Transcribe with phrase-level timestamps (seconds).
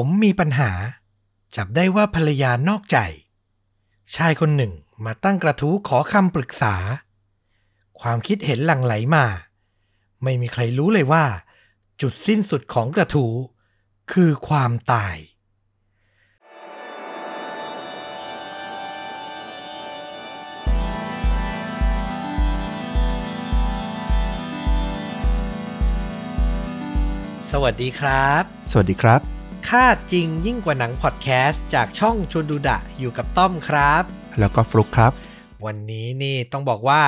[0.00, 0.72] ผมมีปัญหา
[1.56, 2.98] จับได้ว่าภรรยานอกใจ
[4.14, 4.72] ชายคนหนึ่ง
[5.04, 6.76] มาตั้งกระทู้ขอคำปรึกษา
[8.00, 9.24] ความคิดเห็นหลั่งไหลมา
[10.22, 11.24] ไม่มีใครรู้เลยว่า
[12.00, 13.32] จุดสิ้นสุดของกระทู้
[14.12, 15.16] คือความตาย
[27.50, 29.35] สวัสดีครับ สวัสดีครับ
[29.68, 34.02] ค่าจริงยิ่งกว่าหนังพอดแคสต์จากช่องชวนดูดะอยู่กับต้อมครับ
[34.40, 35.12] แล้วก็ฟลุกครับ
[35.66, 37.02] วันนี้นี่ต้องบอกว่า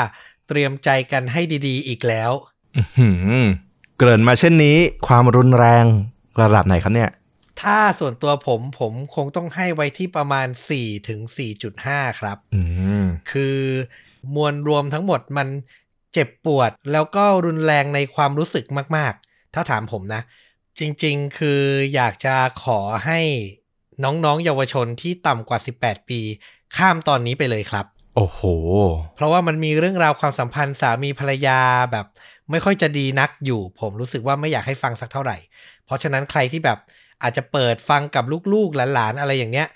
[0.48, 2.30] เตรียมใจกันให้ดีๆ อีกแล้ว
[2.76, 3.08] อื้อหื
[3.42, 3.44] อ
[3.96, 5.84] เกริ่นมาเช่นนี้ความรุนแรง
[6.40, 7.10] ระดับไหนครับเนี่ย
[7.62, 11.20] ถ้าส่วนตัวผมผมคงต้องให้ไว้ที่ประมาณ 4 ถึง
[11.70, 12.62] 4.5 ครับอื
[13.02, 13.58] มคือ
[14.34, 15.48] มวลรวมทั้งหมดมัน
[16.12, 18.64] เจ็บปวดแล้วก็รุนแรงในความรู้สึก
[18.96, 20.22] มาก ๆ ถ้าถามผมนะ
[20.78, 21.62] จริงๆ คือ
[21.94, 23.20] อยากจะขอให้
[24.04, 26.20] น้องๆ เยาวชนที่ต่ำกว่า 18 ปี
[26.76, 28.40] ข้ามตอนนี้ไปเลยครับ โอ้โห
[29.14, 31.60] เพราะว่ามันมีเรื่องราวความสัมพันธ์สามีภรรยา
[31.92, 32.06] แบบ
[32.50, 35.36] ไม่ค่อยจะดีนักอยู่ ผมรู้สึกว่าไม่อยากให้ฟังสักเท่าไหร่
[35.84, 36.78] เพราะฉะนั้นใครที่แบบ
[37.22, 39.68] อาจจะเปิดฟังกับลูกๆหลานๆอะไรอย่างเนี้ย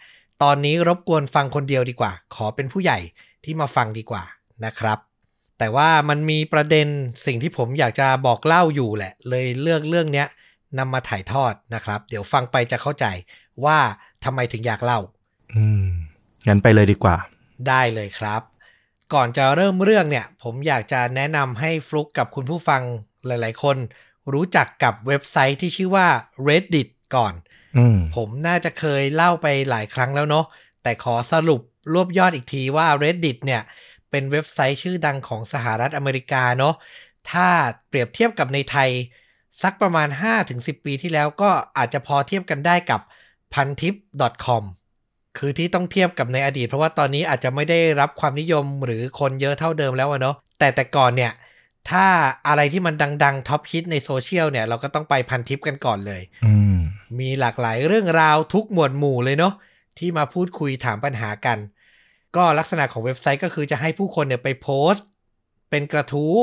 [0.42, 2.98] ตอนนี้รบกวนฟังคนเดียวดีกว่า ขอเป็นผู้ใหญ่
[3.44, 4.22] ที่มาฟังดีกว่า
[4.64, 4.98] นะครับ
[5.58, 6.88] แต่ว่ามันมีประเด็น
[7.26, 10.28] สิ่งที่ผมอยากจะบอกเล่าอยู่แหละ เลยเลือกเรื่องเนี้ย
[10.78, 13.06] นำมาถ่ายทอดนะครับ เดี๋ยวฟังไปจะเข้าใจ
[13.64, 13.78] ว่า
[14.24, 15.00] ทำไมถึงอยากเล่า
[15.54, 15.86] อืม
[16.46, 17.16] งั้นไปเลยดีกว่า
[17.68, 18.42] ได้เลยครับ
[19.14, 22.82] ก่อนจะเริ่มเรื่องเนี่ย ผมอยากจะแนะนำให้ฟลุกกับคุณผู้ฟัง
[23.26, 23.76] หลาย ๆ คน
[24.32, 26.06] รู้จักกับเว็บไซต์ที่ชื่อว่า
[26.48, 27.34] reddit ก่อน
[27.76, 30.46] อืมผมน่าจะเคยเล่าไปหลายครั้งแล้วเนาะ
[30.82, 31.60] แต่ขอสรุป
[31.92, 33.62] รวบยอดอีกทีว่า reddit เนี่ย
[34.10, 36.74] เป็นเว็บไซต์ชื่อดังของสหรัฐอเมริกาเนาะ
[37.30, 37.48] ถ้า
[37.88, 38.90] เปรียบเทียบกับในไทย
[39.62, 40.08] สักประมาณ
[40.46, 43.00] 5-10 ปีที่แล้วก็อาจจะพอเทียบกันได้กับ
[43.54, 43.94] พันทิป
[44.46, 44.62] .com
[45.38, 51.32] คือที่ต้องเทียบกับในอดีต เพราะว่าตอนนี้อาจจะไม่ได้รับความนิยมหรือคนเยอะเท่าเดิมแล้วอะเนาะแต่แต่ก่อนเนี่ย
[51.90, 52.06] ถ้า
[52.48, 52.94] อะไรที่มัน
[53.24, 56.78] ดัง ๆ top hit ในโซเชียลเนี่ย เราก็ต้องไปพันทิปกันก่อนเลยอืม
[57.20, 59.54] มีหลากหลายเรื่องราวทุกหมวดหมู่เลยเนาะ
[59.98, 61.58] ที่มาพูดคุยถามปัญหากัน
[62.36, 65.06] ก็ลักษณะของเว็บไซต์ก็คือจะให้ผู้คนเนี่ยไปโพสต์
[65.70, 66.36] เป็นกระทู้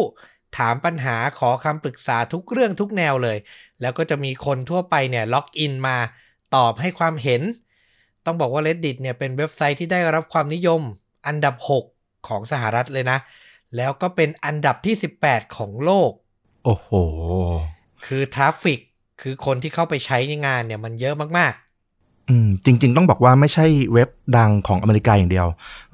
[0.57, 3.37] ถามปัญหาขอคำปรึกษาทุกเรื่องทุกแนวเลย
[3.81, 5.97] แล้วก็จะมีคนทั่วไปเนี่ยล็อกอินมา
[6.55, 7.41] ตอบให้ความเห็น
[8.25, 10.81] ต้องบอกว่า reddit เนี่ยเป็นเว็บไซต์ที่ได้รับความนิยม
[11.27, 13.17] อันดับ 6 ของสหรัฐเลยนะ
[13.75, 16.11] แล้วก็เป็นอันดับที่ 18 ของโลก
[16.63, 16.89] โอ้โห
[18.05, 18.79] คือ traffic
[19.21, 21.68] คือคนที่เข้าไปใช้ในงานเนี่ยมันเยอะมากอืม
[22.65, 25.47] จริง ๆ ต้องบอกว่าไม่ใช่เว็บดังของอเมริกาอย่างเดียว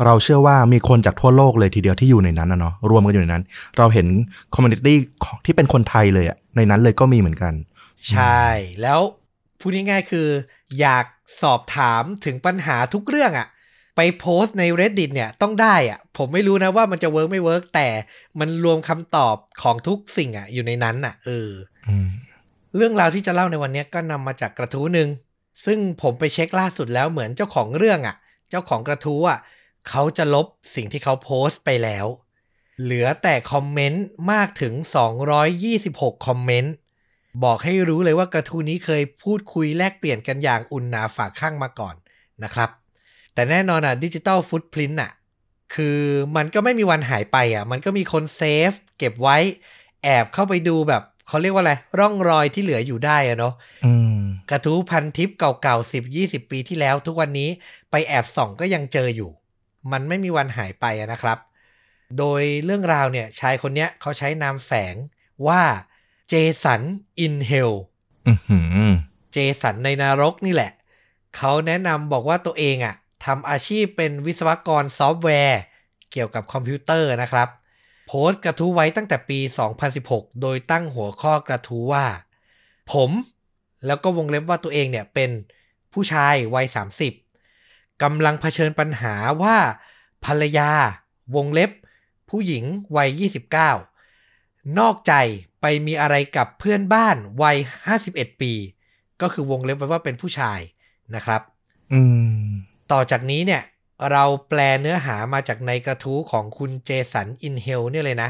[0.05, 3.43] เราเชื่อว่ามีคนจากทั่วโลกเลยทีเดียวที่อยู่ในนั้นนะเนาะรวมกันอยู่ในนั้น
[3.77, 4.07] เราเห็น
[4.53, 8.45] community ของที่เป็นคนไทยเลยอะในนั้นเลยก็มีเหมือนกันๆใช่
[8.81, 8.99] แล้ว
[9.59, 10.27] พูดง่ายๆคือ
[10.79, 11.05] อยาก
[11.41, 13.47] สอบถามถึงปัญหาทุกเรื่องอะ
[13.95, 17.87] ไปโพสต์ใน Reddit เนี่ยต้องได้อะผมไม่รู้นะว่ามันจะ work ไม่ work แต่
[18.39, 21.49] มันรวมคำตอบของทุกสิ่งอะอยู่ในนั้นอะเออ
[21.87, 22.07] อืม
[22.75, 25.07] เรื่องราวที่จะเล่าในวันนี้ก็นำมาจากกระทู้หนึ่ง
[25.65, 28.15] ซึ่งผมไปเช็คล่าสุดแล้วเหมือนเจ้าของเรื่องอะ่ะ
[28.49, 29.39] เจ้าของกระทู้อะ
[29.89, 32.05] เขาจะลบสิ่งที่เขาโพสต์ไปแล้ว
[32.81, 34.73] เหลือแต่คอมเมนต์มากถึง
[35.49, 36.73] 226 คอมเมนต์
[37.43, 41.95] บอกให้รู้เลยว่ากระทู้นี้เคยพูดคุยแลกเปลี่ยนกันอย่างอุ่นหนาฝากข้างมาก่อน
[42.43, 42.69] นะครับ
[43.33, 45.11] แต่แน่นอนอะดิจิตอลฟุตพ i ิ n นอะ
[45.75, 45.99] คือ
[46.35, 49.37] มันก็ไม่มีวันหายไปอะ มันก็มีคนเซฟเก็บไว้
[50.03, 53.53] แอบเข้าไปดูแบบเขาเรียกว่าอะไร ร่องรอยที่เหลืออยู่ได้อะเนาะ
[54.49, 57.49] กระทู้พันทิปเก่าๆ 10 20 ปีที่แล้วทุกวันนี้
[57.91, 59.29] ไปแอบส่องก็ยังเจออยู่
[59.91, 61.37] มันไม่มีวันหายไปอะนะครับ
[62.17, 64.95] โดยเรื่องราวเนี่ยชายคนเนี้ยเขาใช้นามแฝง
[65.47, 65.61] ว่า
[66.29, 66.81] Jason
[67.19, 67.71] in Hell
[68.27, 68.91] อือหือ
[69.33, 70.71] เจสันในนรกนี่แหละ
[71.37, 72.95] เขาแนะนำบอกว่าตัวเองอะ่ะ
[73.25, 75.61] ทำอาชีพเป็นวิศวกรซอฟต์แวร์
[76.11, 77.47] เกี่ยวกับคอมพิวเตอร์นะครับ
[78.07, 79.39] โพสต์กระทู้ไว้ตั้งแต่ปี
[79.89, 82.05] 2016 โดยตั้งหัวข้อกระทู้ว่า
[82.91, 83.09] ผม
[83.85, 85.29] แล้วก็วงเล็บว่าตัวเองเนี่ยเป็น
[85.93, 86.65] ผู้ชายวัย
[87.33, 89.57] 30กำลังเผชิญปัญหาว่า
[90.25, 90.71] ภรรยา
[91.35, 91.71] วงเล็บ
[92.29, 92.63] ผู้หญิง
[92.95, 93.09] วัย
[93.91, 95.13] 29 นอกใจ
[95.61, 97.57] ไปมีอะไรกับเพื่อนบ้านวัย
[97.99, 98.53] 51 ปี
[99.21, 100.59] ก็คือวงเล็บไว้ว่าเป็นผู้ชาย
[101.15, 101.41] นะครับ
[101.93, 102.01] อื
[102.43, 102.47] ม
[102.91, 103.63] ต่อจากนี้เนี่ย
[104.11, 108.29] เราแปลเนื้อหามาจากในกระทู้ของคุณเจสันอินเฮลเนี่ยเลยนะ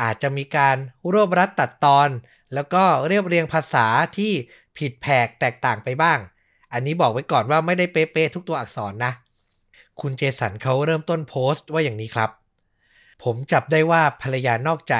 [0.00, 0.76] อาจจะมีการ
[1.12, 2.08] รวบรัดตัดตอน
[2.54, 3.86] แล้วก็เรียบเรียงภาษา
[4.16, 4.32] ที่
[4.78, 6.18] ผิดแผกแตกต่างไปบ้าง
[6.72, 9.12] อันนี้บอกไว้ก่อนว่าไม่ได้เป๊ะๆทุกตัวอักษรนะ
[10.00, 12.30] คุณเจสันเขาเริ่มต้นโพสต์ว่าอย่างนี้ครับ
[13.22, 14.94] ผมจับได้ว่าภรรยานอกใจ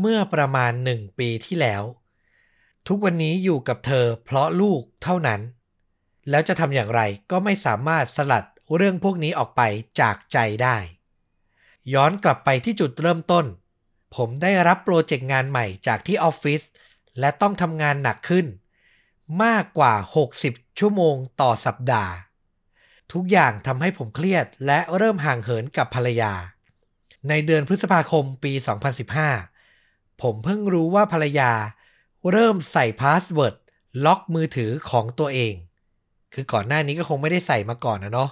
[0.00, 1.82] เมื่อประมาณหนึ่งปีที่แล้ว
[2.88, 5.40] ทุกวันนี้อยู่กับเธอเพราะลูกเท่านั้น
[6.30, 7.00] แล้วจะทำอย่างไร
[7.30, 8.44] ก็ไม่สามารถสลัด
[8.76, 9.62] เรื่องพวกนี้ออกไป
[10.00, 10.76] จากใจได้
[11.94, 13.46] ย้อนกลับไปที่จุดเริ่มต้น
[14.16, 16.62] ผมได้รับโปรเจกต์งานใหม่จากที่ออฟฟิศ
[17.20, 18.46] และต้องทำงานหนักขึ้น
[19.44, 19.94] มากกว่า
[20.36, 22.12] 60 ชั่วโมงต่อสัปดาห์
[23.12, 26.32] ทุกอย่างทำให้ผมเครียดและเริ่มห่างเหินกับภรรยา
[27.28, 28.52] ในเดือนพฤษภาคมปี
[29.36, 31.52] 2015 ผมเพิ่งรู้ว่าภรรยา
[32.32, 33.56] เริ่มใส่ password
[34.04, 35.54] ล็อกมือถือของตัวเอง
[36.34, 38.30] คือก่อนหน้านี้ก็คงไม่ได้ใส่มาก่อนนะเนาะ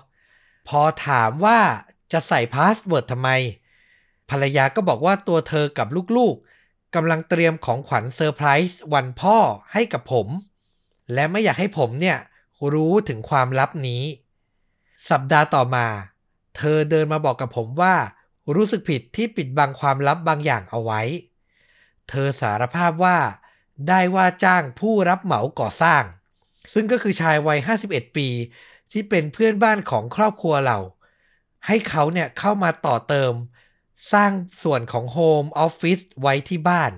[0.68, 1.58] พอถามว่า
[2.12, 3.30] จะใส่ password ทำไม
[4.30, 5.86] ภรรยาก็บอกว่าตัวเธอกับ
[6.16, 9.38] ลูกๆกำลังเตรียมของขวัญเซอร์ไพรส์วันพ่อ
[9.72, 10.28] ให้กับผม
[11.12, 12.18] และไม่อยากให้ผมเนี่ย
[12.72, 14.02] รู้ถึงความลับนี้
[15.10, 15.86] สัปดาห์ต่อมา
[16.56, 17.94] เธอเดินมาบอกกับผมว่า
[18.54, 21.02] รู้สึกผิดที่ปิดบังความลับบางอย่างเอาไว้
[22.08, 23.18] เธอสารภาพว่า
[23.88, 26.02] ได้ว่าจ้างผู้รับเหมาก่อสร้าง
[26.72, 28.28] ซึ่งก็คือชายวัย 51 ปี
[28.92, 30.78] ที่เป็นเพื่อนบ้านของครอบครัวเรา
[31.66, 33.32] ให้เขาเนี่ยเข้ามาต่อเติม
[34.12, 36.92] สร้างส่วนของโฮมออฟฟิศไว้ที่บ้าน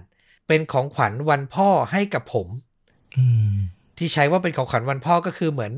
[0.48, 2.48] เป็นของขวัญวันพ่อให้กับผม
[3.16, 3.56] อืม
[3.98, 5.72] ที่ใช้ว่าเป็นของขวัญวันพ่อก็คือเหมือน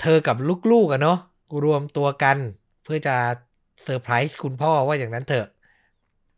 [0.00, 0.36] เธอกับ
[0.72, 1.18] ลูกๆอะเนาะ
[1.64, 2.38] รวมตัวกัน
[2.84, 3.16] เพื่อจะ
[3.82, 5.46] เซอร์ไพรส์คุณพ่อว่าอย่างนั้นเถอะ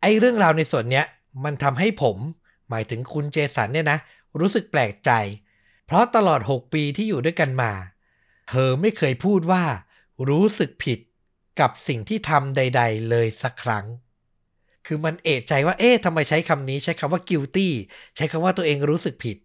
[0.01, 1.07] ไอ้เรื่องราวในส่วนเนี้ย
[1.45, 2.17] มันทำให้ผม
[2.71, 3.99] หมายถึงคุณเจสันเนี่ยนะ
[4.41, 5.11] รู้สึกแปลกใจ
[5.87, 7.73] เพราะตลอด 6 ปีที่อยู่ด้วยกันมา
[8.51, 9.65] เธอไม่เคยพูดว่า
[10.29, 10.99] รู้สึกผิด
[11.61, 13.87] กับสิ่งที่ทำใด ๆ เลยสักครั้ง
[14.87, 17.69] คือมันเอะใจว่าเอ๊ะทำไมใช้คำนี้ใช้คำว่า guilty
[18.17, 19.37] ใช้คำว่าตัวเองรู้สึกผิด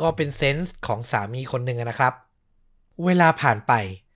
[0.00, 2.14] ก็เป็นเซนส์ของสามีคนหนึ่งนะครับ
[3.04, 3.72] เวลาผ่านไป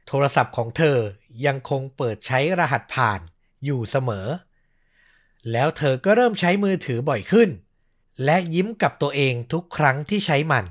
[0.06, 0.98] โทรศัพท์ของเธอ
[1.46, 3.20] ยังคงเปิดใช้รหัสผ่าน
[3.64, 4.26] อยู่เสมอ
[5.52, 7.48] แล้วเธอก็เริ่มใช้มือถือบ่อยขึ้น
[8.24, 10.64] และยิ้มกับตัวเองทุกครั้งที่ใช้มัน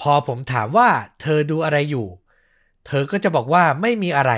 [0.00, 0.90] พอผมถามว่า
[1.20, 2.06] เธอดูอะไรอยู่
[2.86, 4.32] เธอก็จะบอกว่าไม่มีอะไร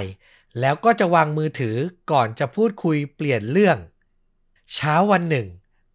[0.61, 1.76] แล้วก็จะวางมือถือ
[2.11, 3.79] ก่อนจะพูดคุยเปลี่ยนเรื่อง
[4.75, 5.47] เช้าวันหนึ่ง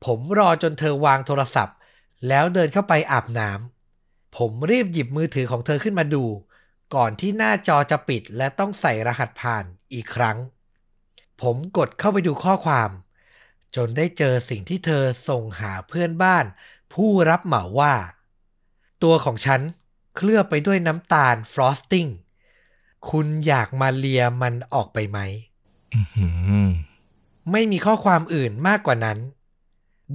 [0.05, 1.77] ผมรอจนเธอวางโทรศัพท์
[2.27, 3.74] แล้วเดินเข้าไปอาบน้ำ
[4.37, 6.23] ผมรีบหยิบมือถือของเธอขึ้นมาดู
[6.95, 10.37] ก่อนที่หน้าจอจะปิดและต้องใส่รหัสผ่านอีกครั้ง
[11.41, 12.89] ผมกดเข้าไปดูข้อความ
[13.75, 16.45] จนได้เจอสิ่งที่เธอส่งหาเพื่อนบ้าน
[16.93, 17.95] ผู้รับเหมาว่า
[19.03, 19.61] ตัวของฉัน
[20.15, 22.07] เคลือบไปด้วยน้ำตาล frosting
[23.09, 25.19] คุณอยากมาเลียมันออกไปไหม
[25.93, 26.27] อื้อหื
[26.67, 26.69] อ
[27.51, 29.17] ไม่มีข้อความอื่นมากกว่านั้น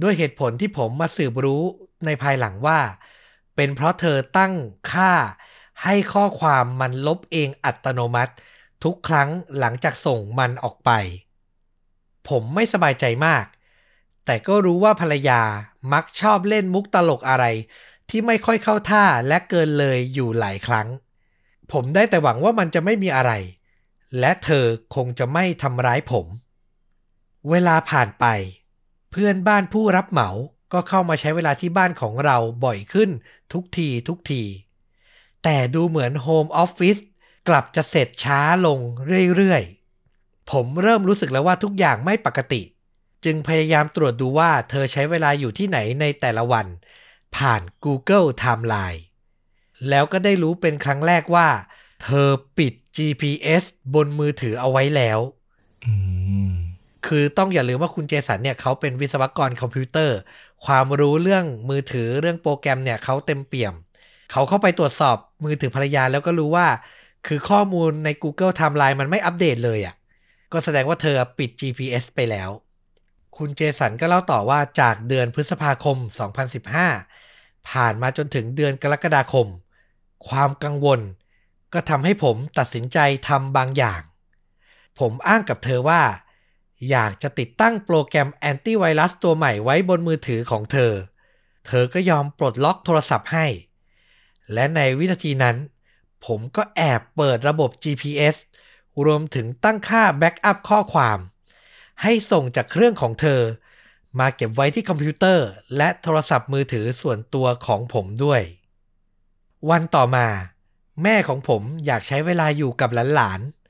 [0.01, 1.63] ด้วยเหตุผลที่ผมมาสืบรู้
[2.05, 2.79] ในภายหลังว่า
[3.55, 4.53] เป็นเพราะเธอตั้ง
[4.91, 5.13] ค่า
[5.83, 8.33] ให้ข้อความมันลบเองอัตโนมัติ
[8.83, 10.91] ทุกครั้งหลังจากส่งมันออกไป
[12.27, 13.45] ผมไม่สบายใจมาก
[14.25, 15.41] แต่ก็รู้ว่าภรรยา
[15.93, 17.45] มักชอบเล่นมุกตลกอะไร
[18.09, 20.87] ที่ไม่ค่อยเข้าท่าและเกินเลยอยู่หลายครั้ง
[21.71, 23.31] ผมได้แต่หวังว่ามันจะไม่มีอะไร
[24.19, 24.65] และเธอ
[24.95, 26.25] คงจะไม่ทำร้ายผม
[27.49, 28.25] เวลาผ่านไป
[29.11, 30.29] เพื่อนบ้านผู้รับเหมา
[30.73, 33.09] ก็เข้ามาใช้เวลาที่บ้านของเราบ่อยขึ้น
[33.53, 34.43] ทุกทีทุกที
[35.43, 36.97] แต่ดูเหมือนโฮมออฟฟิศ
[37.47, 38.79] กลับจะเสร็จช้าลง
[39.35, 42.61] เรื่อยๆ ผมเริ่มรู้สึกแล้วว่าทุกอย่างไม่ปกติ
[43.25, 46.67] จึงพยายามตรวจดูว่าเธอใช้เวลาอยู่ที่ไหนในแต่ละวัน
[47.35, 49.01] ผ่าน Google Timeline
[49.89, 51.47] แล้วก็ได้รู้เป็นครั้งแรกว่า
[52.03, 52.27] เธอ
[52.57, 53.63] ปิด GPS
[53.93, 55.19] บนมือถือเอาไว้แล้ว
[55.85, 55.93] อื
[56.49, 56.50] ม
[57.07, 60.17] คือต้องอย่าลืมว่าคุณเจสันเนี่ยเขาเป็นวิศวกรคอมพิวเตอร์
[60.65, 63.73] ความรู้เรื่องมือถือเรื่องโปรแกรมเนี่ยเขาเต็มเปี่ยม
[64.31, 66.67] เขาเข้าไปตรวจสอบมือถือภรรยาแล้วก็รู้ว่า
[67.27, 69.95] คือข้อมูลใน Google Timeline มันไม่อัปเดตเลยอะ่ะ
[70.51, 72.49] ก็แสดงว่าเธอปิด GPS ไปแล้ว
[73.37, 75.97] คุณเจสันก็เล่าต่อว่าจากเดือนพฤษภาคม
[76.81, 79.47] 2015 ผ่านมาจนถึงเดือนกรกฎาคม
[80.27, 80.99] ความกังวล
[81.73, 84.01] ก็ทำให้ผมตัดสินใจทำบางอย่าง
[84.99, 86.01] ผมอ้างกับเธอว่า
[86.89, 90.93] อยากจะติดตั้งโปรแกรมแอนตี้ไวรัสตัวใหม่ไว้บนมือถือของเธอ
[91.67, 93.47] เธอก็ยอมปลดล็อกโทรศัพท์ให้
[94.53, 95.57] และในวินาทีนั้น
[96.25, 98.35] ผมก็แอบเปิดระบบ GPS
[99.05, 101.17] รวมถึงตั้งค่าแบ็กอัพข้อความ
[102.01, 103.41] ให้ส่งจากเครื่องของเธอ
[104.19, 105.47] มาเก็บไว้ที่คอมพิวเตอร์
[105.77, 108.41] และโทรศัพท์มือถือส่วนตัวของผมด้วย
[109.69, 110.27] วันต่อมา
[111.03, 113.60] แม่ของผมอยากใช้เวลาอยู่กับหลานๆ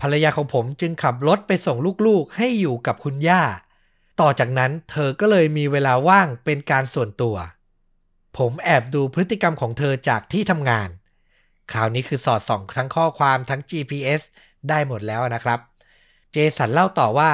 [0.00, 3.42] ภรรยาของผมจึงขับรถไปส่งลูกๆ ให้อยู่กับคุณย่า
[4.20, 7.36] ต่อจากนั้นเธอก็เลยมีเวลาว่างเป็นการส่วนตัว
[8.36, 10.88] ผมแอบดูพฤติกรรมของเธอจากที่ทำงาน
[11.72, 14.22] คราวนี้คือสอดส่องทั้งข้อความทั้ง GPS
[14.68, 15.60] ได้หมดแล้วนะครับ
[16.32, 17.32] เจสันเล่าต่อว่า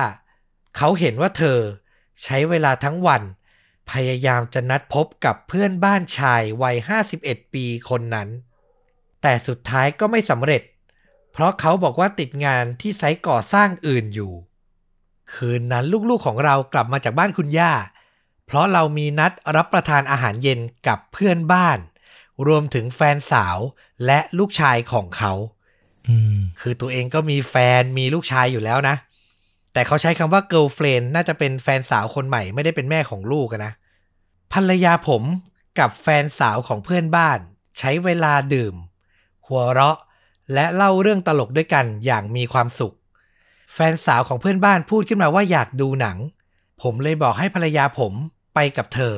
[0.77, 1.59] เขาเห็นว่าเธอ
[2.23, 3.23] ใช้เวลาทั้งวัน
[3.91, 6.77] พยายามจะนัดพบกับเพื่อนบ้านชายวัย
[7.15, 8.29] 51 ปีคนนั้น
[9.23, 10.63] แต่สุดท้ายก็ไม่สำเร็จ
[11.33, 14.33] เพราะเขาบอกว่าติดงานที่ไซต์ก่อสร้างอื่นอยู่
[15.35, 17.73] คืนนั้นลูกๆของเรากลับมาจากบ้านคุณย่า
[18.47, 21.79] เพราะเรามีนัดรับประทานอาหารเย็นกับเพื่อนบ้าน
[22.47, 23.59] รวมถึงแฟนสาว
[24.07, 25.33] และลูกชายของเขา
[26.09, 28.97] อืมคือตัวเองก็มีแฟนมีลูกชายอยู่แล้วนะ
[29.73, 33.73] แต่เขาใช้คำว่า girlfriend น่าจะเป็นแฟนสาวคนใหม่ไม่ได้เป็นแม่ของลูกอะนะ
[34.53, 35.23] ภรรยาผม
[35.79, 37.39] กับแฟนสาวของเพื่อนบ้าน
[37.79, 38.75] ใช้เวลาดื่ม
[39.47, 39.99] หัวเราะ
[40.53, 42.95] และเล่าเรื่องตลกด้วยกันอย่างมีความสุข
[43.75, 46.19] แฟนสาวของเพื่อนบ้านพูดขึ้นมาว่าอยากดูหนัง
[46.83, 48.13] ผมเลยบอกให้ภรรยาผม
[48.55, 49.15] ไปกับเธอ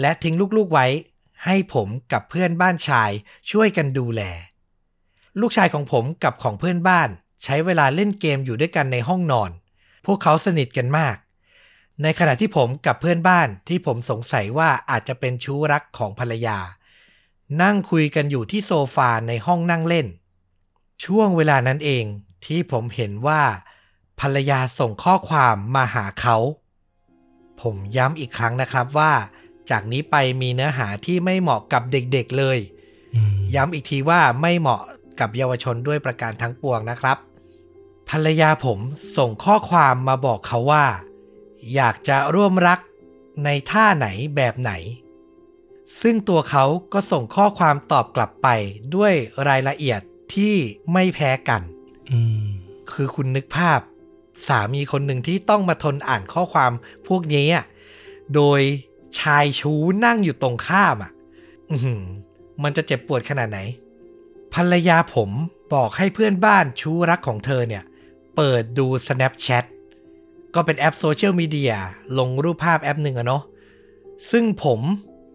[0.00, 0.86] และทิ้งลูกๆไว้
[1.44, 3.10] ให้ผมกับเพื่อนบ้านชาย
[3.50, 4.22] ช่วยกันดูแล
[5.40, 7.08] ลูกชายของผมกับของเพื่อนบ้าน
[7.44, 9.50] ใช้เวลาเล่นเกมอยู่ด้วยกันในห้องนอน
[10.06, 11.16] พวกเขาสนิทกันมาก
[12.02, 16.58] ในขณะที่ผมกับเพื่อนบ้านที่ผมสงสัยว่าอาจจะเป็นชู้รักของภรรยา
[17.62, 20.06] นั่งคุยกันอยู่ที่โซฟาในห้องนั่งเล่น
[21.04, 22.04] ช่วงเวลานั้นเอง
[22.46, 23.42] ที่ผมเห็นว่า
[24.20, 26.36] ภรรยาส่งข้อความมาหาเขา
[27.60, 29.12] ผมย้ำอีกครั้งนะครับว่า
[29.70, 32.58] จากนี้ไปมีเนื้อหาที่ไม่เหมาะกับเด็กๆเลย
[33.14, 34.82] อืมย้ำอีกทีว่าไม่เหมาะ
[35.20, 37.18] กับเยาวชนด้วยประการทั้งปวงนะครับ
[38.08, 38.78] ภรรยาผม
[39.16, 40.86] ส่งข้อความมาบอกเขาว่า
[41.74, 42.80] อยากจะร่วมรัก
[43.44, 44.72] ในท่าไหนแบบไหน
[46.00, 48.48] ซึ่งตัวเขาก็ส่งข้อความตอบกลับไป
[48.94, 49.14] ด้วย
[49.48, 50.02] รายละเอียด
[50.34, 50.54] ที่
[50.92, 51.62] ไม่แพ้กัน
[52.12, 52.44] อืม
[52.92, 53.80] คือคุณนึกภาพ
[54.48, 56.72] สามีคนหนึ่งที่ต้องมาทนอ่านข้อความ
[57.08, 57.64] พวกนี้อะ
[58.34, 58.60] โดย
[59.20, 61.12] ชายชู้นั่งอยู่ตรงข้ามอะ
[61.70, 62.02] อือหือ
[62.62, 63.58] มันจะเจ็บปวดขนาดไหน
[64.54, 65.30] ภรรยาผม
[65.74, 67.84] บอกให้เพื่อนบ้านชู้รักของเธอเนี่ย
[68.36, 69.64] เปิดดู Snapchat
[70.54, 71.74] ก็เป็นแอปโซเชียลมีเดีย
[72.18, 73.42] ลงรูปภาพแอปหนึ่งอะเนาะ
[74.30, 74.80] ซึ่งผม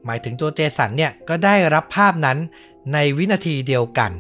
[0.06, 2.38] หมายถึงตัวเจสันเนี่ย ก็ได้รับภาพนั้น
[2.94, 4.12] ในวินาทีเดียวกัน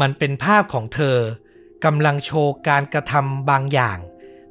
[0.00, 1.18] มันเป็นภาพของเธอ
[1.84, 3.98] กำลังโชว์การกระทำบางอย่าง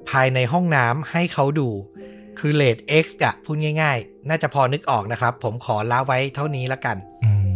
[0.09, 1.69] ภายในห้องน้ำให้เขาดู
[2.39, 7.49] คือเลด X อะพูดง่ายๆ น่าจะพอนึกออกนะครับ ผมขอละไว้เท่านี้ละกันอืม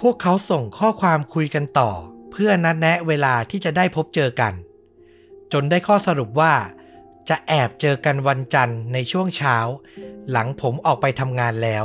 [0.00, 1.90] พวกเขาส่งข้อความคุยกันต่อ
[2.32, 4.52] เพื่อนัดแนะเวลาที่จะได้พบเจอกัน
[5.52, 6.54] จนได้ข้อสรุปว่า
[7.28, 9.56] จะแอบเจอกันวันจันทร์ในช่วงเช้า
[10.30, 11.84] หลังผมออกไปทำงานแล้ว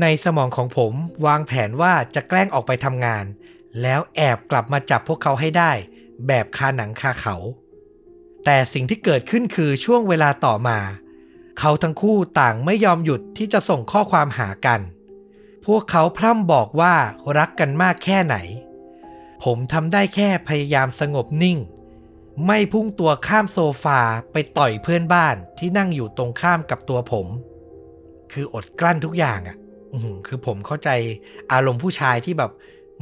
[0.00, 0.92] ในสมองของผม
[1.26, 3.24] วางแผนว่าจะแกล้งออกไปทำงาน
[3.82, 5.72] แล้วแอบกลับมาจับพวกเขาให้ได้
[6.26, 7.36] แบบคาหนังคาเขา
[8.44, 10.78] แต่สิ่งที่เกิดขึ้นคือช่วงเวลาต่อมา
[11.58, 14.80] เขาทั้งคู่ต่างไม่ยอมหยุดที่จะส่งข้อความหากัน
[15.66, 16.94] พวกเขาพร่ำบอกว่า
[17.38, 18.36] รักกันมากแค่ไหน
[19.44, 21.58] ผมทำได้แค่พยายามสงบนิ่ง
[22.46, 24.00] ไม่พุ่งตัวข้ามโซฟา
[24.32, 27.26] ไปต่อยเพื่อนบ้านที่นั่งอยู่ตรงข้ามกับตัวผม
[28.32, 29.56] คืออดกลั้นทุกอย่างอะ่ะ
[30.26, 30.90] คือผมเข้าใจ
[31.52, 32.52] อารมณ์ผู้ชายที่แบบ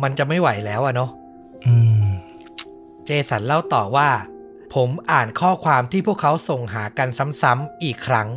[0.03, 1.11] มันจะไม่ไหวแล้วอะเนาะ
[1.67, 1.75] อื
[2.05, 2.07] ม
[3.05, 4.09] เจสันเล่าต่อว่า
[4.75, 7.09] ผมอ่านข้อความที่พวกเขาส่งหากัน
[7.43, 8.29] ซ้ำๆอีกครั้ง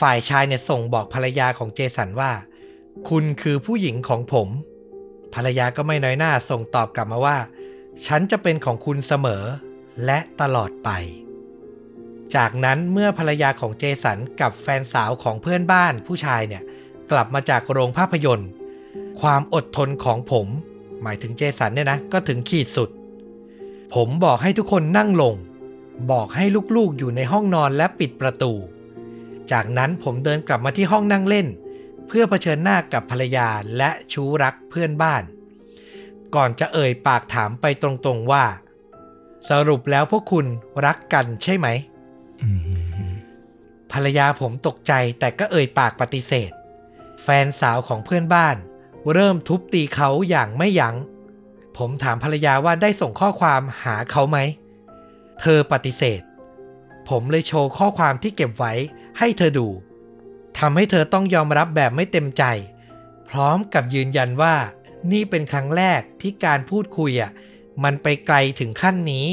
[0.00, 2.32] ฝ่ายชายเนี่ยส่งบอกภรรยาของเจสันว่า
[3.08, 4.48] คุณคือผู้หญิงของผม
[5.34, 7.38] ภรรยาก็ไม่น้อยหน้าส่งตอบกลับมาว่า
[8.06, 9.44] ฉันจะเป็นของคุณเสมอ
[10.04, 10.90] และตลอดไป
[12.36, 16.62] จากนั้นเมื่อภรรยาของเจสันกับแฟนสาวของเพื่อนบ้านผู้ชายเนี่ย
[17.10, 18.50] กลับมาจากโรงภาพยนตร์
[19.20, 20.46] ความอดทนของผม
[21.06, 22.90] หมายถึงเจสันเนี่ยนะ ก็ถึงขีดสุด
[23.94, 25.34] ผมบอกให้ทุกคนนั่งลง
[26.12, 26.44] บอกให้
[26.76, 28.52] ลูกๆอยู่ในห้องนอนและปิดประตู
[29.52, 31.46] จากนั้นผมเดินกลับมาที่ห้องนั่งเล่น
[32.06, 35.22] เพื่อเผชิญหน้ากับภรรยาและชู้รักเพื่อนบ้าน
[36.34, 38.44] ก่อนจะเอ่ยปากถามไปตรงๆว่า
[39.50, 40.46] สรุปแล้วพวกคุณ
[40.86, 41.68] รักกันใช่ไหม
[42.42, 43.12] อืม
[43.92, 46.50] ภรรยาผมตกใจแต่ก็เอ่ยปากปฏิเสธ
[47.22, 48.56] แฟนสาวของเพื่อนบ้าน
[49.12, 50.96] เริ่มทุบตีเขาอย่างไม่ยัง้ง
[51.76, 54.38] ผมถามภรรยาว่าได้ส่งข้อความหาเขาไหม
[55.40, 56.22] เธอปฏิเสธ
[57.08, 58.72] ผมเลยโชว์ข้อความที่เก็บไว้
[59.18, 59.68] ให้เธอดู
[60.58, 62.44] ทำให้เธอต้องยอมรับแบบไม่เต็มใจ
[63.28, 64.54] พร้อมกับยืนยันว่า
[65.12, 67.30] นี่เป็นครั้งแรกที่การพูดคุยอะ
[67.84, 69.28] มันไปไกลถึงขั้นนี้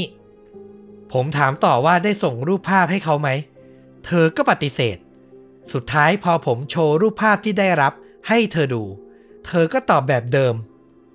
[1.13, 3.30] ผมถามต่อว่าได้ส่งรูปภาพให้เขาไหม
[4.06, 4.98] เธอก็ปฏิเสธ
[5.74, 7.94] สุดท้ายพอผมโชว์รูปภาพที่ได้รับ
[8.30, 8.84] ให้เธอดู
[9.45, 10.55] เธอก็ตอบแบบเดิม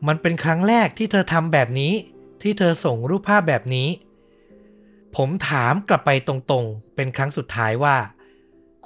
[0.06, 1.92] มันเป็นครั้งแรกที่เธอทำแบบนี้
[2.42, 3.88] ที่เธอส่งรูปภาพแบบนี้
[5.16, 7.96] ผมถามกลับไปตรงๆ เป็นครั้งสุดท้ายว่า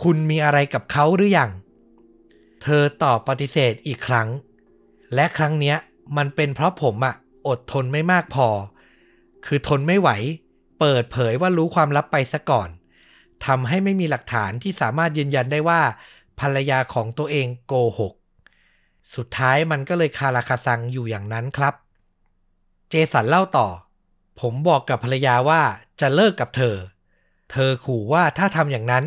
[0.02, 1.50] คุณมีอะไรกับเขาหรือยัง
[2.62, 4.28] เธอตอบปฏิเสธอีกครั้ง
[5.14, 5.76] และครั้งเนี้ย
[6.16, 7.14] มันเป็นเพราะผมอะ
[7.49, 8.49] อดทนไม่มากพอ
[9.46, 10.11] คือทนไม่ไหว
[10.80, 12.68] เปิดเผยว่ารู้ความลับไปซะก่อน
[13.46, 15.80] ทำให้ไม่มีหลักฐานที่สามารถยืนยันได้ว่า
[16.40, 18.12] ภรรยาของตัวเองโกหก
[19.14, 21.75] สุดท้ายมันก็เลยคาราคาซังอยู่อย่างนั้นครับ
[22.90, 23.68] เจสันเล่าต่อ
[24.40, 25.62] ผมบอกกับภรรยาว่า
[26.00, 26.76] จะเลิกกับเธอ
[27.52, 29.04] เธอขู่ว่าถ้าทำอย่างนั้น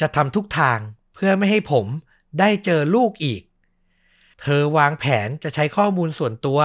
[0.00, 0.78] จะทำทุกทาง
[1.14, 1.86] เพื่อไม่ให้ผม
[2.38, 3.42] ได้เจอลูกอีก
[4.42, 6.60] เธอวางแผนจะใช้ข้อมูลส่วนตัว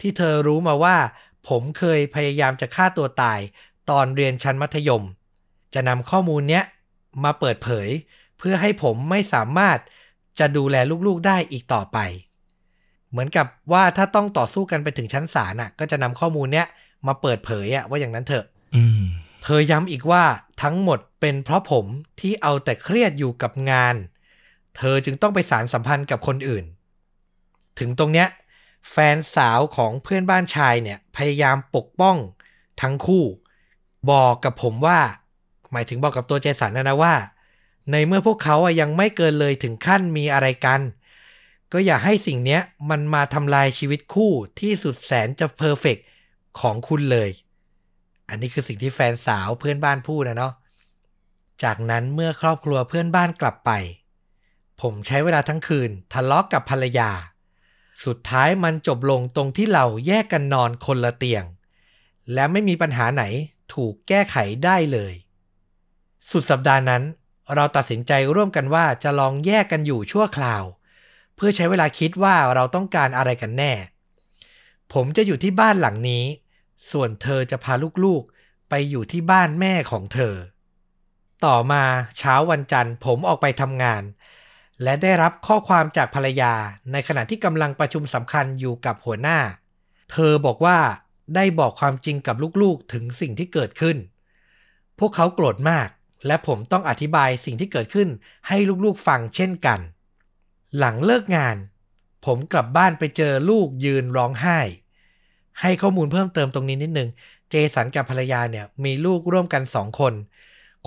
[0.00, 0.96] ที่เธอรู้มาว่า
[1.48, 3.40] ผมเคยพยายามจะฆ่าตัวตาย
[3.90, 5.04] ตอนเรียนชั้นมัธยม
[5.74, 6.64] จะนำข้อมูลเนี้ย
[7.24, 7.88] มาเปิดเผย
[8.38, 9.78] เพื่อให้ผมไม่สามารถ
[10.38, 11.98] จะดูแลลูกๆได้อีกต่อไป
[13.10, 16.66] เหมือนกับว่าถ้าต้องต่อสู้กันไปถึงชั้นศาลน่ะ ก็จะนำข้อมูลเนี้ย
[17.06, 18.44] มาเปิดเผยอะว่าอย่างนั้นเถอะ
[18.76, 19.02] อืม
[19.44, 20.24] เธอย้ำอีกว่า
[20.62, 21.86] ทั้งหมดเป็นเพราะผม
[22.20, 23.94] ที่เอาแต่เครียดอยู่กับงาน
[24.76, 26.64] เธอจึงต้องไปสารสัมพันธ์กับคนอื่น
[27.78, 28.28] ถึงตรงเนี้ย
[28.90, 32.16] แฟนสาวของเพื่อนบ้านชายเนี่ย พยายามปกป้อง
[32.82, 33.24] ทั้งคู่
[34.10, 34.98] บอกกับผมว่า
[35.72, 37.14] หมายถึงบอกกับตัวเจสันนะนะว่า
[37.90, 40.80] ในเมื่อพวกเขาอะยังไม่เกินเลยถึงขั้นมีอะไรกัน
[41.72, 42.60] ก็อย่าให้สิ่งเนี้ย
[42.90, 45.96] มันมาทำลายชีวิตคู่ที่สุดแสนจะเพอร์เฟก
[46.60, 47.30] ของคุณเลย
[48.28, 50.52] อันนี้คือสิ่งที่แฟนสาวเพื่อนบ้านพูดนะเนาะ
[51.62, 53.70] จากนั้นเมื่อครอบครัวเพื่อนบ้านกลับไป
[54.80, 57.10] ผมใช้เวลาทั้งคืนทะเลาะกกับภรรยา
[58.04, 61.44] สุดท้ายมันจบลงตรงที่เราแยกกันนอนคนละเตียง
[62.32, 63.24] และไม่มีปัญหาไหน
[63.74, 65.14] ถูกแก้ไขได้เลย
[66.30, 67.02] สุดสัปดาห์นั้น
[67.54, 70.64] เราตัดสินใจร่วมกันว่าจะลองแยกกันอยู่ชั่วคราว
[71.36, 73.72] เพื่อใช้เวลาคิดว่าเราต้องการอะไรกันแน่
[74.92, 76.24] ผมจะอยู่ที่บ้านหลังนี้
[76.90, 80.34] ส่วนเธอจะพาลูกๆ ไปอยู่ที่บ้านแม่ของเธอ
[81.44, 81.84] ต่อมา
[82.18, 84.02] เช้าวันจันทร์ผมออกไปทำงาน
[84.82, 86.52] และได้รับข้อความจากภรรยา
[86.92, 89.38] ในขณะที่กำลังประชุมสำคัญอยู่กับหัวหน้า
[90.12, 90.78] เธอบอกว่า
[91.34, 93.96] ได้บอกความจริงกับลูกๆถึงสิ่งที่เกิดขึ้น
[94.98, 95.88] พวกเขาโกรธมาก
[96.26, 98.08] และผมต้องอธิบายสิ่งที่เกิดขึ้น
[98.48, 99.80] ให้ลูกๆฟังเช่นกัน
[100.78, 101.56] หลังเลิกงาน
[102.26, 104.58] ผมกลับบ้านไปเจอลูกยืนร้องไห้
[105.60, 107.08] ให้ข้อมูลเพิ่มเติมตรงนี้นิดนึง
[107.50, 110.14] เจสันกับภรรยาเนี่ยมีลูกร่วมกันสองคน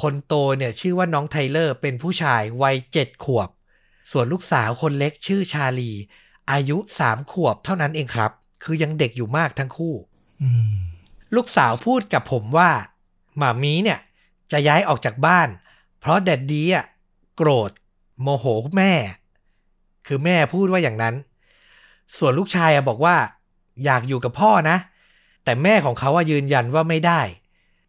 [0.01, 3.49] คนโตเนี่ยชื่อว่าน้องไทเลอร์เป็นผู้ชายวัยเจ็ดขวบ
[4.11, 5.91] ส่วนลูกสาวคนเล็กชื่อชาลี
[6.51, 8.31] อายุสามขวบเท่านั้นเองครับ
[8.63, 9.95] คือยังเด็กอยู่มากทั้งคู่
[10.41, 10.75] อืม
[11.35, 12.69] ลูกสาวพูดกับผมว่า
[13.37, 13.99] หมามีเนี่ย
[14.51, 15.47] จะย้ายออกจากบ้าน
[15.99, 16.85] เพราะแดดดีอะ
[17.35, 17.71] โกรธ
[18.21, 18.45] โมโห
[18.77, 18.93] แม่
[20.07, 21.15] คือแม่พูดว่าอย่างนั้น
[22.17, 23.15] ส่วนลูกชายอะบอกว่า
[23.85, 24.77] อยากอยู่กับพ่อนะ
[25.43, 27.21] แต่แม่ของเขาอะยืนยันว่าไม่ได้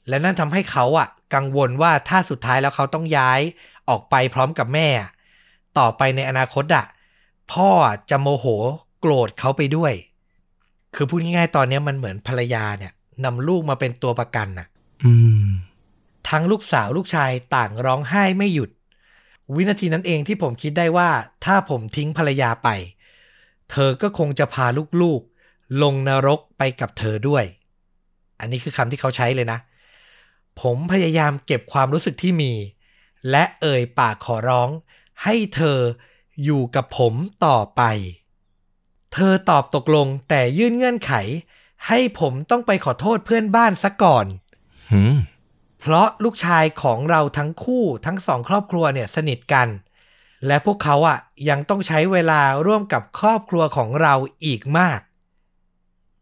[0.09, 3.41] และนั่นทำให้เขาอะกังวลว่าถ้าสุดท้ายแล้วเขาต้องย้าย
[3.89, 4.89] ออกไปพร้อมกับแม่
[5.79, 6.85] ต่อไปในอนาคตอะ
[7.53, 7.71] พ่อ
[8.11, 8.47] จะโมโห
[9.01, 9.93] โกรธเขาไปด้วย
[10.95, 12.93] คือพูดง่ายๆตอนนี้มันเหมือนภรรยาเนี่ย
[13.25, 14.67] นำลูกมาเป็นตัวประกันน่ะ
[15.05, 15.13] อื
[15.45, 15.47] ม
[16.29, 18.71] ทั้งลูกสาวลูกชายต่างร้องไห้ไม่หยุด
[19.55, 21.11] วินาทีนั้นเองที่ผมคิดได้ว่า
[21.45, 22.69] ถ้าผมทิ้งภรรยาไป
[23.71, 24.67] เธอก็คงจะพา
[25.03, 27.45] ลูกๆ ลงนรกไปกับเธอด้วย
[28.41, 29.59] อันนี้คือคำที่เขาใช้เลยนะ
[30.61, 32.53] ผมพยายามเก็บความรู้สึกที่มี
[33.31, 34.71] และเอ่ยปากขอร้อง
[35.25, 35.79] ให้เธอ
[36.45, 37.15] อยู่กับผม
[37.47, 37.83] ต่อไป
[39.13, 41.13] เธอตอบตกลงแต่ยื่นเงื่อนไข
[41.89, 44.27] ให้ผมต้องไปขอโทษเพื่อนบ้านซะก่อน
[44.93, 45.15] หืม
[45.89, 49.69] เพราะลูกชายของเราทั้งคู่ทั้งสองครอบครัวเนี่ยสนิทกัน
[50.47, 51.19] และพวกเขาอะ
[51.49, 54.15] ยังต้องใช้เวลาร่วมกับครอบครัวของเรา
[54.47, 55.01] อีกมาก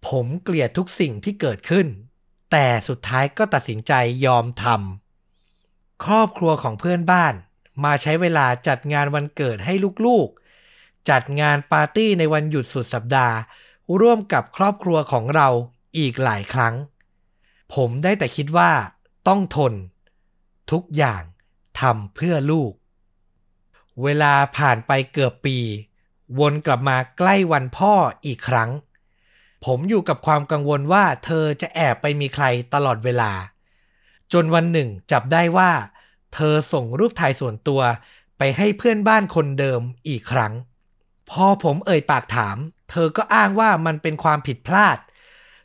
[0.08, 1.86] ผมเกลียดทุกสิ่งที่เกิดขึ้น
[2.52, 3.92] แต่สุดท้ายก็ตัดสินใจ
[4.26, 7.34] ยอมทำครอบครัวของเพื่อนบ้าน
[7.84, 9.74] มาใช้เวลาจัดงานวันเกิดให้
[10.06, 13.36] ลูกๆ จัดงานปาร์ตี้ในวันหยุดสุดสัปดาห์
[14.00, 15.48] ร่วมกับครอบครัวของเรา
[15.98, 16.74] อีกหลายครั้ง
[17.74, 18.72] ผมได้แต่คิดว่า
[19.28, 19.74] ต้องทน
[20.70, 21.22] ทุกอย่าง
[21.80, 22.72] ทำเพื่อลูก
[24.02, 25.58] เวลาผ่านไปเกือบปี
[26.38, 27.94] วนกลับมาใกล้วันพ่อ
[28.26, 28.70] อีกครั้ง
[29.64, 33.32] ผมอยู่กับความกังวลว่าเธอจะแอบไปมีใครตลอดเวลา
[34.32, 35.70] จนวันหนึ่งจับได้ว่า
[36.34, 37.82] เธอส่งรูปถ่ายส่วนตัว
[38.38, 40.52] ไปให้เพื่อนบ้านคนเดิมอีกครั้ง
[41.30, 42.56] พอผมเอ่ยปากถาม
[42.90, 44.98] เธอก็อ้างว่ามันเป็นความผิดพลาด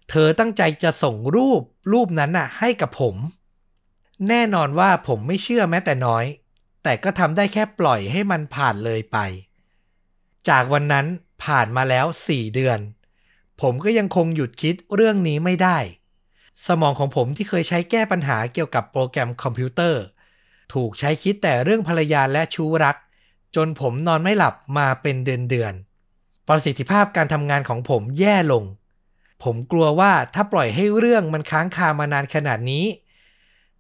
[0.10, 3.16] เธอตั้งใจจะส่งรูปรูปนั้นน่ะให้กับผม
[4.28, 6.26] แน่นอนว่าผมไม่เชื่อแม้แต่น้อย
[6.84, 9.18] แต่ก็ทำได้แค่ปล่อยให้มันผ่านเลยไป
[10.50, 11.06] จากวันนั้น
[11.44, 12.80] ผ่านมาแล้ว4เดือน
[13.62, 15.78] ผมก็ยังคงหยุดคิดเรื่องนี้ไม่ได้
[16.68, 20.02] สมองของผมที่เคยใช้แก้ปัญหาเกี่ยวกับโปรแกรมคอมพิวเตอร์
[20.74, 22.96] ถูกใช้คิดแต่เรื่องภรรยาและชู้รัก
[23.56, 28.64] จนผมนอนไม่หลับมาเป็นเดือนๆประสิทธิภาพการทำงานของผมแย่ลง
[29.44, 32.86] ผมกลัวว่าถ้าปล่อยให้เรื่องมันค้างคามานานขนาดนี้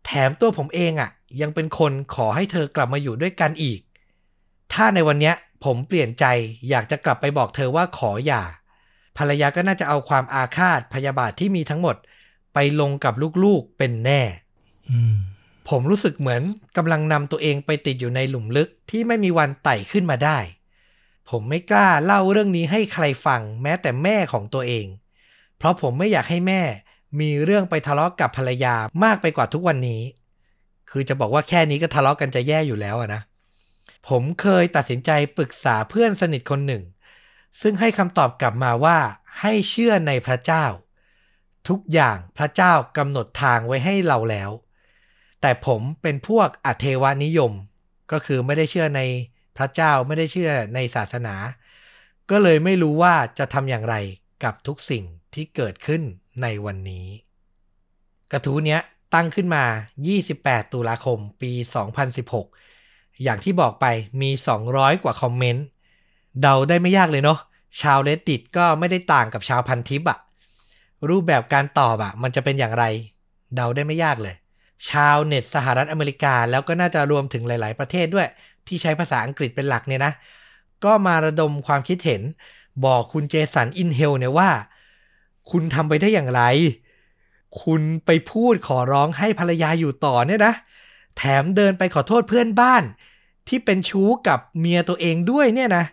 [0.05, 1.09] แถมตัวผมเองอะ่ะ
[1.41, 3.79] ยังเป็นคนขอให้เธอกลับมาอยู่ด้วยกันอีก
[4.73, 5.35] ถ้าในวันเนี้ย
[5.65, 6.25] ผมเปลี่ยนใจ
[6.69, 8.43] อยากจะกลับไปบอกเธอว่าขออย่า
[9.17, 11.95] ภรรยาก็น่าจะเอาความอาฆาตพยาบาทที่มีทั้งหมด
[12.53, 14.21] ไปลงกับลูกๆเป็นแน่
[14.89, 15.15] อืม
[15.69, 16.43] ผมรู้สึกเหมือน
[16.77, 20.37] กำลังนำตัวเองไปติดอยู่ในหลุมลึกที่ไม่มีวันไต่ขึ้นมาได้
[21.29, 24.85] ผมไม่กล้าเล่าเรื่องนี้ให้ใครฟังแม้แต่แม่ของตัวเอง
[25.57, 26.61] เพราะผมไม่อยากให้แม่
[27.19, 30.01] มีเรื่องไปทะเลาะกับภรรยามากไปกว่าทุกวันนี้
[30.89, 33.21] คือจะบอกว่าแค่นี้ก็ทะเลาะกันจะแย่อยู่แล้วนะ
[34.09, 36.83] ผมเคยตัดสินใจปรึกษาเพื่อนสนิทคนหนึ่ง
[37.61, 38.97] ซึ่งให้คำตอบกลับมาว่า
[39.41, 40.65] ให้เชื่อในพระเจ้า
[41.69, 44.49] ทุกอย่างพระเจ้ากำหนดทางไว้ให้เราแล้ว
[45.41, 47.51] แต่ผมเป็นพวกอเทวานิยม
[48.11, 49.01] ก็คือไม่ได้เชื่อใน
[49.57, 51.35] พระเจ้าไม่ได้เชื่อในศาสนา
[52.31, 53.95] ก็เลยไม่รู้ว่าจะทำอย่างไร
[54.43, 56.01] กับทุกสิ่งที่เกิดขึ้น
[56.41, 57.07] ในวันนี้
[58.31, 58.81] กระทู้เนี้ย
[59.13, 59.63] ตั้งขึ้นมา
[60.17, 61.51] 28 ตุลาคม ปี
[62.37, 63.85] 2016 อย่างที่บอกไป
[64.21, 64.29] มี
[64.67, 65.65] 200 กว่าคอมเมนต์
[66.41, 67.39] เดาได้ไม่ยากเลยเนาะ
[67.81, 70.19] ชาวเลดดิตก็ไม่ได้ต่างกับชาวพันทิปอะ
[71.09, 72.85] รูปแบบการตอบอะมันจะเป็นอย่างไร
[73.55, 74.35] เดาได้ไม่ยากเลย
[74.89, 78.27] ชาวเน็ตสหรัฐอเมริกาแล้วก็น่าจะรวมถึงหลาย ๆ ประเทศด้วย
[78.67, 80.13] ที่ใช้ภาษาอังกฤษเป็นหลักเนี่ยนะ
[80.85, 82.21] ก็มาระดมความคิดเห็น
[82.85, 84.49] บอกคุณ Jason in Hell เนี่ยว่า
[85.51, 86.41] คุณทำไปได้อย่างไร
[87.63, 90.53] คุณไปพูดขอร้องให้ภรรยาอยู่ต่อเนี่ยนะ
[91.17, 92.83] แถมเดินไปขอโทษเพื่อนบ้าน
[93.47, 95.85] ที่เป็นชู้กับเมียตัวเองด้วยเนี่ยนะ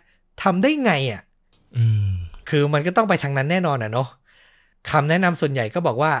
[0.43, 1.21] ทำได้ไงอะ่ะ
[1.77, 2.09] อืม
[2.49, 4.07] คือมันก็ต้องไปทางนั้นแน่นอนอะเนาะ
[4.89, 6.11] คำแนะนำส่วนใหญ่ก็บอกว่า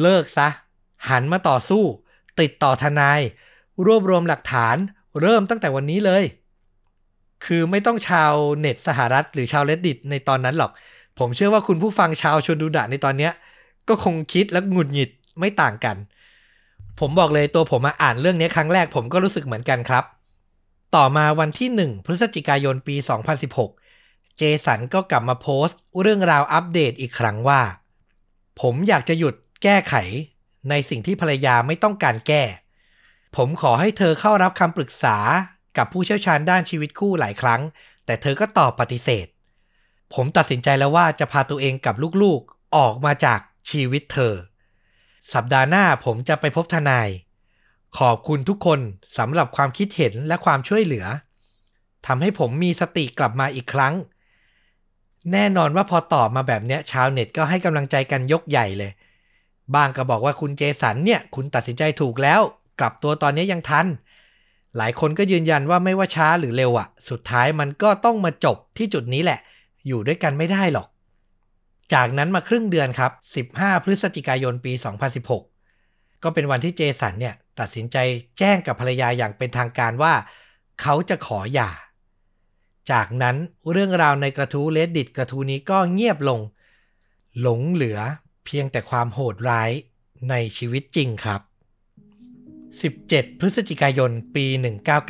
[0.00, 0.48] เลิกซะ
[1.08, 1.84] หันมาต่อสู้
[2.40, 3.20] ติดต่อทนาย
[3.86, 4.76] รวบรวมหลักฐาน
[5.20, 6.24] เริ่มตั้งแต่วันนี้เลย
[7.46, 10.72] คือไม่ต้องชาวเน็ตสหรัฐ หรือชาวเลดดิตในตอนนั้นหรอก
[11.18, 13.32] ผมเชื่อว่าคุณผู้ฟังชาวชนดูดะในตอนเนี้ย
[13.88, 15.96] ก็คงคิดและหงุดหงิดไม่ต่างกัน
[17.00, 20.04] ผมบอกเลยตัวผมมาอ่านเรื่องนี้ครั้งแรกผมก็รู้สึกเหมือนกันครับ
[20.96, 22.96] ต่อมาวันที่ 1 พฤศจิกายนปี
[23.70, 27.60] 2016 เจสันก็กลับมาโพสต์ เรื่องราวอัปเดตอีกครั้งว่า
[28.60, 29.94] ผมอยากจะหยุดแก้ไข
[30.70, 32.42] ในสิ่งที่ภรรยาไม่ต้องการแก้
[33.36, 35.16] ผมขอให้เธอเข้ารับคำปรึกษา
[35.76, 37.60] กับผู้เชี่ยวชาญด้านชีวิตคู่หลายครั้ง
[38.04, 39.26] แต่เธอก็ตอบปฏิเสธ
[40.14, 44.34] ผมตัดสินใจแล้วว่าจะพาตัวเองกับลูกๆออกมาจากชีวิตเธอ
[45.32, 47.08] สัปดาห์หน้าผมจะไปพบทนาย
[47.98, 48.80] ขอบคุณทุกคน
[49.18, 51.06] สำหรับความคิดเห็นและความช่วยเหลือ
[52.06, 53.94] ทำให้ผมมีสติกลับมาอีกครั้ง
[55.32, 58.92] แน่นอนว่าพอตอบมาแบบเนี้ยชาวเน็ตก็ให้กำลังใจกันยกใหญ่เลย
[59.74, 62.40] บางก็บอกว่าคุณเจสันเนี่ย คุณตัดสินใจถูกแล้ว
[62.80, 63.86] กลับตัวตอนนี้ยังทัน
[64.76, 69.38] หลายคนก็ยืนยันว่าไม่ว่าช้าหรือเร็วอะสุดท้ายมันก็ต้องมาจบที่จุดนี้แหละ
[69.86, 70.88] อยู่ด้วยกันไม่ได้หรอก
[71.94, 73.12] จากนั้นมาครึ่งเดือนครับ
[73.48, 74.72] 15 พฤศจิกายนปี
[75.48, 77.96] 2016 ก็เป็นวันที่เจสันเนี่ยตัดสินใจ
[78.38, 80.14] แจ้งกับภรรยาอย่างเป็นทางการว่า
[80.82, 81.70] เขาจะขอหย่า
[82.90, 83.36] จากนั้น
[83.72, 86.40] เรื่องราวในกระทู้ Reddit กระทู้นี้ก็เงียบลง
[87.40, 87.98] หลงเหลือ
[88.44, 89.70] เพียงแต่ความโหดร้าย
[90.30, 91.40] ในชีวิตจริงครับ
[92.80, 94.46] 17 พฤศจิกายน ปี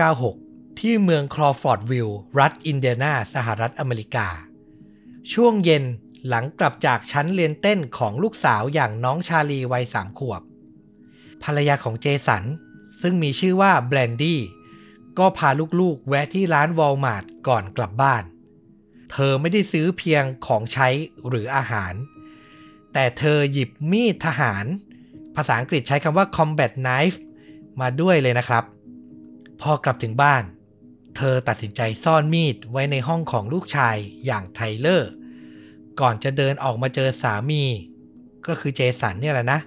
[0.09, 4.29] 1996 ที่เมืองครอว์ฟอร์ดสวิลล์ รัฐอินเดียนา สหรัฐอเมริกา
[5.33, 5.85] ช่วงเย็น
[6.29, 10.43] หลังกลับจากชั้นเรียนเต้นของลูกสาวอย่างน้องชาลีวัยสามขวบ
[11.43, 12.45] ภรรยาของเจสัน
[13.01, 14.41] ซึ่งมีชื่อว่าแบรนดี้
[15.19, 18.23] ก็พาลูกๆ แวะที่ร้านวอลมาร์ทก่อนกลับบ้าน
[19.13, 20.89] เธอไม่ได้ซื้อเพียงของใช้
[21.29, 21.95] หรืออาหาร
[22.93, 24.65] แต่เธอหยิบมีดทหาร
[25.37, 27.19] ภาษาอังกฤษใช้คำว่า combat knife
[27.81, 28.65] มาด้วยเลยนะครับ
[29.61, 30.43] พอกลับถึงบ้าน
[31.17, 33.97] เธอตัดสินใจซ่อนมีดไว้ในห้องของลูกชาย
[34.27, 35.11] อย่างไทเลอร์
[36.01, 37.63] ก่อนจะเดินออกมาเจอสามี
[38.47, 39.61] ก็คือเจสันเนี่ยแหละนะ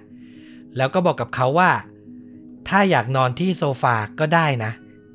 [0.76, 1.70] แล้วก็บอกกับเขาว่า
[2.68, 4.72] ถ้าอยากนอนที่โซฟาก็ได้นะ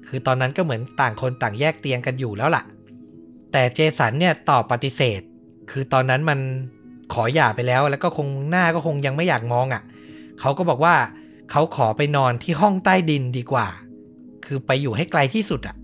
[0.08, 2.64] คือตอนนั้นก็เหมือนต่างคนต่างแยกเตียงกันอยู่แล้วล่ะ
[3.52, 5.22] แต่เจสันเนี่ยตอบปฏิเสธ
[5.72, 6.40] คือตอนนั้นมัน
[7.14, 9.82] ขอหย่าไปแล้วแล้วก็คงหน้าก็คงยังไม่อยากมองอะ่ะ
[10.40, 10.96] เขาก็บอกว่า
[11.52, 13.68] เขาขอไปนอนที่ห้องใต้ดินดีกว่า
[14.46, 15.76] คือไปอยู่ให้ไกลที่สุดอะ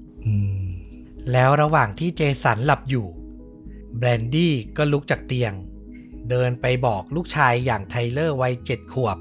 [1.31, 3.07] แล้วระหว่างที่เจสันหลับอยู่
[3.97, 5.53] แบรนดี้ก็ลุกจากเตียง
[6.29, 9.17] เดินไปบอกลูกชายอย่างไทเลอร์วัยเจ็ดขวบ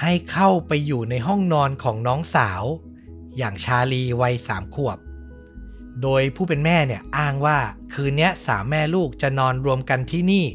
[0.00, 2.62] ให้เข้าไปอยู่ในห้องนอนของน้องสาว
[3.36, 4.98] อย่างชาลีวัยสามขวบ
[6.02, 7.58] โดยผู้เป็นแม่เนี่ยอ้างว่า
[7.92, 10.46] คืนนี้สามแม่ลูกจะนอนรวมกันที่นี่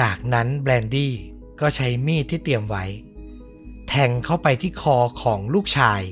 [0.00, 1.14] จากนั้นแบรนดี้
[1.60, 2.84] ก็ใช้มีดที่เตรียมไว้
[3.88, 6.02] แทงเข้าไปที่คอของลูกชาย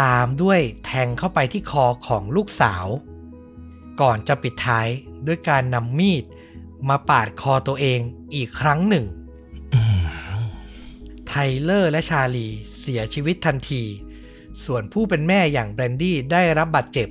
[0.00, 2.86] ตามด้วยแทงเข้าไปที่คอของลูกสาว
[4.00, 4.88] ก่อนจะปิดท้าย
[5.26, 6.24] ด้วยการนำมีด
[6.88, 8.00] มาปาดคอตัวเอง
[8.34, 9.06] อีกครั้งหนึ่ง
[9.74, 10.04] อืม
[11.26, 12.48] ไทเลอร์และชาลี
[12.80, 13.82] เสียชีวิตทันที
[14.64, 17.08] ส่วนผู้เป็นแม่อย่างแบรนดี้ได้รับบาดเจ็บ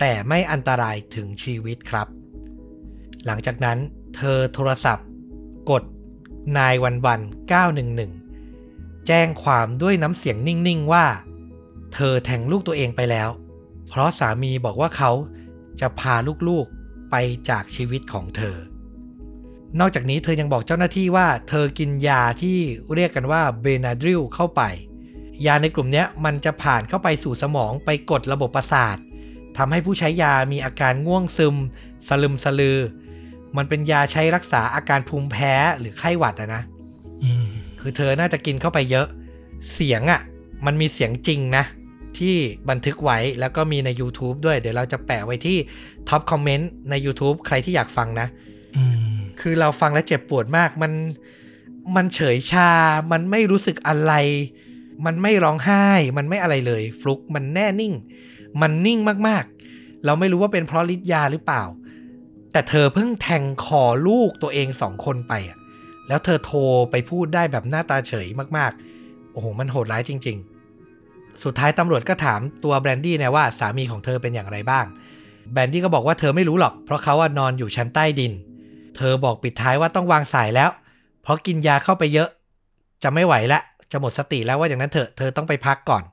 [0.00, 2.08] แต่ไม่อันตรายถึงชีวิตครับ
[3.26, 3.78] หลังจากนั้น
[4.16, 5.08] เธอโทรศัพท์
[5.70, 5.82] กด
[6.58, 7.20] นายวันวัน
[8.14, 11.06] 911 แจ้งความด้วยน้ำเสียงนิ่ง ๆ ว่า
[11.94, 13.28] เธอแทงลูกตัวเองไปแล้ว
[13.88, 15.10] เพราะสามีบอกว่าเขา
[15.80, 16.14] จะพา
[16.48, 17.16] ลูกๆไป
[17.48, 18.56] จากชีวิตของเธอ
[19.80, 22.58] นอกจากนี้เธอยังบอกเจ้าหน้าที่ว่า เธอกินยาที่
[22.94, 24.62] เรียกกันว่าเบนาดริลเข้าไป
[25.46, 28.96] ยาในกลุ่มนี้มันจะผ่านเข้าไปสู่สมองไปกดระบบประสาท
[29.56, 31.56] ทำให้ผู้ใช้ยามีอาการง่วงซึม
[32.08, 32.78] สลึมสลือ
[33.56, 36.62] มันเป็นยาใช้รักษาอาการภูมิแพ้หรือไข้หวัดอะนะ
[37.22, 37.46] อืม
[37.80, 39.06] คือเธอน่าจะกินเข้าไปเยอะ
[39.72, 40.20] เสียงอะ่ะ
[40.66, 41.64] มันมีเสียงจริงนะ
[42.20, 42.36] ที่
[42.70, 45.58] บันทึกไว้แล้วก็มีใน YouTube ด้วย เดี๋ยวเราจะแปะไว้ที่
[46.08, 48.28] ท็อปคอมเมนต์ใน YouTube ใครที่อยากฟังนะ
[48.76, 50.92] อืมคือเราฟังแล้วเจ็บปวดมาก มัน
[51.96, 52.70] มันเฉยชา
[53.12, 54.12] มันไม่รู้สึกอะไร
[55.06, 57.94] มันไม่ร้องไห้ มันไม่อะไรเลย ฟลุกมันแน่นิ่ง
[58.60, 58.98] มันนิ่ง
[59.28, 61.62] มากๆ เราไม่รู้ว่าเป็นเพราะฤทธิ์ยาหรือเปล่า
[62.52, 65.58] แต่เธอเพิ่งแทงคอลูกตัวเองสองคนไปอะ
[66.08, 70.53] แล้วเธอโทรไปพูดได้แบบหน้าตาเฉยมากๆ โอ้โห มันโหดร้ายจริง ๆ
[71.42, 74.84] สุดท้ายตำรวจก็ถามตัวแบรนดี้นี่ยว่าสามีของเธอเป็นอย่างไรบ้าง
[75.52, 78.32] แบรนดี้ก็บอกว่าเธอไม่รู้หรอก เพราะเขานอนอยู่ชั้นใต้ดิน
[78.96, 80.70] เธอบอกปิดท้ายว่าต้องวางสายแล้ว
[81.22, 82.28] เพราะกินยาเข้าไปเยอะ
[83.02, 83.60] จะไม่ไหวละ
[83.92, 86.04] จะหมดสติแล้วว่าอย่างนั้นเถอะ เธอต้องไปพักก่อน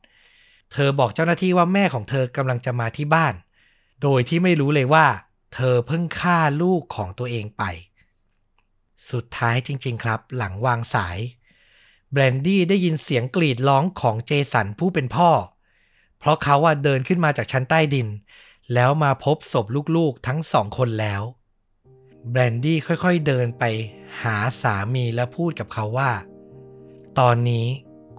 [0.73, 3.33] เธอบอกเจ้าหน้าที่ว่าแม่ของเธอกำลังจะมาที่บ้าน
[4.01, 5.05] โดยที่ไม่รู้เลยว่า
[5.55, 7.63] เธอเพิ่งฆ่าลูกของตัวเองไป
[9.11, 11.17] สุดท้ายจริง ๆ ครับ หลังวางสาย
[12.11, 15.31] แบรนดี้ได้ยินเสียงกรีดร้องของเจสันผู้เป็นพ่อ
[16.19, 18.07] เพราะเขาว่าเดินขึ้นมาจากชั้นใต้ดิน
[18.73, 21.21] แล้วมาพบศพลูกๆทั้งสองคนแล้ว
[22.29, 23.63] แบรนดี้ค่อยๆเดินไป
[24.21, 26.11] หาสามีและพูดกับเขาว่า
[27.19, 27.65] ตอนนี้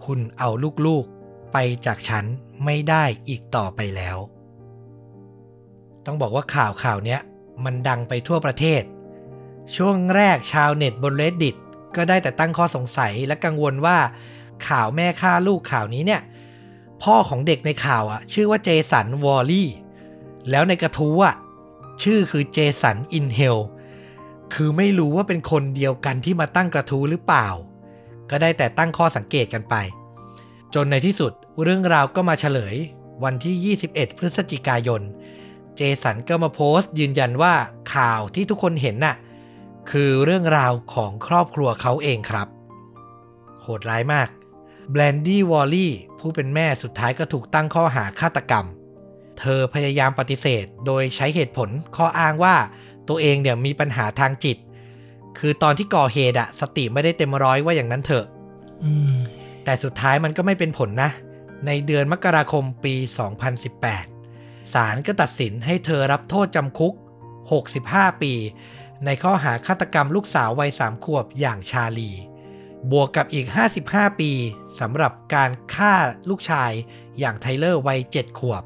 [0.04, 0.50] คุณเอา
[0.86, 2.24] ลูกๆไปจากฉัน
[2.64, 4.16] ไม่ได้อีกต่อไปแล้ว
[6.06, 7.20] ต้องบอกว่าข่าวข่าวเนี้ย
[7.64, 8.82] มันดังไปทั่วประเทศ
[9.76, 11.56] ช่วงแรกชาวเน็ตบน reddit
[11.96, 13.98] ก็ได้แต่ตั้งข้อสงสัยและกังวลว่า
[14.68, 16.22] ข่าวแม่ฆ่าลูกข่าวนี้เนี่ย
[17.02, 19.70] พ่อของเด็กในข่าวอะชื่อว่าเจสันวอลลี่
[20.50, 21.34] แล้วในกระทู้อะ
[22.02, 23.58] ชื่อคือเจสันอินเฮล
[24.54, 27.48] คือไม่รู้ว่าเป็นคนเดียวกันที่มาตั้งกระทู้หรือเปล่า
[28.30, 29.74] ก็ได้แต่ตั้งข้อสังเกตกันไป
[30.74, 32.76] จนในที่สุดเรื่องราวก็มาเฉลย
[33.24, 35.02] วันที่ 21 พฤศจิกายน
[35.76, 37.54] เจสันก็มาโพสต์ยืนยันว่า
[37.94, 39.16] ข่าวที่ทุกคนเห็นน่ะ
[39.90, 42.48] คือเรื่องราวของครอบครัวเขาเองครับ
[43.62, 44.28] โหดร้ายมาก
[44.90, 48.66] แบรนดี้วอลลี่ผู้เป็นแม่สุดท้ายก็ถูกตั้งข้อหาฆาตกรรม
[49.38, 52.56] เธอพยายามปฏิเสธโดยใช้เหตุผลข้ออ้างว่า
[53.08, 54.56] ตัวเองเนี่ยมีปัญหาทางจิต
[55.38, 58.24] คือตอนที่ก่อเหตุอะสติไม่ได้เต็มร้อยว่าอย่างนั้นเถอะ
[58.84, 59.16] อืม
[59.64, 61.10] แต่สุดท้ายมันก็ไม่เป็นผลนะ
[61.66, 62.94] ในเดือนมกราคมปี
[63.84, 66.94] 2018ศาลก็ตัดสินให้เธอรับโทษจำคุก
[67.58, 68.32] 65 ปี
[69.04, 72.10] ในข้อหาฆาตกรรมลูกสาววัย3ขวบอย่างชาลี
[72.92, 73.46] บวกกับอีก
[73.84, 74.32] 55 ปี
[74.80, 75.94] สำหรับการฆ่า
[76.28, 76.72] ลูกชาย
[77.18, 78.62] อย่างไทเลอร์วัย7ขวบ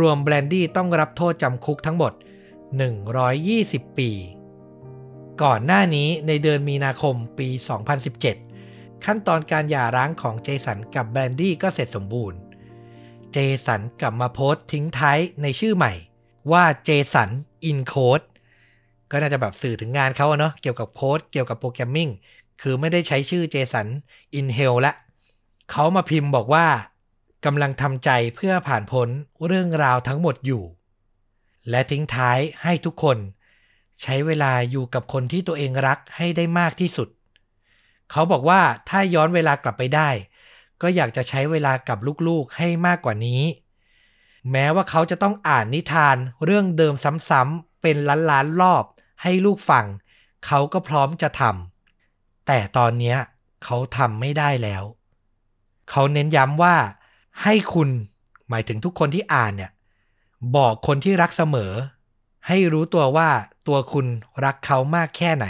[0.00, 2.12] รวมแบรนดี้ต้องรับโทษจำคุกทั้งหมด
[3.24, 4.10] 120 ปี
[5.42, 7.48] ก่อนหน้านี้ในเดือนมีนาคมปี
[8.26, 12.38] 2017 ขั้นตอนการหย่าร้างของเจสันกับแบรนดี้ก็เสร็จสมบูรณ์
[13.32, 15.92] เจสันกลับมาโพสต์ทิ้งท้ายในชื่อใหม่
[16.52, 17.30] ว่า Jason
[17.64, 18.20] in Code
[19.14, 22.10] ก็น่าจะแบบสื่อถึงงานเขาเนาะเกี่ยวกับโค้ดเกี่ยวกับ programming
[22.62, 23.86] คือไม่ได้ใช้ชื่อ Jason
[24.34, 24.92] in Hell ละ
[25.70, 26.66] เขามาพิมพ์บอกว่า
[27.44, 29.08] กำลังทำใจเพื่อผ่านพ้น
[29.46, 30.62] เรื่องราวทั้งหมดอยู่
[31.70, 33.18] และทิ้งท้ายให้ทุกคน
[34.02, 37.08] ใช้เวลาอยู่กับคนที่ตัวเองรักให้ได้มากที่สุด
[38.10, 40.08] เขาบอกว่าถ้าย้อนเวลากลับไปได้
[40.82, 41.98] ก็อยากจะใช้เวลากับ
[42.28, 43.42] ลูกๆให้มากกว่านี้
[44.50, 46.94] แม้ว่าเขาจะต้องอ่านนิทานเรื่องเดิม
[47.30, 47.96] ซ้ำๆเป็น
[48.30, 48.84] ล้านๆรอบ
[49.22, 49.86] ให้ลูกฟัง
[50.46, 53.16] เขาก็พร้อมจะทำแต่ตอนนี้
[53.64, 54.84] เขาทำไม่ได้แล้ว
[55.90, 56.76] เขาเน้นย้ำว่า
[57.42, 57.88] ให้คุณ
[58.48, 59.70] หมายถึงทุกคนที่อ่านเนี่ย
[60.56, 61.72] บอกคนที่รักเสมอ
[62.48, 63.30] ให้รู้ตัวว่า
[63.68, 64.06] ตัวคุณ
[64.44, 65.46] รักเขามากแค่ไหน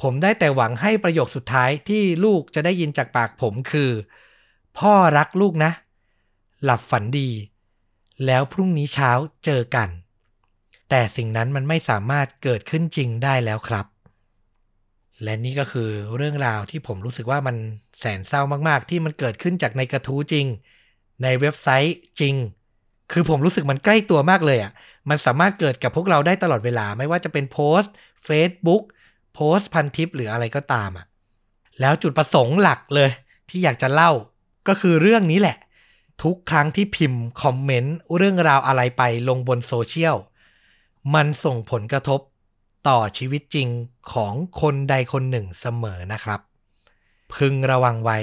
[0.00, 3.90] ผมได้แต่หวังให้ประโยคสุดท้ายที่ลูกจะได้ยินจากปากผมคือ
[4.78, 5.72] พ่อรักลูกนะ
[6.64, 7.30] หลับฝันดี
[8.26, 9.10] แล้วพรุ่งนี้เช้า
[9.44, 9.88] เจอกัน
[10.94, 13.86] แต่สิ่งนั้นมันไม่สามารถเกิดขึ้นจริงได้แล้วครับ
[15.22, 17.56] และนี่ก็คือเรื่องราวที่ผมรู้สึกว่ามัน
[17.98, 20.46] แสนเศร้ามากๆ ที่มันเกิดขึ้นจากในกระทู้จริง
[21.22, 22.34] ในเว็บไซต์จริง
[23.12, 24.72] คือผมรู้สึกมันใกล้ตัวมากเลยอะ่ะ
[25.08, 27.92] มันสามารถเกิดกับพวกเราได้ตลอดเวลาไม่ว่าจะเป็นโพสต์
[28.28, 28.82] Facebook
[29.34, 31.06] โพสต์พันทิปหรืออะไรก็ตามอะ่ะ
[31.80, 33.10] แล้วจุดประสงค์หลักเลย
[33.48, 34.10] ที่อยากจะเล่า
[34.68, 35.56] ก็คือเรื่องนี้แหละ
[36.22, 40.16] ทุกครั้งที่พิมพ์คอมเมนต์เรื่องราวอะไรไปลงบนโซเชียล
[41.14, 42.20] มันส่งผลกระทบ
[42.88, 43.68] ต่อชีวิตจริง
[44.12, 46.40] ของคนใดคนหนึ่งเสมอนะครับ
[47.34, 48.18] พึงระวังไว้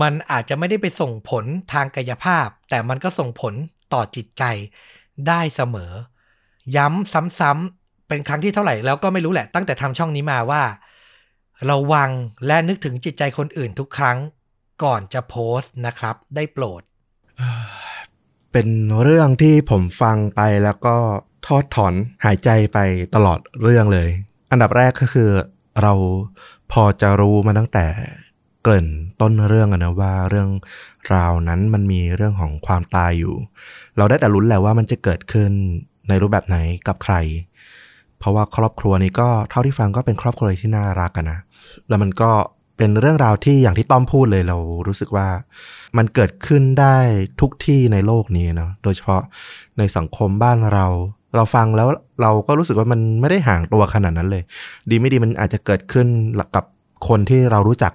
[0.00, 3.54] มันอาจจะไม่ได้ไปส่งผลทางกายภาพ แต่มันก็ส่งผล
[3.94, 4.44] ต่อจิตใจ
[5.28, 5.92] ได้เสมอ
[6.76, 10.62] ย้ำซ้ำๆเป็นครั้งที่เท่าไหร่แล้วก็ไม่รู้แหละตั้งแต่ทำช่องนี้มาว่า
[11.70, 12.10] ระวัง
[12.46, 14.18] และนึกถึงจิตใจคนอื่นทุกครั้ง
[14.82, 16.82] ก่อนจะโพสต์นะครับ ได้โปรด
[18.52, 18.68] เป็น
[19.02, 20.96] เรื่องที่ผมฟังไปแล้วก็
[21.46, 22.78] ทอดถอนหายใจไป
[23.14, 24.08] ตลอดเรื่องเลย
[24.50, 25.30] อันดับแรกก็คือ
[25.82, 25.92] เรา
[26.72, 27.86] พอจะรู้มาตั้งแต่
[28.62, 28.88] เกริ่น
[29.20, 30.48] ต้นเรื่องอะนะว่าเรื่อง
[31.14, 33.34] ราวนั้นมันมีเรื่องของความตายอยู่
[33.96, 35.50] เราได้แต่ลุ้นแหละว่ามันจะเกิดขึ้น
[36.08, 36.56] ในรูปแบบไหน
[36.88, 37.14] กับใคร
[38.18, 41.40] เพราะว่าครอบครัวนี้ก็เท่าที่ฟังก็เป็นครอบครัวที่น่ารักกันนะ
[41.88, 42.30] แล้วมันก็
[42.76, 45.28] เป็นเรื่องราวที่อย่างที่ต้อมพูดเลยเรารู้สึกว่า
[45.96, 46.96] มันเกิดขึ้นได้
[47.40, 49.22] ทุกที่ในโลกนี้เนาะโดยเฉพาะ
[49.78, 50.86] ในสังคมบ้านเรา
[51.36, 51.88] เราฟังแล้ว
[52.22, 54.42] เราก็รู้สึกว่ามันไม่ได้ห่างตัวขนาดนั้นเลย
[54.90, 56.06] ดีไม่ดีมันอาจจะเกิดขึ้น
[56.56, 56.64] กับ
[57.08, 57.92] คนที่เรารู้จัก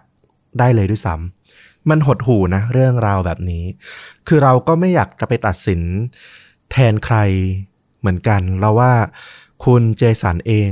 [0.59, 3.63] ได้เลยด้วยซ้ำมันหดหูนะ เรื่องราวแบบนี้
[4.27, 5.81] คือเราก็ไม่อยากจะไปตัดสิน
[6.71, 7.17] แทนใคร
[7.99, 8.93] เหมือนกัน เราว่า
[9.65, 10.69] คุณเจสันเอง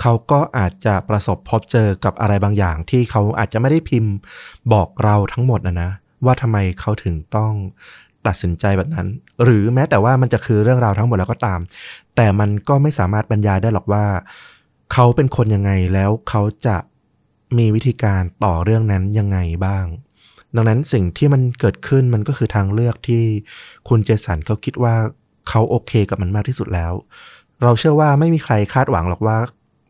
[0.00, 4.12] เขาก็อาจจะประสบพบเจอกับอะไรบางอย่าง ที่เขาอาจจะไม่ได้พิมพ์
[4.72, 5.90] บอกเราทั้งหมดนะนะ
[6.24, 7.52] ว่าทำไมเขาถึงต้อง
[8.26, 9.06] ตัดสินใจแบบนั้น
[9.42, 11.60] หรือแม้แต่ว่ามันจะคือเรื่องราวทั้งหมดแล้วก็ตาม
[12.16, 14.04] แต่มันก็ไม่สามารถบรรยายได้หรอกว่า
[14.92, 16.76] เขาเป็นคนยังไงแล้วเขาจะ
[17.58, 19.84] มีวิธีการต่อเรื่องนั้นยังไงบ้าง
[20.56, 23.22] ดังนั้นสิ่งที่มันเกิดขึ้นมันก็คือทางเลือกที่
[23.88, 24.94] คุณเจสันเขาคิดว่า
[25.48, 26.92] เขาโอเคกับมันมากที่สุดแล้ว
[27.62, 29.38] เราเชื่อว่าไม่มีใครคาดหวังหรอกว่า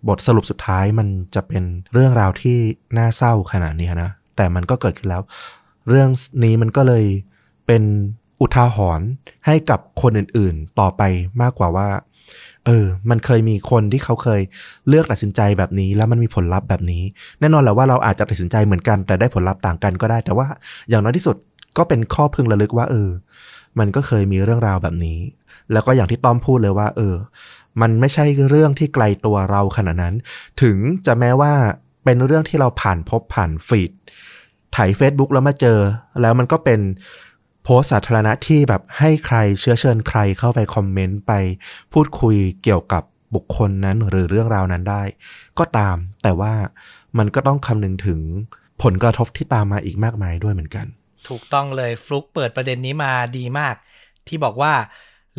[0.09, 2.59] บทสรุปสุดท้ายมันจะเป็นเรื่องราวที่
[2.99, 5.23] น่าเศร้าขนาดนี้นะ แต่มันก็เกิดขึ้นแล้ว
[5.89, 6.09] เรื่อง
[6.45, 7.05] นี้มันก็เลย
[7.67, 7.83] เป็น
[8.41, 9.09] อุทาหรณ์
[9.47, 11.03] ให้กับคนอื่นๆต่อไป
[11.43, 11.89] มากกว่าว่า
[12.67, 14.41] เออ มันเคยมีคนที่เขาเคย
[14.89, 17.03] เลือกตัดสินใจแบบนี้ แล้วมันมีผลลัพธ์แบบนี้
[17.41, 20.47] แน่นอนแหละว่าเราอาจจะตัดสินใจเหมือนกัน แต่ได้ผลลัพธ์ต่างกันก็ได้ แต่ว่า
[20.89, 21.37] อย่างน้อยที่สุด
[21.77, 23.11] ก็เป็นข้อพึงระลึกว่า เออ
[23.79, 25.19] มันก็เคยมีเรื่องราวแบบนี้
[25.73, 27.15] แล้วก็อย่างที่ต้อมพูดเลยว่า เออ
[27.81, 30.15] มันไม่ใช่เรื่องที่ไกลตัวเราขนาดนั้น
[30.63, 30.77] ถึง
[31.07, 31.53] จะแม้ว่า
[32.05, 33.93] เป็นเรื่องที่เราผ่านพบผ่านฟีด
[34.77, 35.79] ถ่าย Facebook แล้วมาเจอ
[36.21, 36.81] แล้วมันก็เป็น
[37.65, 41.33] โพสสาธารณะที่แบบให้ใครเชื้อเชิญใครเข้าไปคอมเมนต์ไป
[41.93, 43.03] พูดคุยเกี่ยวกับ
[43.35, 45.03] บุคคลนั้นหรือเรื่องราวนั้นได้
[45.59, 46.53] ก็ตามแต่ว่า
[47.19, 48.21] มันก็ต้องคำนึงถึง
[48.83, 50.87] ผลกระทบที่ตามมาอีกมากมายด้วยเหมือนกัน
[51.29, 53.75] ถูกต้องเลยฟลุกเปิดประเด็นนี้มาดีมาก
[54.27, 54.75] ที่บอกว่า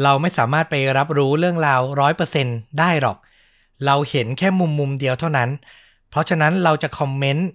[0.03, 2.47] เราไม่สามารถไปรับรู้เรื่องราวร้อยเปอร์เซ็น
[2.79, 3.17] ได้หรอก
[3.85, 5.49] เราเห็นแค่มุมมุมเดียวเท่านั้น
[6.09, 7.49] เพราะฉะนั้นเราจะคอมเมนต์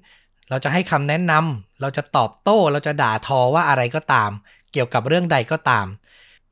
[0.51, 4.31] เราจะให้คำแนะนำ เราจะตอบโต้เราจะด่าทอว่าอะไรก็ตาม
[4.73, 5.87] เกี่ยวกับเรื่องใดก็ตาม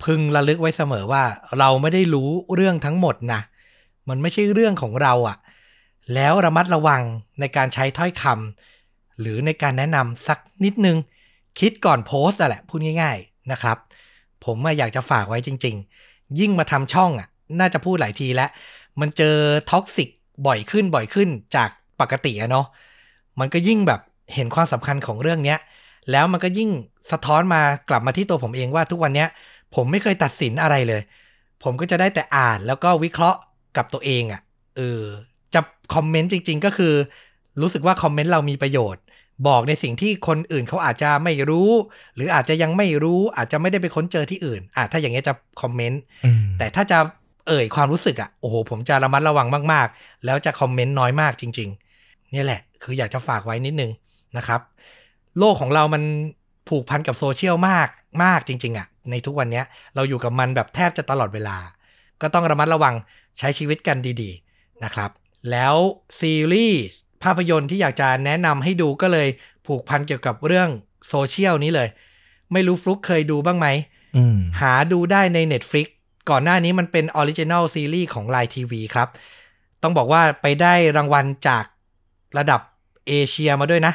[0.05, 1.25] พึงระลึกไว้เสมอว่า
[1.59, 3.41] เราไม่ได้รู้เรื่องทั้งหมดนะ
[4.09, 5.37] มันไม่ใช่เรื่องของเราอะ
[6.15, 7.03] แล้วระมัดระวัง
[7.41, 10.97] ในการใช้ถ้อยคำหรือในการแนะนำสักนิดนึง
[11.59, 13.77] คิดก่อนโพสต์นั่นแหละพูดง่าย ๆนะครับ
[14.45, 17.29] ผมอยากจะฝากไว้จริง ๆ ยิ่งมาทำช่องอะ
[17.61, 18.51] น่าจะพูดหลายทีแล้ว
[19.01, 19.37] มันเจอ
[19.71, 20.09] ท็อกซิก
[20.47, 22.67] บ่อยขึ้นบ่อยขึ้นจากปกติอะเนาะ
[23.41, 24.01] มันก็ยิ่งแบบ
[24.35, 25.59] เห็นความสำคัญของเรื่องเนี้ย
[26.11, 26.71] แล้วมันก็ยิ่ง
[27.13, 29.29] สะท้อนมากลับมาที่ตัวผมเองว่าทุกวันเนี้ย
[29.75, 31.03] ผมไม่เคยตัดสินอะไรเลย
[31.65, 33.39] ผมก็จะได้แต่อ่านแล้วก็วิเคราะห์
[33.77, 34.41] กับตัวเองอะ่ะ
[34.77, 35.03] เออ
[35.55, 35.61] จะ
[35.95, 36.95] คอมเมนต์จริง ๆ ก็คือ
[37.61, 39.03] รู้สึกว่าคอมเมนต์เรามีประโยชน์
[39.49, 41.71] บอกในสิ่งที่คนอื่นเขาอาจจะไม่รู้
[42.15, 46.99] หรืออาจจะยังไม่รู้อาจจะไม่ได้ไปค้นเจอที่อื่นอะถ้าอย่างเงี้ยจะคอมเมนต์อืมแต่ถ้าจะ
[47.49, 51.69] เอ่ยความรู้สึกอะ่ะโอ้โหผมจะระมัดระวังมาก ๆ แล้วจะคอมเมนต์น้อยมากจริง
[52.01, 53.91] ๆ เนี่ยแหละ คืออยากจะฝากไว้นิดนึง
[54.37, 54.61] นะครับ
[55.39, 56.03] โลกของเรามัน
[56.69, 57.89] ผูกพันกับโซเชียลมาก
[58.25, 61.57] มากจริง ๆอะ่ะในทุกวันเนี้ยเราอยู่กับมันแบบแทบจะตลอดเวลา
[62.21, 62.95] ก็ต้องระมัดระวัง
[63.39, 65.11] ใช้ชีวิตกันดีๆนะครับ
[65.51, 65.75] แล้ว
[66.21, 69.29] ซีรีส์ภาพยนตร์ที่อยากจะแนะนำให้ดูก็เลย
[69.67, 70.69] ผูกพันเกี่ยวกับเรื่อง
[71.09, 71.89] โซเชียลนี้เลย
[72.53, 73.67] ไม่รู้ฟลุกเคยดูบ้างไหม
[74.17, 75.87] อืมหาดูได้ใน Netflix
[76.31, 79.09] ก่อนหน้านี้มันเป็น original series ของ Line TV ครับ
[79.83, 81.65] ต้องบอกว่าไปได้รางวัลจาก
[82.39, 82.61] ระดับ
[83.09, 83.95] เอเชียมาด้วยนะ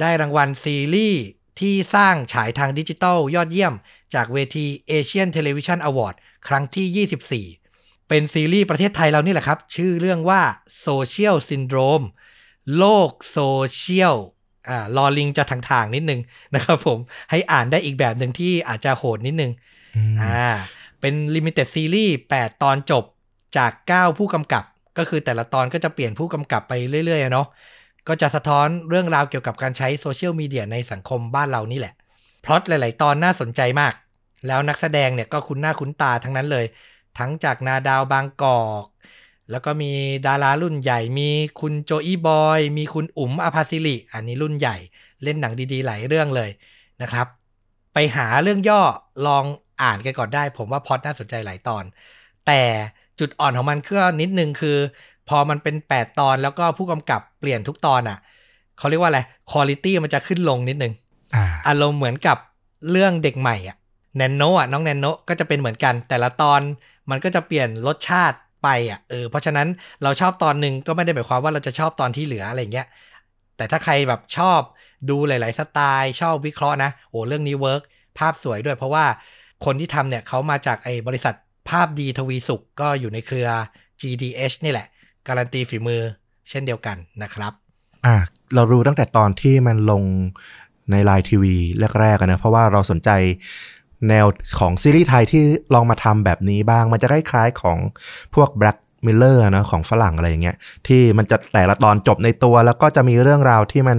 [0.00, 1.22] ได้รางวัลซีรีส์
[1.60, 3.74] ที่สร้างฉายทางดิจิตอลยอดเยี่ยม
[4.14, 6.14] จากเวที Asian Television Award
[6.48, 10.42] ครั้งที่ 24 เป็นซีรีส์ประเทศไทยเรานี่แหละครับ ชื่อเรื่องว่า
[10.86, 12.06] Social Syndrome
[12.78, 13.40] โลกโซ
[13.72, 14.16] เชียล
[14.68, 16.20] อ่ารอลิงจะทางๆนิดนึง
[16.54, 16.98] นะครับผม
[17.30, 19.52] ให้อ่านได้อีกแบบหนึ่งที่อาจจะโหดนิดนึง
[19.96, 20.48] อืมอ่า
[21.00, 23.04] เป็น limited ซีรีส์8ตอนจบ
[23.56, 24.64] จาก 9 ผู้กำกับ
[24.98, 26.72] ก็คือแต่ละตอนก็จะเปลี่ยนผู้กำกับไป
[27.06, 27.46] เรื่อยๆอะเนาะ
[28.08, 31.94] ก็จะสะท้อนเรื่องราวเกี่ยวกับการใช้โซเชียลมีเดียในสังคมบ้านเรานี่แหละ
[32.44, 33.94] พล็อตหลาย ๆ ตอนน่าสนใจมาก
[34.46, 36.66] แล้วนักแสดงเนี่ยก็คุ้นหน้าคุ้นตาทั้งนั้นเลย
[37.18, 38.84] ทั้งจากนาดาวบางกอก
[39.50, 39.92] แล้วก็มี
[40.26, 41.30] ดารารุ่นใหญ่ มี
[41.60, 44.76] คุณโจอีบอย มีคุณอุ๋มอภาสิริ อันนี้รุ่นใหญ่
[45.24, 46.50] เล่นหนังดี ๆ หลายเรื่องเลย
[47.02, 47.26] นะครับ
[47.94, 48.82] ไปหาเรื่องย่อ
[49.26, 49.44] ลอง
[49.82, 51.84] อ่านกันก่อนได้ ผมว่าพล็อดน่าสนใจหลายตอน
[52.46, 52.62] แต่
[53.18, 54.78] จุดอ่อนของมันก็นิดนึงคือ
[55.28, 58.18] พอมันเป็น 8 ตอนแล้วก็ผู้กำกับเปลี่ยนทุกตอนอะ
[58.78, 59.20] เขาเรียกว่าอะไร
[59.50, 60.92] คุณภาพมันจะขึ้นลงนิดนึง
[61.34, 62.38] อ่าอารมณ์เหมือนกับ
[62.90, 63.76] เรื่องเด็กใหม่อะ
[64.16, 66.60] แนนโนอะน้องแนนโนก็จะเป็นเหมือนกัน แต่ละตอน
[67.10, 69.68] มันก็จะเปลี่ยนรสชาติไปอะเออเพราะฉะนั้น
[70.02, 72.86] เราชอบตอนหนึ่งก็ไม่ได้หมายความว่าเราจะชอบตอนที่เหลืออะไรเงี้ย
[73.56, 74.60] แต่ถ้าใครแบบชอบ
[75.10, 77.82] ดูหลาย ๆ สไตล์ ชอบวิเคราะห์นะโอ้เรื่องนี้ work
[78.18, 79.04] ภาพสวยด้วย เพราะว่า
[79.64, 81.34] คนที่ทำเนี่ยเขามาจากไอ้บริษัท
[81.70, 83.48] ภาพดีทวีสุขก็อยู่ในเครือ
[84.00, 84.86] GDH นี่แหละ
[85.28, 86.02] การันตีฝีมือ
[86.48, 87.52] เช่นเดียวกันนะครับ
[88.06, 88.16] อ่า
[88.54, 90.02] เรารู้ตั้งแต่ตอนที่มันลง
[90.90, 91.56] ในไลน์ทีวี
[92.00, 93.10] แรกๆนะเพราะว่าเราสนใจ
[94.08, 94.26] แนว
[94.58, 95.42] ของซีรีส์ไทยที่
[95.74, 97.78] ลองมาทำแบบนี้บ้าง มันจะคล้ายๆของ
[98.34, 100.56] พวก Black Miller นะของฝรั่งอะไรอย่างเงี้ย
[100.86, 103.98] ที่มันจะแต่ละตอนจบในตัว แล้วก็จะมีเรื่องราวที่มัน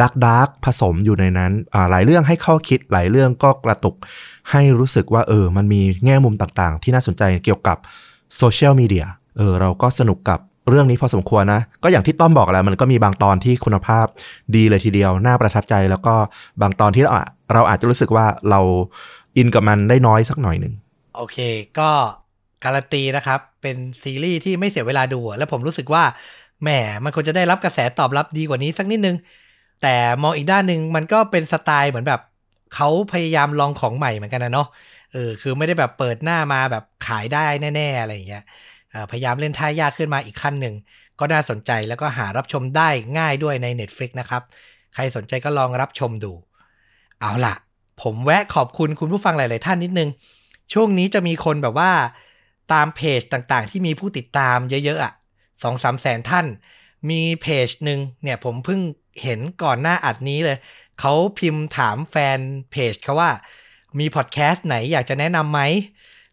[0.00, 1.52] ดักดักผสมอยู่ในนั้น
[1.90, 3.96] หลายเรื่องให้เข้าคิดหลายเรื่องก็กระตุก
[4.50, 7.76] ให้รู้สึกว่าเออ มันมีแง่มุมต่างๆ ที่น่าสนใจเกี่ยวกับ
[8.36, 9.06] โซเชียลมีเดีย
[9.36, 14.06] เออเราก็สนุกกับเรื่องนี้พอสมควรนะ ก็อย่างที่ต้อมบอกแหล้ว มันก็มีบางตอนที่คุณภาพ
[14.56, 16.14] ดีเลยทีเดียว น่าประทับใจแล้วก็
[16.62, 17.12] บางตอนที่เรา
[17.54, 18.60] เราอาจจะรู้สึกว่าเรา
[19.36, 20.72] อินกับมันได้น้อยสักหน่อยหนึ่ง
[21.12, 21.36] โอเค
[21.76, 21.82] ก็
[22.62, 26.04] การันตีนะครับ เป็นซีรีส์ที่ไม่เสียเวลาดู แล้วผมรู้สึกว่า
[26.60, 26.68] แหม
[27.04, 29.16] มันควรจะได้รับกระแสตอบรับดีกว่านี้สักนิดนึง
[29.78, 29.86] แต่
[30.22, 32.20] มองอีกด้านหนึ่งมันก็เป็นสไตล์เหมือนแบบ
[32.70, 34.64] เขาพยายามลองของใหม่เหมือนกันนะเนาะ
[35.10, 38.40] เออคือไม่ได้แบบเปิดหน้ามาแบบขายได้แน่ ๆ อะไรอย่างเงี้ย
[39.10, 40.74] พยายามเล่นท่ายากขึ้นมาอีกขั้นหนึ่ง
[41.18, 42.88] ก็น่าสนใจแล้วก็หารับชมได้
[43.18, 44.42] ง่ายด้วยใน Netflix นะครับ
[44.94, 46.32] ใครสนใจก็ลองรับชมดู
[47.20, 47.54] เอาล่ะ
[48.02, 50.10] ผมแวะขอบคุณคุณผู้ฟังหลาย ๆ ท่านนิดนึง
[50.72, 51.92] ช่วงนี้จะมีคนแบบว่า
[52.72, 55.12] ตามเพจต่างๆ ที่มีผู้ติดตามเยอะ ๆ อะ
[55.62, 56.46] สองสามแสนท่าน
[57.10, 58.80] มีเพจหนึ่งเนี่ยผมเพิ่ง
[59.22, 60.58] เห็นก่อนหน้าอัดนี้เลย
[61.00, 62.38] เขาพิมพ์ถามแฟน
[62.70, 63.30] เพจเขาว่า
[63.98, 65.60] มีพอดแคสต์ไหนอยากจะแนะนำไหม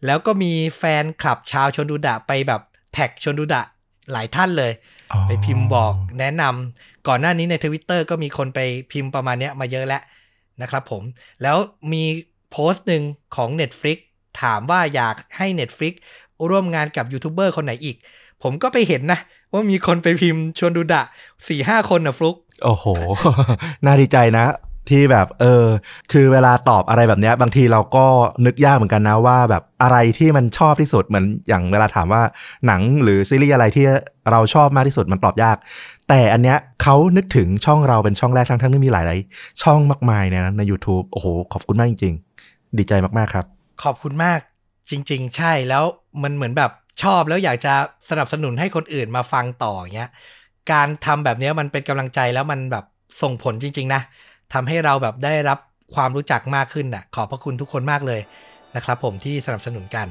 [0.05, 2.61] แล้วก็มีแฟนคลับชาวชนดูดะไปแบบ
[2.93, 3.61] แท็กชนดูดะ
[4.11, 4.71] หลายท่านเลย
[5.27, 8.59] ไปพิมพ์บอกแนะนำก่อนหน้านี้ในทวิตเตอร์ก็มีคนไป
[8.91, 10.01] พิมพ์ประมาณเนี้ยมาเยอะแล้ว
[10.61, 11.03] นะครับผม
[11.43, 11.57] แล้ว
[11.93, 12.03] มี
[12.51, 13.03] โพสต์หนึ่ง
[13.35, 13.97] ของ Netflix
[14.41, 15.93] ถามว่าอยากให้ Netflix
[16.49, 17.97] ร่วมงานกับยูทูบเบอร์คนไหนอีก
[18.43, 19.19] ผมก็ไปเห็นนะ
[19.51, 21.01] ว่ามีคนไปพิมพ์ชวนดูดะ
[21.47, 22.85] สี่ห้าคนนะฟลุก โอ้โห
[23.85, 24.45] น่าดีใจนะ
[24.91, 25.65] ที่แบบเออ
[26.11, 28.05] คือเวลาตอบอะไรแบบเนี้ย บางทีเราก็
[28.45, 32.21] นึกยากเหมือนกันนะว่าแบบอะไรที่มันชอบที่สุดเหมือนอย่างเวลาถามว่า
[32.67, 33.85] หนังหรือซีรีส์อะไรที่
[34.31, 35.57] เราชอบมากที่สุดมันตอบยาก
[36.09, 42.15] แต่อันเนี้ยเขานึกถึงช่องเราเป็นช่องแรกทั้งทั้งที่มีหลาย ๆ ช่องมากมายในนั้นะใน YouTube โอ้โห ขอบคุณมากจริง
[42.45, 43.45] ๆ ดีใจมากๆครับ
[43.83, 44.39] ขอบคุณมาก
[44.89, 45.83] จริง ๆ ใช่แล้ว
[46.23, 46.71] มันเหมือนแบบ
[47.03, 47.73] ชอบแล้วอยากจะ
[48.09, 50.09] สนับสนุนให้คนอื่นมาฟังต่ออย่างเงี้ย
[50.71, 52.85] การทำแบบนี้มันเป็นกำลังใจแล้วมันแบบ
[53.21, 54.01] ส่งผลจริง ๆ นะ
[54.53, 55.59] ทำให้เราแบบได้รับ
[55.95, 58.21] ความรู้จักมากขึ้นน่ะขอบพระคุณทุกคนมากเลย
[58.75, 60.07] นะครับผมที่สนับสนุนกัน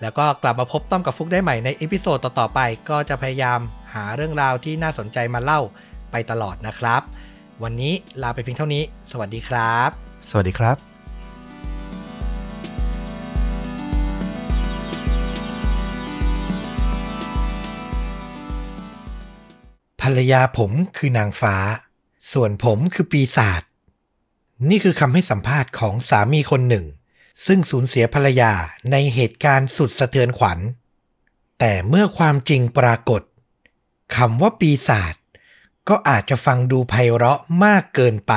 [0.00, 2.60] แล้วก็กลับมาพบต้อมกับฟลุกได้ใหม่ใน episode ต่อๆไป
[2.90, 3.60] ก็จะพยายาม
[3.94, 5.60] หาเรื่องราวที่น่าสนใจมาเล่า
[6.12, 7.02] ไปตลอดนะครับ
[7.62, 9.90] วันนี้ลาไปเพียงเท่านี้ สวัสดีครับ
[10.28, 10.76] สวัสดีครับ
[20.02, 21.56] ภรรยาผมคือนางฟ้า
[22.32, 23.62] ส่วนผมคือปีศาจ
[24.68, 26.86] นี่คือคำให้สัมภาษณ์ของสามีคนหนึ่ง
[27.46, 28.52] ซึ่งสูญเสียภรรยา
[28.90, 30.58] ในเหตุการณ์สุดสะเทือนขวัญ
[31.58, 33.22] แต่เมื่อความจริงปรากฏ
[34.16, 35.14] คำว่าปีศาจ
[35.88, 38.34] ก็อาจจะฟังดูไพเราะมากเกินไป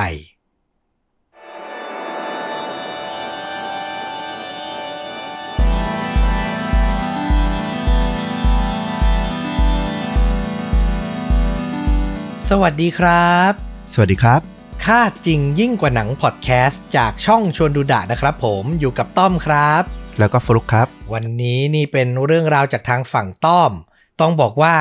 [12.48, 14.40] สวัสดีครับ สวัสดีครับ
[14.84, 19.82] ค่าจริงยิ่งกว่าหนังพอดแคสต์จากช่องชวนดูดะนะครับผมอยู่กับต้อมครับ
[20.18, 23.72] แล้วก็ฟลุกครับ วันนี้นี่เป็นเรื่องราวจากทางฝั่งต้อม
[24.20, 24.76] ต้องบอกว่า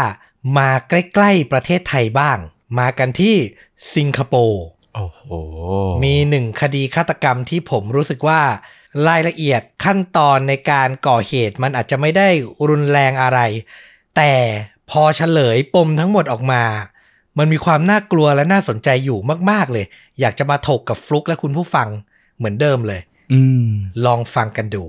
[0.57, 2.38] มาใกล้ๆประเทศไทยบ้าง
[2.80, 3.36] มากันที่
[3.95, 4.64] สิงคโปร์
[4.95, 5.22] โอ้โห
[6.03, 8.41] มีหนึ่งคดีฆาตกรรมที่ผมรู้สึกว่า
[9.07, 12.30] รายละเอียดขั้นตอนในการก่อเหตุมันอาจจะไม่ได้
[12.70, 13.39] รุนแรงอะไร
[14.16, 14.34] แต่
[14.89, 16.64] พอเฉลยปมทั้งหมดออกมา
[17.40, 19.20] มันมีความน่ากลัวและน่าสนใจอยู่
[19.52, 19.86] มาก ๆ เลย
[20.20, 21.88] อยากจะมาถกกับฟลุกและคุณผู้ฟัง
[22.38, 23.02] เหมือนเดิมเลย
[23.34, 23.70] อืม
[24.06, 24.84] ลองฟังกันดู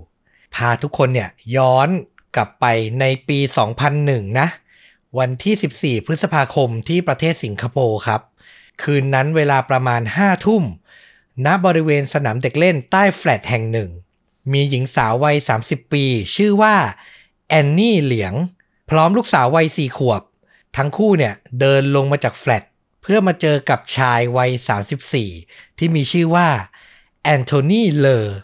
[0.54, 1.88] พาทุกคนเนี่ยย้อน
[2.36, 2.66] กลับไป
[3.00, 3.38] ในปี
[3.88, 4.48] 2001 นะ
[5.18, 8.20] วันที่ 14 พฤษภาคมที่ประเทศสิงคโปร์ครับ
[8.82, 10.64] คืนนั้นเวลาประมาณ 5 ทุ่ม
[11.46, 13.90] ณ บริเวณสนามเด็กเล่นใต้แฟลตแห่งหนึ่ง
[14.52, 16.04] มีหญิงสาววัย 30 ปี
[16.36, 16.76] ชื่อว่า
[17.48, 18.34] แอนนี่เหลียง
[18.90, 20.22] พร้อมลูกสาววัยสี่ขวบ
[20.76, 22.62] ทั้งคู่เนี่ยเดินลงมาจากแฟลต
[23.02, 24.50] เพื่อมาเจอกับชายวัย
[25.14, 26.48] 34 ที่มีชื่อว่า
[27.24, 28.36] แอนโทนีเลอร์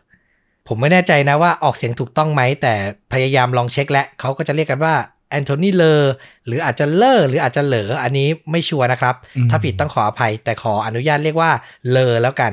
[0.67, 2.75] ผมไม่แน่ใจนะว่าออกเสียงถูกต้องไหม แต่
[3.13, 4.95] พยายามลองเช็คแล้วเขาก็จะเรียกกันว่า
[5.31, 6.13] แอนโทนีเลอร์
[6.47, 11.51] หรืออาจจะเลอร์หรืออาจจะเหลออันนี้ไม่ชัวร์นะครับอืมถ้าผิดต้องขออภัย แต่ขออนุญาตเรียกว่า
[11.91, 12.53] เลอแล้วกัน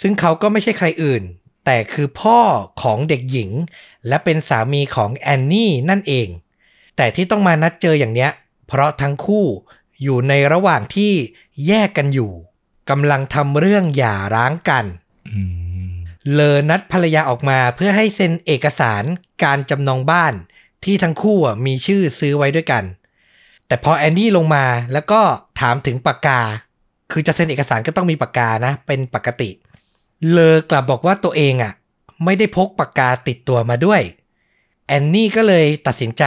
[0.00, 1.22] ซึ่งเขาก็ไม่ใช่ใครอื่น
[1.66, 2.38] แต่คือพ่อ
[2.82, 3.50] ของเด็กหญิง
[4.08, 6.28] และเป็นสามีของแอนนี่นั่นเอง
[6.96, 8.30] แต่ที่ต้องมานัดเจออย่างเนี้ย
[8.66, 9.46] เพราะทั้งคู่
[10.02, 11.12] อยู่ในระหว่างที่
[11.66, 12.32] แยกกันอยู่
[12.90, 14.84] กำลังทำเรื่องหย่าร้างกัน
[15.28, 15.40] อื
[15.90, 15.92] ม
[16.32, 19.04] เลอนัดภรรยาออกมาเพื่อให้เซ็นเอกสาร
[19.44, 20.34] การจำนองบ้าน
[20.84, 22.84] ที่ทั้งคู่อะมีชื่อซื้อไว้ด้วยกัน
[23.66, 25.20] แต่พอแอนนี่ลงมาแล้วก็
[25.60, 26.40] ถามถึงปากกา
[27.12, 29.50] คือจะเซ็นเอกสารก็ต้องมีปากกานะ เป็นปกติ
[30.30, 31.72] เลอกลับบอกว่าตัวเองอะ
[32.24, 34.00] ไม่ได้พกปากกาติดตัวมาด้วย
[34.86, 36.24] แอนนี่ก็เลยตัดสินใจ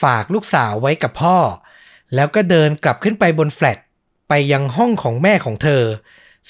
[0.00, 1.38] ฝากลูกสาวไว้กับพ่อ
[2.14, 3.78] แล้วก็เดินกลับขึ้นไปบนแฟลต
[4.28, 5.82] ไปยังห้องของแม่ของเธอ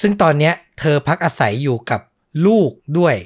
[0.01, 2.01] ซึ่งตอนเนี้ยเธอพักอาศัยอยู่กับ
[2.47, 3.17] ลูกด้วย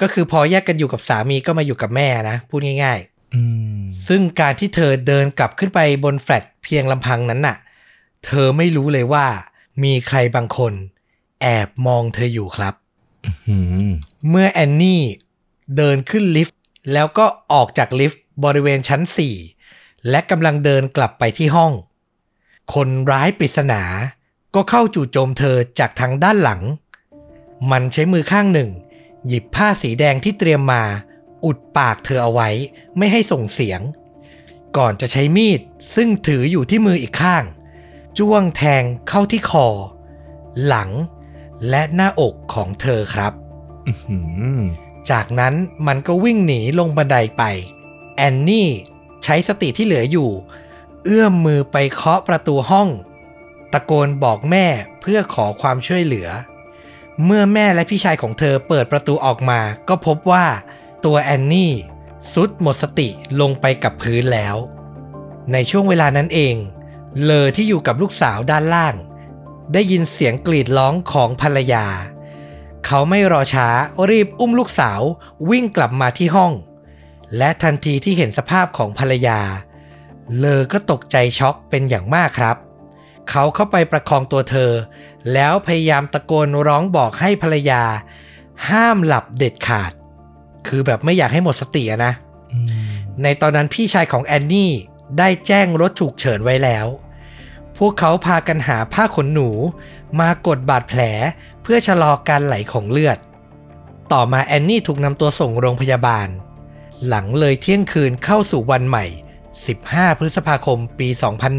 [0.00, 3.00] ก็คือพอแยกกันอยู่กับสามีก็มาอยู่กับแม่นะ พูดง่าย
[3.34, 3.42] อื
[3.78, 7.56] มๆซึ่งการที่เธอเดินกลับขึ้นไปบนแฟลตเพียงลำพังนั้นน่ะ
[8.26, 9.26] เธอไม่รู้เลยว่า
[9.82, 10.72] มีใครบางคน
[11.42, 12.74] แอบมองเธออยู่ครับ
[13.48, 13.56] อื
[13.88, 13.90] ม
[14.28, 15.02] เมื่อแอนนี่
[15.76, 16.58] เดินขึ้นลิฟต์
[16.92, 19.57] แล้วก็ออกจากลิฟต์บริเวณชั้น4
[20.10, 21.72] และกำลังเดินกลับไปที่ห้อง
[22.74, 23.82] คนร้ายปริศนา
[24.54, 26.62] ก็เข้าจู่โจมเธอจากทางด้านหลัง
[27.70, 28.70] มันใช้มือข้างหนึ่ง
[29.26, 30.82] หยิบผ้าสีแดงที่เตรียมมา
[31.44, 32.48] อุดปากเธอเอาไว้
[32.96, 33.80] ไม่ให้ส่งเสียง
[34.76, 35.60] ก่อนจะใช้มีด
[35.94, 37.44] ซึ่งถืออยู่ที่มืออีกข้าง
[38.18, 39.66] จ้วงแทงเข้าที่คอ
[40.66, 40.90] หลัง
[41.68, 43.32] และหน้าอกของเธอครับ
[44.08, 44.16] อื
[44.60, 44.62] ม
[45.10, 45.54] จากนั้น
[45.86, 47.42] มันก็วิ่งหนีลงบันไดไป
[48.16, 50.30] แอนนี่ใช้สติที่เหลืออยู่
[51.04, 52.88] เอื้อมมือไปเคาะประตูห้อง
[53.72, 54.66] ตะโกนบอกแม่
[55.00, 56.28] เพื่อขอความช่วยเหลือ
[57.24, 60.46] เมื่อแม่และพี่ชายของเธอเปิดประตูออกมา ก็พบว่า
[61.04, 61.72] ตัวแอนนี่
[62.32, 63.08] สุดหมดสติ
[63.40, 64.56] ลงไปกับพื้นแล้ว
[65.52, 66.54] ในช่วงเวลานั้นเอง
[67.22, 68.94] เลอที่อยู่กับลูกสาวด้านล่าง
[69.72, 71.86] ได้ยินเสียงกรีดร้องของภรรยา
[72.86, 73.68] เขาไม่รอช้า
[74.10, 75.00] รีบอุ้มลูกสาว
[75.50, 76.52] วิ่งกลับมาที่ห้อง
[77.36, 79.40] และทันทีที่เห็นสภาพของภรรยา
[80.38, 82.56] เลอก็ตกใจช็อกเป็นอย่างมากครับ
[83.30, 84.72] เขาเข้าไปประคองตัวเธอ
[85.32, 87.82] แล้วพยายามตะโกนร้องบอกให้ภรรยา
[88.68, 89.92] ห้ามหลับเด็ดขาด
[90.66, 92.12] คือแบบไม่อยากให้หมดสติอะนะ
[92.52, 92.68] อืม
[93.22, 94.72] ในตอนนั้นพี่ชายของแอนนี่
[95.18, 96.86] ได้แจ้งรถฉุกเฉินไว้แล้ว
[97.78, 99.50] พวกเขาพากันหาผ้าขนหนู
[100.20, 101.00] มากดบาดแผล
[101.62, 103.18] เพื่อชะลอการไหลของเลือด
[104.12, 106.28] ต่อมาแอนนี่ถูกนำตัวส่งโรงพยาบาล
[107.06, 109.06] หลังเลยเที่ยงคืนเข้าสู่วันใหม่
[109.62, 111.08] 15 พฤษภาคมปี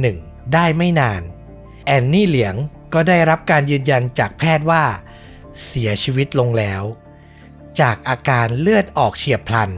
[0.02, 1.22] 2001 ได้ไม่นาน
[1.86, 2.56] แอนนี่เหลียง
[2.94, 4.84] ก็ได้รับการยืนยันจากแพทย์ว่า
[5.66, 6.84] เสียชีวิตลงแล้ว
[7.80, 9.72] จากอาการเลือดออกเฉียบพลัน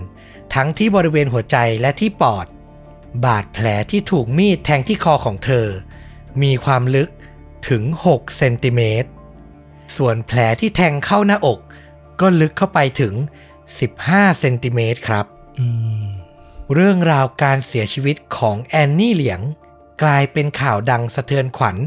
[0.53, 2.47] ทั้งที่บริเวณหัวใจและที่ปอด
[3.25, 5.67] บาดแผลที่ถูกมีดแทงที่คอของเธอ
[6.41, 7.09] มีความลึก
[7.69, 9.09] ถึง 6 เซนติเมตร
[9.97, 11.59] ส่วนแผลที่แทงเข้าหน้าอก
[12.21, 13.13] ก็ลึกเข้าไปถึง
[13.77, 15.25] 15 เซนติเมตรครับ
[16.73, 19.41] เรื่องราวการเสียชีวิตของแอนนี่เหลียง
[20.03, 21.77] กลายเป็นข่าวดังสะเทือนขวัญ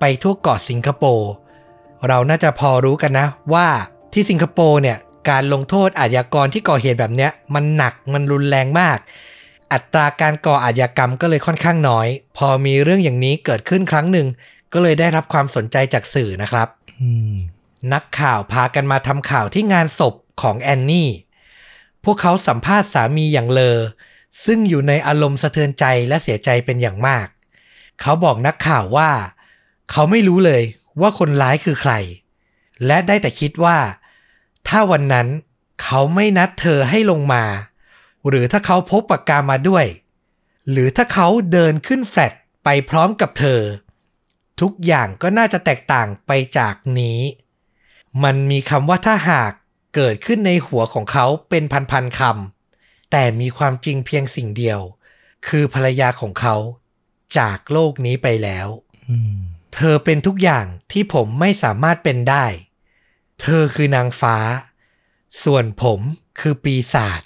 [0.00, 1.30] ไปทั่วเกาะสิงคโปร์
[2.06, 3.68] เราน่าจะพอรู้กันนะว่า
[4.12, 4.98] ที่สิงคโปร์เนี่ย
[5.30, 8.98] การลงโทษอาชญากรที่ก่อเหตุแบบเนี้ย มันหนักมันรุนแรงมาก
[9.72, 12.06] อัตราการก่ออาชญากรรมก็เลยค่อนข้างน้อย
[12.36, 14.26] พอมีเรื่องอย่างนี้เกิดขึ้นครั้งหนึ่ง
[14.72, 16.68] ก็เลยได้รับความสนใจจากสื่อนะครับ
[17.00, 17.34] อืม
[17.92, 21.10] นักข่าวพากันมาทำข่าวที่งานศพของแอนนี่
[22.04, 23.78] พวกเขาสัมภาษณ์สามีอย่างเลอ
[24.44, 27.26] ซึ่งอยู่ในอารมณ์สะเทือนใจและเสียใจเป็นอย่างมาก
[28.00, 29.10] เขาบอกนักข่าวว่า
[29.90, 30.62] เขาไม่รู้เลย
[31.00, 31.92] ว่าคนร้ายคือใคร
[32.86, 33.78] และได้แต่คิดว่า
[34.68, 35.28] ถ้าวันนั้น
[35.82, 37.44] เขาไม่นัดเธอให้ลงมา
[38.28, 39.86] หรือถ้าเขาพกปากกามาด้วย
[40.70, 42.32] หรือถ้าเขาเดินขึ้นแฟลต
[42.64, 43.60] ไปพร้อมกับเธอ
[44.60, 47.20] ทุกอย่างก็น่าจะแตกต่างไปจากนี้
[48.22, 49.52] มันมีคำว่าถ้าหาก
[49.94, 54.80] เกิดขึ้นในหัวของเขาเป็นพันๆคำแต่มีความจริงเพียงสิ่งเดียว
[55.46, 56.56] คือภรรยาของเขา
[57.38, 58.68] จากโลกนี้ไปแล้ว
[59.10, 59.38] อืม
[59.74, 62.46] เธอเป็นทุกอย่างที่ผมไม่สามารถเป็นได้
[63.42, 64.36] เธอคือนางฟ้า
[65.42, 66.00] ส่วนผม
[66.40, 67.22] คือปีศาจ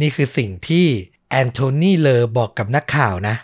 [0.00, 0.86] นี่คือสิ่งที่
[1.30, 3.36] แอนโทนีเลอบอกกับนักข่าวนะ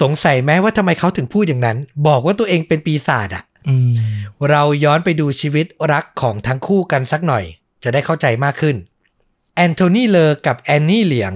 [0.00, 3.57] สงสัยไหมว่าทำไมเขาถึงพูดอย่างนั้น บอกว่าตัวเองเป็นปีศาจอะอืม
[4.50, 7.44] เราย้อนไปดูชีวิตรักของทั้งคู่กันสักหน่อย
[7.82, 8.76] จะได้เข้าใจมากขึ้น
[9.54, 11.34] แอนโทนีเลอร์กับแอนนี่เหลียง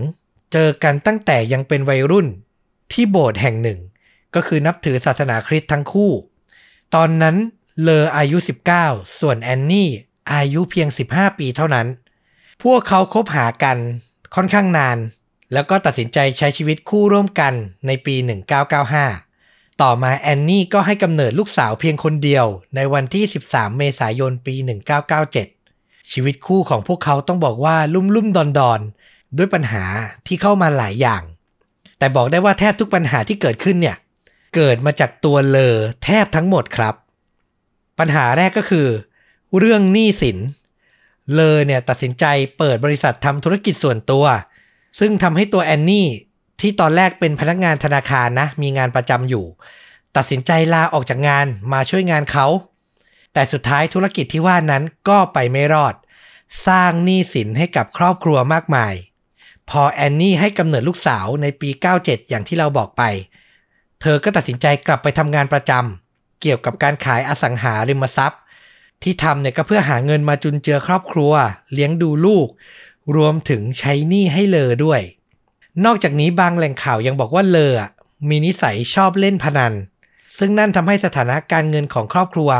[0.53, 2.27] เจอกันตั้งแต่ยังเป็นวัยรุ่น
[2.93, 3.79] ที่โบสถ์แห่งหนึ่ง
[4.35, 6.13] ก็คือนับถือศาสนาคริสต์ทั้งคู่
[6.95, 7.37] ตอนนั้น
[7.83, 8.39] เลออายุ
[8.79, 9.91] 19 ส่วนแอนนี่
[10.33, 11.87] อายุเพียง 15 ปีเท่านั้น
[12.63, 13.79] พวกเขาคบหากัน
[14.35, 14.99] ค่อนข้างนาน
[15.53, 17.55] แล้วก็ตัดสินใจใช้ชีวิตคู่ร่วมกัน
[17.87, 18.15] ในปี
[18.81, 19.32] 1995
[19.81, 22.47] ต่อมาแอนนี่ก็ให้กำเนิดลูกสาวเพียงคนเดียว
[22.77, 24.55] ในวันที่ 13 เมษายนปี
[25.33, 28.81] 1997 ชีวิตคู่ของพวกเขาต้องบอกว่าลุ่มลุ่มดอนดอน
[29.39, 29.85] ด้วยปัญหา
[30.27, 31.23] ที่เข้ามาหลายอย่าง
[31.99, 33.97] แต่บอกได้ว่าแทบทุกปัญหาที่เกิดขึ้นเนี่ย
[34.55, 36.95] เกิดมาจากตัวเลอแทบทั้งหมดครับ
[37.99, 38.87] ปัญหาแรกก็คือ
[39.59, 40.39] เรื่องหนี้สิน
[41.33, 42.25] เลอเนี่ยตัดสินใจ
[42.59, 44.25] เปิดบริษัททำธุรกิจส่วนตัว
[45.01, 46.09] ซึ่งทำให้ตัวแอนนี่
[46.63, 49.45] ที่ตอนแรกเป็นพนักงานธนาคารนะ มีงานประจำอยู่
[50.17, 52.47] ตัดสินใจลาออกจากงานมาช่วยงานเขา
[53.33, 55.95] แต่สุดท้ายธุรกิจที่ว่านั้นก็ไปไม่รอด
[56.67, 58.95] สร้างหนี้สินให้กับครอบครัวมากมาย
[59.71, 63.03] พอแอนนี่ให้กำเนิดลูกสาวในปี 97 อย่างที่เราบอกไป
[64.01, 68.41] เธอก็ตัดสินใจกลับไปทำงานประจำเกี่ยวกับการขายอสังหาริมทรัพย์
[69.03, 71.33] ที่ทำเนี่ยก็เพื่อหาเงินมาจุนเจือครอบครัว
[71.73, 72.49] เลี้ยงดูลูก
[73.17, 75.01] รวมถึงใช้หนี้ให้เลอด้วย
[75.85, 77.75] นอกจากนี้บางแหล่งข่าวยังบอกว่าเลอ
[78.29, 79.73] มีนิสัยชอบเล่นพนัน
[80.39, 82.51] ซึ่งนั่นทำให้สถานะการเงินของครอบครัว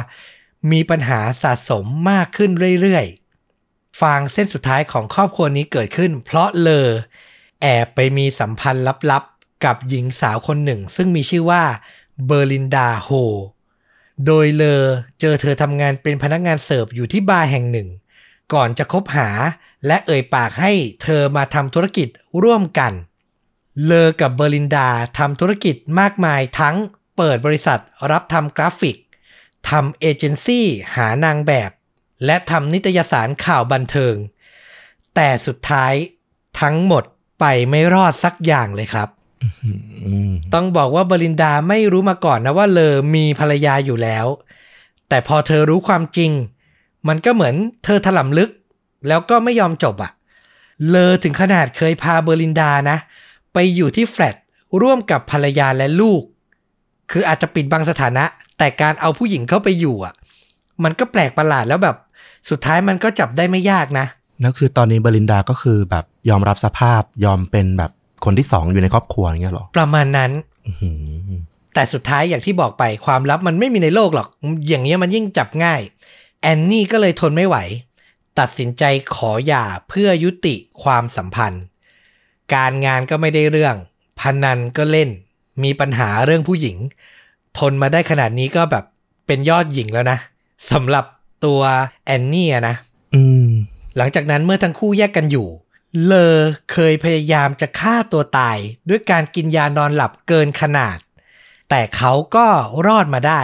[0.73, 2.51] มีปัญหาสะสมมากขึ้น
[2.81, 6.89] เรื่อยๆ ฟางเส้นสุดท้ายของครอบครัวนี้เกิดขึ้น เพราะเลอ
[7.63, 11.63] แอบไปมีสัมพันธ์ลับๆ กับหญิงสาวคนหนึ่ง ซึ่งมีชื่อว่า
[12.27, 13.11] เบอร์ลินดาโฮ
[14.27, 14.83] โดยเลอ
[15.21, 17.89] เจอเธอทำงานเป็นพนักงานเสิร์ฟอยู่ที่บาร์แห่งหนึ่ง
[18.55, 19.31] ก่อนจะคบหา
[19.87, 20.73] และเอ่ยปากให้
[21.03, 22.09] เธอมาทำธุรกิจ
[22.43, 22.93] ร่วมกัน
[23.85, 24.89] เลอกับเบอร์ลินดา
[25.19, 26.77] ทำธุรกิจมากมายทั้ง
[27.17, 27.81] เปิดบริษัท
[28.11, 28.97] รับทำกราฟิก
[29.71, 31.71] ทำเอเจนซี่หานางแบบ
[32.25, 34.15] และทำนิตยสารข่าวบันเทิง
[35.15, 35.95] แต่สุดท้าย
[36.61, 37.05] ทั้งหมด
[37.41, 39.09] ไปไม่รอดสักอย่างเลยครับ
[40.55, 44.27] ต้องบอกว่าบรินดาไม่รู้มาก่อนนะว่าเลอมีภรรยาอยู่แล้ว
[45.09, 46.31] แต่พอเธอรู้ความจริง
[47.09, 48.51] มันก็เหมือนเธอถลำลึก
[49.09, 50.13] แล้วก็ไม่ยอมจบอะ
[50.89, 52.99] เลอถึงขนาดเคยพาเบอร์ลินดานะ
[53.53, 54.37] ไปอยู่ที่แฟลต
[54.83, 56.23] ร่วมกับภรรยาและลูก
[57.11, 58.25] คืออาจจะปิดบังสถานะ
[58.59, 60.15] แต่การเอาผู้หญิงเข้าไปอยู่อะ
[60.85, 61.97] มันก็แปลกประหลาดแล้วแบบ
[62.51, 64.07] สุดท้ายมันก็จับได้ไม่ยากนะ
[64.41, 67.91] แล้วคือตอนนี้เบอร์ลินดาก็คือแบบยอมรับสภาพยอมเป็นแบบ
[68.25, 70.31] คนที่สองอยู่ในครอบครัวอย่างเงี้ยเหรอ ประมาณนั้น
[70.67, 70.91] อื้อหื
[71.29, 71.43] อ
[71.75, 74.29] แต่สุดท้ายอย่างที่บอกไปความลับมันไม่มีในโลกหรอก
[74.69, 75.81] อย่างนี้ยมันยิ่งจับง่าย
[76.43, 77.57] แอนนี่ก็เลยทนไม่ไหว
[78.39, 78.85] ตัดสินใจ
[79.15, 81.65] ขอหย่าเพื่อยุติความสัมพันธ์
[82.55, 83.77] การงานก็ไม่ได้เรื่อง
[84.21, 85.11] พนันก็เล่น
[85.63, 86.77] มีปัญหาเรื่องผู้หญิง
[87.59, 88.85] ทนมาได้ขนาดนี้ก็แบบ
[89.27, 90.19] เป็นยอดหญิงแล้วนะ
[90.71, 91.05] สำหรับ
[91.45, 91.61] ตัว
[92.07, 92.77] แอนนี่อะนะ
[93.15, 93.49] อืม
[93.97, 95.49] หลังจากนั้นเมื่อทั้งคู่แยกกันอยู่
[96.05, 96.37] เลอ
[96.73, 100.99] เคยพยายามจะฆ่าตัวตาย ด้วยการกินยานอนหลับเกินขนาด
[101.71, 102.47] แต่เขาก็
[102.87, 103.43] รอดมาได้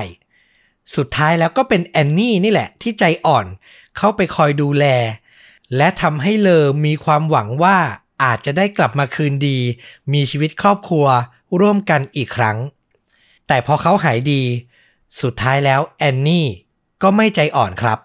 [0.96, 3.46] สุดท้ายแล้วก็เป็นแอนนี่นี่แหละที่ใจอ่อน
[3.96, 4.84] เข้าไปคอยดูแล
[5.76, 7.78] และทำให้เลอมีความหวังว่า
[8.24, 9.58] อาจจะได้กลับมาคืนดี
[10.12, 11.06] มีชีวิตครอบครัว
[11.60, 12.58] ร่วมกันอีกครั้ง
[13.46, 14.42] แต่พอเขาหายดี
[15.22, 16.46] สุดท้ายแล้วแอนนี่
[17.02, 17.98] ก็ไม่ใจอ่อนครับ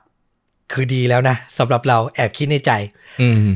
[0.72, 2.72] คือดีแล้วนะสำหรับเราแอบคิดในใจ
[3.22, 3.50] อืม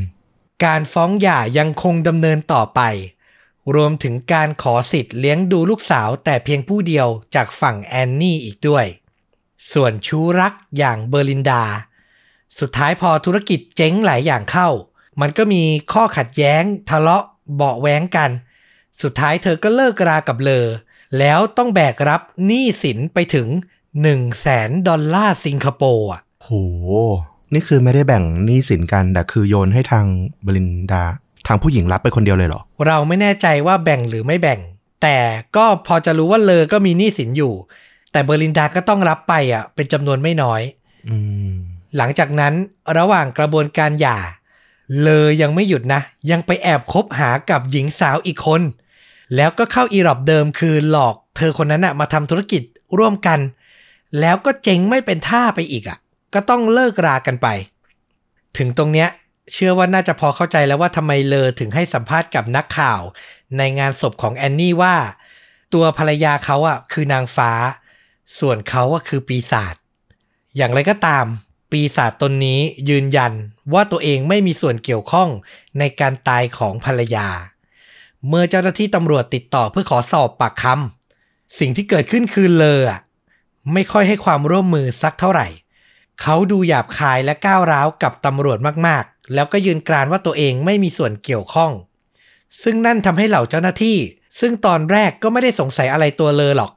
[0.65, 2.82] การฟ้องหย่ายังคงดำเนินต่อไป
[3.75, 8.86] รวมถึงการขอสิทธิ์เลี้ยงดูลูกสาวแต่เพียงผู้เดียวจากฝั่งแอนนี่อีกด้วย
[9.74, 11.63] ส่วนชู้รักอย่างเบอร์ลินดา
[12.59, 14.70] สุดท้ายพอธุรกิจเจ๊งหลายอย่างเข้า
[15.22, 15.63] มันก็มี
[15.93, 17.24] ข้อขัดแย้งทะเลาะ
[17.55, 18.30] เบาะแว้งกัน
[19.01, 20.68] สุดท้ายเธอก็เลิกรากับเลอ
[21.20, 23.47] แล้วต้องแบกรับหนี้สินไปถึง
[23.78, 26.49] 1 0 0 0 0แสนดอลลาร์สิงคโปร์อะโห
[27.53, 30.05] นี่คือไม่ได้แบ่งหนี้สินกัน แต่คือโยนให้ทาง
[30.41, 31.03] เบอร์ลินดา
[31.47, 34.59] ทางผู้หญิงรับไปคนเดียวเลยเหรอ เราไม่แน่ใจว่าแบ่งหรือไม่แบ่ง
[35.01, 35.18] แต่
[35.55, 37.53] ก็พอจะรู้ว่าเลอก็มีหนี้สินอยู่
[38.18, 40.61] แต่เบอร์ลินดาก็ต้องรับไปอะ เป็นจำนวนไม่น้อย
[41.09, 41.18] อื
[41.49, 41.51] ม
[41.97, 42.53] หลังจากนั้น
[42.97, 44.20] ระหว่างกระบวนการหย่า
[45.01, 46.01] เลอยังไม่หยุดนะ
[46.32, 48.61] ยังไปแอบคบหากับหญิงสาวอีกคน
[49.36, 52.61] แล้วก็เข้าอีรอบเดิมคือหลอกเธอคนนั้นอะมาทำธุรกิจ
[52.97, 53.39] ร่วมกัน
[54.20, 55.97] แล้วก็เจ๊งไม่เป็นท่าไปอีกอะ
[56.34, 57.47] ก็ต้องเลิกรากันไป
[58.57, 59.09] ถึงตรงเนี้ย
[59.53, 63.01] เชื่อว่าน่าจะพอเข้าใจแล้วว่าทำไมเลอถึงให้สัมภาษณ์กับนักข่าว
[63.57, 64.95] ในงานศพของแอนนี่ว่า
[65.74, 67.51] ตัวภรรยาเขาอะคือนางฟ้า
[68.39, 69.75] ส่วนเขาอะคือปีศาจ
[70.57, 71.25] อย่างไรก็ตาม
[71.71, 72.59] ปีศาจตนนี้
[72.89, 73.34] ยืนยัน
[73.73, 75.30] ว่าตัวเองไม่มีส่วนเกี่ยวข้อง
[75.80, 77.28] ในการตายของภรรยา
[78.28, 82.82] เมื่อเจ้าหน้าที่ตำรวจติดต่อเพื่อขอสอบปากคำสิ่งที่เกิดขึ้นคือเลอ
[83.73, 85.47] ไม่ค่อยให้ความร่วมมือสักเท่าไหร่
[86.21, 88.57] เขาดูหยาบคายและก้าวร้าวกับตำรวจ
[88.88, 91.71] มากๆ แล้วก็ยืนกรานว่าตัวเองไม่มีส่วนเกี่ยวข้อง
[92.63, 93.97] ซึ่งนั่นทำให้เหล่าเจ้าหน้าที่
[94.39, 96.71] ซึ่งตอนแรกก็ไม่ได้สงสัยอะไรตัวเลอหรอก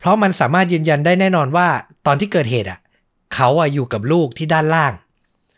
[0.00, 1.68] เพราะมันสามารถยืนยันได้แน่นอนว่า
[2.06, 2.80] ตอนที่เกิดเหตุอะ
[3.34, 4.92] เขาอะอยู่กับลูกที่ด้านล่าง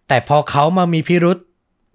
[0.08, 1.38] แต่พอเขามามีพิรุษ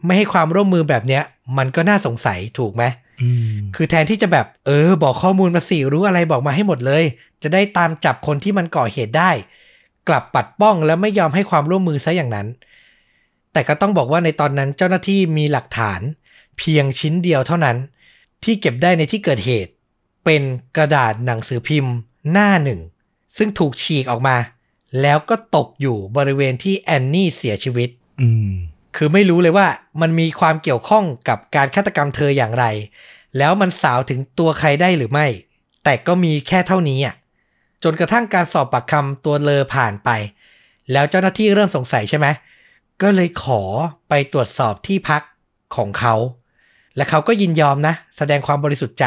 [0.06, 1.24] ไม่ให้ความร่วมมือแบบเนี้ย
[1.58, 2.84] มันก็น่าสงสัยถูกไหม
[3.22, 7.04] อืมคือแทนที่จะแบบ เออ บอกข้อมูลมาสิรู้อะไรบอกมาให้หมดเลย
[7.44, 9.32] จะได้ตามจับคนที่มันก่อเหตุได้
[10.08, 12.48] กลับปัดป้องและไม่ยอมให้ความร่วมมือซะอย่างนั้น
[13.54, 16.02] แต่ก็ต้องบอกว่าในตอนนั้นเจ้าหน้าที่มีหลักฐาน
[16.58, 17.78] เพียงชิ้นเดียวเท่านั้น
[18.44, 19.72] ที่เก็บได้ในที่เกิดเหตุ
[20.26, 20.42] เป็น
[20.78, 21.94] กระดาษหนังสือพิมพ์
[22.32, 22.80] หน้าหนึ่ง
[23.38, 24.38] ซึ่งถูกฉีกออกมา
[25.02, 27.90] แล้วก็ตกอยู่บริเวณที่แอนนี่เสียชีวิต
[28.22, 28.52] อืม
[28.96, 29.68] คือไม่รู้เลยว่า
[30.02, 32.66] มันมีความเกี่ยวข้องกับการฆาตกรรมเธออย่างไร
[33.38, 35.28] แล้วมันสาวถึงตัวใครได้หรือไม่
[35.84, 37.16] แต่ก็มีแค่เท่านี้อะ
[37.84, 40.10] จนกระทั่งการสอบปากคำตัวเลอผ่านไป
[40.92, 42.28] แล้วเจ้าหน้าที่เริ่มสงสัยใช่ไหม
[43.02, 43.62] ก็เลยขอ
[44.10, 45.22] ไปตรวจสอบที่พัก
[45.76, 46.16] ของเขา
[46.96, 49.06] และเขาก็ยินยอมนะ แสดงความบริสุทธิ์ใจ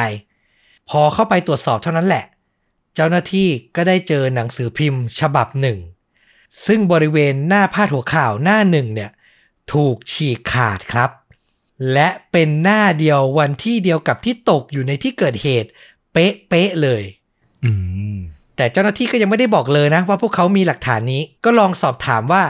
[0.90, 2.24] พอเข้าไปตรวจสอบเท่านั้นแหละ
[2.94, 5.78] เจ้าหน้าที่ก็ได้เจอหนังสือพิมพ์ฉบับหนึ่ง
[6.66, 9.10] ซึ่งบริเวณหน้าพาดหัวข่าวหน้าหนึ่งเนี่ย
[9.72, 11.10] ถูกฉีกขาดครับ
[11.92, 15.68] และเป็นหน้าเดียววันที่เดียวกับที่ตกอยู่ในที่เกิดเหตุ
[16.12, 17.02] เป๊ะๆเลย
[17.64, 17.72] อื
[18.14, 18.16] ม
[18.56, 22.42] แต่เจ้าหน้าที่ก็ยังไม่ได้บอกเลยนะ ว่าพวกเขามีหลักฐานนี้ก็ลองสอบถามว่า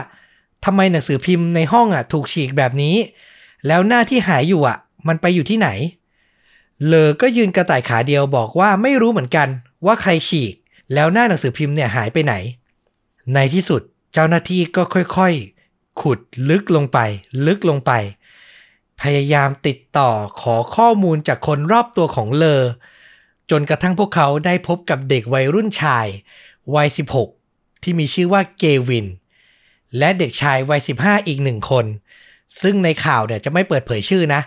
[0.65, 2.95] ทำไมหนังสือพิมพ์ในห้องอะ ถูกฉีกแบบนี้
[3.67, 4.77] แล้วหน้าที่หายอยู่อะ
[5.07, 5.69] มันไปอยู่ที่ไหน
[6.87, 9.47] เลอก็ยืนกระต่ายขาเดียวบอกว่าไม่รู้เหมือนกัน
[9.85, 10.53] ว่าใครฉีก
[10.93, 12.33] แล้วหน้าหนังสือพิมพ์เนี่ยหายไปไหน
[13.33, 13.81] ในที่สุด
[14.13, 16.19] เจ้าหน้าที่ก็ค่อยๆ ขุด
[16.49, 16.99] ลึกลงไป
[17.47, 17.91] ลึกลงไป
[19.01, 20.09] พยายามติดต่อ
[20.41, 22.61] ขอข้อมูลจากคนรอบตัวของเลอ
[23.51, 26.07] จนกระทั่งพวกเขาได้พบกับเด็กวัยรุ่นชาย
[26.75, 26.87] วัย
[27.35, 29.07] 16 ที่มีชื่อว่าเกวิน
[29.97, 31.85] และเด็กชายวัย 15 อีกหนึ่งคน
[32.61, 34.41] ซึ่งในข่าวเนี่ยจะไม่เปิดเผยชื่อนะ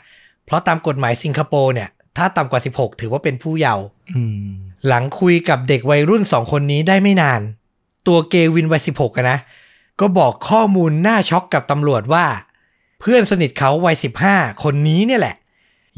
[0.44, 3.84] เพราะตามกฎหมายสิงคโปร์เนี่ย ถ้าต่ำกว่า 16 ถือว่าเป็นผู้เยาว์
[4.86, 7.40] หลังคุยกับเด็กวัยรุ่นสองคนนี้ได้ไม่นาน
[8.06, 9.38] ตัวเกวินวัย16อะนะ
[10.00, 12.26] ก็บอกข้อมูลน่าช็อกกับตำรวจว่า
[13.00, 13.96] เพื่อนสนิทเขาวัย
[14.28, 15.36] 15คนนี้เนี่ยแหละ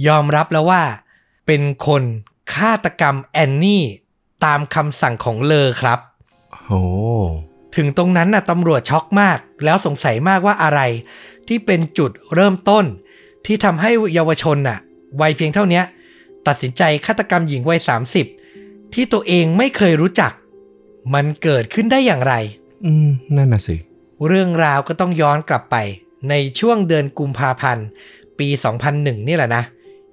[0.07, 0.83] ยอมรับแล้วว่า
[1.47, 2.03] เป็นคน
[2.55, 3.85] ฆาตกรรมแอนนี่
[4.45, 5.99] ตามคำสั่งของเลอครับ
[6.67, 6.83] โอ้
[7.77, 10.81] ถึงตรงนั้นน่ะตำรวจช็อกมาก แล้วสงสัยมากว่าอะไร
[11.49, 12.85] ที่เป็นจุดเริ่มต้น
[13.47, 14.79] ที่ทำให้เยาวชนน่ะ
[15.21, 15.85] วัยเพียงเท่าเนี้ย
[16.47, 18.46] ตัดสินใจฆาตกรรมหญิงวัย30
[18.95, 20.33] ที่ตัวเองไม่เคยรู้จัก
[21.15, 22.35] มันเกิดขึ้นได้อย่างไร
[22.87, 23.77] อืม นั่นน่ะสิ
[24.29, 25.77] เรื่องราวก็ต้องย้อนกลับไป
[26.31, 27.87] ในช่วงเดือนกุมภาพันธ์
[28.39, 28.49] ปี
[28.89, 29.65] 2001 นี่แหละนะ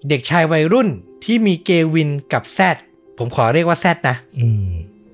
[0.09, 0.89] เด็กชายวัยรุ่น
[1.23, 2.77] ที่มีเกวินกับแซด
[3.17, 4.67] ผมขอเรียกว่าแซดนะอืม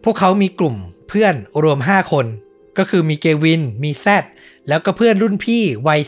[0.04, 0.76] พวกเขามีกลุ่ม
[1.10, 2.26] เพื่อนรวม 5 คน
[2.78, 4.24] ก็คือมีเกวิน มีแซด
[4.68, 6.00] แล้วก็เพื่อนรุ่นพี่วัย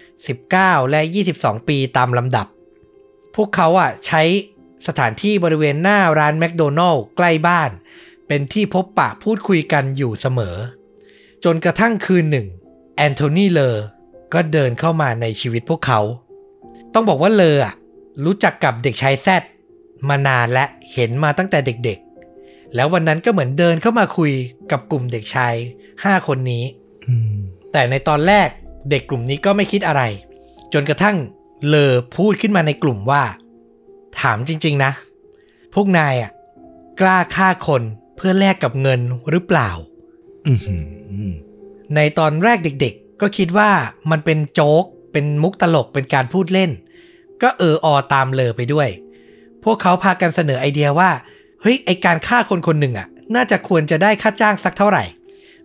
[0.00, 1.00] 17 19 และ
[1.34, 2.46] 22 ปีตามลำดับ
[3.36, 4.22] พวกเขาอะใช้
[4.86, 7.70] สถานที่บริเวณหน้าร้านแมคโดนัลล์ใกล้บ้าน
[8.28, 10.56] เป็นที่พบปะพูดคุยกันอยู่เสมอ
[11.44, 12.46] จนกระทั่งคืนหนึ่ง
[12.96, 13.84] แอนโทนีเลอร์
[14.34, 16.00] ก็เดินเข้ามาในชีวิตพวกเขา
[16.94, 17.74] ต้องบอกว่าเลออะ
[18.24, 19.42] รู้จักกับเด็กชายแซด
[20.08, 24.32] มานานและเห็นมาตั้งแต่เด็กๆ แล้ววันนั้นก็เหมือนเดินเข้ามาคุย
[24.70, 25.54] กับกลุ่มเด็กชาย
[25.92, 26.64] 5คนนี้
[27.72, 28.48] แต่ในตอนแรก
[28.90, 30.02] เด็กกลุ่มนี้ก็ไม่คิดอะไร
[30.72, 31.16] จนกระทั่ง
[31.68, 33.22] เลอพูดขึ้นมาในกลุ่มว่า
[34.20, 34.92] ถามจริง ๆ นะ
[35.74, 36.30] พวกนายอะ
[37.00, 37.82] กล้าฆ่าคน
[38.16, 39.00] เพื่อแลกกับเงิน
[39.30, 39.70] หรือเปล่า
[40.46, 40.74] อืมหื
[41.30, 41.32] ม
[41.94, 43.70] ในตอนแรกเด็ก ๆ ก็คิดว่า
[44.10, 46.70] มันเป็นโจ๊ก เป็นมุกตลกเป็นการพูดเล่น
[47.42, 48.88] ก็เอออตามเลอไปด้วย
[49.64, 51.10] พวกเขาพากันเสนอไอเดียว่า
[51.62, 55.04] เฮ้ยไอการฆ่าคนคนหนึ่งอะ น่าจะควรจะได้ค่าจ้างสักเท่าไหร่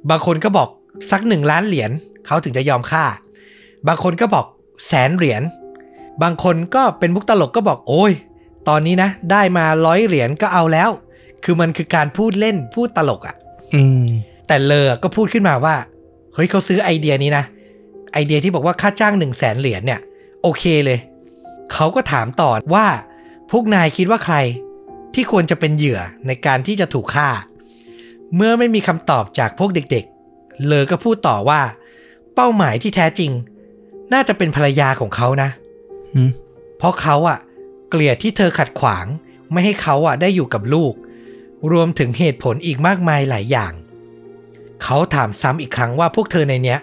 [0.10, 0.70] บางคนก็บอก
[1.12, 1.92] สักหนึ่งล้านเหรียญ
[2.26, 3.06] เขาถึงจะยอมฆ่า
[3.88, 4.46] บางคนก็บอก
[4.88, 5.44] แสนเหรียญ
[6.24, 8.14] บางคนก็เป็นมุกตลกก็บอกโอ้ย
[8.70, 10.90] ตอนนี้นะ ได้มาร้อยเหรียญก็เอาแล้ว
[11.44, 13.36] คือมันคือการพูดเล่นพูดตลกอะ
[13.76, 14.06] อืม
[14.48, 15.76] แต่เลอก็พูดขึ้นมาว่า
[16.34, 17.46] เฮ้ยเขาซื้อไอเดียนี้นะ
[18.14, 20.00] ไอเดียที่บอกว่าค่าจ้างหนึ่งแสนเหรียญเนี่ย
[20.44, 21.00] โอเคเลย
[21.74, 22.88] เขาก็ถามต่อว่า
[23.52, 24.36] พวกนายคิดว่าใคร
[25.14, 27.30] ที่ควรจะเป็นเหยื่อในการที่จะถูกฆ่า
[28.36, 31.62] เมื่อไม่มีคำตอบจากพวกเด็กๆ เลอก็พูดต่อว่า
[32.36, 33.32] เป้าหมายที่แท้จริง
[34.14, 35.50] น่าจะเป็นภรรยาของเขานะ
[36.16, 36.30] อืม
[36.78, 37.38] เพราะเขาอะ
[37.90, 39.06] เกลียดที่เธอขัดขวาง
[39.52, 40.94] ไม่ให้เขาอะได้อยู่กับลูก
[41.72, 43.74] รวมถึงเหตุผลอีกมากมายหลายอย่าง
[44.84, 46.80] เขาถามซ้ำอีกครั้งว่าพวกเธอในเนี้ย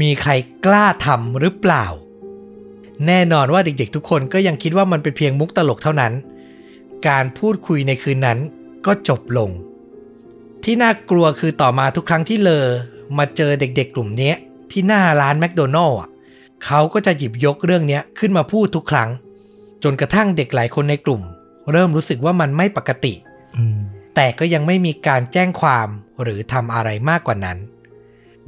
[0.00, 0.32] มีใคร
[0.66, 1.86] กล้าทำหรือเปล่า
[3.06, 6.12] แน่นอนว่าเด็กๆทุกคนก็ยังคิดว่ามันเป็นเพียงมุกตลกเท่านั้น
[7.08, 8.38] การพูดคุยในคืนนั้น
[8.86, 9.50] ก็จบลง
[10.64, 12.66] ที่น่ากลัวคือต่อมาทุกครั้งที่เลอ
[13.18, 14.36] มาเจอเด็กๆกลุ่มเนี้ย
[14.70, 15.98] ที่หน้าร้านแมคโดนัลล์
[16.64, 19.08] เขาก็จะหยิบยกเรื่องเนี้ยขึ้นมาพูดทุกครั้ง
[19.82, 21.22] จนกระทั่งเด็กหลายคนในกลุ่ม
[21.72, 23.14] เริ่มรู้สึกว่ามันไม่ปกติ
[23.56, 23.78] อืม
[24.14, 25.88] แต่ก็ยังไม่มีการแจ้งความ
[26.22, 27.58] หรือทำอะไรมากกว่านั้น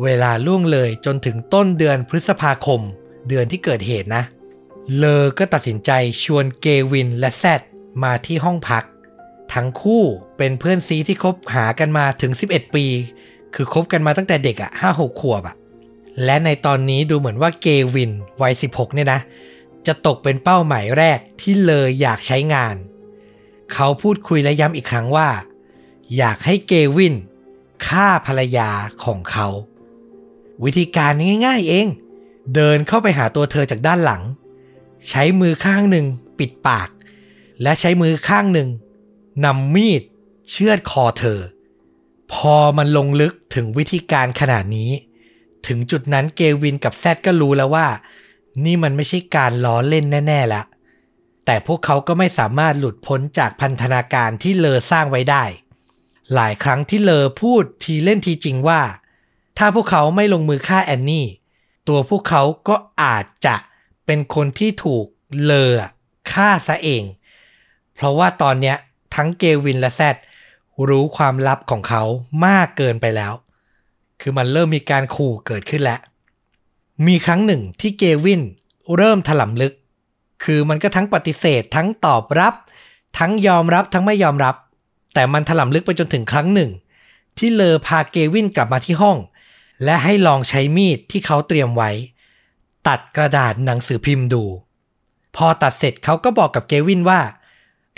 [0.02, 2.80] เวลาล่วงเลยจนถึงต้นเดือนพฤษภาคม
[3.28, 4.24] เดือนที่เกิดเหตุนะ
[4.96, 5.90] เลอก็ตัดสินใจ
[6.24, 7.60] ชวนเกวินและแซด
[8.02, 8.84] มาที่ห้องพัก
[9.54, 10.02] ทั้งคู่
[10.38, 12.86] เป็นเพื่อนซีที่คบหากันมาถึง 11 ปี
[13.54, 15.56] คือคบกันมาตั้งแต่เด็กอะ่ะห้าหกขวบอะ่ะ
[16.24, 18.10] และในตอนนี้ดูเหมือนว่าเกวิน
[18.42, 19.20] วัย 16 เนี่ยนะ
[19.86, 22.76] จะตกเป็นเป้าหมายแรกที่เลออยากใช้งาน
[23.72, 25.28] เขาพูดคุยและย้ำอีกครั้งว่า
[26.16, 27.14] อยากให้เกวิน
[27.86, 28.70] ฆ่าภรรยา
[29.04, 29.48] ของเขา
[30.64, 31.12] วิธีการ
[31.46, 31.86] ง่ายๆเอง
[32.54, 34.22] เดินเข้าไปหาตัวเธอจากด้านหลัง
[35.08, 36.06] ใช้มือข้างหนึ่ง
[36.38, 36.88] ปิดปาก
[37.62, 38.68] และใช้มือข้างหนึ่ง
[39.44, 40.02] นำมีด
[40.50, 41.40] เชือดคอเธอ
[42.32, 44.90] พอมันลงลึกถึงวิธีการขนาดนี้
[45.66, 47.86] ถึงจุดนั้นเกวินกับแซดก็รู้แล้วว่า
[48.64, 50.62] นี่มันไม่ใช่การล้อเล่นแน่ๆละ
[51.46, 55.44] แต่พวกเขาก็ไม่สามารถหลุดพ้นจากพันธนาการที่เลอสร้างไว้ได้
[56.34, 58.80] หลายครั้งที่เลอพูดทีเล่นทีจริงว่า
[59.58, 61.26] ถ้าพวกเขาไม่ลงมือฆ่าแอนนี่
[61.88, 63.56] ตัวพวกเขาก็อาจจะ
[64.06, 65.06] เป็นคนที่ถูก
[65.42, 65.74] เลอ
[66.32, 67.04] ฆ่าซะเอง
[67.94, 68.76] เพราะว่าตอนเนี้ย
[69.14, 70.16] ทั้งเกวินและแซด
[70.88, 72.02] รู้ความลับของเขา
[72.46, 73.32] มากเกินไปแล้ว
[74.20, 76.00] คือมันเริ่มมีการขู่เกิดขึ้นแล้ว
[77.06, 78.42] มีครั้งหนึ่งที่เกวิน
[78.96, 79.72] เริ่มถลำลึก
[80.44, 82.54] คือมันก็ทั้งปฏิเสธทั้งตอบรับ
[83.18, 84.54] ทั้งยอมรับทั้งไม่ยอมรับ
[85.14, 86.70] แต่มันถลำลึกไปจนถึงครั้งหนึ่ง
[87.38, 89.18] ที่เลอพาเกวินกลับมาที่ห้อง
[89.84, 91.90] และให้ลองใช้มีดที่เขาเตรียมไว้
[92.88, 94.42] ตัดกระดาษหนังสือพิมพ์ดู
[95.36, 97.20] พอตัดเสร็จเขาก็บอกกับเกวินว่า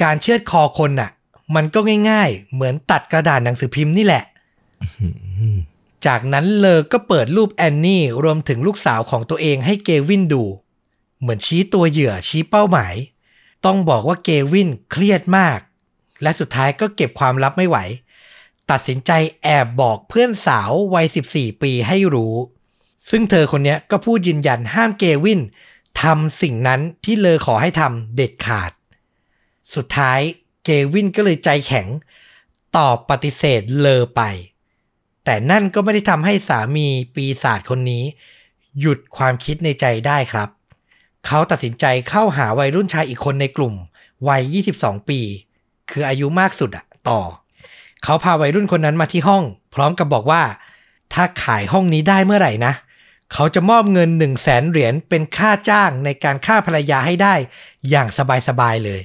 [0.02, 1.10] การเชือดคอคนน่ะ
[1.54, 1.78] มันก็
[2.10, 4.24] ง่าย ๆ เหมือนตัดกระดาษหนังสือพิมพ์นี่แหละ
[6.06, 10.44] จากนั้นเลอก็เปิดรูปแอนนี่รวมถึงลูกสาวของตัวเองให้เกวินดู
[11.20, 12.94] เหมือนชี้ตัวเหยื่อชี้เป้าหมาย
[13.64, 15.58] ต้องบอกว่าเกวินเครียดมาก
[16.22, 17.76] และสุดท้ายก็เก็บความลับไม่ไหว
[18.70, 19.10] ตัดสินใจ
[19.42, 22.34] แอบบอกเพื่อนสาววัย 14 ปีให้รู้
[23.10, 25.40] ซึ่งเธอคนนี้ก็พูดยืนยันห้ามเกวิน
[26.02, 28.72] ทำสิ่งนั้นที่เลอขอให้ทำเด็ดขาด
[29.74, 30.20] สุดท้าย
[30.64, 31.86] เกวินก็เลยใจแข็ง
[32.76, 34.22] ตอบปฏิเสธเลอไป
[35.24, 38.04] แต่นั่นก็ไม่ได้ทำให้สามีปีศาจคนนี้
[38.80, 40.48] หยุดความคิดในใจได้ครับ
[41.26, 43.74] เขาตัดสินใจเข้าหาวัยรุ่นชายอีกคนในกลุ่ม
[44.28, 44.42] วัย
[44.78, 45.20] 22 ปี
[45.90, 47.20] คืออายุมากสุดอะต่อ
[48.04, 49.42] เขาพาวัยรุ่นคนนั้นมาที่ห้อง
[49.74, 50.42] พร้อมกับบอกว่า
[51.12, 52.72] ถ้าขายห้องนี้ได้เมื่อไหร่นะ
[53.32, 57.34] เขาจะมอบเงิน 1 0 0 0 0แสนเหรียญเป็นค่าจ้างในการฆ่าภรรยาให้ได้
[57.90, 58.08] อย่าง
[58.48, 59.00] สบายๆเลย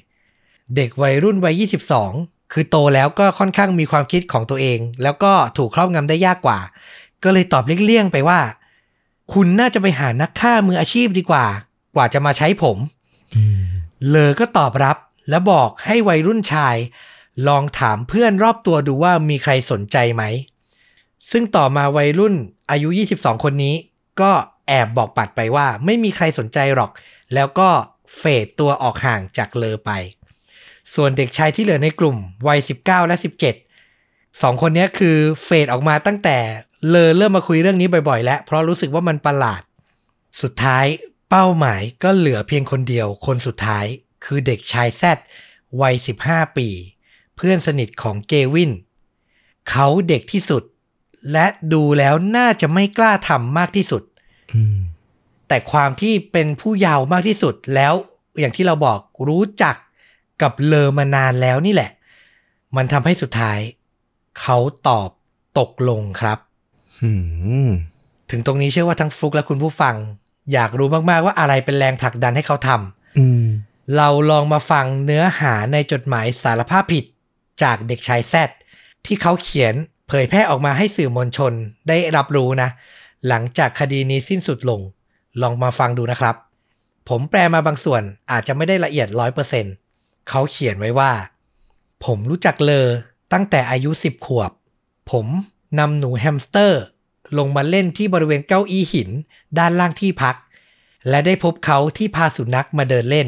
[0.75, 1.61] เด็กวัยรุ่นวัย
[2.03, 6.59] 22 คือโตแล้วก็ค่อนข้างมีความคิดของตัวเอง แล้วก็ถูกครอบงำได้ยากกว่า
[7.23, 8.39] ก็เลยตอบเลี่ยงๆไปว่า
[9.33, 11.45] คุณน่าจะไปหานักฆ่ามืออาชีพดีกว่า
[11.95, 12.77] กว่าจะมาใช้ผม
[14.09, 14.97] เลอก็ตอบรับ
[15.29, 16.75] และบอกให้วัยรุ่นชาย
[17.47, 20.23] ลองถามเพื่อนรอบตัวดูว่ามีใครสนใจไหม
[21.31, 22.33] ซึ่งต่อมาวัยรุ่น
[22.71, 23.75] อายุ 22 คนนี้
[24.21, 24.31] ก็
[24.67, 26.91] แอบบอกปัดไปว่า ไม่มีใครสนใจหรอก
[27.33, 27.69] แล้วก็
[28.17, 29.91] เฟดตัวออกห่างจากเลอไป
[30.95, 32.17] ส่วนเด็กชายที่เหลือในกลุ่ม
[32.47, 33.15] วัย 19 และ
[33.77, 36.37] 17 สองคนนี้คือเฟดออกมาตั้งแต่
[36.89, 39.61] เลอเริ่มมาคุยเรื่องนี้บ่อยๆ แล้วเพราะรู้สึกว่ามันประหลาด
[40.41, 40.85] สุดท้าย
[41.29, 43.85] เป้าหมายก็เหลือเพียงคนเดียว คนสุดท้าย
[44.25, 45.17] คือเด็กชายแซด
[45.81, 46.67] วัย 15 ปี
[47.35, 48.71] เพื่อนสนิทของเกวิน
[49.69, 50.63] เขาเด็กที่สุด
[51.31, 54.03] และดูแล้วน่าจะไม่กล้าทำมากที่สุด
[54.53, 54.77] อืม
[55.47, 57.93] แต่ความที่เป็นผู้เยาว์มากที่สุดแล้ว
[58.39, 59.75] อย่างที่เราบอกรู้จัก
[60.41, 61.91] กับเลอมานานแล้วนี่แหละ
[62.75, 63.59] มันทำให้สุดท้าย
[64.41, 64.57] เขา
[64.87, 65.09] ตอบ
[65.59, 66.37] ตกลงครับ
[67.03, 67.11] อื
[67.67, 67.69] ม
[68.31, 69.95] ถึงตรงนี้เชื่อว่าทั้งฟลุกและคุณผู้ฟัง
[70.53, 73.45] อยากรู้มาก ๆ ว่าอะไรเป็นแรงผลักดันให้เขาทำอืม
[73.97, 77.05] เราลองมาฟังเนื้อหาในจดหมายสารภาพผิด
[77.63, 78.49] จากเด็กชายแซด
[79.05, 79.75] ที่เขาเขียน
[80.07, 81.53] เผยแพร่ออกมาให้สื่อมวลชน
[81.89, 82.69] ได้รับรู้นะ
[83.27, 84.81] หลังจากคดีนี้สิ้นสุดลง
[85.41, 86.35] ลองมาฟังดูนะครับ
[87.09, 89.65] ผมแปลมาบางส่วนอาจจะไม่ได้ละเอียดร้อยเปอร์เซ็น
[90.29, 91.11] เขาเขียนไว้ว่า
[92.05, 92.87] ผมรู้จักเลอ
[93.33, 94.51] ตั้งแต่อายุ10ขวบ
[95.11, 95.25] ผม
[95.79, 96.81] นำหนูแฮมสเตอร์
[97.37, 99.09] ลงมาเล่นที่บริเวณเก้าอี้หิน
[99.57, 100.35] ด้านล่างที่พัก
[101.09, 103.27] และได้พบเขาที่พาสุนัขมาเดินเล่น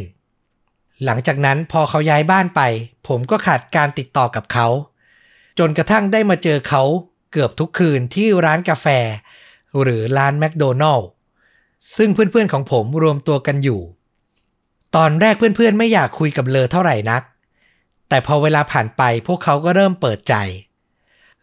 [1.03, 2.61] หลังจากนั้นพอเขาย้ายบ้านไป
[3.07, 4.67] ผมก็ขาดการติดต่อกับเขา
[5.59, 6.83] จนกระทั่งได้มาเจอเขา
[7.31, 8.87] เกือบทุกคืนที่ร้านกาแฟ
[9.81, 11.07] หรือร้านแมคโดนัลล์
[11.97, 13.81] ซึ่งเพื่อนๆของผมรวมตัวกันอยู่
[14.95, 17.23] ตอนแรกเพื่อนๆ ไม่อยากคุยกับเลอเท่าไหร่นัก
[18.09, 20.35] แต่พอเวลาผ่านไปพวกเขาก็เริ่มเปิดใจ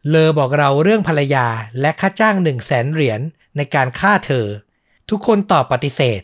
[0.09, 1.47] เลอบอกเราเรื่องภรรยา
[1.81, 3.21] และค่าจ้างหนึ่งแสนเหรียญ
[3.57, 4.47] ในการฆ่าเธอ
[5.11, 6.21] ทุกคนตอบปฏิเสธ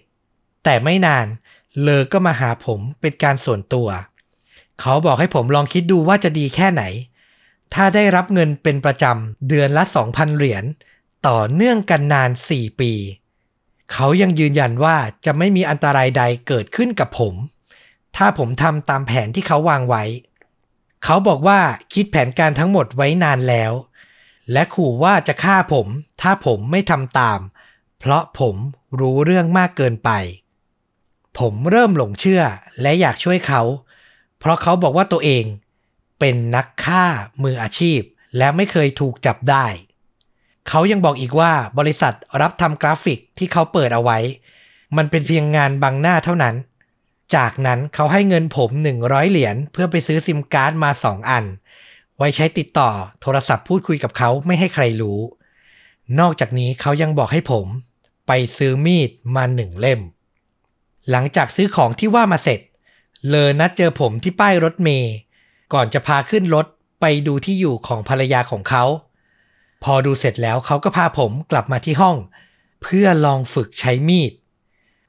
[0.64, 1.26] แต่ไม่นาน
[1.82, 3.88] เลอก็มาหาผมเป็นการส่วนตัว
[4.80, 6.82] เขาบอกให้ผมลองคิดดูว่าจะดีแค่ไหน
[7.74, 10.64] ถ้าได้รับเงินเป็นประจำเดือนละ 2,000 เหรียญ
[11.28, 12.92] ต่อเนื่องกันนาน 4 ปี
[13.92, 17.34] เขายังยืนยันว่าจะไม่มีอันตรายใดเกิดขึ้นกับผม
[18.16, 20.04] ถ้าผมทำตามแผนที่เขาวางไว้
[21.04, 21.60] เขาบอกว่า
[21.92, 23.72] คิดแผนการทั้งหมดไว้นานแล้ว
[24.52, 25.86] และขู่ว่าจะฆ่าผม
[26.20, 27.40] ถ้าผมไม่ทำตาม
[27.98, 28.56] เพราะผม
[29.00, 30.10] รู้เรื่องมากเกินไป
[31.38, 32.42] ผมเริ่มหลงเชื่อ
[32.80, 33.62] และอยากช่วยเขา
[34.38, 35.44] เพราะเขาบอกว่าตัวเอง
[36.20, 37.04] เป็นนักฆ่า
[37.42, 38.00] มืออาชีพ
[38.36, 39.66] และไม่เคยถูกจับได้
[40.68, 44.18] เขายังบอกอีกว่าบริษัทรับทำกราฟิกที่เขาเปิดเอาไว้
[44.96, 46.54] มันเป็นเพียงงานบังหน้าเท่านั้น
[47.36, 48.70] จากนั้นเขาให้เงินผม
[49.02, 51.44] 100 เหรียญเพื่อไปซื้อซิมการ์ดมา 2 อัน
[52.16, 52.90] ไว้ใช้ติดต่อ
[53.20, 55.18] โทรศัพท์พูดคุยกับเขาไม่ให้ใครรู้
[56.20, 57.66] นอกจากนี้เขายังบอกให้ผม
[58.26, 60.00] ไปซื้อมีดมาหนึ่งเล่ม
[61.10, 62.60] หลังจากซื้อของที่ว่ามาเสร็จ
[63.28, 65.12] เลอนัดเจอผมที่ป้ายรถเมย์
[65.72, 66.66] ก่อนจะพาขึ้นรถ
[67.00, 68.84] ไปดูที่อยู่ของภรรยาของเขา
[69.84, 72.16] พอดูเสร็จแล้วเขาก็พาผมกลับมาที่ห้อง
[72.82, 74.32] เพื่อลองฝึกใช้มีด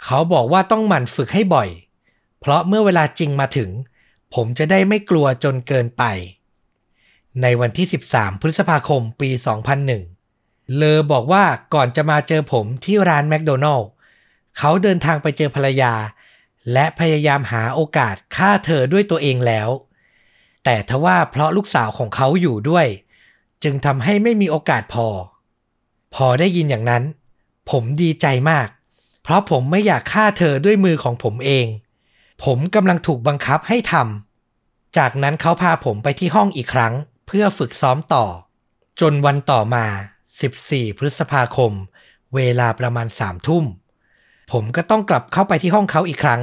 [0.06, 1.70] เขาบอกว่าต้องหมั่นฝึกให้บ่อย
[2.40, 3.70] เพราะเมื่อเวลาจริงมาถึง
[4.34, 6.04] ผมจะได้ไม่กลัวจนเกินไป
[7.42, 9.30] ในวันที่ 13 พฤษภาคมปี
[10.04, 11.44] 2001 เลอบอกว่า
[11.74, 13.88] ก่อนจะมาเจอผมที่ร้านแมคโดนัลล์
[14.58, 15.94] เขาเดินทางไปเจอภรรยา
[16.74, 19.70] และพยายามหาโอกาสฆ่าเธอด้วยตัวเองแล้ว
[20.64, 22.88] แต่ทว่าเพราะลูกสาวของเขาอยู่ด้วย
[23.64, 25.07] จึงทำให้ไม่มีโอกาสพอ
[26.16, 27.03] พอได้ยินอย่างนั้น
[27.72, 28.68] ผมดีใจมาก
[29.24, 31.68] เพราะผมไม่อยากฆ่าเธอด้วยมือของผมเอง
[32.43, 36.93] ผมกำลังถูกบังคับให้ทำจากนั้นเขาพาผมไปที่ห้องอีกครั้ง
[37.28, 38.26] เพื่อฝึกซ้อมต่อ
[39.01, 39.86] จนวันต่อมา
[40.43, 41.72] 14 พฤษภาคม
[42.36, 43.64] เวลาประมาณสามทุ่ม
[44.51, 46.41] ผมก็ต้องกลับเข้าไปที่ห้องเขาอีกครั้ง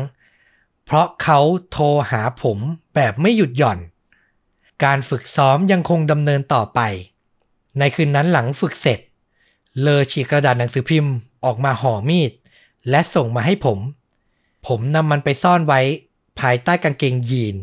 [0.85, 1.39] เพราะเขา
[1.71, 2.59] โทรหาผม
[2.95, 3.79] แบบไม่หยุดหย่อน
[4.85, 6.81] การฝึกซ้อมยังคงดำเนินต่อไป
[7.79, 8.99] ในคืนนั้นหลังฝึกเสร็จ
[9.81, 11.13] เลอฉีกกระดาษหนังสือพิมพ์
[11.45, 12.33] ออกมาห่อมีด
[12.91, 13.79] และส่งมาให้ผม
[14.67, 15.81] ผมนำมันไปซ่อนไว้
[16.41, 17.57] ภายใต้กางเกงยีน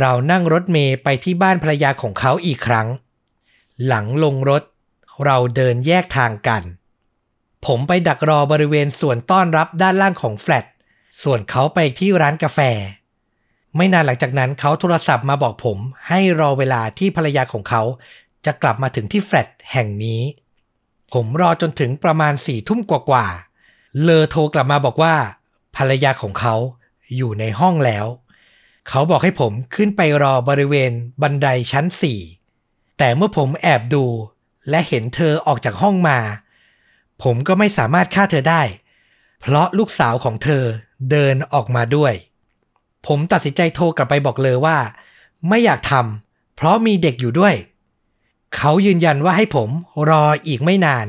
[0.00, 2.88] เรานั่งรถเมย์ไปที่บ้านภรรยาของเขาอีกครั้ง
[3.86, 4.62] หลังลงรถ
[5.24, 6.62] เราเดินแยกทางกัน
[7.66, 10.64] ผมไปดักรอบริเวณส่วนต้อนรับด้านล่างของแฟลต
[11.22, 12.60] ส่วนเขาไปที่ร้านกาแฟ
[13.76, 17.82] ไม่นานหลังจากนั้นเขาโทรศัพท์มาบอกผม ให้รอเวลาที่ภรรยาของเขา
[18.44, 20.22] จะกลับมาถึงที่แฟลตแห่งนี้
[21.12, 25.14] ผมรอจนถึงประมาณสี่ทุ่มกว่าๆ เลอโทรกลับมาบอกว่า
[25.76, 26.54] ภรรยาของเขา
[27.16, 28.06] อยู่ในห้องแล้ว
[28.88, 30.92] เขาบอกให้ผมขึ้นไปรอบริเวณ
[31.22, 32.20] บันไดชั้นสี่
[32.98, 34.04] แต่เมื่อผมแอบดู
[34.70, 36.18] และเห็นเธอออกจากห้องมา
[37.22, 38.62] ผมก็ไม่สามารถฆ่าเธอได้
[39.40, 40.64] เพราะลูกสาวของเธอ
[41.10, 42.14] เดินออกมาด้วย
[43.06, 44.78] ผมตัดสินใจโทรกลับไปบอกเลยว่า
[45.48, 47.54] ไม่อยากทำเพราะมีเด็กอยู่ด้วย
[48.56, 49.68] เขายืนยันว่าให้ผม
[50.10, 51.06] รออีกไม่นาน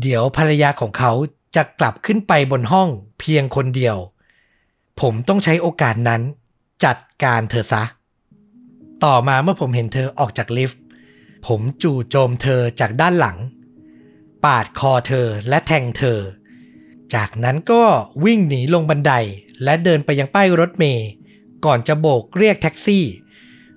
[0.00, 1.12] เดี๋ยวภรรยาของเขา
[1.56, 2.88] จะกลับขึ้นไปบนห้อง
[3.20, 3.96] เพียงคนเดียว
[5.00, 6.22] ผมต้องใช้โอกาสนั้น
[6.84, 7.82] จัดการเธอซะ
[9.04, 10.80] ต่อมาเมื่อผมเห็นเธอออกจากลิฟต์
[11.46, 13.36] ผมจู่โจมเธอจากด้านหลัง
[14.44, 16.18] ปาดคอเธอและแทงเธอ
[17.14, 17.82] จากนั้นก็
[18.24, 19.12] วิ่งหนีลงบันได
[19.64, 21.08] และเดินไปยังป้ายรถเมย์
[21.64, 23.04] ก่อนจะโบกเรียกแท็กซี่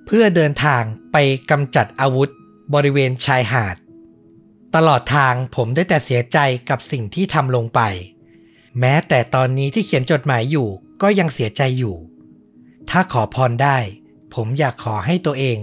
[0.05, 1.17] เพื่อเดินทางไป
[1.51, 2.29] กำจัดอาวุธ
[2.73, 3.75] บริเวณชายหาด
[4.75, 6.37] ตลอดทางผมได้แต่เสียใจ
[6.69, 7.81] กับสิ่งที่ทำลงไป
[8.79, 10.67] แม้แต่ตอนนี้ที่เขียนจดหมายอยู่
[11.01, 11.95] ก็ยังเสียใจอยู่
[12.89, 13.77] ถ้าขอพรได้
[14.33, 15.57] ผมอยากขอให้ตัวเอง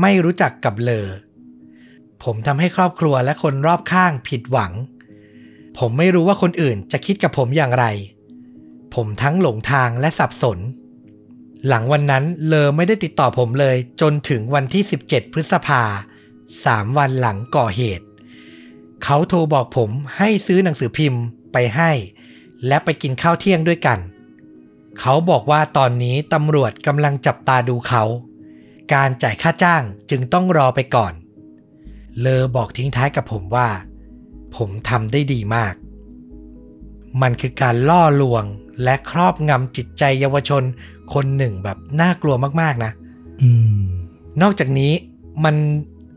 [0.00, 1.08] ไม่รู้จักกับเลอ
[2.22, 4.72] ผมทำให้ครอบครัวและคนรอบข้างผิดหวัง
[5.78, 7.86] ผมไม่รู้ว่าคนอื่นจะคิดกับผมอย่างไร
[8.94, 10.58] ผมทั้งหลงทางและสับสน
[11.66, 15.82] หลังวันนั้นเลอไม่ได้ติดต่อผมเลย จนถึงวันที่ 17 พฤษภา
[16.64, 18.06] สามวันหลังก่อเหตุ
[19.04, 21.22] เขาโทรบอกผมให้ซื้อหนังสือพิมพ์
[21.52, 21.90] ไปให้
[22.66, 23.98] และไปกินข้าวเที่ยงด้วยกัน
[25.00, 28.02] เขาบอกว่าตอนนี้ตำรวจกำลังจับตาดูเขา
[28.94, 31.12] การจ่ายค่าจ้างจึงต้องรอไปก่อน
[32.20, 33.68] เลอบอกทิ้งท้ายกับผมว่า
[34.56, 35.74] ผมทำได้ดีมาก
[37.22, 38.44] มันคือการล่อลวง
[38.84, 40.62] และครอบงำจิตใจเยาวชน
[41.14, 42.92] คนหนึ่งแบบน่ากลัวมากๆนะ
[43.42, 43.50] อื
[43.82, 43.86] ม
[44.42, 44.92] นอกจากนี้
[45.44, 45.56] มัน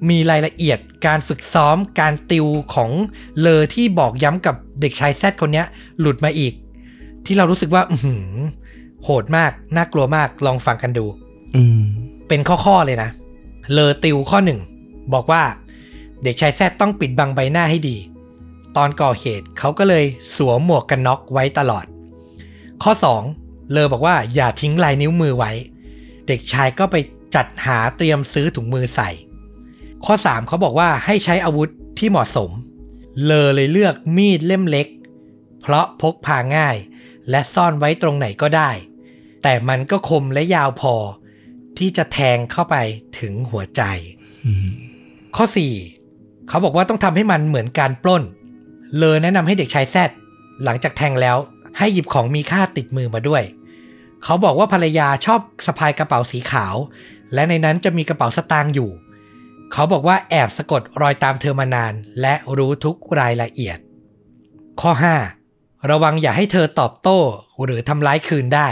[0.09, 2.91] มีรายละเอียดการฝึกซ้อมการติวของ
[3.39, 5.65] เลอที่บอกย้ำกับเด็กชายแซดคนเนี้ย
[5.99, 6.53] หลุดมาอีก
[7.25, 8.27] ที่เรารู้สึกว่าอือหือ
[9.03, 11.05] โหดมาก น่ากลัวมากลองฟังกันดู
[11.55, 11.81] อืม
[12.27, 13.09] เป็นข้อๆเลยนะ
[13.73, 14.59] เลอติวข้อหนึ่ง
[15.13, 15.43] บอกว่า
[16.23, 17.97] เด็กชายแซดต้องปิดบังใบหน้าให้ดี
[18.77, 20.05] ตอนก่อเหตุเขาก็เลย
[20.35, 21.85] สวมหมวกกันน็อกไว้ตลอด
[22.83, 22.93] ข้อ
[23.71, 25.51] เลอบอกว่าอย่าทิ้งลายนิ้วมือไว้
[26.27, 26.95] เด็กชายก็ไป
[27.35, 29.09] จัดหาเตรียมซื้อถุงมือใส่
[30.05, 32.51] ข้อ 3 เขาบอกว่าให้ใช้อาวุธที่เหมาะสม
[33.23, 34.87] เลอเลยเลือกมีดเล่มเล็ก
[35.61, 36.77] เพราะพกพาง่าย
[37.29, 38.71] และซ่อนไว้ตรงไหนก็ได้
[39.43, 40.95] แต่มันก็คมและยาวพอ
[41.77, 42.75] ที่จะแทงเข้าไป
[43.19, 43.81] ถึงหัวใจ
[45.35, 45.45] ข้อ
[45.95, 48.23] 4 เขาบอกว่าต้องทำให้มันเหมือนการปล้น
[48.99, 50.09] เลยแนะนำให้เด็กชายแซด
[50.63, 51.37] หลังจากแทงแล้ว
[51.77, 53.43] ให้หยิบของมีค่าติดมือมาด้วย
[54.23, 56.75] เขาบอกว่าภรรยาชอบสะพายกระเป๋าสีขาว
[57.33, 58.91] และในนั้นจะมีกระเป๋าสตางค์อยู่
[59.73, 63.77] เขาบอกว่าแอบสะกดรอยตามเธอมานาน และรู้ทุกรายละเอียด
[64.81, 64.91] ข้อ
[65.39, 67.19] 5 ระวังอย่าให้เธอตอบโต้
[67.63, 68.69] หรือทำร้ายคืนได้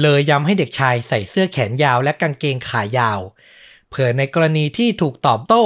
[0.00, 3.20] เลยย้ำให้เด็กชายใส่เสื้อแขนยาวและกางเกงขายาว
[3.88, 5.64] เผื่อในกรณีที่ถูกตอบโต้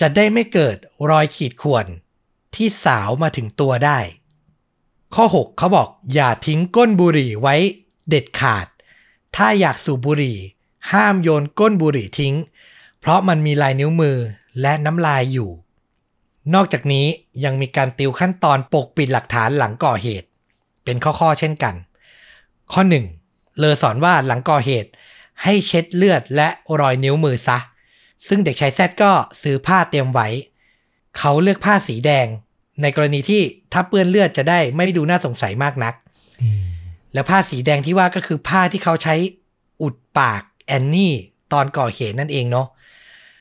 [0.00, 0.76] จะได้ไม่เกิด
[1.10, 1.86] รอยขีดข่วน
[2.54, 3.98] ที่สาวมาถึงตัวได้
[5.14, 7.56] ข้อ 6เขาบอกอย่าทิ้งก้นบุหรี่ไว้
[8.08, 8.66] เด็ดขาด
[9.36, 10.36] ถ้าอยากสูบบุหรี่
[10.92, 12.34] ห้ามโยนก้นบุหรี่ทิ้ง
[13.00, 14.16] เพราะมันมีลายนิ้วมือ
[14.60, 15.50] และน้ำลายอยู่
[16.54, 17.06] นอกจากนี้
[17.44, 20.28] ยังมีการติวขั้นตอนปกปิดหลักฐานหลังก่อเหตุ
[20.84, 21.74] เป็นข้อๆเช่นกัน
[22.72, 22.82] ข้อ
[23.20, 24.90] 1 เลอสอนว่าหลังก่อเหตุ
[25.42, 26.48] ให้เช็ดเลือดและ
[26.80, 27.58] รอยนิ้วมือซะ
[28.28, 30.28] ซึ่งเด็กชายแซดก็ซื้อผ้าเตรียมไว้
[31.18, 32.26] เขาเลือกผ้าสีแดง
[32.82, 33.42] ในกรณีที่
[33.72, 35.94] ถ้าเปื้อนเลือดจะได้ไม่ดูน่าสงสัยมากนัก
[36.42, 36.62] อืม
[37.14, 39.14] แล้วผ้าสีแดงที่ว่าก็คือผ้าที่เขาใช้
[39.82, 41.14] อุดปากแอนนี่
[41.52, 42.66] ตอนก่อเหตุนั่นเองเนาะ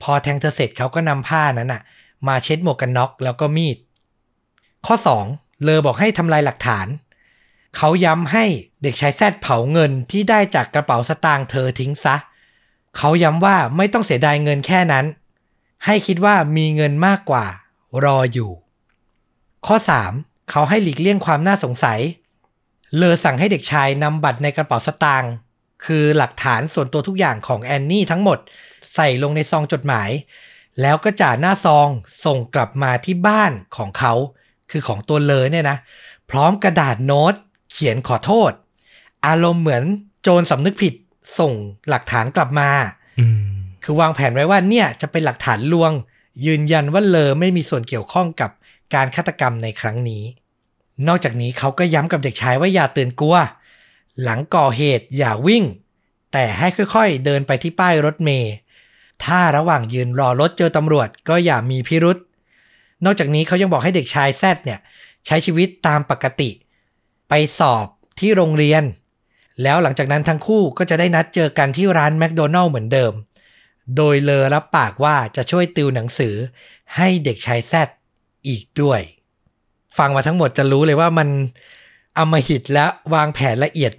[0.04, 1.82] พอแทงเธอเสร็จเขาก็นำผ้านั้นอะ
[2.28, 3.78] มาเช็ดหมวกกันน็อกแล้วก็มีด
[4.86, 4.96] ข้อ
[5.30, 6.88] 2 เลอบอกให้ทำลายหลักฐาน
[7.78, 8.46] เขาย้ำให้
[8.84, 12.16] เด็กชายแซดเผาเงินที่ได้จากกระเป๋าสตางค์เธอทิ้งซะ
[12.98, 15.06] เขาย้ำว่าไม่ต้องเสียดายเงินแค่นั้น
[15.86, 17.46] ให้คิดว่ามีเงินมากกว่า
[18.06, 18.52] รออยู่
[19.68, 19.76] ข้อ
[20.14, 22.00] 3 เขาให้หลีกเลี่ยงความน่าสงสัย
[22.96, 25.32] เลอสั่งให้เด็กชายนำบัตรในกระเป๋าสตางค์
[25.86, 28.38] คือหลักฐานส่วนตัวทุกอย่างของแอนนี่ทั้งหมด
[28.94, 30.10] ใส่ลงในซองจดหมาย
[30.82, 31.88] แล้วก็จ่าหน้าซอง
[32.26, 34.14] ส่งกลับมาที่บ้านของเขา
[34.72, 35.78] คือของตัวเลอเนี่ยนะ
[36.30, 37.34] พร้อมกระดาษโน้ต
[37.72, 38.52] เขียนขอโทษ
[39.28, 39.84] อารมณ์เหมือน
[40.22, 40.94] โจรสำนึกผิด
[41.40, 41.54] ส่ง
[41.90, 42.70] หลักฐานกลับมา
[43.20, 43.42] อืม
[43.84, 45.92] คือวางแผนไว้ว่าเนี่ยจะเป็นหลักฐานลวง
[46.46, 48.52] ยืนยันว่าเลอไม่มีส่วนเกี่ยวข้องกับ
[48.94, 50.24] การฆาตกรรมในครั้งนี้
[51.08, 53.38] นอกจากนี้เขาก็ย้ำกับเด็กชายว่าอย่าตื่นกลัว
[54.24, 55.64] หลังก่อเหตุอย่าวิ่ง
[56.34, 58.54] แต่ให้ค่อยๆ เดินไปที่ป้ายรถเมล์
[59.26, 62.18] ถ้าระหว่างยืนรอรถเจอตำรวจก็อย่ามีพิรุษ
[63.06, 64.80] นอกจากนี้เขายังบอกให้เด็กชายแซดเนี่ย
[65.26, 66.50] ใช้ชีวิตตามปกติ
[67.30, 67.88] ไปสอบ
[68.20, 68.84] ที่โรงเรียน
[69.64, 73.14] แล้วหลังจากนั้นทั้งคู่ก็จะได้นัดเจอกันที่ร้านแมคโดนัลล์เหมือนเดิม
[73.96, 76.36] โดยเลอรับปากว่าจะช่วยติวหนังสือ
[76.96, 77.90] ให้เด็กชายแซด
[78.48, 79.02] อีกด้วย
[79.98, 81.30] ฟังมาทั้งหมดจะรู้เลยว่ามัน
[82.18, 83.94] อำมหิตและวางแผนละเอียด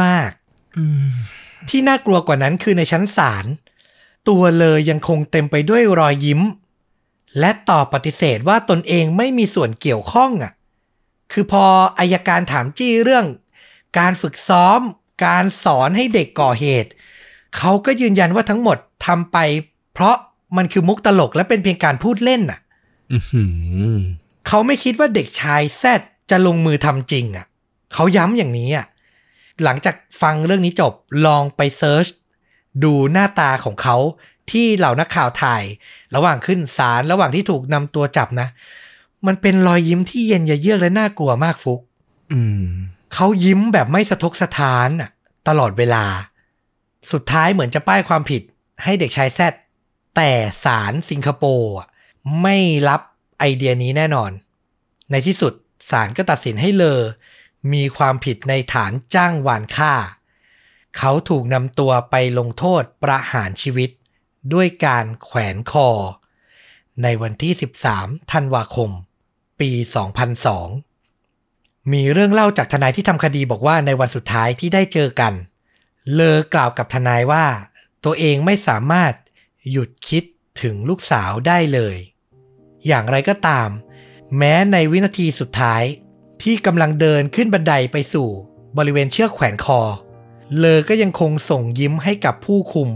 [0.00, 0.30] มาก
[0.78, 3.46] อืมๆที่น่ากลัวกว่านั้นคือในชั้นศาล
[4.28, 6.40] ตัวเลยยังคงเต็มไปด้วยรอยยิ้ม
[7.38, 10.52] และตอบปฏิเสธว่าตนเองไม่มีส่วนเกี่ยวข้องอะ
[11.32, 11.64] คือพอ
[11.98, 13.26] อายการถามจี้เรื่อง
[13.98, 14.80] การฝึกซ้อม
[15.26, 16.90] การสอนให้เด็กก่อเหตุ
[17.56, 19.38] เขาก็ยืนยันว่าทั้งหมด ทำไป
[19.94, 20.16] เพราะ
[20.56, 22.60] มันคือมุกตลกและเป็นเพียงการพูดเล่นน่ะ
[23.12, 23.44] อื้อหื
[23.98, 24.00] อ
[24.48, 26.00] เขาไม่คิดว่าเด็กชายแซด
[26.30, 27.46] จะลงมือทำจริงอะ
[27.92, 28.86] เขาย้ำอย่างนี้อะ
[29.64, 30.92] หลังจากฟังเรื่องนี้จบ
[31.26, 32.06] ลองไปเซิร์ช
[32.84, 33.96] ดูหน้าตาของเขา
[34.50, 35.64] ที่เหล่านักข่าวถ่าย
[36.14, 38.48] ระหว่างขึ้นศาลระหว่างที่ถูกนำตัวจับนะ
[39.26, 41.80] มันเป็นรอยยิ้มที่เย็นยะเยือกและน่ากลัวมากฟุก
[42.32, 42.64] อืม
[43.14, 45.10] เขายิ้มแบบไม่สะทกสะท้านอะ
[45.48, 46.04] ตลอดเวลา
[47.12, 48.42] สุดท้ายเหมือนจะป้ายความผิด
[48.82, 49.54] ให้เด็กชายแซด
[50.16, 50.30] แต่
[50.64, 51.76] ศาลสิงคโปร์
[52.42, 52.56] ไม่
[52.88, 53.00] รับ
[53.38, 54.30] ไอเดียนี้แน่นอน
[55.10, 55.52] ในที่สุด
[55.90, 57.00] ศาลก็ตัดสินให้เลอ
[57.72, 59.94] มีความผิดในฐานจ้างวานฆ่า
[60.98, 63.90] เขาถูกนำตัวไปลงโทษประหารชีวิต
[64.52, 65.88] ด้วยการแขวนคอ
[67.02, 67.52] ในวันที่
[67.92, 68.90] 13 ธันวาคม
[69.60, 69.70] ปี
[70.96, 75.32] 2002 มีเรื่องเล่าจากทนายที่ทำคดีบอกว่าในวันสุดท้ายที่ได้เจอกัน
[76.12, 77.44] เลอกล่าวกับทนายว่า
[78.04, 79.12] ตัวเองไม่สามารถ
[79.70, 80.24] หยุดคิด
[80.62, 81.96] ถึงลูกสาวได้เลย
[82.86, 83.68] อย่างไรก็ตาม
[84.36, 85.82] แม้ในวินาทีสุดท้าย
[86.42, 88.28] ที่กำลังเดินขึ้นบันไดไปสู่
[88.78, 89.80] บริเวณเชือกแขวนคอ
[90.58, 92.90] เลอก็ยังคงส่งยิ้มให้กับผู้คุม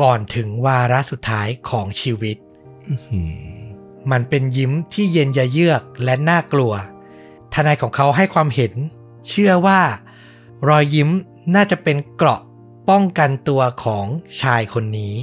[0.00, 2.36] ก่อนถึงวาระสุดท้ายของชีวิต
[2.88, 3.32] อื้อหือ
[4.10, 6.72] มันเป็นยิ้มที่เย็นยะเยือกและน่ากลัว
[7.52, 8.72] ทนายของเขาให้ความเห็น
[9.28, 9.80] เชื่อว่า
[10.68, 11.08] รอยยิ้ม
[11.54, 12.40] น่าจะเป็นเกราะ
[12.88, 14.06] ป้องกันตัวของ
[14.40, 15.14] ชายคนนี้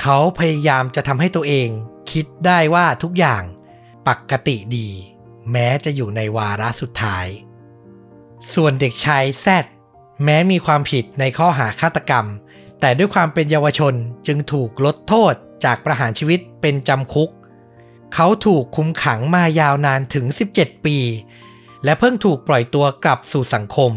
[0.00, 1.68] เขาพยายามจะทำให้ตัวเอง
[2.12, 3.42] คิดได้ว่าทุกอย่าง
[4.08, 4.88] ปกติดี
[5.52, 7.26] แม้จะอยู่ในวาระสุดท้าย
[8.54, 9.64] ส่วนเด็กชายแซด
[10.24, 12.26] แม้มีความผิดในข้อหาฆาตกรรม
[12.80, 13.94] แต่ด้วยความเป็นเยาวชน
[14.26, 15.34] จึงถูกลดโทษ
[15.64, 17.30] จากประหารชีวิตเป็นจำคุก
[18.14, 20.26] เขาถูกคุมขังมายาวนานถึง
[20.56, 20.98] 17 ปี
[21.84, 23.92] และเพิ่งถูกปล่อยตัวกลับสู่สังคม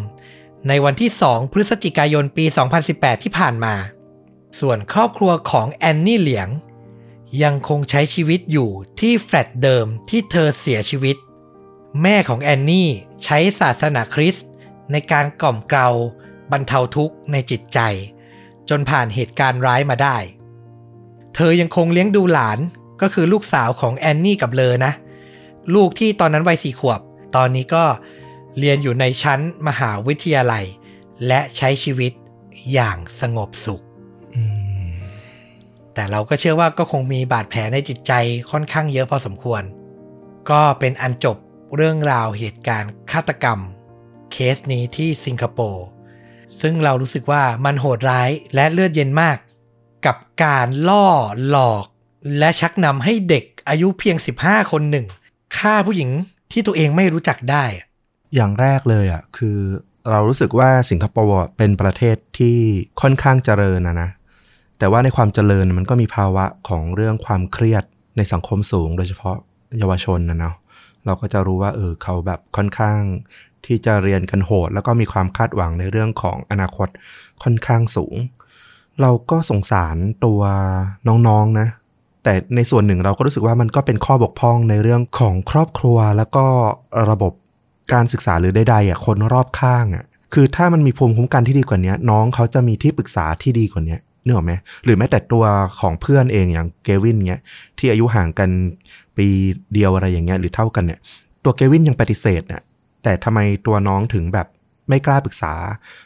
[0.67, 2.45] ในวันที่ 2 พฤศจิกายนปี
[2.83, 3.75] 2018 ที่ผ่านมา
[4.59, 6.49] ส่วนครอบครัวของแอนนี่เหลียง
[7.43, 8.69] ยังคงใช้ชีวิตอยู่
[8.99, 11.15] ที่แฟลตเดิมที่เธอเสียชีวิต
[12.01, 12.89] แม่ของแอนนี่
[13.23, 14.47] ใช้ศาสนาคริสต์
[14.91, 15.89] ในการกล่อมเกลา
[16.51, 17.79] บรรเทาทุกข์ในจิตใจ
[18.69, 20.17] จนผ่านเหตุการณ์ร้ายมาได้
[21.35, 22.59] เธอยังคงเลี้ยงดูหลาน
[23.01, 24.93] ก็คือลูกสาวของแอนนี่กับเลอนะ
[25.75, 26.99] ลูกที่ตอนนั้นวัยสี่ขวบ
[27.35, 27.83] ตอนนี้ก็
[28.59, 30.65] เรียนอยู่ในชั้นมหาวิทยาลัย
[31.27, 32.11] และใช้ชีวิต
[32.73, 33.83] อย่างสงบสุข
[34.35, 34.43] อื
[34.93, 34.95] ม
[35.93, 38.11] แต่เราก็เชื่อว่าก็คงมีบาดแผลในจิตใจ
[38.51, 39.63] ค่อนข้างเยอะพอสมควร
[40.49, 41.37] ก็เป็นอันจบ
[41.75, 43.59] เรื่องราวเหตุการณ์ฆาตกรรม
[44.31, 45.85] เคสนี้ที่สิงคโปร์
[46.61, 49.37] ซึ่งเรารู้สึกว่ามันโหดร้ายและเลือดเย็นมาก
[50.05, 51.07] กับการล่อ
[51.49, 51.85] หลอก
[52.39, 55.05] และชักนำให้เด็กอายุเพียง 15 คนหนึ่ง
[55.57, 56.09] ฆ่าผู้หญิง
[56.51, 57.65] ที่ตัวเองไม่รู้จักได้
[58.35, 59.57] อย่างแรกเลยอะคือ
[60.09, 62.57] เรารู้สึกว่าสิงคโปร์เป็นประเทศที่
[63.01, 64.09] ค่อนข้างเจริญนะนะ
[64.79, 67.83] แต่ว่าในความเจริญมันก็มีภาวะของเรื่องความเครียด
[68.17, 69.35] ในสังคมสูง โดยเฉพาะ
[69.79, 70.55] เยาวชนนะเนาะ
[71.05, 72.99] เราก็จะรู้ว่าเออเขาแบบค่อนข้าง
[73.65, 76.87] ที่จะเรียนกันโหด แล้วก็มีความคาดหวังในเรื่องของอนาคต
[77.43, 78.15] ค่อนข้างสูง
[79.01, 80.41] เราก็สงสารตัว
[81.07, 81.67] น้องๆนะ
[82.23, 86.45] แต่ในส่วนหนึ่งเราก็รู้สึกว่ามันก็เป็นข้อบกพร่องในเรื่องของครอบครัว แล้วก็
[87.09, 87.33] ระบบ
[87.93, 94.53] การศึกษาหรือใดๆอะคนรอบข้างอะคือถ้ามันมีภูมิคุ้มกันที่ดีกว่านี้น้องเขาจะมีที่ปรึกษาที่ดีกว่านี้นึกออกไหม
[94.83, 95.43] หรือแม้แต่ตัว
[95.79, 97.41] ของเพื่อนเองอย่างเกวินเนี้ย
[97.77, 98.49] ที่อายุห่างกัน
[99.17, 99.27] ปี
[99.73, 100.99] เดียวอะไรอย่างเงี้ยหรือเท่ากันเนี่ย
[101.43, 102.61] ตัวเกวินยังปฏิเสธเนี่ย
[103.03, 104.47] แต่ทำไมตัวน้องถึงแบบ
[104.89, 105.53] ไม่กล้าปรึกษา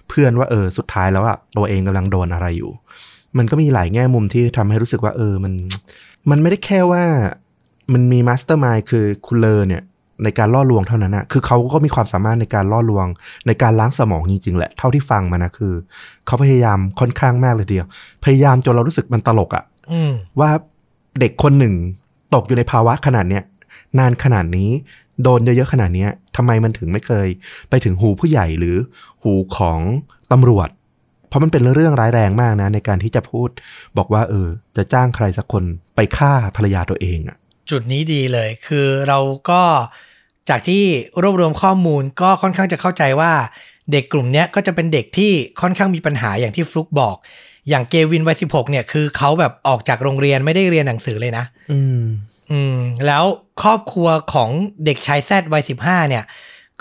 [0.10, 2.72] เพื่อนว่าเออสุดท้ายแล้วอะตัวเองกำลังโดนอะไรอยู่
[3.38, 5.54] มันก็มีหลายแง่มุมที่ทำให้รู้สึกว่าเออมัน
[6.30, 7.04] มันไม่ได้แค่ว่า
[7.94, 9.84] มันมี mastermind คือคุณเลอเนี่ย
[10.24, 13.08] ในการล่อลวงเท่านั้นอะคือเขาก็มีความสามารถในการล่อลวง
[13.48, 15.74] ในการล้างสมองจริงๆแหละ เท่าที่ฟังมานะคือ
[16.26, 17.88] เขาพยายามค่อนข้างมากเลยทีเดียว
[18.26, 20.50] พยายามจนเรารู้สึกมันตลกอะอืมว่า
[21.20, 21.74] เด็กคนหนึ่ง
[22.34, 23.44] ตกอยู่ในภาวะขนาดเนี้ย
[24.00, 24.70] นานขนาดนี้
[25.24, 27.28] โดนเยอะๆขนาดเนี้ยทำไมมันถึงไม่เคย
[27.70, 28.76] ไปถึงหูผู้ใหญ่หรือ
[29.24, 29.80] หูของ
[30.32, 30.70] ตำรวจ
[31.28, 33.50] เพราะมันเป็นเรื่องร้ายแรงมากนะ ในการที่จะพูด
[33.98, 35.64] บอกว่า เออ จะจ้างใครสักคน
[35.96, 37.38] ไปฆ่าภรรยาตัวเองอะ
[37.70, 39.20] จุดนี้ดีเลย คือเรา
[39.50, 39.62] ก็
[40.50, 40.84] จากที่
[41.22, 43.32] รวบรวมข้อมูลก็ค่อนข้างจะเข้าใจว่า
[43.92, 47.16] เด็กกลุ่มเนี้ยก็จะเป็นเด็กที่ค่อนข้างมีปัญหาอย่างที่ฟลุกบอก
[47.70, 52.02] อย่างเกวินวัยสิบหกเนี่ยคือเขาแบบออกจากโรงเรียนไม่ได้เรียนหนังสือเลยนะ อืม
[52.52, 53.24] อืม แล้ว
[53.62, 54.50] ครอบครัวของ
[54.86, 56.24] เด็กชายแซดวัยสิบห้าเนี่ย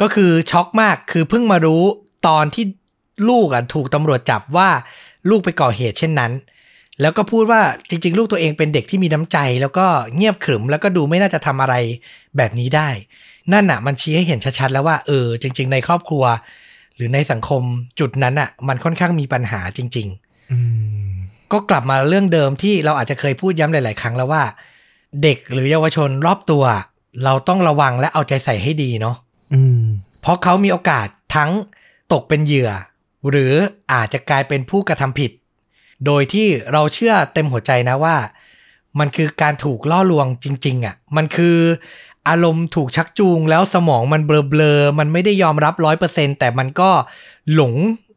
[0.01, 1.82] ก็คือช็อกมากคือเพิ่งมารู้
[2.28, 2.64] ตอนที่
[3.28, 4.68] ลูกอะถูกตำรวจจับว่า
[5.30, 6.32] ลูกไปก่อเหตุเช่นนั้น
[7.01, 9.86] แล้วก็พูดว่าจริง ๆ ลูกตัวเองเป็นเด็กที่มีน้ำใจ แล้วก็
[10.16, 11.74] เงียบขรึมแล้วก็ดูไม่น่าจะทำอะไร
[12.36, 12.88] แบบนี้ได้
[13.52, 16.24] นั่นน่ะ มันชี้ให้เห็นชัดๆแล้วว่าเออจริง ๆ ในครอบครัว
[16.97, 17.62] หรือในสังคม
[18.01, 20.59] จุดนั้นอะ มันค่อนข้างมีปัญหาจริงๆอื
[21.09, 21.10] ม
[21.52, 24.43] ก็กลับมาเรื่องเดิมที่เราอาจจะเคยพูดย้ำหลาย ๆ ครั้งแล้วว่า
[25.23, 26.64] เด็กหรือเยาวชนรอบตัว
[27.24, 29.16] เราต้องระวังและเอาใจใส่ให้ดีเนาะ
[29.55, 29.85] อืม
[30.20, 31.06] เพราะเขามีโอกาส
[31.36, 31.51] ทั้ง
[32.12, 32.70] ตกเป็นเหยื่อ
[33.31, 33.52] หรือ
[33.93, 35.31] อาจจะกลายเป็นผู้กระทำผิด
[36.06, 38.16] โดยที่เราเชื่อเต็มหัวใจนะว่า
[38.98, 41.59] มันคือการถูกล่อลวงจริง ๆอะ มันคือ
[42.28, 46.90] อารมณ์ถูกชักจูงแล้วสมองมันเบลอๆมันไม่ได้ยอมรับร้อยเปอร์เซ็นแต่มันก็
[47.55, 47.74] หลง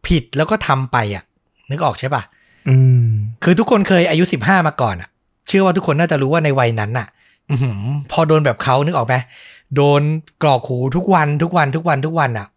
[0.07, 1.23] ผิดแล้วก็ทำไปอะ
[1.72, 2.23] นึกออกใช่ปะ
[2.69, 3.07] อืม
[3.44, 5.10] คือทุกคนเคยอายุ15มาก่อนอะ
[5.48, 7.07] เชื่อว่าทุกคนน่าจะรู้ว่าในวัยนั้นน่ะ
[7.49, 7.81] อื้อหือ
[8.11, 9.15] พอโดนแบบเขานึกออกไหม
[9.76, 10.02] โดน
[10.44, 12.48] กรอกหูทุกวันทุกวันทุกวันทุกวันอะ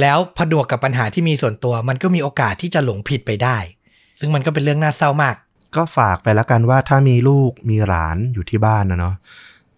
[0.00, 3.56] แล้วผนวกกับปัญหาที่มีส่วนตัว มันก็มีโอกาสที่จะหลงผิดไปได้
[4.18, 5.36] ซึ่งมันก็เป็นเรื่องน่าเศร้ามาก
[5.76, 9.14] ก็ฝากไปแล้วกันว่าถ้ามีลูกมีหลานอยู่ที่บ้านนะเนาะ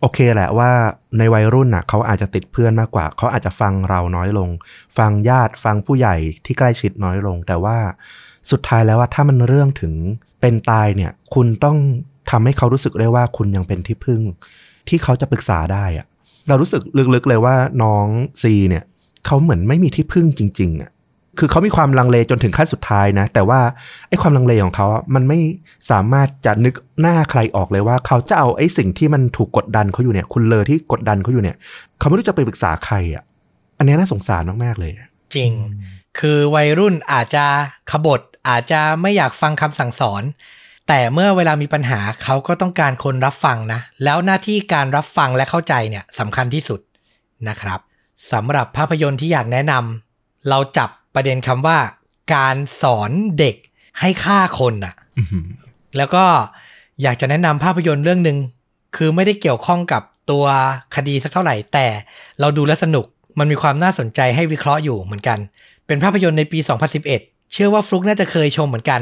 [0.00, 0.70] โอเคแหละว่า
[1.18, 4.48] ในวัยรุ่นน่ะเขาอาจจะติดเพื่อนมากกว่า เขาอาจจะฟังเราน้อยลง
[4.98, 7.78] ฟังญาติฟังผู้ใหญ่ที่ใกล้ชิดน้อยลง แต่ว่า
[8.50, 9.94] สุดท้ายแล้วว่าถ้ามันเรื่องถึง
[10.40, 11.78] เป็นตายเนี่ย คุณต้อง
[12.30, 14.20] ทำให้เขารู้สึกได้ว่าคุณยังเป็นที่พึ่ง
[14.88, 16.06] ที่เขาจะปรึกษาได้อะ
[16.48, 16.82] เรารู้สึก
[17.14, 18.06] ลึกๆเลยว่าน้อง
[18.42, 18.84] ซีเนี่ย
[19.26, 20.90] เขาเหมือนไม่มีที่พึ่งจริงๆอะ
[21.38, 23.60] คือเขามีความลังเลจนถึงขั้นสุดท้ายนะ แต่ว่า
[24.08, 25.38] ไอ้ความลังเลของเขา มันไม่
[25.90, 31.56] สามารถจะนึกหน้าใครออกเลยว่า เขาจะเอาไอ้สิ่งที่มันถูกกดดันเขาอยู่เนี่ย คุณเลอที่กดดันเขาอยู่เนี่ย
[31.98, 33.24] เขาไม่รู้จะไปปรึกษาใครอะ
[33.78, 34.92] อันนี้น่าสงสารมากๆเลย
[35.34, 35.52] จริง
[36.18, 37.44] คือวัยรุ่นอาจจะ
[37.90, 40.22] ขบฏอาจจะไม่อยากฟังคำสั่งสอน
[40.88, 46.80] แต่เมื่อเวลามีปัญหาเขาก็ต้องการคนรับฟังนะ แล้วหน้าที่การรับฟังและเข้าใจเนี่ยสำคัญที่สุด
[47.48, 47.80] นะครับ
[48.32, 51.78] สำหรับภาพยนตร์ที่อยากแนะนำเราจับ ประเด็นคำว่า
[52.34, 53.56] การสอนเด็ก
[54.00, 55.46] ให้ฆ่าคนอะอื้อหือ
[55.96, 56.24] แล้วก็
[57.02, 58.38] อยากจะแนะนำภาพยนตร์เรื่องหนึ่ง
[58.96, 60.44] คือไม่ได้เกี่ยวข้องกับตัว
[60.96, 61.86] คดีสักเท่าไหร่ แต่
[62.40, 63.06] เราดูแล้วสนุก
[63.38, 65.38] มันมีความน่าสนใจให้วิเคราะห์อยู่เหมือนกัน
[65.86, 66.58] เป็นภาพยนตร์ในปี
[67.04, 69.00] 2011 เชื่อว่าฟลุกน่าจะเคยชมเหมือนกัน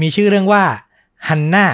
[0.00, 0.62] มีชื่อเรื่องว่า
[1.28, 1.66] ฮันน่า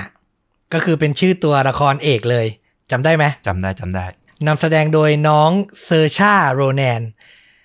[0.72, 2.46] ก็คือเป็นชื่อตัวละครเอกเลย
[2.90, 4.06] จำได้ไหมจำได้จำได้
[4.46, 5.50] นำแสดงโดยน้อง
[5.84, 7.02] เซอร์ชาโรแนน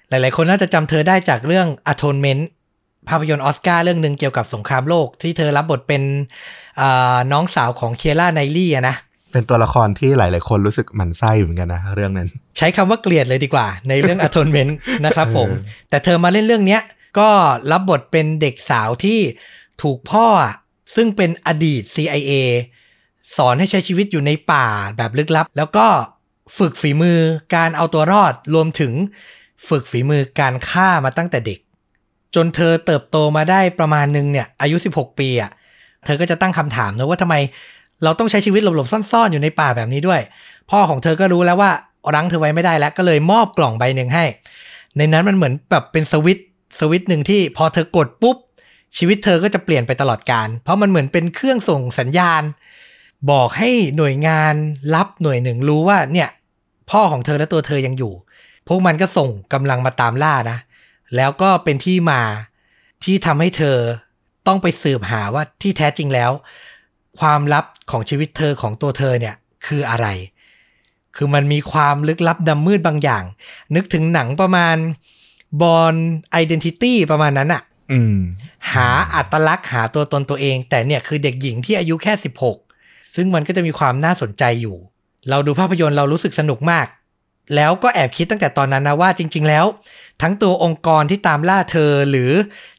[0.10, 2.42] หลายๆ คนน่าจะจำเธอได้จากเรื่อง Atonement
[3.10, 6.02] ภาพยนตร์ออสการ์เรื่องหนึ่งเกี่ยวกับสงครามโลกที่เธอรับบทเป็น
[6.82, 8.96] อ่าน้องสาวของเคียร่าไนต์ลีย์อะนะ
[9.32, 14.72] เป็นตัวละครที่หลาย ๆ คนรู้สึกหมันไส้เหมือนกันนะเรื่องนั้น ใช้คำว่าเกลียดเลยดีกว่า ในเรื่อง Atonement
[15.06, 16.82] นะครับผมเออแต่เธอมาเล่นเรื่องเนี้ย
[17.20, 17.30] ก็
[17.72, 19.20] รับบทเป็นเด็กสาวที่
[19.82, 20.56] ถูกพ่ออะ
[20.96, 22.32] ซึ่งเป็นอดีต CIA
[23.36, 24.66] สอนให้ใช้ชีวิตอยู่ในป่า
[24.98, 25.88] แบบลึกลับ แล้วก็
[26.58, 27.20] ฝึกฝีมือ
[27.56, 28.94] การเอาตัวรอดรวมถึง
[29.68, 31.60] ฝึกฝีมือการฆ่ามาตั้งแต่เด็ก
[32.36, 35.52] จนเธอเติบโตมาได้ประมาณนึงเนี่ย อายุ 16 ปีอะ
[36.06, 37.36] เธอก็จะตั้งคำถามนะว่าทำไม
[38.04, 40.22] เราต้องใช้ชีวิตหลบๆซ่อนๆ อยู่ในป่าแบบนี้ด้วย
[40.72, 41.72] พ่อของเธอก็รู้แล้วว่า
[42.14, 44.26] รั้งเธอไว้ไม่ได้แล้วก็เลยมอบกล่องใบหนึ่งให้
[44.98, 46.40] ในนั้นมันเหมือนแบบเป็นสวิต
[46.80, 48.38] สวิตหนึ่งที่พอเธอกดปุ๊บ
[48.98, 52.44] ชีวิตเธอก็จะเปลี่ยนไปตลอดการ เพราะมันเหมือนเป็นเครื่องส่งสัญญาณ
[53.32, 54.56] บอกให้หน่วยงาน
[54.96, 56.30] ลับหน่วยหนึ่งรู้ว่าเนี่ย
[56.92, 58.14] พ่อของเธอและตัวเธอยังอยู่
[58.68, 60.58] พวกมันก็ส่งกำลังมาตามล่านะ
[61.16, 62.22] แล้วก็เป็นที่มา
[63.04, 63.78] ที่ทำให้เธอ
[64.48, 66.32] ต้องไปสืบหาว่าที่แท้จริงแล้ว
[67.20, 69.36] ความลับของชีวิตเธอของตัวเธอเนี่ย
[69.68, 70.08] คืออะไร
[71.16, 73.24] คือมันมีความลึกลับดำมืดบางอย่าง
[73.76, 74.78] นึกถึงหนังประมาณ
[75.62, 75.96] บอล
[76.32, 77.62] ไอดีนิตี้ประมาณนั้นอะ
[77.92, 78.18] อืม
[78.74, 82.14] หาอัตลักษณ์หาตัวตนตัวเอง แต่เนี่ยคือเด็กหญิงที่อายุแค่
[82.64, 84.76] 16 ซึ่งมันก็จะมีความน่าสนใจอยู่
[85.30, 86.88] เราดูภาพยนตร์เรารู้สึกสนุกมาก
[87.56, 89.66] แล้วก็แอบคิดตั้งแต่ตอนนั้นนะว่าจริง ๆ แล้ว
[90.22, 92.32] ทั้งตัวองค์กรที่ตามล่าเธอหรือ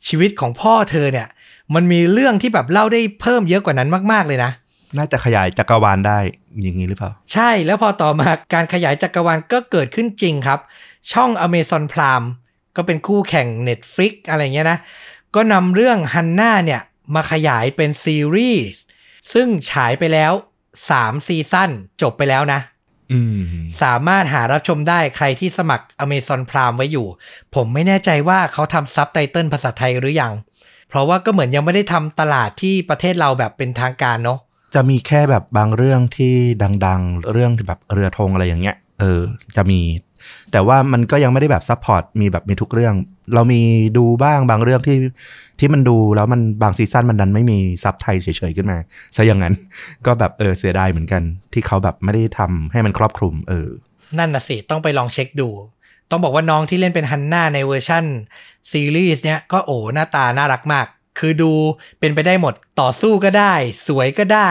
[0.08, 1.28] ชีวิตของพ่อเธอเนี่ย
[1.74, 4.50] มันมีเรื่องที่แบบเล่าได้เพิ่มเยอะกว่านั้นมาก ๆเลยนะ
[4.96, 6.18] น่าจะขยายจักรวาลได้
[6.62, 10.60] อย่างนี้หรือเปล่า ใช่แล้วพอต่อมาการขยายจักรวาลก็เกิดขึ้นจริงครับ
[11.12, 12.26] ช่อง Amazon Prime
[12.76, 14.78] ก็เป็นคู่แข่ง Netflix อะไรเงี้ยนะ
[15.34, 16.82] ก็นำเรื่องฮันน่าเนี่ย
[17.14, 18.64] มาขยายเป็นซีรีส์
[19.32, 20.32] ซึ่งฉายไปแล้ว
[20.80, 21.70] 3ซีซั่น
[22.02, 22.75] จบไปแล้วนะอืม
[23.82, 27.06] สามารถหารับชมได้ใครที่สมัคร Amazon Prime ไว้อยู่
[27.54, 30.32] ผมไม่แน่ใจว่าเขาทำซับไตเติลภาษาไทยหรือยัง
[30.88, 34.38] เพราะว่าก็เหมือนยังไม่ได้ทำตลาดที่ประเทศเราแบบเป็นทางการเนาะ
[34.74, 36.34] จะมีแค่แบบบางเรื่องที่
[36.86, 39.20] ดัง ๆ เรื่องที่แบบเรือธงอะไรอย่างเงี้ยเออ
[39.56, 39.80] จะมี
[40.52, 42.94] แต่ว่ามันก็ยังไม่ได้แบบ support มีแบบมีทุกเรื่อง
[43.34, 43.60] เรามี
[43.98, 44.98] ดูบ้างบางเรื่องที่
[45.60, 48.78] ที่มันดูแล้วมันบาง season มันดันไม่มีซับไทยเฉยๆขึ้นมา
[49.16, 49.54] ซะอย่างนั้น
[50.06, 51.22] ก็แบบเออเสียดายเหมือนกัน
[51.52, 53.68] ที่เขาแบบไม่ได้ทำให้มันครอบคลุม เออ
[54.18, 55.48] นั่นน่ะสิต้องไปลองเช็คดู
[56.10, 58.04] ต้องบอกว่าน้องที่เล่นเป็นฮันน่าในเวอร์ชั่น
[58.72, 60.86] ซีรีส์เนี้ยก็โอ้หน้าตาน่ารักมาก
[61.18, 61.52] คือดู
[62.00, 63.54] เป็นไปได้หมดต่อสู้ก็ได้
[63.86, 64.50] สวยก็ได้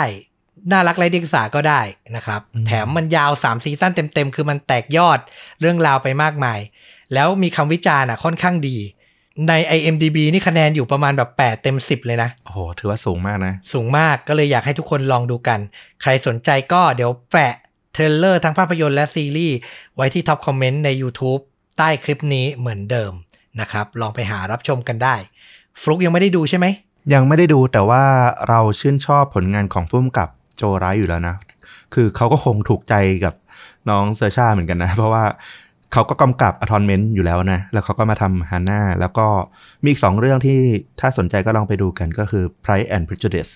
[0.71, 1.81] น่ารักไร้เดียงสาก็ได้
[2.15, 5.19] นะครับอืมแถมมันยาว 3 ซีซั่นเต็ม ๆ คือมันแตกยอด
[5.59, 6.59] เรื่องราวไปมากมาย
[7.13, 8.77] แล้วมีคำวิจารณ์อะค่อนข้างดี
[9.49, 15.59] ใน IMDB นี่คะแนนอยู่ประมาณแบบ 8 เต็ม 10 เลยนะ โอ้โห ถือว่าสูงมากนะ สูงมากก็เลยอยากให้ทุกคนลองดูกัน
[16.01, 17.53] ใครสนใจก็เดี๋ยวแปะ
[17.93, 19.57] trailer ทั้งภาพยนตร์และซีรีส์
[19.95, 21.41] ไว้ที่ top comment ใน YouTube
[21.77, 23.11] ใต้คลิปนี้เหมือนเดิม
[23.59, 25.15] นะครับ ลองไปหารับชมกันได้
[25.81, 26.65] ฟลุกยังไม่ได้ดูใช่ไหม
[27.13, 28.03] ยังไม่ได้ดูแต่ว่า
[28.49, 31.36] เราชื่นชอบผลงานของผู้กำกับ โจไรต์อยู่แล้วนะ
[31.94, 32.94] คือเขาก็คงถูกใจ
[33.26, 33.34] กับ
[33.90, 35.23] น้องเซอร์ชาเหมือนกันนะ เพราะว่า
[35.94, 39.27] เขาก็กำกับ Atonement อยู่แล้วนะ แล้วเขาก็มาทำฮันน่าแล้วก็
[39.84, 40.60] มีอีกสองเรื่องที่
[40.99, 43.52] ถ้าสนใจก็ลองไปดูกันก็คือ Pride and Prejudice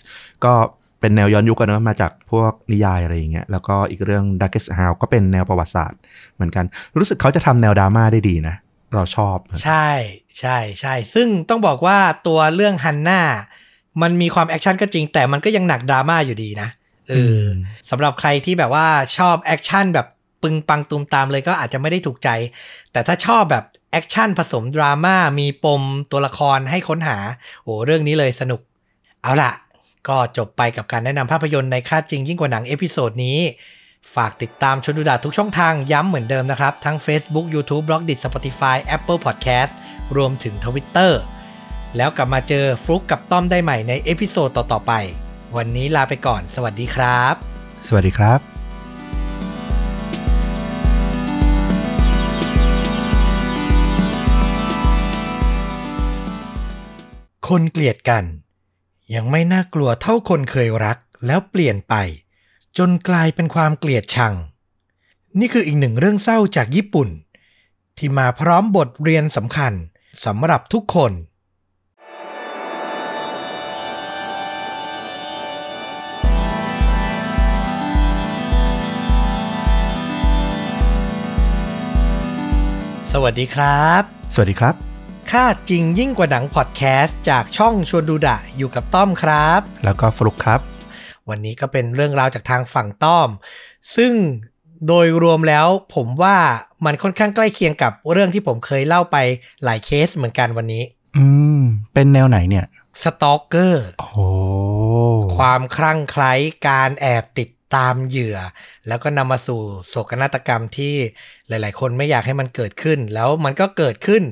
[0.46, 0.54] ก็
[1.00, 6.00] เป็นแนวย้อนยุคกันเนอะมาจากพวกนิยายอะไรอย่างเงี้ยแล้วก็อีกเรื่อง Darkest Hour ก็เป็นแนวประวัติศาสตร์
[6.36, 6.66] เหมือนกัน
[6.98, 8.56] รู้สึกเขาจะทำแนวดราม่าได้ดีนะ
[8.94, 9.90] เราชอบ ใช่
[10.40, 11.98] ใช่ใช่ซึ่งต้องบอกว่า
[12.28, 13.22] ตัวเรื่องฮันน่า
[14.02, 16.70] มันมีความ action ก็จริงแต่มันก็ยังหนักดราม่าอยู่ดีนะ
[17.10, 17.50] เอออม
[17.90, 18.88] สำหรับใครที่แบบว่า
[19.18, 20.08] ชอบ action แบบ
[20.44, 22.30] ปึงปังตูมตามเลยก็อาจจะไม่ได้ถูกใจ
[22.92, 27.18] แต่ถ้าชอบแบบ action ผสมดราม่ามีปมตัวละครให้ค้นหา
[27.64, 28.62] โอ้เรื่องนี้เลยสนุก
[29.24, 29.52] เอาล่ะ
[30.08, 33.40] ก็จบไปกับการแนะนำภาพยนตร์ใน ฆ่าจริงยิ่งกว่าหนัง episode นี้
[34.16, 39.72] ฝากติดตามชวนดูดะทุกช่องทางย้ำเหมือนเดิมนะครับ ทั้ง Facebook YouTube b l o g d i t Spotify Apple Podcast
[40.18, 41.12] รวมถึง Twitter
[41.98, 44.94] แล้วกลับมาเจอฟลุกกับต้อมได้ใหม่ใน episode ต่อๆไป
[45.58, 47.36] วันนี้ลาไปก่อน สวัสดีครับ
[47.88, 48.40] สวัสดีครับ
[57.48, 58.26] คนเกลียดกัน
[59.16, 61.96] ยังไม่น่ากลัวเท่าคนเคยรักแล้วเปลี่ยนไป
[62.78, 64.34] จนกลายเป็นความเกลียดชัง
[65.40, 67.10] นี่คืออีกหนึ่งเรื่องเศร้าจากญี่ปุ่น
[67.98, 69.74] ที่มาพร้อมบทเรียนสำคัญ
[70.26, 71.12] สำหรับทุกคน
[83.16, 84.02] สวัสดีครับ
[84.34, 84.76] สวัสดีครับ
[85.32, 90.60] ค่าจริงยิ่งกว่าหนังพอดแคสต์จากช่องชวนดูดะอยู่กับต้อมครับ แล้วก็ฟลุกครับ
[91.30, 93.30] วันนี้ก็เป็นเรื่องราวจากทางฝั่งต้อม
[93.96, 94.14] ซึ่ง
[94.88, 96.38] โดยรวมแล้วผมว่า
[96.86, 99.18] มันค่อนข้างใกล้เคียงกับเรื่องที่ผมเคยเล่าไป
[99.64, 100.84] หลายเคสเหมือนกันวันนี้
[101.18, 101.26] อื
[101.60, 101.62] ม
[101.94, 102.66] เป็นแนวไหนเนี่ย
[103.04, 104.10] สตอกเกอร์โอ้
[105.38, 106.34] ความคลั่งไคล้
[106.68, 108.38] การแอบติดตามเหยื่อ
[108.88, 110.96] แล้วก็นำมาสู่โศกนาฏกรรมที่
[111.50, 114.24] หลาย ๆ คนไม่อยากให้มันเกิดขึ้น แล้วมันก็เกิดขึ้น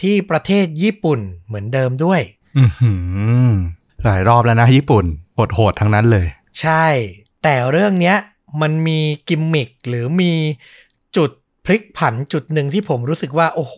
[0.00, 2.20] ที่ประเทศญี่ปุ่นเหมือนเดิมด้วย
[2.58, 2.92] อือหื
[3.48, 3.50] อ
[4.04, 6.26] หลายรอบแล้วนะญี่ปุ่นโหดๆทั้งนั้นเลย
[6.60, 6.86] ใช่
[7.42, 8.16] แต่เรื่องเนี้ย
[8.62, 10.32] มันมีกิมมิคหรือมี
[11.16, 11.30] จุด
[11.64, 13.76] พลิกผันจุดหนึ่งที่ผมรู้สึกว่า โอ้โห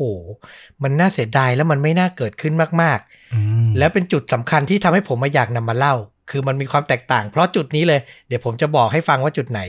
[0.83, 2.99] มันน่าเสียดายแล้วมันไม่น่าเกิดขึ้นมาก
[3.35, 5.95] อืมๆแล้วเป็นจุดสำคัญที่ทำให้ผมมาอยากนำมาเล่า
[6.31, 9.61] คือมันมีความแตกต่าง เพราะจุดนี้เลย เดี๋ยวผมจะบอกให้ฟังว่าจุดไหน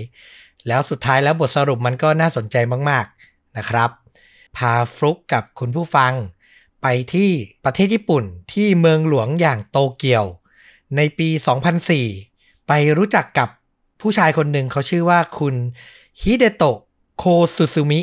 [0.68, 2.56] แล้วสุดท้ายแล้วบทสรุปมันก็น่าสนใจ
[2.90, 3.13] มากๆ
[3.58, 3.90] นะครับ
[4.58, 6.14] พาฟลุกกับคุณผู้ฟัง
[6.82, 7.30] ไปที่
[7.64, 8.24] ประเทศญี่ปุ่น
[8.54, 10.26] ที่เมืองหลวงอย่างโตเกียว
[10.96, 11.30] ในปี
[11.98, 13.50] 2004 ไปรู้จักกับ
[14.02, 15.56] ผู้ชายคนหนึ่งเขาชื่อว่าคุณ
[16.22, 16.78] ฮิเดโตะ
[17.18, 17.24] โค
[17.56, 18.02] ซุซุมิ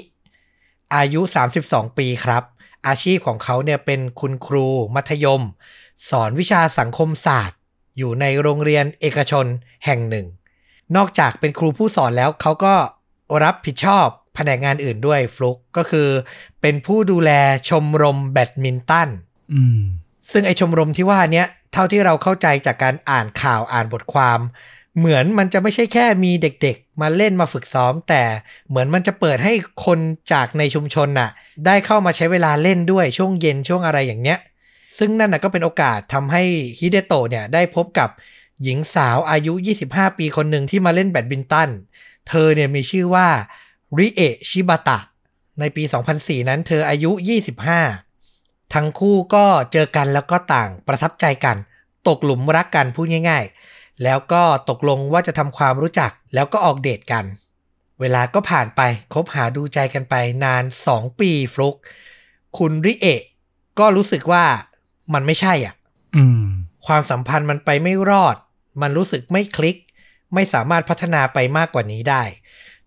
[0.95, 1.21] อายุ
[1.61, 2.43] 32 ปีครับ
[2.87, 5.43] อาชีพของเขาเนี่ยเป็นคุณครูมัธยม
[6.09, 7.59] สอนวิชาสังคมศาสตร์
[7.99, 9.47] อยู่ในโรงเรียนเอกชน
[9.85, 10.27] แห่งหนึ่ง
[10.97, 12.75] นอกจากเป็นครูผู้สอนแล้วเขาก็
[13.45, 16.09] รับผิดชอบ แผนกงานอื่นด้วยฟลุกก็คือ
[16.61, 17.31] เป็นผู้ดูแล
[17.69, 19.09] ชมรมแบดมินตัน
[19.55, 19.81] อืม
[20.33, 24.41] ซึ่งไอชมรมที่ว่าเนี้ยเท่าที่เราเข้าใจจากการอ่านข่าวอ่านบทความ
[24.99, 28.23] เหมือนมันจะไม่ใช่แค่มีเด็กๆ มาเล่นมาฝึกซ้อม แต่
[28.69, 29.53] เหมือนมันจะเปิดให้
[29.85, 29.99] คน
[30.33, 31.31] จากในชุมชนน่ะ
[31.67, 34.39] ได้เข้ามาใช้เวลาเล่นด้วยช่วงเย็นช่วงอะไรอย่างเนี้ย
[34.99, 36.43] ซึ่งนั่นน่ะก็เป็นโอกาสทำให้
[36.79, 38.09] ฮิเดโตะเนี่ยได้พบกับ
[38.63, 39.53] หญิงสาวอายุ
[39.87, 41.71] 25 ปีคนหนึ่งที่มาเล่นแบดมินตัน
[42.29, 43.29] เธอเนี่ยมีชื่อว่า
[43.99, 44.99] ริเอะชิบาตะ
[45.61, 45.83] ในปี
[46.17, 47.11] 2004 นั้นเธออายุ
[47.93, 51.57] 25 ทั้งคู่ก็เจอกันแล้วก็ต่างประทับใจกัน
[52.09, 57.25] ตกหลุมรักกันพูดง่าย ๆ แล้วก็ตกลงว่าจะทำความรู้จักแล้วก็ออกเดทกัน
[58.01, 58.81] เวลาก็ผ่านไป
[59.13, 60.15] คบหาดูใจกันไป
[60.45, 61.77] นาน 2 ปีฟลุก
[62.59, 63.23] คุณริเอะ
[63.79, 64.45] ก็รู้สึกว่า
[65.15, 65.75] มันไม่ใช่อะ
[66.17, 66.45] อืม
[66.87, 68.37] ความสัมพันธ์มันไปไม่รอด
[68.83, 69.77] มันรู้สึกไม่คลิก
[70.35, 72.23] ไม่สามารถพัฒนาไปมากกว่านี้ได้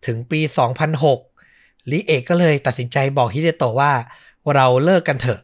[0.06, 0.40] ถึงปี
[1.16, 3.94] 2006 ลิเอกก็เลยตัดสินใจบอกฮิเดโตะว่า
[4.54, 5.42] เราเลิกกันเถอะ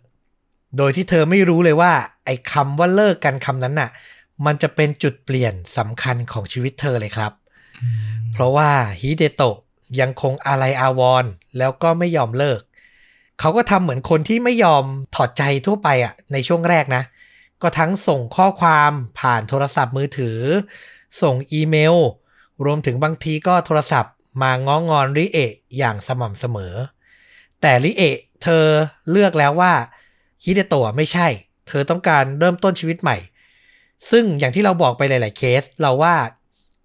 [0.78, 1.94] โดยที่เธอไม่รู้เลยว่า
[2.26, 3.90] ไอ้คำว่าเลิกกันคำนั้นน่ะ
[4.46, 7.32] มันจะเป็นจุดเปลี่ยนสำคัญของชีวิตเธอเลยครับ
[8.32, 8.70] เพราะว่า
[9.00, 9.58] ฮิเดโตะ
[10.00, 12.62] ยังคงอาลัยอาวรณ์แล้วก็ไม่ยอมเลิก
[13.40, 14.84] เขาก็ทำเหมือนคนที่ไม่ยอม
[15.16, 17.04] ถอดใจทั่วไปอะในช่วงแรกนะ
[17.62, 20.40] ก็ทั้งส่งข้อความผ่านโทรศัพท์มือถือ
[21.22, 21.96] ส่งอีเมล
[22.66, 26.74] รวมถึงบางทีก็โทรศัพท์ มาง้องอนริเอะอย่างสม่ำเสมอ
[27.62, 28.66] แต่ริเอะเธอ
[29.12, 29.74] เลือกแล้วว่า
[30.44, 31.28] ฮิเดโตะไม่ใช่
[31.68, 33.18] เธอต้องการเริ่มต้นชีวิตใหม่
[34.10, 36.16] ซึ่งอย่างที่เราบอกไปหลาย ๆ เคส เราว่า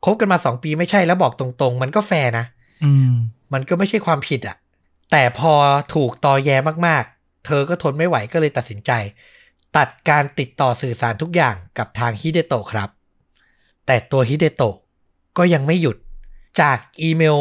[0.05, 2.45] คบกันมา2ปีไม่ใช่แล้วบอกตรง ๆ มันก็แฟร์นะ
[2.85, 3.13] อืม
[3.53, 4.57] มันก็ไม่ใช่ความผิดอะ
[5.13, 5.53] แต่พอ
[5.95, 6.51] ถูกตอแย
[6.87, 8.91] มาก ๆ เธอก็ทนไม่ไหวก็เลยตัดสินใจ
[9.77, 12.89] ตัดการติดต่อสื่อสารทุกอย่างกับทางฮิเดโตะครับ
[13.87, 14.77] แต่ตัวฮิเดโตะ
[15.39, 15.97] ก็ยังไม่หยุด
[16.61, 17.39] จากอีเมล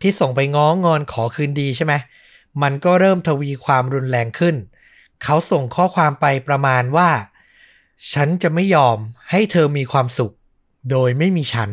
[0.00, 1.94] ที่ส่งไปง้องอนขอคืนดีใช่ไหม
[2.62, 4.56] มันก็เริ่มทวีความรุนแรงขึ้น
[5.22, 7.10] เขาส่งข้อความไปประมาณว่า
[8.12, 8.98] ฉันจะไม่ยอม
[9.30, 10.34] ให้เธอมีความสุข
[10.90, 11.70] โดยไม่มีฉัน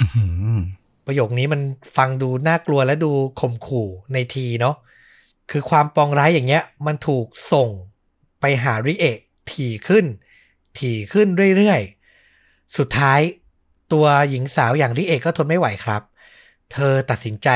[0.00, 0.60] อื้อหือ
[1.06, 1.60] ประโยคนี้มัน
[1.96, 4.76] ฟังดูน่ากลัวและดูข่มขู่ในทีเนาะ
[5.50, 7.68] คือความปองร้ายอย่างเงี้ย มันถูกส่ง
[8.40, 9.18] ไปหาริเอะ
[9.52, 10.04] ถี่ขึ้น
[10.78, 13.20] ถี่ขึ้นเรื่อยๆ สุดท้าย
[13.92, 16.02] ตัวหญิงสาวอย่างริเอะก็ทนไม่ไหวครับ
[16.72, 17.48] เธอตัดสินใจ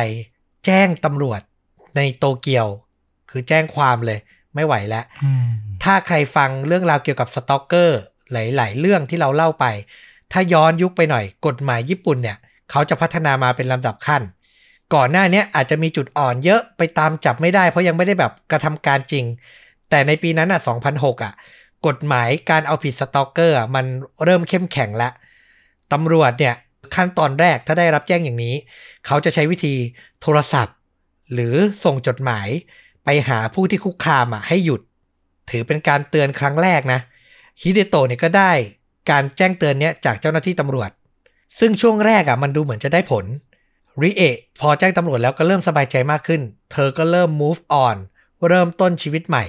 [0.67, 1.41] แจ้งตำรวจ
[1.97, 2.67] ในโตเกียว
[3.31, 4.19] คือแจ้งความเลย
[4.55, 5.49] ไม่ไหวแล้วอืม
[5.85, 8.01] ถ้าใครฟังเรื่องราวเกี่ยวกับสตอกเกอร์
[8.33, 9.67] หลาย ๆ เรื่องที่เราเล่าไป
[10.33, 12.39] ถ้าย้อนยุคไปหน่อย กฎหมายญี่ปุ่นเนี่ย
[12.71, 14.23] เขาจะพัฒนามาเป็นลำดับขั้น
[14.95, 19.25] ก่อนหน้าเนี้ยอาจจะมีจุดอ่อนเยอะไปตามจับไม่ได้ เพราะยังไม่ได้แบบกระทำการจริง
[19.91, 20.61] แต่ในปีนั้นอะ
[20.93, 21.33] 2006 อะ
[21.87, 23.87] กฎหมายการเอาผิดสตอกเกอร์อะมัน
[24.25, 25.13] เริ่มเข้มแข็งแล้ว
[25.93, 26.55] ตำรวจเนี่ย
[26.95, 28.55] ขั้นตอนแรกถ้าได้รับแจ้งอย่างนี้
[29.09, 29.75] เขาจะใช้วิธี
[30.23, 30.77] โทรศัพท์
[31.33, 31.55] หรือ
[31.85, 32.49] ส่งจดหมาย
[33.05, 34.81] ไปหาผู้ที่คุกคามอะให้หยุด
[35.51, 37.01] ถือเป็นการเตือนครั้งแรกนะ
[37.61, 38.53] ฮิเดโตะเนี่ยก็ได้
[39.11, 40.91] การแจ้งเตือนเนี้ยจากเจ้าหน้าที่ตำรวจ
[41.59, 43.25] ซึ่งช่วงแรกอะมันดูเหมือนจะได้ผล
[44.03, 47.97] ริเอะพอแจ้งตำรวจแล้วก็เริ่มสบายใจมากขึ้น เธอก็เริ่ม move on
[48.49, 49.45] เริ่มต้นชีวิตใหม่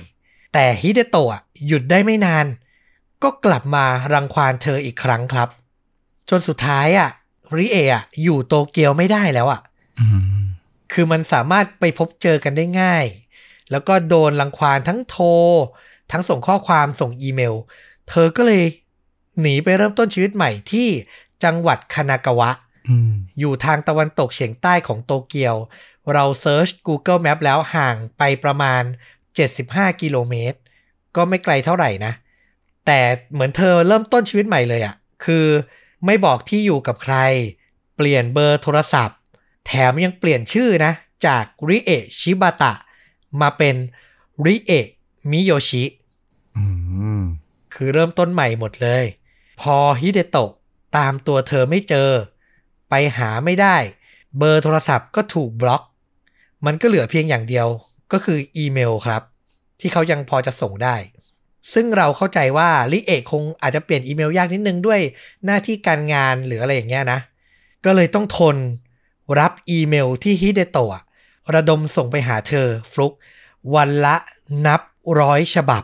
[0.53, 2.45] แต่ฮิเดโตะอะหยุดได้ไม่นาน
[3.23, 5.49] ก็กลับมารังควานเธออีกครั้งครับ
[6.30, 7.10] จนสุดท้ายอะ
[7.57, 9.61] ริเอะอะอยู่โตเกียวไม่ได้แล้วอะ
[9.99, 10.05] อื
[10.38, 10.39] ม
[10.91, 13.05] คือมันสามารถไปพบเจอกันได้ง่าย
[13.71, 15.27] แล้วก็โดนรังควานทั้งโทร
[16.11, 17.55] ทั้งส่งข้อความส่งอีเมล
[18.09, 18.63] เธอก็เลย
[19.41, 20.88] หนีไปเริ่มต้นชีวิตใหม่ที่
[21.43, 22.51] จังหวัดคานากาวะ
[22.89, 25.55] อืมอยู่ทางตะวันตกเฉียงใต้ของโตเกียว
[26.13, 28.84] เราเซิร์ช Google Map แล้วห่างไปประมาณ
[29.41, 30.57] 75 กิโลเมตร
[31.15, 32.13] ก็ไม่ไกลเท่าไหร่นะ
[32.85, 32.99] แต่
[33.31, 34.95] เหมือนเธอเริ่มต้นชีวิตใหม่เลยอะ่ะ
[35.26, 35.45] คือ
[36.05, 37.15] ไม่บอกที่อยู่กับใคร
[37.95, 39.17] เปลี่ยนเบอร์โทรศัพท์
[39.65, 40.91] แถมยังเปลี่ยนชื่อนะ
[41.26, 42.73] จากริเอะชิบาตะ
[43.41, 43.76] มาเป็น
[44.45, 44.85] ริเอะ
[45.31, 45.84] มิโยชิ
[46.57, 46.65] อื
[47.19, 47.21] ม
[47.73, 49.05] คือเริ่มต้นใหม่หมดเลย
[49.61, 50.51] พอฮิเดโตะ
[50.97, 52.09] ตามตัวเธอไม่เจอ
[52.89, 53.77] ไปหาไม่ได้
[54.38, 55.84] เบอร์โทรศัพท์ก็ถูกบล็อก
[56.65, 57.67] มันก็เหลือเพียงอย่างเดียว
[58.11, 59.21] ก็คืออีเมลครับ
[59.80, 60.95] ที่เขายังพอจะส่งได้
[61.73, 64.99] ซึ่งเราเข้าใจว่าริเอะก็คงอาจจะเปลี่ยนอีเมลยากนิดนึงด้วย
[65.45, 67.19] หน้าที่การงานหรืออะไรอย่างเงี้ยนะ
[67.86, 68.57] ก็เลยต้องทน
[69.40, 71.03] รับอีเมลที่ฮิเดโตะ
[71.56, 73.14] ระดมส่งไปหาเธอฟลุก
[73.76, 74.15] วันละ
[74.65, 74.81] นับ
[75.19, 75.84] ร้อยฉบับ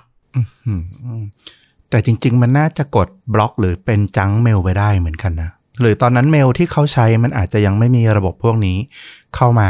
[1.89, 5.49] แต่จริง ๆ มันน่าจะกดบล็อกหรือเป็น junk mail ไปได้เหมือนกันนะ
[5.81, 8.77] หรือตอนนั้นเมลที่เขาใช้มันอาจจะยังไม่มีระบบพวกนี้
[9.35, 9.67] เข้ามา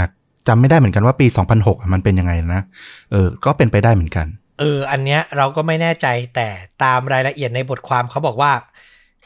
[0.47, 1.27] จำไม่ได้เหมือนกันว่าปี
[1.59, 2.63] 2006 มันเป็นยังไงนะ
[3.11, 4.27] เออ ก็เป็นไปได้เหมือนกัน
[4.59, 6.47] เออ อันเนี้ยเราก็ไม่แน่ใจแต่
[6.83, 8.51] ตามรายละเอียดในบทความเขาบอกว่า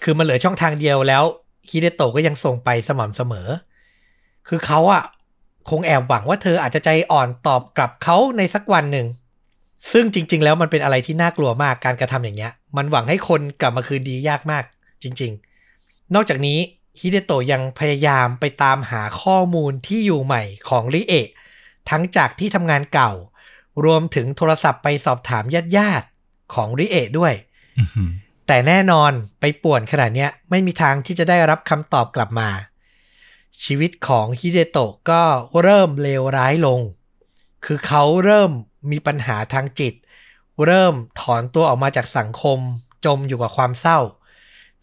[0.03, 1.23] คือมันเหลือช่องทางเดียวแล้ว
[1.69, 3.47] ฮิเดโตก็ยังส่งไปสม่ำเสมอ
[4.47, 5.03] คือเขาอะ
[5.69, 9.07] คงแอบหวังว่าเธออาจจะใจอ่อนตอบกลับเขาในสักวันหนึ่ง
[9.91, 14.63] ซึ่งจริง ๆ แล้วมันเป็นอะไรที่น่ากลัวมากการกระทำอย่างเงี้ย มันหวังให้คนกลับมาคืนดียากมาก
[15.03, 15.31] จริง
[15.73, 16.59] ๆ นอกจากนี้
[16.99, 21.27] ฮิเดโตะยังพยายามไปตามหาข้อมูลที่อยู่ใหม่ของริเอะ
[21.89, 23.11] ทั้งจากที่ทำงานเก่า
[23.85, 27.33] รวมถึงโทรศัพท์ไปสอบถามญาติญาติๆของริเอะด้วย
[27.79, 28.11] อือหือ
[28.47, 32.49] แต่แน่นอนไปป่วนขนาดเนี้ยไม่มีทางที่จะได้รับคำตอบกลับมา
[33.63, 35.21] ชีวิตของฮิเดโตะก็
[35.63, 36.79] เริ่มเลวร้ายลง
[37.65, 38.51] คือเขาเริ่ม
[38.91, 39.93] มีปัญหาทางจิต
[40.65, 42.59] เริ่มถอนตัวออกมาจากสังคม
[43.05, 43.99] จมอยู่กับความเศร้า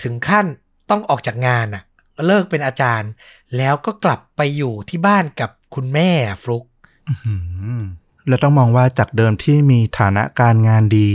[0.02, 0.46] ถึงขั้น
[0.90, 1.82] ต้องออกจากงานอะ
[2.26, 3.10] เลิกเป็นอาจารย์
[3.56, 6.10] แล้วก็กลับไปอยู่ที่บ้านกับคุณแม่
[6.42, 6.64] ฟลุก
[7.08, 7.34] อื้อหื
[7.80, 7.82] อ
[8.28, 11.08] แล้วต้องมองว่าจากเดิมที่มีฐานะการงานดี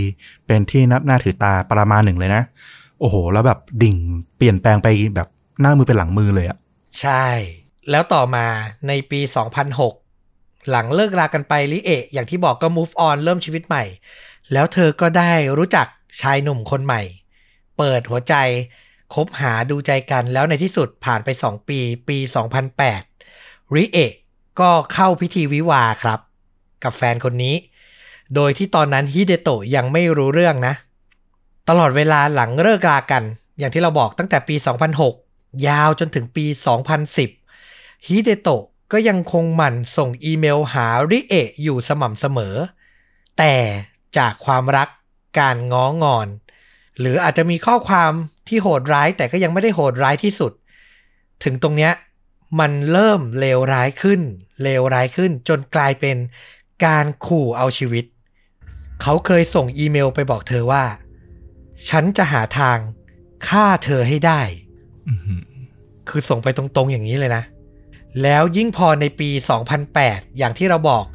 [0.47, 2.43] เป็นที่นับหน้าถือตาประมาณหนึ่งเลยนะ
[2.99, 3.95] โอ้โห แล้วแบบดิ่ง
[4.37, 5.27] เปลี่ยนแปลงไปแบบ
[5.61, 6.57] หน้ามือเป็นหลังมือเลยอะ
[6.99, 7.25] ใช่
[7.89, 8.45] แล้วต่อมา
[8.87, 9.19] ในปี
[9.93, 13.83] 2006 หลังเลิกรากันไปลิเอะอย่างที่บอกก็ move on เริ่มชีวิตใหม่
[14.53, 15.87] แล้วเธอก็ได้รู้จัก
[16.21, 17.01] ชายหนุ่มคนใหม่
[17.77, 18.35] เปิดหัวใจ
[19.13, 22.17] คบหาดูใจกันแล้วในที่สุดผ่านไป 2 ปี ปี
[22.95, 24.13] 2008ริเอะ
[24.59, 26.19] ก็เข้าพิธีวิวาห์ครับ
[26.83, 27.55] กับแฟนคนนี้
[28.35, 30.73] โดยที่ตอนนั้นฮิเดโตะยังไม่รู้เรื่องนะ
[31.69, 33.23] ตลอดเวลาหลังเลิกรากัน
[33.59, 34.55] อย่างที่เราบอกตั้งแต่ปี
[35.09, 36.45] 2006 ยาวจนถึงปี
[37.25, 42.55] 2010ฮิเดโตะก็ยังคงหมั่นส่งอีเมลหาริเอะอยู่สม่ำเสมอ
[43.37, 43.55] แต่
[44.17, 44.89] จากความรัก
[45.39, 46.27] การง้องอน
[46.99, 48.11] หรืออาจจะมีข้อความ
[48.47, 50.51] ที่โหดร้ายแต่ก็ยังไม่ได้โหดร้ายที่สุด
[51.43, 51.93] ถึงตรงเนี้ย
[52.59, 54.21] มันเริ่มเลวร้ายขึ้น
[54.63, 56.17] เลวร้ายขึ้นจนกลายเป็น
[56.85, 58.05] การขู่เอาชีวิต
[59.01, 60.83] เขาเคยส่งอีเมลไปบอกเธอว่า
[61.89, 62.77] ฉันจะหาทาง
[63.47, 64.41] ฆ่าเธอให้ได้
[65.07, 65.41] อื้อหือ
[66.09, 67.43] คือส่งไปตรงๆอย่างนี้เลยนะ
[68.21, 69.29] แล้วยิ่งพอในปี
[69.83, 71.05] 2008 อย่างที่เราบอก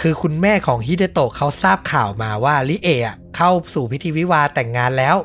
[0.00, 5.16] คือคุณแม่ของฮิเดโตะเขาทราบข่าวมาว่าลิเอะเข้าสู่พิธีวิวาห์แต่งงานแล้ว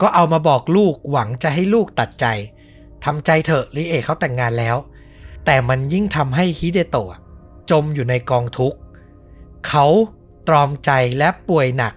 [0.00, 2.26] ก็เอามาบอกลูกหวังจะให้ลูกตัดใจ
[3.04, 4.76] ทำใจเถอะลิเอะเขาแต่งงานแล้ว
[5.46, 7.18] แต่มันยิ่งทำให้ฮิเดโตะ
[7.70, 8.78] จมอยู่ในกองทุกข์
[9.68, 9.86] เขา
[10.48, 11.94] ตรอมใจและป่วยหนัก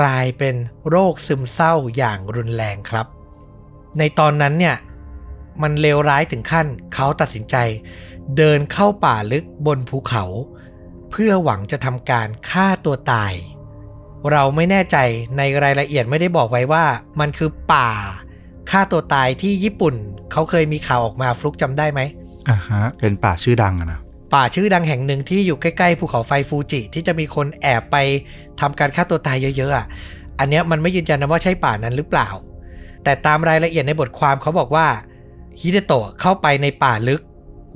[0.00, 0.54] กลายเป็น
[0.88, 3.06] โรคซึมเศร้าอย่างรุนแรงครับ
[3.98, 4.76] ในตอนนั้นเนี่ย
[5.62, 7.56] มันเลวร้ายถึงขั้นเขาตัดสินใจ
[8.36, 10.24] เดินเข้าป่าลึกบนภูเขา
[11.10, 13.32] เพื่อหวังจะทำการฆ่าตัวตาย
[14.30, 14.96] เราไม่แน่ใจ
[15.36, 16.84] ในรายละเอียดไม่ได้บอกไว้ว่า
[17.20, 17.90] มันคือป่า
[18.70, 19.94] ฆ่าตัวตายที่ญี่ปุ่น
[20.32, 22.00] เขาเคยมีข่าวออกมาฟลุกจำได้ไหม
[22.48, 24.00] อ่าฮะเป็นป่าชื่อดังอะนะ
[24.34, 27.96] ป่าชื่อดังแห่งหนึ่งที่อยู่ใกล้ๆภูเขาไฟฟูจิ ที่จะมีคนแอบไป
[28.60, 29.86] ทำการฆ่าตัวตายเยอะๆอะ
[30.38, 32.28] อันเนี้ยมันไม่ยืนยันนะว่าใช่ป่านั้นหรือเปล่า
[33.04, 34.86] แต่ตามรายละเอียดในบทความเขาบอกว่า
[35.60, 37.22] ฮิเดโตะเข้าไปในป่าลึก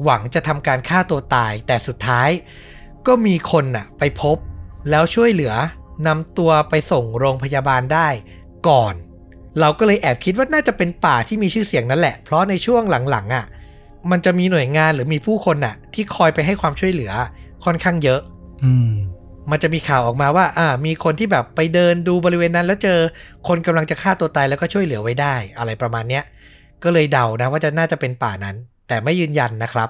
[0.04, 2.30] หวังจะทำการฆ่าตัวตาย แต่สุดท้าย
[3.06, 4.36] ก็มีคนน่ะไปพบ
[4.90, 5.52] แล้วช่วยเหลือ
[6.06, 8.08] นำตัวไปส่งโรงพยาบาลได้
[8.68, 8.94] ก่อน
[9.60, 13.44] เราก็เลยแอบคิดว่าน่าจะเป็นป่าที่มีชื่อเสียงนั่นแหละ เพราะในช่วงหลังๆอะ
[14.10, 17.12] มันจะมีหน่วยงานหรือมีผู้คนน่ะที่คอยไปให้ความช่วยเหลือ
[17.64, 18.20] ค่อนข้างเยอะ
[18.64, 18.90] อืม
[19.50, 22.98] มันจะมีข่าวออกมาว่า อ่า มีคนที่แบบไปเดินดูบริเวณนั้น แล้วเจอ
[23.48, 26.24] คนกำลังจะฆ่าตัวตายแล้วก็ช่วยเหลือไว้ได้ อะไรประมาณเนี้ย
[26.82, 28.56] ก็เลยเดานะว่าจะน่าจะเป็นป่านั้น
[28.88, 29.88] แต่ไม่ยืนยันนะครับ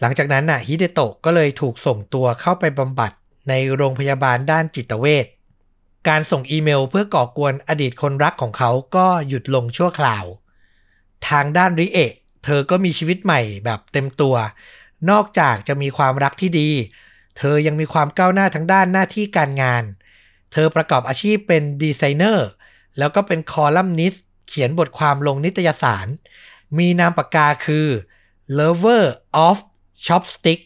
[0.00, 3.12] หลังจากนั้นน่ะฮิเดโตะก็เลยถูกส่งตัวเข้าไปบำบัด
[3.48, 5.26] ในโรงพยาบาลด้านจิตเวช
[6.08, 10.24] การส่งอีเมลเพื่อก่อกวนอดีตคนรักของเขาก็หยุดลงชั่วคราว
[11.28, 12.12] ทางด้านริเอะ
[12.44, 14.36] เธอก็มีชีวิตใหม่แบบเต็มตัว
[15.10, 16.70] นอกจากจะมีความรักที่ดี
[17.38, 19.84] เธอยังมีความก้าวหน้าทางด้านหน้าที่การงาน
[20.52, 22.48] เธอประกอบอาชีพเป็นดีไซเนอร์
[22.98, 26.06] แล้วก็เป็นคอลัมนิสต์เขียนบทความลงนิตยสาร
[26.78, 27.86] มีนามปากกาคือ
[28.58, 29.04] lover
[29.46, 29.58] of
[30.06, 30.60] chopstick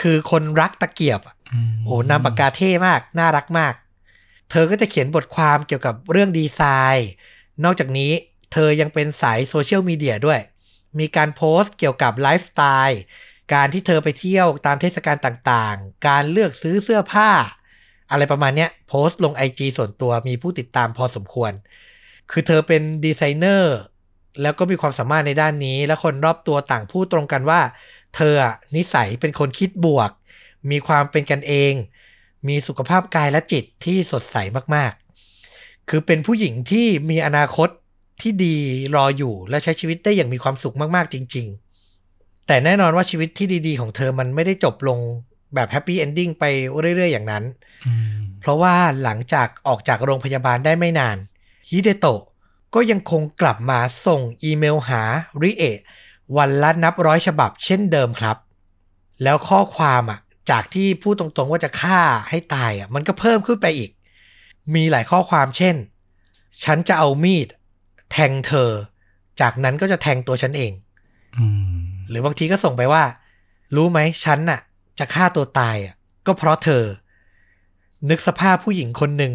[0.00, 1.36] คือคนรักตะเกียบอะ
[1.84, 3.74] โอ้นามปากกาเท่มาก น่ารักมาก
[4.50, 6.60] เธอก็จะเขียนบทความเกี่ยวกับเรื่องดีไซ
[6.94, 7.10] น์
[7.64, 8.12] นอกจากนี้
[8.52, 10.40] เธอยังเป็นสายโซเชียลมีเดียด้วย
[10.98, 13.00] มีการโพสต์เกี่ยวกับไลฟ์สไตล์
[13.54, 17.30] การที่เธอไปเที่ยวตามเทศกาลต่างๆ การเลือกซื้อเสื้อผ้า
[18.10, 21.52] อะไรประมาณเนี้ยโพสต์ลง IG ส่วนตัวมีผู้ติดตามพอสมควร
[22.30, 23.76] คือเธอเป็นดีไซเนอร์
[24.42, 27.60] แล้วก็มีความสามารถในด้านนี้ และคนรอบตัวต่างพูดตรงกันว่า
[28.16, 30.10] เธออะนิสัยเป็นคนคิดบวก
[30.70, 31.72] มีความเป็นกันเอง
[32.48, 34.36] มีสุขภาพกายและจิตที่สดใส
[34.74, 37.68] มากๆ คือเป็นผู้หญิงที่มีอนาคต
[38.22, 38.56] ที่ดี
[38.94, 41.46] รออยู่และใช้ชีวิตได้อย่างมีความสุขมากๆจริง
[41.96, 44.98] ๆ แต่แน่นอนว่าชีวิตที่ดีๆ ของเธอมันไม่ได้จบลง
[45.54, 46.44] แบบ happy ending ไป
[46.96, 47.44] เรื่อยๆ อย่างนั้น
[47.86, 51.16] อืมเพราะว่าหลังจากออกจากโรงพยาบาลได้ไม่นาน
[51.68, 52.22] ฮิเดโตะ
[52.74, 55.02] ก็ยังคงกลับมาส่งอีเมลหา
[55.42, 55.78] ริเอะ
[56.36, 58.36] วันละนับร้อยฉบับเช่นเดิมครับ
[59.22, 60.20] แล้วข้อความอะ
[60.50, 63.90] จากที่พูดตรงๆว่าจะฆ่าให้ตายอะมันก็เพิ่มขึ้นไปอีก
[64.74, 65.76] มีหลายข้อความเช่น
[66.64, 67.48] ฉันจะเอามีด
[68.12, 68.70] แทงเธอ
[69.40, 70.72] จากนั้นก็จะแทงตัวฉันเอง
[71.38, 73.02] อืมหรือบางทีก็ส่งไปว่า
[73.76, 74.60] รู้ไหมฉันน่ะ
[74.98, 75.94] จะฆ่าตัวตายอะ
[76.26, 76.84] ก็เพราะเธอ
[78.10, 79.32] นึกสภาพผู้หญิงคนหนึ่ง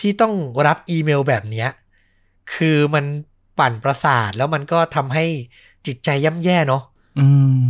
[0.00, 0.34] ที่ต้อง
[0.66, 1.68] รับอีเมลแบบเนี้ย
[2.54, 3.04] คือมัน
[3.58, 5.24] ปั่นประสาทแล้วมันก็ทำให้
[5.86, 6.82] จิตใจย่ำแย่เนาะ
[7.20, 7.28] อื
[7.64, 7.68] ม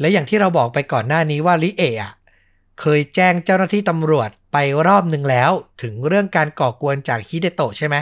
[0.00, 2.12] และอย่างที่เราบอกไปก่อนหน้านี้ว่าลิเอะอะ
[2.80, 4.56] เคยแจ้งเจ้าหน้าที่ตำรวจไป
[4.86, 5.50] รอบหนึ่งแล้ว
[5.82, 7.96] ถึงเรื่องการก่อกวนจากฮิเดโตะใช่ไหม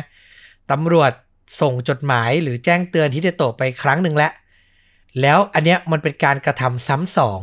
[0.70, 1.12] ตำรวจ
[1.60, 4.32] ส่งจดหมายหรือแจ้งเตือนฮิเดโตะไปครั้งหนึ่งแล้ว
[5.20, 7.40] แล้วอันเนี้ยมันเป็นการกระทำซ้ำสอง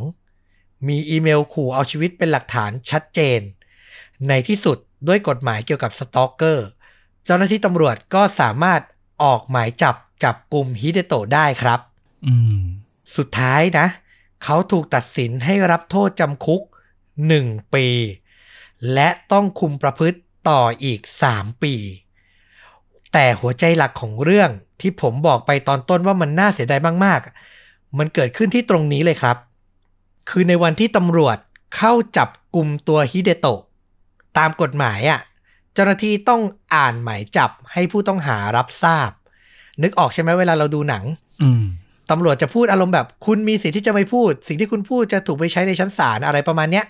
[0.88, 3.40] มีอีเมลขู่เอาชีวิตเป็นหลักฐานชัดเจน
[4.28, 6.66] ในที่สุดด้วยกฎหมายเกี่ยวกับ stalker
[7.24, 8.80] เจ้าหน้าที่ตำรวจก็สามารถ
[9.22, 11.80] ออกหมายจับจับกลุ่มฮิเดโตะได้ครับ
[12.26, 12.60] อืม
[13.16, 13.86] สุดท้ายนะ
[14.44, 16.62] เขาถูกตัดสินให้รับโทษจำคุก
[17.18, 17.86] 1 ปี
[18.94, 20.18] และต้องคุมประพฤติ
[20.48, 21.00] ต่ออีก
[21.32, 21.74] 3 ปี
[23.12, 29.36] แต่หัวใจหลักของเรื่องที่ผมบอกไปตอนต้นว่ามันน่าเสียดายมากๆ มันเกิดขึ้นที่ตรงนี้เลยครับ
[30.30, 31.36] คือในวันที่ตำรวจ
[31.76, 33.60] เข้าจับกลุ่มตัวฮิเดโตะ
[34.38, 35.20] ตามกฎหมายอะ่ะ
[35.74, 36.42] เจ้าหน้าที่ต้อง
[36.74, 39.10] อ่านหมายจับให้ผู้ต้องหารับทราบ
[39.82, 41.04] นึกออกใช่ไหมเวลาเราดูหนัง
[41.42, 41.64] อืม
[42.10, 46.84] ตำรวจจะพูดอารมณ์แบบ คุณมีสิทธิ์ที่จะไม่พูด สิ่งที่คุณพูดจะถูกไปใช้ในชั้นศาลอะไรประมาณเนี้ย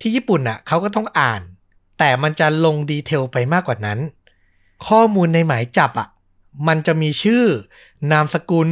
[0.00, 1.40] ที่ญี่ปุ่นอะเขาก็ต้องอ่าน
[1.98, 3.98] แต่มันจะลงดีเทลไปมากกว่านั้น
[4.88, 6.08] ข้อมูลในหมายจับอะ
[6.68, 7.44] มันจะมีชื่อ
[8.12, 8.68] นามสกุล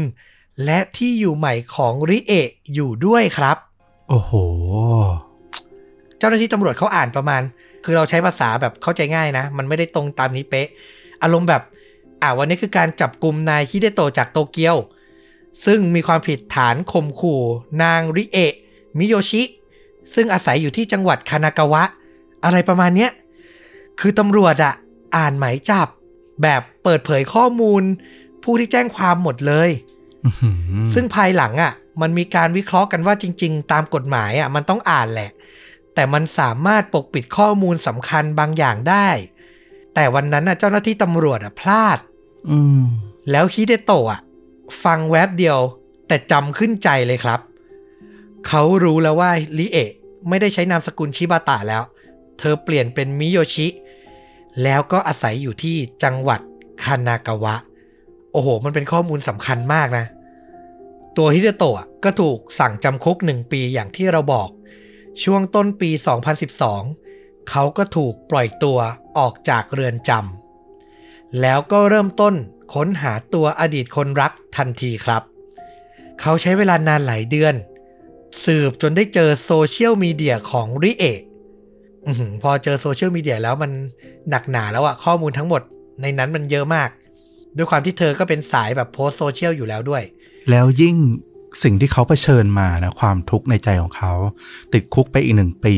[0.65, 3.57] และที่อยู่ใหม่ของริเอะอยู่ด้วยครับ
[4.09, 4.33] โอ้โห
[6.19, 7.43] เจ้าหน้าที่ตำรวจเขาอ่านประมาณ
[7.85, 10.69] คือเราใช้ภาษาแบบเข้าใจง่ายนะ มันไม่ได้ตรงตามนี้เป๊ะ
[11.23, 11.63] อารมณ์แบบ
[12.23, 14.77] อ่าวันนี้คือการจับกลุ่มนายฮิเดโตะจากโตเกียว
[15.67, 17.43] ซึ่งมีความผิดฐานข่มขู่
[17.83, 18.53] นางริเอะ
[18.99, 19.43] มิโยชิ
[20.15, 21.83] ซึ่งอาศัยอยู่ที่จังหวัดคานากาวะ
[22.45, 23.11] อะไรประมาณเนี้ย
[24.01, 24.75] คือตำรวจอะ
[25.17, 25.89] อ่านหมายจับ
[26.43, 27.83] แบบเปิดเผยข้อมูล
[28.43, 29.71] ผู้ที่แจ้งความหมดเลย
[30.25, 30.57] อื้อหือ
[30.95, 35.31] ซึ่งภายหลังอะ มันมีการวิเคราะห์กันว่าจริง ๆ ตามกฎหมายอะ มันต้องอ่านแหละ
[35.95, 39.09] แต่มันสามารถปกปิดข้อมูลสำคัญบางอย่างได้
[39.95, 41.99] แต่วันนั้นน่ะเจ้าหน้าที่ตำรวจอะพลาด
[42.51, 42.83] อืม
[43.31, 44.21] แล้วฮิเดโตะอะ
[44.85, 45.59] ฟังแวบเดียว
[46.09, 47.41] แต่จำขึ้นใจเลยครับ
[48.49, 49.91] เขารู้แล้วว่าลิเอะ
[50.29, 51.83] ไม่ได้ใช้นามสกุลชิบาตะแล้ว
[52.39, 53.67] เธอเปลี่ยนเป็นมิโยชิ
[54.63, 56.41] แล้วก็อาศัยอยู่ที่จังหวัด
[56.83, 57.55] คานากาวะ
[58.33, 60.07] โอ้โห มันเป็นข้อมูลสำคัญมากนะ
[61.17, 64.49] ตัวฮิเดโตะก็ถูกสั่งจำคุกหนึ่งปีอย่างที่เราบอก
[65.23, 65.91] ช่วงต้นปี
[66.71, 68.79] 2012 เขาก็ถูกปล่อยตัว
[69.19, 72.35] ออกจากเรือนจำแล้วก็เริ่มต้น
[72.75, 75.23] ค้นหาตัวอดีตคนรักทันทีครับ
[76.21, 77.55] เขาใช้เวลานานหลายเดือน
[78.45, 81.21] สืบจนได้เจอโซเชียลมีเดียของริเอะ
[82.43, 83.71] พอเจอโซเชียลมีเดียแล้วมัน
[84.31, 85.63] หนักหนาแล้วอะข้อมูลทั้งหมด
[86.03, 86.89] ในนั้นมันเยอะมาก
[87.57, 90.03] ด้วยความที่เธอก็เป็นสายแบบโพสต์โซเชียลอยู่แล้วด้วย
[90.51, 90.97] แล้วยิ่ง
[91.63, 94.13] สิ่งที่เขาเผชิญมานะความทุกข์ในใจของเขา
[94.73, 95.77] ติดคุกไปอีกหนึ่งปี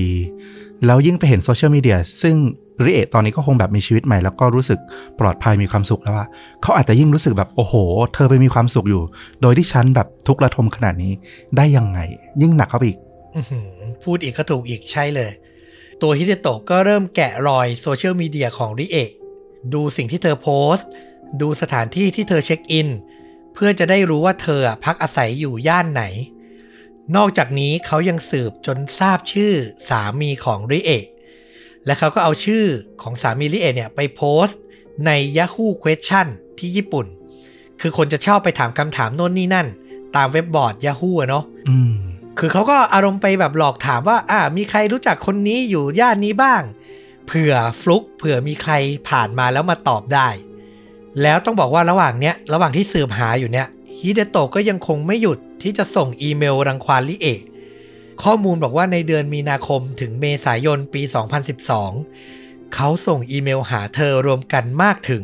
[0.86, 2.36] แล้วยิ่งไปเห็นโซเชียลมีเดียซึ่ง
[2.84, 4.78] ริเอะตอนนี้ก็คงแบบมีชีวิตใหม่ แล้วก็รู้สึก
[5.20, 6.26] ปลอดภัยมีความสุขแล้วว่า
[6.62, 7.74] เขาอาจจะยิ่งรู้สึกแบบโอ้โห
[8.14, 9.02] เธอไปมีความสุขอยู่
[9.42, 11.12] โดยที่ฉันแบบทุกข์ระทมขนาดนี้
[11.56, 11.98] ได้ยังไง
[12.42, 12.98] ยิ่งหนักเข้าไปอีก
[13.36, 13.66] อื้อหือ
[14.04, 15.30] พูดอีกก็ถูกอีกใช่เลย
[16.02, 19.10] ตัวฮิเดโตะก็เริ่มแกะรอยโซเชียลมีเดียของริเอะ
[19.74, 20.88] ดูสิ่งที่เธอโพสต์
[21.40, 22.88] ดูสถานที่ที่เธอเช็คอิน
[23.54, 26.02] เพื่อจะได้รู้ว่าเธอพักอาศัยอยู่ย่านไหน
[27.16, 29.52] นอกจากนี้เขายังสืบจนทราบชื่อ
[29.88, 31.04] สามีของริเอะ
[31.84, 32.64] และเขาก็เอาชื่อ
[33.02, 34.60] ของสามีริเอะเนี่ยไปโพสต์
[35.06, 36.26] ใน Yahoo Question
[36.58, 37.06] ที่ญี่ปุ่น
[37.80, 39.66] คือคนจะชอบไปถามคำถามโน่นนี่นั่น
[40.16, 41.44] ตามเว็บบอร์ด Yahoo อะเนาะ
[42.38, 46.62] คือเขาก็อารมณ์ไปแบบหลอกถามว่าอ่ามีใครรู้จักคนนี้อยู่ย่านนี้บ้าง
[47.26, 48.72] เผื่อฟลุกเผื่อมีใคร
[49.08, 50.28] ผ่านมาแล้วมาตอบได้
[51.22, 53.66] แล้วต้องบอกว่าระหว่างเนี้ยระหว่างที่สืบหาอยู่เนี้ย
[53.98, 57.40] ฮิเดโตะก็ยังคงไม่หยุดที่จะส่งอีเมลรังควานลิเอะ
[58.22, 61.02] ข้อมูลบอกว่าในเดือนมีนาคมถึงเมษายนปี
[61.88, 65.22] 2012 เขาส่งอีเมลหาเธอรวมกันมากถึง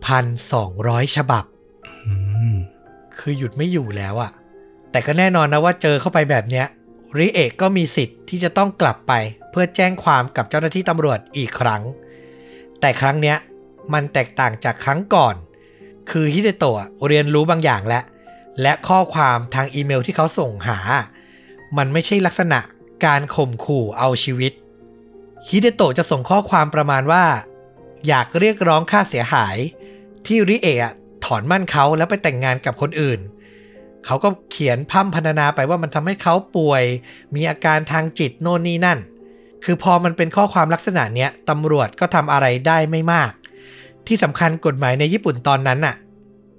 [0.00, 1.44] 1,200 ฉบับ
[2.06, 2.14] อื
[2.54, 2.56] ม
[3.18, 4.30] คือหยุดไม่อยู่แล้วอะ
[4.90, 6.66] แต่ก็แน่นอนนะว่าเจอเข้าไปแบบเนี้ย
[7.18, 9.12] ริเอะก็มีสิทธิ์ที่จะต้องกลับไป
[9.50, 11.82] เพื่อแจ้งความกับเจ้าหน้าที่ตำรวจอีกครั้ง
[12.80, 13.36] แต่ครั้งเนี้ย
[13.92, 15.34] มันแตกต่างจากครั้งก่อน
[16.10, 18.04] คือฮิเดโตะเรียนรู้บางอย่างแล้ว
[18.62, 20.78] และข้อความทางอีเมลที่เขาส่งหา
[21.76, 22.60] มันไม่ใช่ลักษณะ
[23.04, 24.52] การข่มขู่เอาชีวิต
[25.48, 27.24] ฮิเดโตะจะส่งข้อความประมาณว่า
[28.08, 29.56] อยากเรียกร้องค่าเสียหาย
[30.26, 30.92] ที่ริเอะ
[31.24, 33.20] ถอนมั่นเขาแล้วไปแต่งงานกับคนอื่น
[34.08, 36.84] เขาก็เขียนพั่มพรรณนาไปว่ามันทำให้เขาป่วย
[37.34, 38.98] มีอาการทางจิตโน่นนี่นั่น
[39.64, 43.30] คือพอมันเป็นข้อความลักษณะเนี้ยตำรวจก็ทำอะไรได้ไม่มาก
[44.06, 45.96] ที่สำคัญกฎหมายในญี่ปุ่นตอนนั้นน่ะ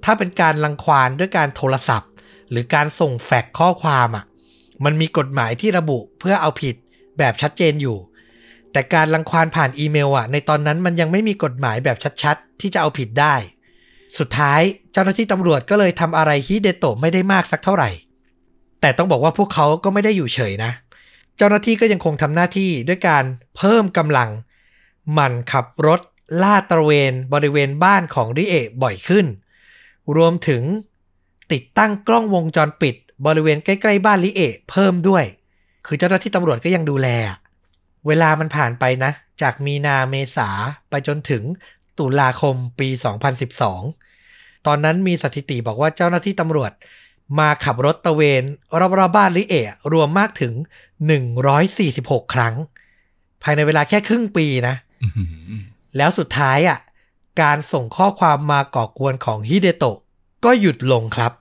[0.04, 2.10] ถ้าเป็นการลังควานด้วยการโทรศัพท์
[2.50, 4.24] หรือการส่งแฟกซ์ข้อความอะ
[4.84, 6.74] มันมีกฎหมายที่ระบุเพื่อเอาผิด
[7.18, 7.96] แบบชัดเจนอยู่
[8.72, 13.34] แต่การลังควานผ่านอีเมลอะในตอนนั้นมันยังไม่มีกฎหมายแบบชัดๆ ที่จะเอาผิดได้
[14.18, 14.60] สุดท้าย
[14.92, 17.90] เจ้าหน้าที่ตำรวจก็เลยทำอะไรฮิเดโตะไม่ได้มากสักเท่าไหร่
[18.80, 20.72] แต่ต้องบอกว่าพวกเขาก็ไม่ได้อยู่เฉยนะ
[21.36, 23.24] เจ้าหน้าที่ก็ยังคงทำหน้าที่ด้วยการ
[23.56, 24.30] เพิ่มกำลัง
[25.18, 26.00] มันขับรถ
[26.42, 29.26] ลาดตระเวนบริเวณบ้านของริเอะบ่อยขึ้น
[30.16, 30.62] รวมถึง
[31.52, 32.94] ติดตั้งกล้องวงจรปิด
[33.26, 35.24] บริเวณใกล้ๆบ้านริเอะเพิ่มด้วย
[35.86, 37.08] คือเจ้าหน้าที่ตำรวจก็ยังดูแล
[38.06, 39.12] เวลามันผ่านไปนะ
[39.42, 40.48] จากมีนาเมษา
[40.90, 41.42] ไปจนถึง
[41.98, 42.88] ตุลาคมปี
[43.54, 44.09] 2012
[44.66, 46.72] ตอนนั้นมีสถิติบอกว่าเจ้าหน้าที่ตำรวจ
[47.38, 48.42] มาขับรถตระเวน
[48.98, 50.54] รอบๆบ้านลิเอะรวมมากถึง
[51.64, 52.54] 146 ครั้ง
[53.42, 55.08] ภายในเวลาแค่ครึ่งปีนะอื
[55.58, 55.62] ม
[55.96, 56.78] แล้วสุดท้ายอะ
[57.42, 59.98] การส่งข้อความมาก่อกวนของฮิเดโตะ
[60.44, 61.32] ก็หยุดลงครับ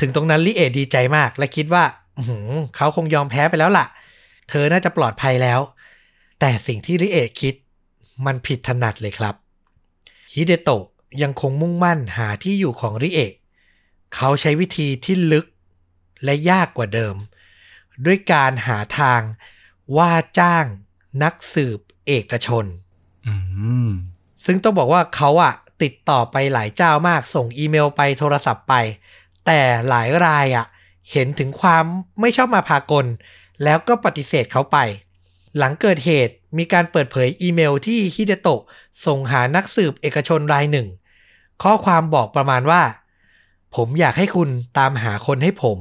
[0.00, 1.84] ถึงตรงนั้นลิเอะดีใจมาก และคิดว่า
[2.18, 3.86] อื้อหือเขาคงยอมแพ้ไปแล้วล่ะ
[4.48, 5.60] เธอน่าจะปลอดภัยแล้ว
[6.40, 7.54] แต่สิ่งที่ลิเอะคิด
[8.26, 9.34] มันผิดถนัดเลยครับ
[10.32, 10.84] ฮิเดโตะ
[11.22, 13.32] ยังคงมุ่งมั่นหาที่อยู่ของริเอะ
[14.14, 15.46] เขาใช้วิธีที่ลึก
[16.24, 17.16] และยากกว่าเดิม
[18.04, 19.20] ด้วยการหาทาง
[19.96, 20.64] ว่าจ้าง
[21.22, 22.64] นักสืบเอกชน
[23.26, 23.34] อื
[23.88, 23.90] ม
[24.44, 28.74] ซึ่งต้องบอกว่าเขาอะติดต่อไปหลายเจ้ามาก ส่งอีเมลไปโทรศัพท์ไป
[29.46, 30.66] แต่หลายรายอะ
[31.10, 31.84] เห็นถึงความ
[32.20, 33.06] ไม่ชอบมาพากล
[33.64, 34.78] แล้วก็ปฏิเสธเขาไป
[35.58, 38.62] หลังเกิดเหตุมีการเปิดเผยอีเมลที่ฮิเดโตะ
[39.06, 40.88] ส่งหานักสืบเอกชนรายหนึ่ง
[41.62, 42.82] ข้อความบอกประมาณว่า
[43.76, 44.48] ผมอยากให้คุณ
[44.78, 45.78] ตามหาคนให้ผม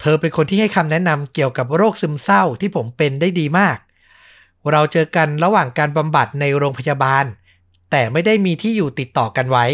[0.00, 3.78] เธอเป็นคนที่ให้คำแนะนำเกี่ยวกับโรคซึมเศร้าที่ผมเป็นได้ดีมาก
[4.70, 7.24] เราเจอกันระหว่างการบำบัดในโรงพยาบาล
[7.90, 9.66] แต่ไม่ได้มีที่อยู่ติดต่อกันไว้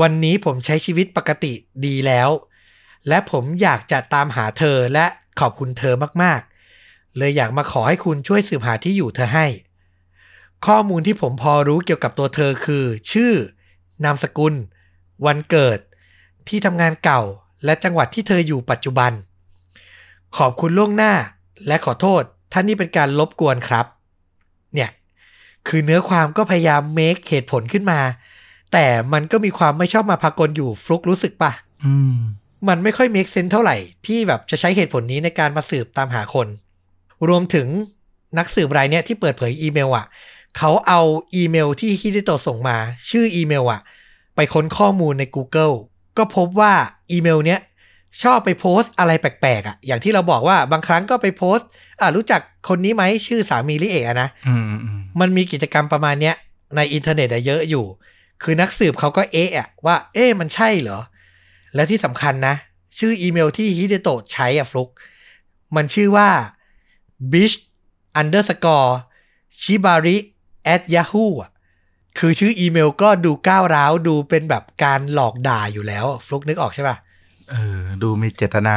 [0.00, 1.52] วันนี้ผมใช้ชีวิตปกติ
[1.86, 2.28] ดีแล้ว
[3.08, 5.06] และผมอยากจะตามหาเธอและ
[5.40, 9.46] ขอบคุณเธอมากๆ เลยอยากมาขอให้คุณช่วยสืบหาที่อยู่เธอให้
[10.66, 13.34] ข้อมูลที่ผมพอรู้เกี่ยวกับตัวเธอคือ ชื่อ
[14.04, 14.54] นามสกุล
[15.26, 15.78] วันเกิด
[16.48, 17.22] ที่ทำงานเก่า
[17.64, 19.12] และจังหวัดที่เธออยู่ปัจจุบัน
[20.36, 21.12] ขอบคุณล่วงหน้า
[21.66, 22.22] และขอโทษ
[22.52, 23.86] ท่านนี่เป็นการลบกวนครับ
[24.74, 24.90] เนี่ย
[25.68, 28.00] คือเนื้อความก็พยายามเมคเหตุผลขึ้นมา
[28.72, 31.52] แต่มันก็มีความไม่ชอบมาพากลอยู่ฟลุกรู้สึกปะ
[31.84, 32.16] อืม
[32.68, 33.76] มันไม่ค่อย make sense เท่าไหร่
[34.06, 36.46] ที่แบบจะใช้เหตุผลนี้ในการมาสืบตามหาคน
[37.28, 37.68] รวมถึง
[38.38, 40.06] นักสืบรายเนี้ยที่เปิดเผยอีเมลอะ
[40.58, 41.00] เขาเอา
[41.34, 42.76] อีเมลที่ฮิเดโตะส่งมา
[43.10, 43.80] ชื่ออีเมลอะ
[44.36, 45.74] ไปค้นข้อมูลใน Google
[46.18, 46.72] ก็พบว่า
[47.10, 47.60] อีเมลเนี้ย
[48.22, 51.68] ชอบไปโพสต์อะไรแปลกๆอะอย่างที่เราบอกว่าบางครั้งก็ไปโพสต์
[52.00, 56.34] อะรู้จักคนนี้ไหมชื่อสามีริเอะนะอืมอืมมันมีกิจกรรมประมาณเนี้ย
[56.76, 57.84] ในอินเทอร์เน็ตอะเยอะอยู่
[58.42, 61.00] คือนักสืบเขาก็เอ๊ะอะว่า เอ๊ะมันใช่เหรอ
[61.74, 62.54] และที่สำคัญนะ
[62.98, 64.90] ชื่ออีเมลที่ฮิเดโตะใช้อะฟลุก
[65.76, 66.28] มันชื่อว่า
[67.32, 67.56] bitch
[68.20, 68.92] underscore
[69.60, 70.16] shibari
[70.74, 71.50] at yahoo อะ
[72.18, 76.96] คือชื่ออีเมลก็ดูก้าวร้าวดูเป็นแบบการหลอกด่าอยู่แล้ว ฟลุกนึกออกใช่ปะ
[77.50, 78.74] เออ ดูมีเจตนา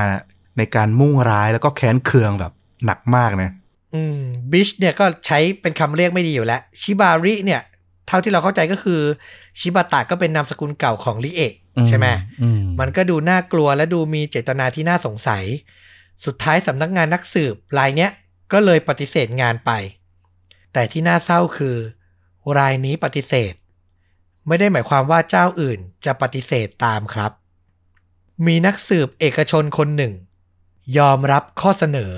[0.57, 2.53] ในการมุ่งร้ายแล้วก็แค้นเคืองแบบ
[2.85, 3.51] หนักมากนะ
[3.95, 4.19] ออืม
[4.51, 7.61] บิชเนี่ยก็ใช้เป็นคำเรียกไม่ดีอยู่แล้ว ชิบาริเนี่ย
[8.07, 9.01] เท่าที่เราเข้าใจก็คือ
[9.59, 11.53] ชิบาตะก็เป็นนามสกุลเก่าของริเอะ
[11.87, 12.07] ใช่ไหม
[12.41, 15.43] อืมมันก็ดูน่ากลัวและดูมีเจตนาที่น่าสงสัย
[16.25, 18.11] สุดท้ายสำนักงานนักสืบรายเนี้ย
[18.53, 19.71] ก็เลยปฏิเสธงานไป
[20.73, 21.75] แต่ที่น่าเศร้าคือ
[22.57, 23.53] รายนี้ปฏิเสธ
[24.47, 27.31] ไม่ได้หมายความว่าเจ้าอื่นจะปฏิเสธตามครับ
[28.45, 30.13] มีนักสืบเอกชนคนหนึ่ง
[30.97, 32.13] ยอมรับข้อเสนอ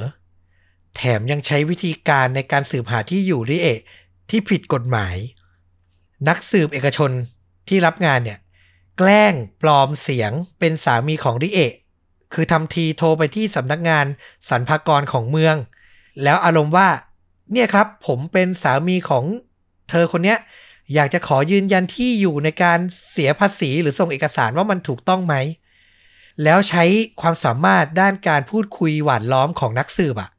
[0.96, 3.80] แถมยังใช้วิธีการในการสืบหาที่อยู่ริเอะ
[4.30, 5.16] ที่ผิดกฎหมาย
[6.28, 7.12] นักสืบเอกชน
[7.68, 8.40] ที่รับงานเนี่ย
[8.98, 11.74] แกล้งปลอมเสียงเป็นสามีของริเอะ
[12.34, 14.06] คือทำทีโทรไปที่สำนักงาน
[14.50, 15.56] สรรพากรของเมือง
[16.24, 16.90] แล้วอารมณ์ว่า
[17.52, 19.26] เนี่ยครับ ผมเป็นสามีของ
[19.90, 20.38] เธอคนเนี้ย
[20.94, 22.80] อยากจะขอยืนยันที่อยู่ในการ
[23.12, 25.36] เสียภาษีหรือส่งเอกสารว่ามันถูกต้องไหม
[26.44, 26.84] แล้วใช้
[27.22, 30.30] ความสามารถด้านการพูดคุยหวานล้อมของนักสืบอะ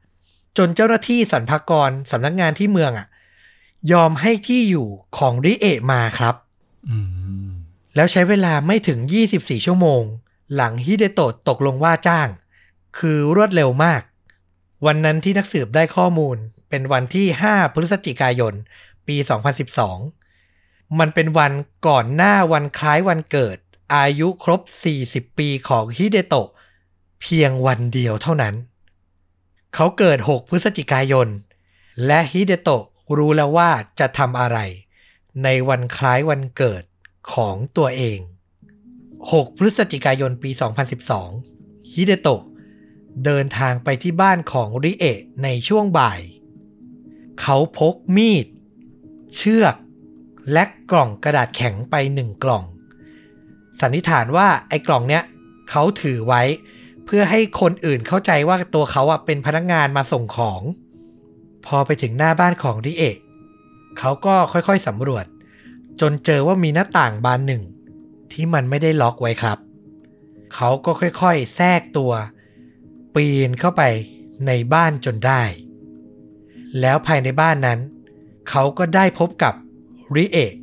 [0.57, 3.07] จนเจ้าหน้าที่สรรพากรสำนักงานที่เมืองอะ
[3.91, 6.35] ยอมให้ที่อยู่ของริเอะมาครับ
[6.89, 6.97] อื
[7.47, 7.49] ม
[7.95, 8.99] แล้วใช้เวลาไม่ถึง
[9.33, 10.03] 24 ชั่วโมง
[10.55, 12.27] หลังฮิเดโตะตกลงว่าจ้าง
[12.99, 14.01] คือรวดเร็วมาก
[14.85, 16.37] วันนั้นที่นักสืบได้ข้อมูล
[16.69, 18.53] เป็นวันที่ 5 พฤศจิกายน
[19.09, 19.17] ปี
[20.07, 21.53] 2012 มันเป็นวัน
[21.87, 23.57] ก่อนหน้าวันคล้ายวันเกิด
[23.95, 24.61] อายุครบ
[24.99, 26.49] 40 ปีของฮิเดโตะ
[27.21, 28.55] เพียงวันเดียวเท่านั้น
[29.75, 31.27] เขาเกิด 6 พฤศจิกายน
[32.05, 32.83] และฮิเดโตะ
[33.17, 33.69] รู้แล้วว่า
[33.99, 34.57] จะทำอะไร
[35.43, 36.83] ในวันคล้ายวันเกิด
[37.33, 38.19] ของตัวเอง
[38.89, 40.49] 6 พฤศจิกายนปี
[41.21, 42.41] 2012 ฮิเดโตะ
[43.25, 46.21] เดินทางไปที่บ้านของริเอะในช่วงบ่าย
[47.41, 48.45] เขาพกมีด
[49.35, 49.75] เชือก
[50.53, 52.63] และกล่องกระดาษแข็งไปหนึ่งกล่อง
[53.81, 55.23] สันนิษฐานว่าไอ้กล่องเนี้ย
[55.69, 56.41] เขาถือไว้
[57.05, 60.61] เพื่อให้คนอื่นเข้าใจว่าตัวเขาอะเป็นพนักงานมาส่งของ
[61.65, 63.17] พอไปถึงหน้าบ้านของริเอะ
[63.99, 65.25] เขาก็ค่อยๆสำรวจ
[66.01, 67.63] จนเจอว่ามีหน้าต่างบานหนึ่ง
[68.31, 69.57] ที่มันไม่ได้ล็อกไว้ครับ
[70.55, 72.11] เขาก็ค่อยๆ แทรกตัว
[73.15, 73.83] ปีนเข้าไป
[74.47, 75.43] ในบ้านจนได้
[76.79, 77.79] แล้วภายในบ้านนั้น
[78.49, 79.53] เขาก็ได้พบกับ
[80.15, 80.53] ริเอะ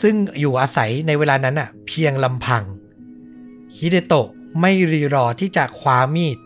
[0.00, 2.64] ซึ่งอยู่อาศัยในเวลานั้นอะเพียงลำพัง
[3.76, 4.28] ฮิเดโตะ
[4.60, 6.38] ไม่รีรอที่จะคว้ามีด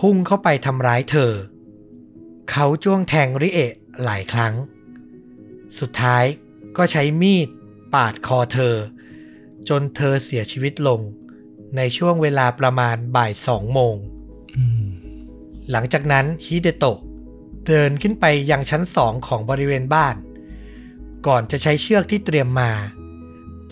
[0.00, 1.32] พุ่งเข้าไปทำร้ายเธอ
[2.50, 3.72] เขาจ้วงแทงริเอะ
[4.04, 4.54] หลายครั้ง
[5.78, 6.24] สุดท้าย
[6.76, 7.48] ก็ใช้มีด
[7.94, 8.74] ปาดคอเธอ
[9.68, 11.00] จนเธอเสียชีวิตลง
[11.76, 13.96] ในช่วงเวลาประมาณบ่ายสองโมง
[14.56, 14.86] อืม
[15.70, 16.98] หลังจากนั้นฮิเดโตะ
[17.66, 20.16] เดินขึ้นไปยังชั้นสองของบริเวณบ้าน
[21.26, 22.70] ก่อนจะใช้เชือกที่เตรียมมา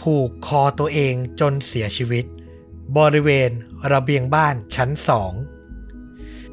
[0.01, 2.25] ผูกคอตัวเองจนเสียชีวิต
[2.99, 3.51] บริเวณ
[3.93, 5.33] ระเบียงบ้านชั้นสอง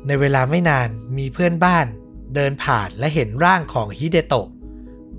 [0.08, 1.86] ในเวลาไม่นานมีเพื่อนบ้าน
[2.36, 4.48] เดินผ่านและเห็นร่างของฮิเดโตะ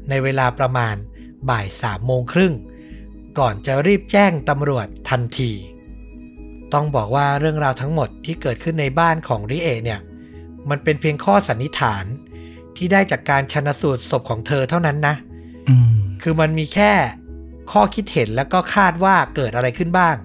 [0.08, 0.96] ในเวลาประมาณ
[1.48, 2.54] บ่ายสามโมงครึ่ง
[3.38, 5.52] ก่อนจะรีบแจ้งตำรวจทันที
[6.72, 10.00] ต้องบอกว่าเรื่องราวทั้งหมดที่เกิดขึ้นในบ้านของริเอะเนี่ย
[10.70, 12.04] มันเป็นเพียงข้อสันนิษฐาน
[12.76, 15.14] ที่ได้จากการชันสูตรศพของเธอเท่านั้นนะ
[15.68, 16.92] อืมคือมันมีแค่
[17.72, 20.16] ข้อคิดเห็นแล้วก็คาดว่าเกิดอะไรขึ้นบ้าง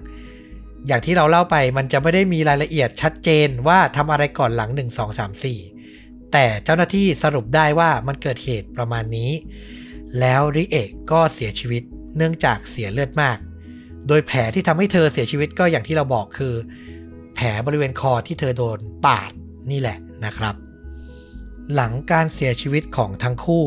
[0.86, 9.30] อย่างที่เราเล่าไปมันจะไม่ได้มีรายละเอียดชัดเจนว่าทำอะไรก่อนหลัง 1 2 3 4 แต่เจ้าหน้าที่สรุปได้ว่ามันเกิดเหตุประมาณนี้
[10.20, 11.82] แล้วริเอะก็เสียชีวิต
[12.16, 13.38] เนื่องจากเสียเลือดมาก
[14.08, 16.54] โดยแผลที่ทำให้เธอเสียชีวิตก็อย่างที่เราบอกคือ
[17.34, 19.30] แผลบริเวณคอที่เธอโดนปาด
[19.70, 20.54] นี่แหละ นะครับ
[21.74, 23.66] หลังการเสียชีวิตของทั้งคู่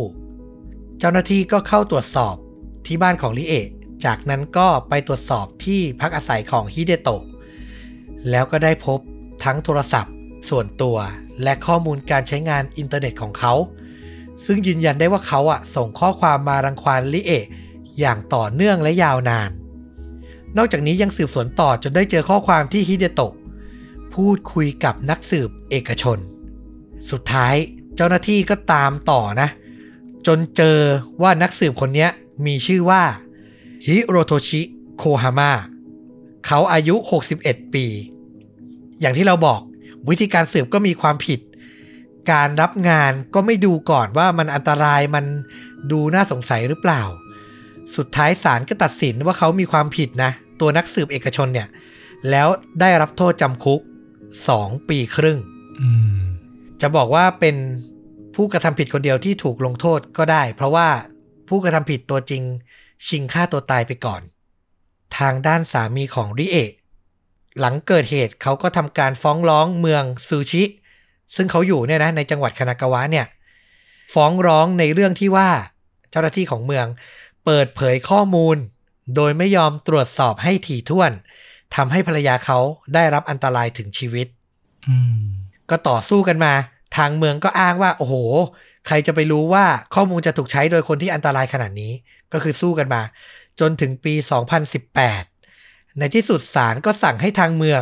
[0.99, 2.35] เจ้าหน้าที่ก็เข้าตรวจสอบ
[2.85, 3.67] ที่บ้านของลิเอะ
[4.05, 7.23] จากนั้นก็ไปตรวจสอบที่พักอาศัยของฮิเดโตะ
[8.29, 8.99] แล้วก็ได้พบ
[9.43, 10.13] ทั้งโทรศัพท์
[10.49, 10.97] ส่วนตัว
[11.43, 13.53] และข้อมูลการใช้งานอินเทอร์เน็ตของเขา
[14.45, 17.45] ซึ่งยืนยันได้ว่าเขาอะส่งข้อความมารังควานลิเอะ
[17.99, 19.51] อย่างต่อเนื่องและยาวนาน
[20.57, 23.33] นอกจากนี้ยังสืบสวนต่อจนได้เจอข้อความที่ฮิเดโตะ
[24.13, 26.17] พูดคุยกับนักสืบเอกชน
[27.11, 27.55] สุดท้าย
[27.95, 29.49] เจ้าหน้าที่ก็ตามต่อนะ
[30.27, 30.77] จนเจอ
[31.21, 32.07] ว่านักสืบคนนี้
[32.45, 33.03] มีชื่อว่า
[33.85, 34.61] ฮิโรโทชิ
[34.97, 35.51] โคฮาม่า
[36.45, 36.95] เขาอายุ
[37.35, 37.85] 61 ปี
[39.01, 39.61] อย่างที่เราบอก
[40.09, 41.39] วิธีการสืบก็มีความผิด
[42.31, 45.25] การรับงานก็ไม่ดูก่อนว่ามันอันตรายมัน
[45.91, 47.03] ดูน่าสงสัยหรือเปล่า
[47.95, 51.67] สุดท้ายศาลก็ตัดสินว่าเขามีความผิดนะ ตัวนักสืบเอกชนเนี่ย
[52.29, 52.47] แล้ว
[52.79, 53.81] ได้รับโทษจำคุก
[54.33, 55.37] 2 ปีครึ่ง
[55.81, 56.30] อืม
[56.81, 57.55] จะบอกว่าเป็น
[58.35, 60.89] ผู้กระทำผิดคนเดียวที่ถูกลงโทษก็ได้ เพราะว่า
[61.49, 62.43] ผู้กระทำผิดตัวจริง
[63.07, 64.21] ชิงฆ่าตัวตายไปก่อน
[65.17, 66.71] ทางด้านสามีของริเอะ
[67.59, 70.63] หลังเกิดเหตุเขาก็ทำการฟ้องร้องเมืองซูชิ
[71.35, 73.25] ซึ่งเขาอยู่เนี่ยนะในจังหวัดคานากาวะเนี่ย
[74.13, 75.49] ฟ้องร้องในเรื่องที่ว่า
[76.09, 76.85] เจ้าหน้าที่ของเมือง
[77.45, 78.57] เปิดเผยข้อมูล
[79.15, 81.11] โดยไม่ยอมตรวจสอบให้ถี่ถ้วน
[81.75, 82.59] ทำให้ภรรยาเขา
[82.93, 84.27] ได้รับอันตรายถึงชีวิต
[84.87, 85.23] อืม
[85.69, 86.53] ก็ต่อสู้กันมา
[86.97, 88.15] ทางเมืองก็อ้างว่า โอ้โห
[88.87, 89.65] ใครจะไปรู้ว่า
[89.95, 91.91] ข้อมูลจะถูกใช้โดยคนที่อันตรายขนาดนี้
[92.33, 93.01] ก็คือสู้กันมา
[93.59, 94.13] จนถึงปี
[95.05, 97.81] 2018 ในที่สุดศาลก็สั่งให้ทางเมือง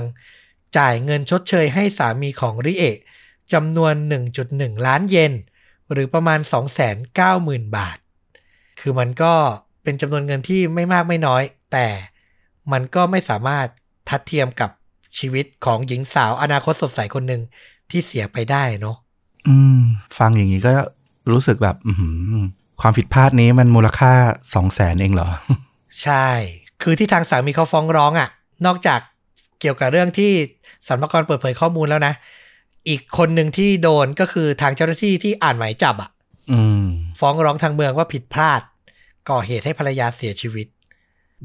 [0.78, 2.98] จ่ายเงินชดเชยให้สามีของริเอะ
[3.54, 3.94] จำนวน
[4.40, 5.34] 1.1 ล้านเยน
[5.92, 6.40] หรือประมาณ
[7.08, 7.98] 290,000 บาท
[8.80, 9.34] คือมันก็
[9.84, 11.88] เป็นจำนวนเงินที่ไม่มากไม่น้อย แต่
[12.72, 13.68] มันก็ไม่สามารถ
[14.10, 14.70] ทัดเทียมกับ
[15.18, 17.42] ชีวิตของหญิงสาวอนาคตสดใสคนหนึ่ง
[17.92, 18.98] ที่เสียไปได้เนาะ
[19.48, 19.80] อืม
[20.18, 20.74] ฟังอย่างนี้ก็
[21.32, 22.46] รู้สึกแบบอือหือ
[22.82, 24.14] ความผิดพลาดนี้มันมูลค่า
[24.54, 25.30] สองแสนเองเหรอ
[26.04, 26.28] ใช่
[26.82, 28.30] คือที่ทางสามีเขาฟ้องร้องอะ่ะ
[28.66, 29.00] นอกจาก
[29.60, 30.32] เกี่ยวกับเรื่องที่
[30.88, 32.14] สรรพากรเปิดเผยข้อมูลแล้วนะ
[32.90, 36.10] อีกคนหนึ่งที่โดนก็คือทางเจ้าหน้าที่ที่อ่านหมายจับอะ่ะ
[36.52, 36.84] อืม
[37.20, 38.62] ฟ้องร้องทางเมืองว่าผิดพลาด
[39.30, 40.68] ก่อเหตุให้ภรรยาเสียชีวิต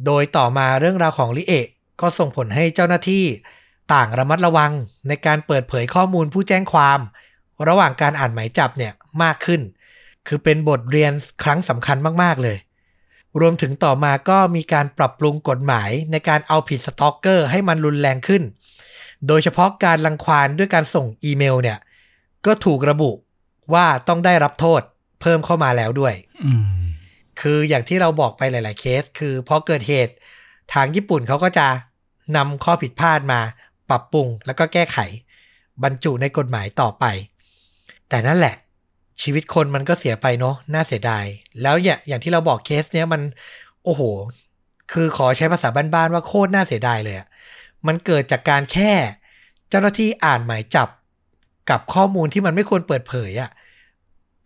[0.06, 1.66] โดยต่อมาเรื่องราวของลิเอะ
[2.00, 3.24] ก็ส่งผลให้เจ้าหน้าที่
[3.92, 4.72] ต่างระมัดระวัง
[5.08, 7.00] ในการเปิดเผยข้อมูลผู้แจ้งความ
[7.68, 8.92] ระหว่างการอ่านหมายจับเนี่ย
[9.22, 9.60] มากขึ้น
[10.28, 11.12] คือเป็นบทเรียน
[11.42, 12.58] ครั้งสำคัญมากๆเลย
[13.40, 18.42] รวมถึงต่อมาก็มีการปรับปรุงกฎหมายในการเอาผิดสตอกเกอร์ให้มันรุนแรงขึ้น
[19.28, 21.78] โดยเฉพาะการลังควานด้วยการส่งอีเมลเนี่ย
[22.46, 23.10] ก็ถูกระบุ
[23.74, 24.80] ว่าต้องได้รับโทษ
[25.20, 26.84] เพิ่มเข้ามาแล้วด้วยอืม
[27.40, 30.14] คืออย่างที่เราบอกไปหลาย ๆ เคส คือพอเกิดเหตุ
[30.72, 31.66] ทางญี่ปุ่นเขาก็จะ
[32.36, 33.40] นำข้อผิดพลาดมา
[33.90, 34.98] ปรับปรุงแล้วก็แก้ไข
[35.82, 37.04] บรรจุในกฎหมายต่อไป
[38.08, 38.54] แต่นั่นแหละ
[39.22, 41.24] ชีวิตคนมันก็เสียไปเนาะน่าเสียดาย
[41.62, 43.22] แล้วอย่างอย่างที่เราบอกเคสเนี้ยมัน
[43.84, 44.02] โอ้โห
[44.92, 47.28] คือขอใช้ภาษาบ้านๆว่าโคตรน่าเสียดายเลยอะ
[47.86, 48.92] มันเกิดจากการแค่
[49.68, 50.88] เจ้าหน้าที่อ่านหมายจับ
[51.70, 53.50] กับข้อมูลที่มันไม่ควรเปิดเผยอะ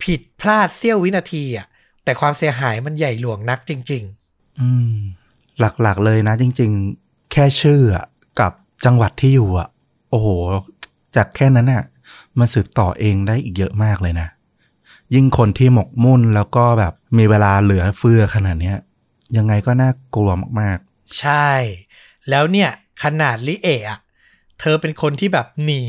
[0.02, 1.66] ผิดพลาดเสี้ยววินาทีอะ
[2.04, 4.02] แต่ความเสียหายมันใหญ่หลวงนักจริง
[4.32, 4.94] ๆ อืม
[5.60, 6.70] หลักๆเลยนะจริง
[7.02, 8.06] ๆ แค่ชื่ออะ
[8.84, 9.68] จังหวัดที่อยู่อะ
[10.10, 10.28] โอ้โห
[11.16, 11.84] จากแค่นั้นอะ
[12.38, 14.28] มันสืบต่อเองได้อีกเยอะมากเลยนะ
[15.14, 18.76] ยิ่งคนที่หมกมุ่นแล้วก็แบบมีเวลาเหลือเฟือขนาดเนี้ย
[19.36, 20.30] ยังไงก็น่ากลัว
[20.60, 21.50] มากๆ ใช่
[22.30, 22.70] แล้วเนี่ย
[23.02, 23.98] ขนาดลิเอะอะ
[24.60, 25.82] เธอเป็นคนที่แบบหนี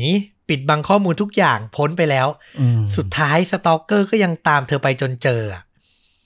[0.48, 5.62] ปิดบังข้อมูลทุกอย่างพ้นไปแล้วๆอืมสุดท้ายสตอกเกอร์ก็ยังตามเธอไปจนเจออะ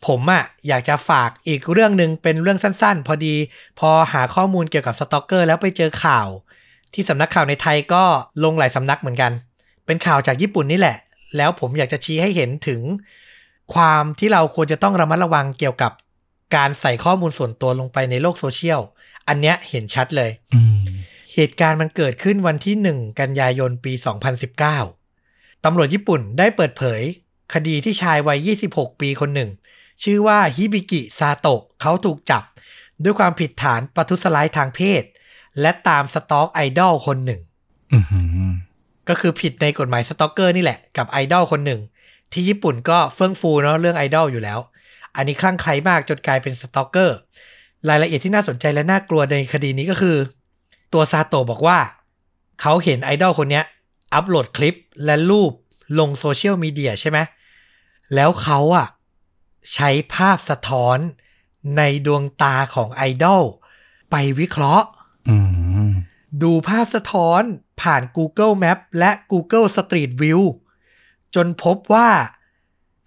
[0.06, 3.34] ผมอะ่ะอยากจะฝากอีกเรื่องหนึ่งเป็นเรื่องสั้นๆ พอดี
[3.78, 6.28] พอหาข้อมูลเกี่ยวกับสตอกเกอร์แล้วไปเจอข่าว
[6.94, 8.04] ที่สำนักข่าวในไทยก็
[8.44, 9.32] ลงหลายสำนักเหมือนกัน
[9.86, 10.96] เป็นข่าวจากญี่ปุ่นนี่แหละ
[11.36, 12.80] แล้วผมอยากจะชี้ให้เห็นถึง
[13.74, 15.92] ความที่เราควรจะต้องระมัดระวังเกี่ยวกับ
[16.56, 18.80] การใส่ข้อมูลส่วนตัวลงไปในโลกโซเชียล
[19.28, 20.30] อันเนี้ยเห็นชัดเลย
[21.34, 23.92] เหตุการณ์มันเกิดขึ้นวันที่ 1 กันยายนปี
[24.78, 27.00] 2019 ตำรวจญี่ปุ่นได้เปิดเผย
[27.54, 29.50] คดีที่ชายวัย 26 ปีคนหนึ่ง
[30.02, 32.42] ชื่อว่าฮิบิกิซาโตะเขาถูกจับ
[33.02, 35.02] ด้วยความผิดฐานประทุษร้ายทางเพศ
[35.60, 37.40] และตาม stalk ไอดอลคนหนึ่ง
[37.92, 38.50] อือหือ
[39.08, 41.80] ก็คือผิดในกฎหมาย stalker นี่แหละกับไอดอลคนหนึ่ง
[42.32, 44.58] ที่ญี่ปุ่นก็เฟื่องฟูเนาะเรื่องไอดอลอยู่แล้ว
[45.16, 47.16] อันนี้คลั่งไคล้มากจนกลายเป็น stalker
[47.88, 50.16] รายละเอียดที่น่าสนใจและน่ากลัวในคดีนี้ก็คือ
[50.92, 51.78] ตัวซาโตะบอกว่า
[52.60, 53.64] เขาเห็นไอดอลคนเนี้ย
[54.14, 54.74] อัปโหลดคลิป
[55.04, 55.52] และรูป
[55.98, 57.18] ลงโซเชียลมีเดียใช่ไหม
[58.14, 58.86] แล้วเขาอะ
[59.74, 60.98] ใช้ภาพสะท้อน
[61.76, 63.42] ในดวงตาของไอดอล
[64.10, 64.93] ไปวิเคราะห์อืม
[66.42, 67.42] ดูภาพสะท้อน
[67.80, 70.42] ผ่าน Google Map และ Google Street View
[71.34, 72.08] จนพบว่า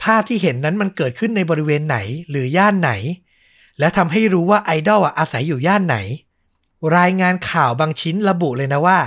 [0.04, 1.98] ภาพที่เห็นนั้นมันเกิดขึ้นในบริเวณไหน
[2.30, 2.92] หรือย่านไหน
[3.80, 5.98] และทำให้รู้ว่าไอดอลอะอาศัยอยู่ย่านไหน
[6.98, 9.00] รายงานข่าวบางชิ้นระบุเลยนะว่า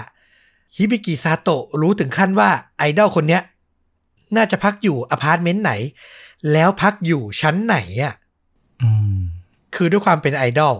[0.76, 3.42] ฮิบิกิซาโตะรู้ถึงขั้นว่าไอดอลคนเนี้ย
[4.36, 5.72] น่าจะพักอยู่อพาร์ตเมนต์ไหน
[6.52, 8.14] แล้วพักอยู่ชั้นไหนอะ
[8.82, 9.18] อืม
[9.74, 10.74] คือด้วยความเป็นไอดอล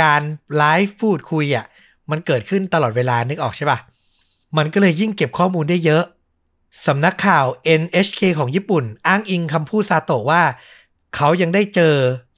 [0.00, 0.20] การ
[0.56, 1.66] ไลฟ์พูดคุยอะ
[2.10, 3.78] มันเกิดขึ้นตลอดเวลานึกออกใช่ปะ
[4.56, 6.04] มันก็เลยยิ่งเก็บข้อมูลได้เยอะ
[6.86, 7.46] สำนักข่าว
[7.80, 10.42] NHK ของญี่ปุ่น อ้างอิงคำพูดซาโตะว่า
[11.16, 11.94] เขายังได้เจอ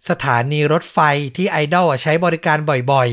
[0.09, 0.99] สถานีรถไฟ
[1.37, 2.59] ที่ไอดอลอะใช้บริการ
[2.93, 3.09] บ่อย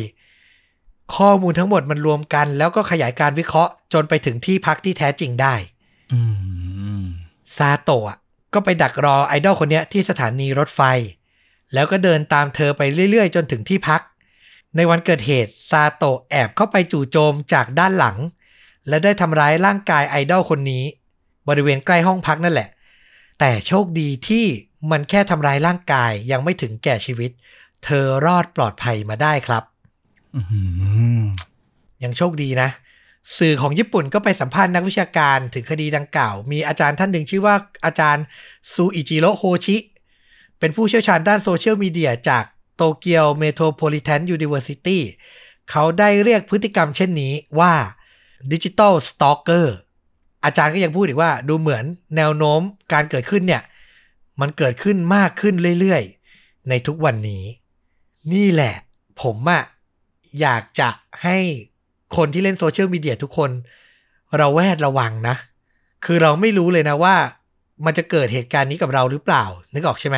[0.55, 5.55] ๆ ข้อมูลทั้งหมดมันรวมกันแล้วก็ขยายการวิเคราะห์จนไปถึงที่พักที่แท้จริงได้
[6.13, 6.19] อื
[7.03, 7.05] ม
[7.57, 8.17] ซาโตะอะ
[8.53, 10.81] ก็ไปดักรอไอดอลคนเนี้ยที่สถานีรถไฟ
[11.73, 14.01] แล้วก็เดินตามเธอไปเรื่อยๆ จนถึงที่พัก
[14.75, 18.17] ในวันเกิดเหตุซาโตะแอบเข้าไปจู่โจมจากด้านหลัง
[18.87, 20.83] และได้ทำร้ายร่างกายไอดอลคนนี้
[21.47, 22.69] บริเวณใกล้ห้องพักนั่นแหละ
[23.39, 24.45] แต่โชคดีที่
[24.91, 27.31] มันแค่ทำร้ายร่างกายยังไม่ถึงแก่ชีวิต
[27.85, 29.63] เธอรอดปลอดภัยมาได้ครับ
[30.35, 30.41] อื
[31.19, 31.23] ม
[32.03, 32.69] ยังโชคดีนะ
[33.37, 37.55] สื่อของญี่ปุ่นก็ไปสัมภาษณ์นักวิชาการถึงคดีดังกล่าว มีอาจารย์ท่านหนึ่งชื่อว่า
[37.85, 38.23] อาจารย์
[38.73, 39.77] ซูอิจิโรโฮชิ
[40.59, 42.43] เป็นผู้เชี่ยวชาญด้านโซเชียลมีเดียจาก
[42.75, 45.03] Tokyo Metropolitan University
[45.71, 47.73] เขาได้เรียกพฤติกรรมเช่นนี้ว่า
[48.51, 49.75] ดิจิ t a ลสตอกเกอร์
[50.45, 51.83] อาจารย์ก็ยังพูดอีกว่าดูเหมือน
[52.15, 52.61] แนวโน้ม
[52.93, 53.63] การเกิดขึ้นเนี่ย
[54.41, 57.43] มันเกิดขึ้นมากขึ้นเรื่อยๆ ในทุกวันนี้
[58.33, 58.75] นี่แหละ
[59.21, 59.63] ผมอะ
[60.41, 60.89] อยากจะ
[61.23, 61.37] ให้
[62.17, 63.51] คนที่เล่นโซเชียลมีเดียทุกคน
[64.37, 65.35] เราแวดระวังนะ
[66.05, 67.15] คือเราไม่รู้เลยนะว่า
[67.85, 69.43] มันจะเกิดเหตุการณ์นี้กับเราหรือเปล่า
[69.73, 70.17] นึกออกใช่ไหม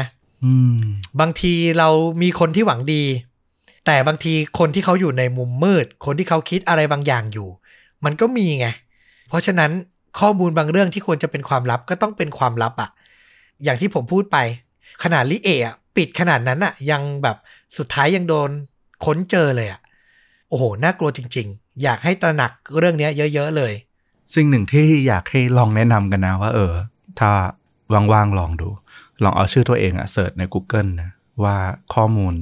[1.20, 1.90] บางทีเรา
[2.22, 3.04] มีคนที่หวังดี
[3.86, 7.48] แต่บางทีคนที่เขาอยู่ในมุมมืด คนที่เขาคิดอะไรบางอย่างอยู่
[8.06, 8.68] มันก็มีไง
[9.30, 9.72] เพราะฉะนั้น
[10.20, 12.90] ข้อมูลบางเรื่องที่ควรจะเป็นความลับก็ต้องเป็นความลับอะ
[13.64, 14.38] อย่างที่ผมพูดไป
[15.04, 17.38] ขนาดลิเอะปิดขนาดนั้นอะยังแบบ
[17.78, 18.50] สุดท้ายยังโดน
[19.06, 19.82] ค้นเจอเลยอะ
[20.50, 23.74] โอ้โห น่ากลัวจริง ๆ อยากให้ตระหนักเรื่องนี้เยอะๆเลย
[24.36, 26.74] สิ่งหนึ่งที่อยากให้ลองแนะนำกันนะว่า เออ
[27.20, 27.32] ถ้า
[28.14, 28.70] ว่างๆลองดู
[29.24, 31.10] ลองเอาชื่อตัวเองอะ search ใน Google นะ
[31.44, 31.58] ว่า
[31.94, 32.34] ข้อมูล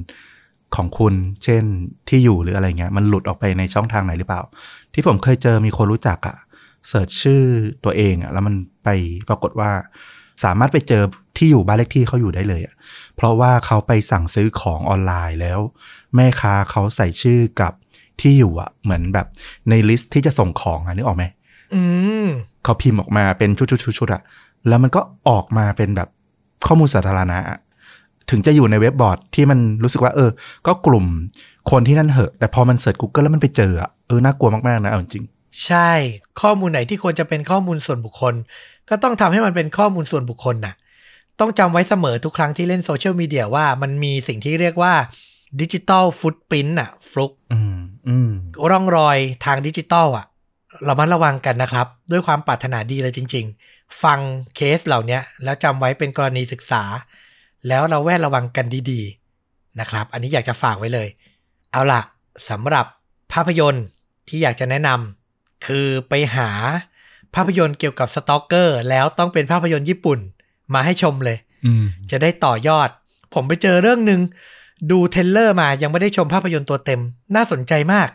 [0.76, 1.14] ของคุณ
[1.44, 1.64] เช่น
[2.08, 4.42] ที่อยู่หรืออะไรเงี้ย มันหลุดออกไปในช่องทางไหนหรือเปล่า
[4.94, 6.36] ที่ผมเคยเจอมีคนรู้จักอะ
[6.88, 7.42] search ชื่อ
[7.84, 8.88] ตัวเองอะแล้วมันไป
[9.28, 9.70] ปรากฏว่า
[10.44, 11.02] สามารถไปเจอ
[11.36, 12.74] ที่อยู่บ้านเลขที่เขาอยู่ได้เลยอะ
[13.16, 15.60] เพราะว่าเขาไปสั่งซื้อของออนไลน์แล้ว
[16.14, 17.72] แม่ค้าเขาใส่ชื่อกับ
[18.20, 19.26] ที่อยู่อะเหมือนแบบ
[19.68, 21.24] ใน list ที่จะส่งของอะนึกออกไหม
[21.74, 21.82] อื
[22.24, 22.26] ม
[22.64, 24.22] เขาพิมพ์ออกมาเป็นชุดๆๆๆอะ
[24.68, 26.08] แล้วมันก็ออกมาเป็นแบบ
[26.66, 27.58] ข้อมูลสาธารณะอะ
[28.30, 30.30] ถึงจะอยู่ในเว็บบอร์ดที่มันรู้สึกว่า เออ
[30.66, 31.06] ก็กลุ่ม
[31.70, 35.24] คนที่นั่นเหอะ แต่พอมันเสิร์ช Google แล้วมันไปเจออะเออน่ากลัวมากๆนะเอาจริง
[35.64, 35.90] ใช่
[36.40, 38.34] ข้อมูลไหนที่ควรจะเป็นข้อมูลส่วนบุคคล
[38.88, 40.74] ก็ต้องทำให้มันเป็นข้อมูลส่วนบุคคลน่ะ
[41.40, 44.94] ต้องจำไว้เสมอทุกครั้งที่เล่นโซเชียลมีเดียว่ามันมีสิ่งที่เรียกว่า
[45.60, 47.78] digital footprint น่ะฟลุกอืม
[48.08, 48.30] อืม
[48.70, 50.26] ร่องรอยทางดิจิตอลอะ
[50.84, 54.18] เรามาระวังกันนะครับ ด้วยความปรารถนาดีเลยจริง ๆ ฟัง
[54.56, 56.82] เคสเหล่านี้แล้วจำไว้เป็นกรณีศึกษา
[57.68, 61.08] แล้วเราแวดระวังกันดีๆนะครับ อันนี้อยากจะฝากไว้เลย
[61.72, 62.00] เอาล่ะ
[62.50, 62.86] สำหรับ
[63.32, 63.84] ภาพยนตร์
[64.28, 66.50] ที่อยากจะแนะนำคือไปหา
[67.34, 70.18] ภาพยนตร์เกี่ยวกับ stalker แล้วต้องเป็นภาพยนตร์ญี่ปุ่น
[70.74, 72.88] มาให้ชมเลยอืมจะได้ต่อยอด
[73.34, 74.20] ผมไปเจอเรื่องหนึ่ง
[74.90, 77.00] ดู trailer มายังไม่ได้ชมภาพยนตร์ตัวเต็ม
[77.34, 78.08] น่าสนใจมาก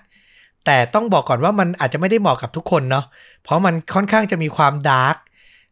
[0.66, 3.06] แต่ต้องบอกก่อนว่ามันอาจจะไม่ได้เหมาะกับทุกคนเนาะ
[3.44, 5.16] เพราะมันค่อนข้างจะมีความ dark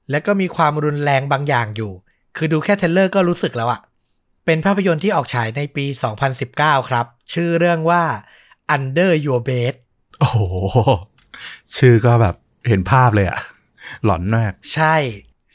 [0.09, 1.91] และก็มีความรุนแรงบางอย่างอยู่
[2.35, 3.81] คือดูแค่ trailer ก็รู้สึกแล้วอะ
[4.45, 5.85] เป็นภาพยนตร์ที่ออกฉายในปี
[6.38, 8.03] 2019 ครับ ชื่อเรื่องว่า
[8.75, 9.73] Under Your Bed
[10.19, 10.38] โอ้โห
[11.77, 12.35] ชื่อก็แบบ
[12.67, 13.39] เห็นภาพเลยอะ
[14.05, 14.95] หลอนมาก ใช่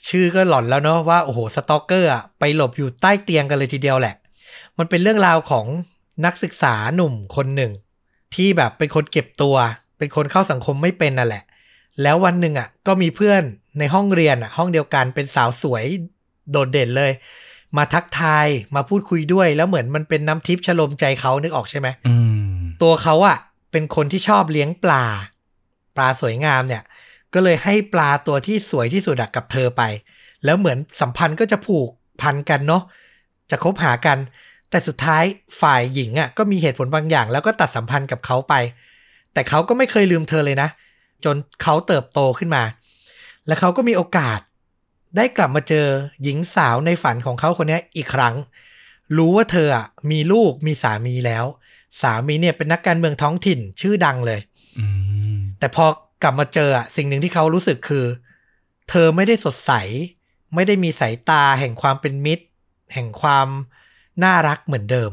[0.09, 4.15] ชื่อก็หลอนแล้วเนาะว่า โอ้โห สตอกเกอร์อะไปหลบอยู่ใต้เตียงกันเลยทีเดียวแหละ
[4.79, 5.67] มันเป็นเรื่องราวของ
[6.25, 7.73] นักศึกษาหนุ่มคนหนึ่ง
[8.35, 9.57] ที่แบบเป็นคนเก็บตัว
[9.99, 11.45] เป็นคนเข้าสังคมไม่เป็นนั่นแหละ
[12.03, 13.43] แล้ววันหนึ่งอะก็มีเพื่อน
[13.79, 15.85] ในห้องเรียนอะห้องเดียวกันเป็นสาวสวย
[16.51, 17.13] โดดเด่นเลย
[17.77, 22.15] มาทักทายมาพูดคุยด้วย แล้วเหมือนมันเป็นน้ำทิพย์ชโลมใจเขานึกออกใช่ไหมอื
[22.55, 23.37] มตัวเขาอะ
[23.73, 25.05] เป็นคนที่ชอบเลี้ยงปลา
[25.97, 26.83] ปลาสวยงามเนี่ย
[27.35, 29.83] ก็เลยให้ปลาตัวที่สวยที่สุดอะกับเธอไป
[30.45, 31.89] แล้วเหมือนสัมพันธ์ก็จะผูก
[32.23, 32.83] พันกันเนาะ
[33.51, 34.19] จะคบหากัน
[34.71, 35.25] แต่สุดท้าย
[35.63, 38.55] ฝ่ายหญิงอะก็มีเหตุผลบางอย่าง แล้วก็ตัดสัมพันธ์กับเขาไป
[39.33, 40.69] แต่เขาก็ไม่เคยลืมเธอเลยนะ
[41.25, 42.63] จนเขาเติบโตขึ้นมา
[43.47, 44.41] แล้วเขาก็มีโอกาส
[45.17, 45.87] ได้กลับมาเจอ
[46.23, 48.35] หญิงสาวในฝันของเขาคนนี้อีกครั้ง
[49.17, 51.45] รู้ว่าเธออะมีลูกมีสามีแล้ว
[52.03, 54.41] สามีเนี่ยเป็นนักการเมืองท้องถิ่นชื่อดังเลย
[54.79, 54.87] อื
[55.35, 55.87] มแต่พอ
[56.23, 58.05] กลับมาเจออะสิ่งหนึ่งที่เขารู้สึกคือ
[58.91, 59.73] เธอไม่ได้สดใส
[60.55, 62.45] ไม่ได้มีสายตาแห่งความเป็นมิตร
[62.95, 63.49] แห่งความ
[64.25, 65.11] น่ารักเหมือนเดิม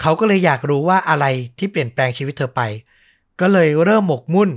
[0.00, 1.26] เขาก็เลยอยากรู้ว่าอะไร
[1.58, 2.62] ที่เปลี่ยนแปลงชีวิตเธอไป
[3.40, 4.50] ก็เลยเริ่มหมกมุ่น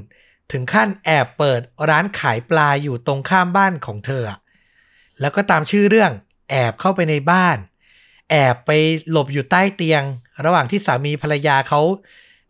[0.54, 4.24] ถึงขั้นแอบเปิดร้านขายปลาอยู่ตรงข้ามบ้านของเธอ
[5.22, 6.12] แล้วก็ตามชื่อเรื่อง
[6.50, 7.58] แอบเข้าไปในบ้าน
[8.30, 8.72] แอบไป
[9.12, 10.04] หลบอยู่ใต้เตียง
[10.46, 11.82] ระหว่างที่สามีภรรยาเขา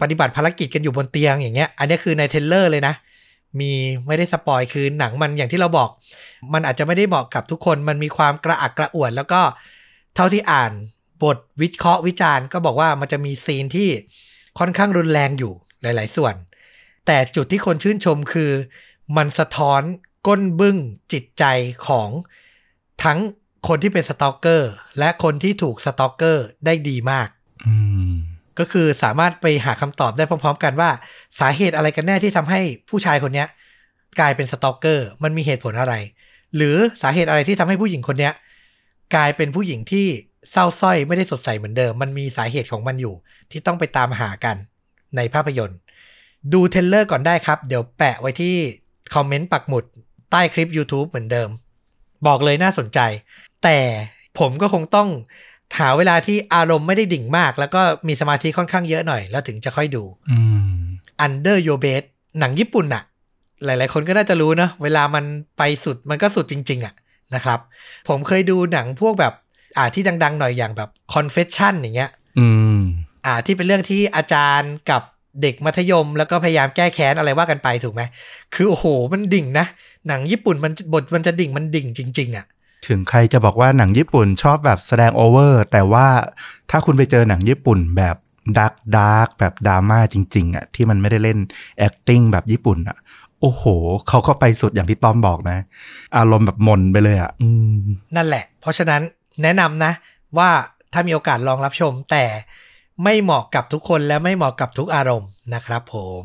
[0.02, 2.96] ปฏิบัติภารกิจกันอยู่บนเตียงอย่างเงี้ย อันนี้คือใน trailer เลยนะ
[3.60, 3.72] นี่
[4.08, 5.90] ไม่ได้ spoil คือหนังมันอย่างที่เราบอก
[6.54, 9.42] มันอาจจะไม่ได้เหมาะกับทุกคน มันมีความกระอักกระอ่วน แล้วก็
[10.16, 10.72] เท่าที่อ่าน
[11.24, 13.90] บทวิเคราะห์วิจารณ์ ก็บอกว่ามันจะมี scene ที่
[14.60, 15.52] ค่อนข้างรุนแรงอยู่
[15.82, 16.36] หลาย ๆ ส่วน
[17.06, 18.52] แต่จุดที่คนชื่นชมคือ
[19.18, 19.82] มันสะท้อน
[20.28, 20.78] ก้นบึ้ง
[21.14, 21.44] จิตใจ
[21.88, 22.10] ของ
[23.04, 23.20] ทั้ง
[23.68, 27.28] คนที่เป็น stalker และคนที่ถูก stalker ได้ดีมาก
[27.68, 27.76] อื
[28.12, 28.14] ม
[28.60, 30.90] ก็คือสามารถไปหาคำตอบได้พร้อม ๆ กันว่า
[31.40, 33.48] สาเหตุอะไรกันแน่ที่ทำให้ผู้ชายคนเนี้ย
[34.20, 35.94] กลายเป็น stalker มันมีเหตุผลอะไร
[36.56, 38.34] หรือสาเหตุอะไรที่ทำให้ผู้หญิงคนเนี้ย
[39.16, 40.08] กลายเป็นผู้หญิงที่
[40.52, 43.14] เศร้าสร้อยไม่ได้สดใสเหมือนเดิม มันมีสาเหตุของมันอยู่
[43.52, 44.56] ที่ต้องไปตามหากัน
[45.16, 45.80] ในภาพยนตร์
[46.54, 48.56] ดูเทรลเลอร์ก่อนได้ครับ เดี๋ยวแปะไว้ที่
[49.16, 49.84] คอมเมนต์ปักหมุด
[50.32, 51.50] ใต้คลิป YouTube เหมือนเดิม
[52.28, 53.00] บอกเลยน่าสนใจ
[53.64, 53.78] แต่
[54.40, 55.10] ผมก็คงต้อง
[55.80, 60.38] หาเวลาที่อารมณ์ไม่ได้ดิ่งมาก แล้วก็มีสมาธิค่อนข้างเยอะหน่อย แล้วถึงจะค่อยดูอื
[60.76, 60.80] ม
[61.26, 62.04] Under Your Bed
[62.40, 63.04] หนังญี่ปุ่นอะ
[63.66, 65.26] หลาย ๆ คนก็น่าจะรู้เนอะเวลามัน
[65.58, 66.94] ไปสุดมันก็สุดจริง ๆอะ
[67.36, 67.60] นะครับ
[68.08, 69.34] ผมเคยดูหนังพวกแบบ
[69.78, 72.48] อ่าที่ดัง ๆ หน่อยอย่างแบบ Confession อย่างเงี้ย อื
[72.78, 72.80] ม
[73.26, 75.02] อ่าที่เป็นเรื่องที่อาจารย์กับ
[75.42, 78.02] เด็กมัธยมแล้วก็พยายามแก้แค้นอะไรว่ากันไปถูกไหม
[78.54, 79.66] คือโอ้โหมันดิ่งนะ
[80.08, 82.46] หนังญี่ปุ่นมันบทมันจะดิ่งมันดิ่งจริง ๆอะ
[82.88, 86.08] ถึงใครจะบอกว่าหนังญี่ปุ่นชอบแบบแสดง over แต่ว่า
[86.72, 88.16] ถ้าคุณไปเจอหนังญี่ปุ่นแบบ
[88.60, 91.38] dark dark แบบดราม่าจริง ๆอะที่มันไม่ได้เล่น
[91.88, 92.98] acting แบบญี่ปุ่นอะ
[93.42, 93.64] โอ้โห
[94.10, 95.58] เขาก็ไปสุดอย่างที่ต้อมบอกนะ
[96.18, 97.80] อารมณ์แบบหม่นไปเลยอะอืม
[98.16, 99.02] นั่นแหละ เพราะฉะนั้น
[99.44, 99.92] แนะนำนะ
[100.38, 100.50] ว่า
[100.94, 102.24] ถ้ามีโอกาสลองรับชม แต่
[103.04, 106.24] ไม่เหมาะกับทุกคนและไม่เหมาะกับทุกอารมณ์นะครับผม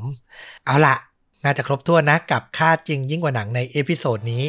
[0.66, 0.94] เอาละ
[1.44, 4.44] น่าจะครบถ้วนนะกับฆ่าจริงยิ่งกว่าหนังใน episode นี้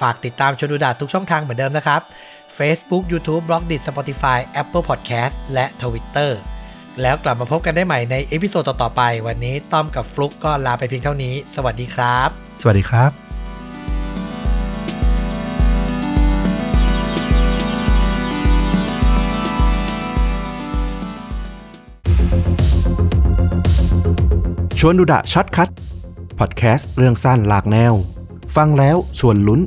[0.00, 2.00] ฝากติดตามชวนดูดะทุกช่องทางเหมือนเดิมนะครับ
[2.56, 6.30] Facebook YouTube b l o g d i t Spotify Apple Podcast และ Twitter
[7.02, 12.28] แล้วกลับมาพบกันได้ใหม่ใน episode ต่อ ๆ ไป วันนี้ต้อมกับฟลุกก็ลาไปเพียงเท่านี้ สวัสดีครับ
[12.60, 13.10] สวัสดีครับ
[24.84, 25.70] ชวนดูดะช็อตคัท
[26.38, 27.92] พอดแคสต์เรื่องสั้นหลากแนว
[28.56, 29.60] ฟังแล้วชวนลุ้น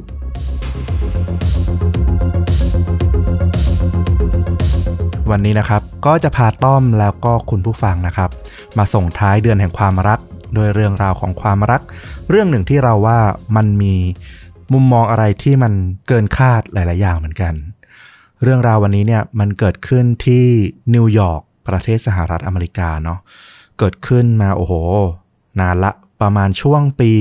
[5.31, 8.29] วันนี้นะครับก็จะพาต้อมแล้วก็คุณผู้ฟังนะครับ
[8.77, 10.19] มาส่งท้ายเดือนแห่งความรัก
[10.53, 11.81] โดยเรื่องราวของความรัก
[12.29, 13.19] เรื่องหนึ่งที่เราว่า
[13.55, 13.95] มันมี
[14.73, 15.73] มุมมองอะไรที่มัน
[16.07, 17.53] เกินคาดหลาย ๆ อย่างเหมือนกัน
[18.43, 20.45] เรื่องราววันนี้เนี่ยมันเกิดขึ้นที่
[20.95, 23.19] นิวยอร์กประเทศสหรัฐอเมริกาเนาะ
[23.77, 24.73] เกิดขึ้นมาโอ้โห
[25.59, 25.91] นานละ
[26.21, 27.11] ประมาณช่วงปี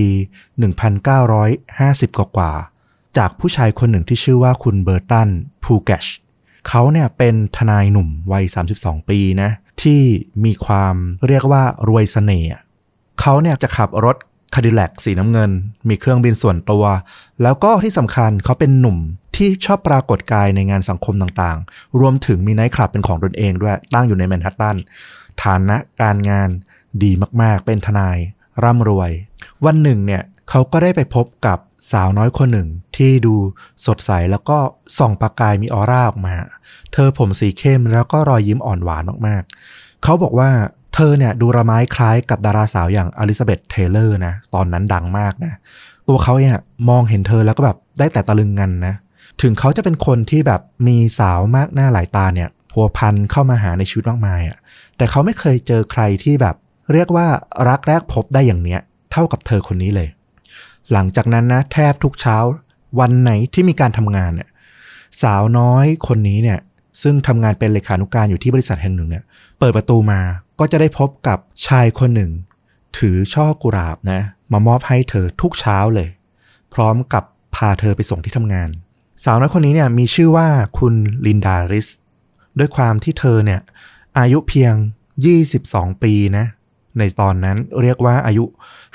[0.75, 5.29] 1950 กว่าๆจากผู้ชายคนหนึ่งที่ชื่อว่าคุณเบอร์ตัน
[5.63, 6.05] พูแกช
[6.69, 8.45] เขาเนี่ยเป็นทนายหนุ่มวัย
[8.77, 9.51] 32 ปีนะ
[9.83, 10.03] ที่
[10.45, 10.95] มีความ
[11.27, 12.51] เรียกว่ารวยเสน่ห์
[13.21, 14.17] เขาเนี่ยจะขับรถ
[14.55, 15.51] คาดิแลกสีน้ำเงิน
[15.89, 16.85] มีเครื่องบินส่วนตัว
[17.43, 18.97] แล้วก็ที่สำคัญเขาเป็นหนุ่ม
[19.37, 24.77] ที่ชอบปรากฏกายในงานสังคมต่างๆ รวมถึงมีไนท์คลับเป็นของตนเองด้วยตั้งอยู่ในแมนฮัตตัน
[25.43, 26.49] ฐานะการงาน
[27.03, 27.11] ดี
[27.43, 28.19] มากๆ เป็นทนาย
[28.65, 29.11] ร่ำรวย
[29.65, 31.59] วันหนึ่งเนี่ยเขาก็ได้ไปพบกับ
[31.93, 33.35] สาวน้อยคนหนึ่งที่ดู
[33.87, 34.59] สดใสแล้วก็
[34.99, 36.35] ส่องประกายมีออร่าออกมา
[36.93, 40.51] เธอผมสีเข้มแล้วก็รอยยิ้มอ่อนหวานมากๆ เขาบอกว่า
[40.95, 45.53] เธอเนี่ยดูละม้ายคล้ายกับดาราสาวอย่างอลิซาเบธเทเลอร์นะ ตอนนั้นดังมากนะ
[46.09, 46.57] ตัวเขาเนี่ย
[46.89, 48.95] มองเห็นเธอแล้วก็แบบได้แต่ตะลึงงันนะ
[49.43, 54.59] ถึงเขาจะเป็นคนที่แบบมีสาวมากหน้าหลายตาเนี่ยพัวพันเข้ามาหาในชีวิตมากมายอะ่ะ
[54.97, 56.57] แต่เขาไม่เคยเจอใครที่แบบ
[56.93, 57.27] เรียกว่า
[57.69, 58.81] รักแรกพบได้อย่างเนี้ย
[59.13, 60.09] เท่ากับเธอคนนี้เลย
[60.93, 62.37] หลังจากนั้นนะแทบทุกเช้า
[63.01, 64.49] วันไหนที่มีการทำงานเนี่ย
[65.23, 66.59] สาวน้อยคนนี้เนี่ย
[67.03, 69.25] ซึ่งทำงานเป็นเลขานุการอยู่ที่บริษัทแห่งหนึ่งเนี่ย
[69.59, 70.21] เปิดประตูมา
[70.61, 72.31] ก็จะได้พบกับชายคนหนึ่ง
[72.99, 74.21] ถือช่อกุหลาบนะ
[74.53, 76.09] มามอบให้เธอทุกเช้าเลย
[76.75, 78.69] พร้อมกับพาเธอไปส่งที่ทำงาน
[79.25, 80.49] สาวน้อยคนนี้เนี่ยมีชื่อว่า
[80.79, 80.95] คุณ
[81.27, 81.87] ลินดาริส
[82.59, 83.61] ด้วยความที่เธอเนี่ย
[84.19, 84.75] อายุเพียง
[85.39, 86.47] 22 ปีนะ
[86.99, 88.45] ในตอนนั้นเรียกว่าอายุ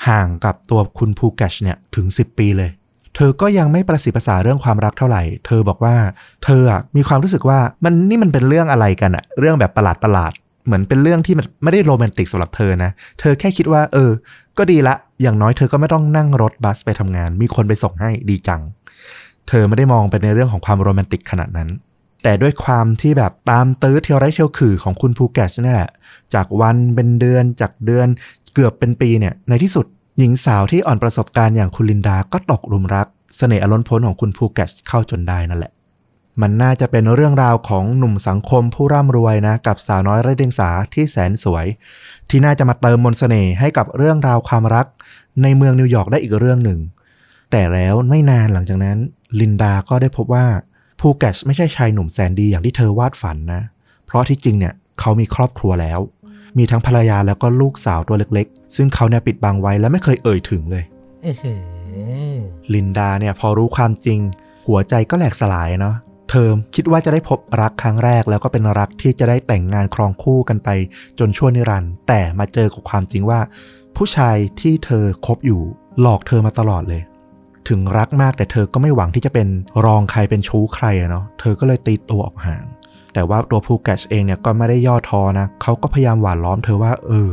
[0.08, 2.70] ห่างกับตัวคุณภูแกชเนี่ยถึง 10 ปีเลย
[3.14, 5.96] เธอก็ยังไม่ประสิทธิภาษาเรื่องความรักเท่าไหร่ เธอบอกว่า
[6.44, 10.32] เธออะมีความรู้สึกว่ามันนี่มันเป็นเรื่องอะไรกันอะเรื่องแบบประหลาดประหลาด
[10.66, 12.90] เหมือนเป็นเรื่องที่มันไม่ได้โรแมนติกสำหรับเธอนะ
[13.20, 14.10] เธอแค่คิดว่า เออ
[14.58, 18.60] ก็ดีละ อย่างน้อยเธอก็ไม่ต้องนั่งรถบัสไปทำงาน มีคนไปส่งให้ดีจัง
[19.48, 21.68] เธอไม่ได้มองไปในเรื่องของความโรแมนติกขนาดนั้น
[22.22, 25.90] แต่ด้วยความที่แบบตามตื้อเที่ยวไร้เที่ยวขื่อของคุณภูแกชนี่แหละ
[26.34, 28.08] จากวันเป็นเดือนจากเดือน
[28.54, 29.86] เกือบเป็นปีเนี่ย ในที่สุด
[30.18, 33.06] หญิงสาวที่อ่อนประสบการณ์อย่างคุณลินดาก็ตกหลุมรัก
[33.36, 35.72] เสน่ห์อล้นพ้นของคุณภูแกชเข้าจนได้นั่นแหละ
[36.40, 41.66] มันน่าจะเป็นเรื่องราวของหนุ่มสังคมผู้ร่ำรวยนะกับสาวน้อยไร้เดียงสาที่แสนสวย
[42.28, 44.86] ที่น่าจะมาเติมมนต์เสน่ห์ให้กับเรื่องราวความรัก
[45.42, 46.80] ในเมืองนิวยอร์กได้อีกเรื่องหนึ่ง
[47.50, 48.98] แต่แล้วไม่นานหลังจากนั้น
[49.40, 50.46] ลินดาก็ได้พบว่า
[51.00, 53.62] ภูแกชไม่ใช่ชายหนุ่มแสนดีอย่างที่เธอวาดฝันนะ
[54.06, 56.00] เพราะที่จริงเนี่ยเขามีครอบครัวแล้ว
[56.58, 60.84] มีทั้งภรรยาแล้วก็ลูกสาวตัวเล็กๆ ซึ่งเขาเนี่ยปิดบังไว้และไม่เคยเอ่ยถึงเลย
[61.24, 61.54] อื้อหื
[62.34, 62.34] อ
[62.74, 64.18] ลินดาเนี่ยพอรู้ความจริง
[64.66, 65.96] หัวใจก็แหลกสลายเนาะ
[66.30, 70.68] เธอคิดว่าจะได้พบรักครั้งแรกแล้วก็เป็นรักที่จะได้แต่งงานครองคู่กันไป
[71.18, 73.40] จนชั่วนิรันดร์แต่มาเจอกับความจริงว่า
[73.96, 75.60] ผู้ชายที่เธอคบอยู่
[76.00, 77.02] หลอกเธอมาตลอดเลย
[77.68, 79.48] ถึงรักมากแต่เธอก็ไม่หวังที่จะเป็น
[79.84, 82.64] รองใครเป็นชู้ใครอะเนาะเธอก็เลยตีตัวออกห่าง
[83.14, 87.30] แต่ว่าตัวภูแกชเองเนี่ยก็ไม่ได้ย่อท้อนะเขาก็พยายามหวานล้อมเธอว่าเออ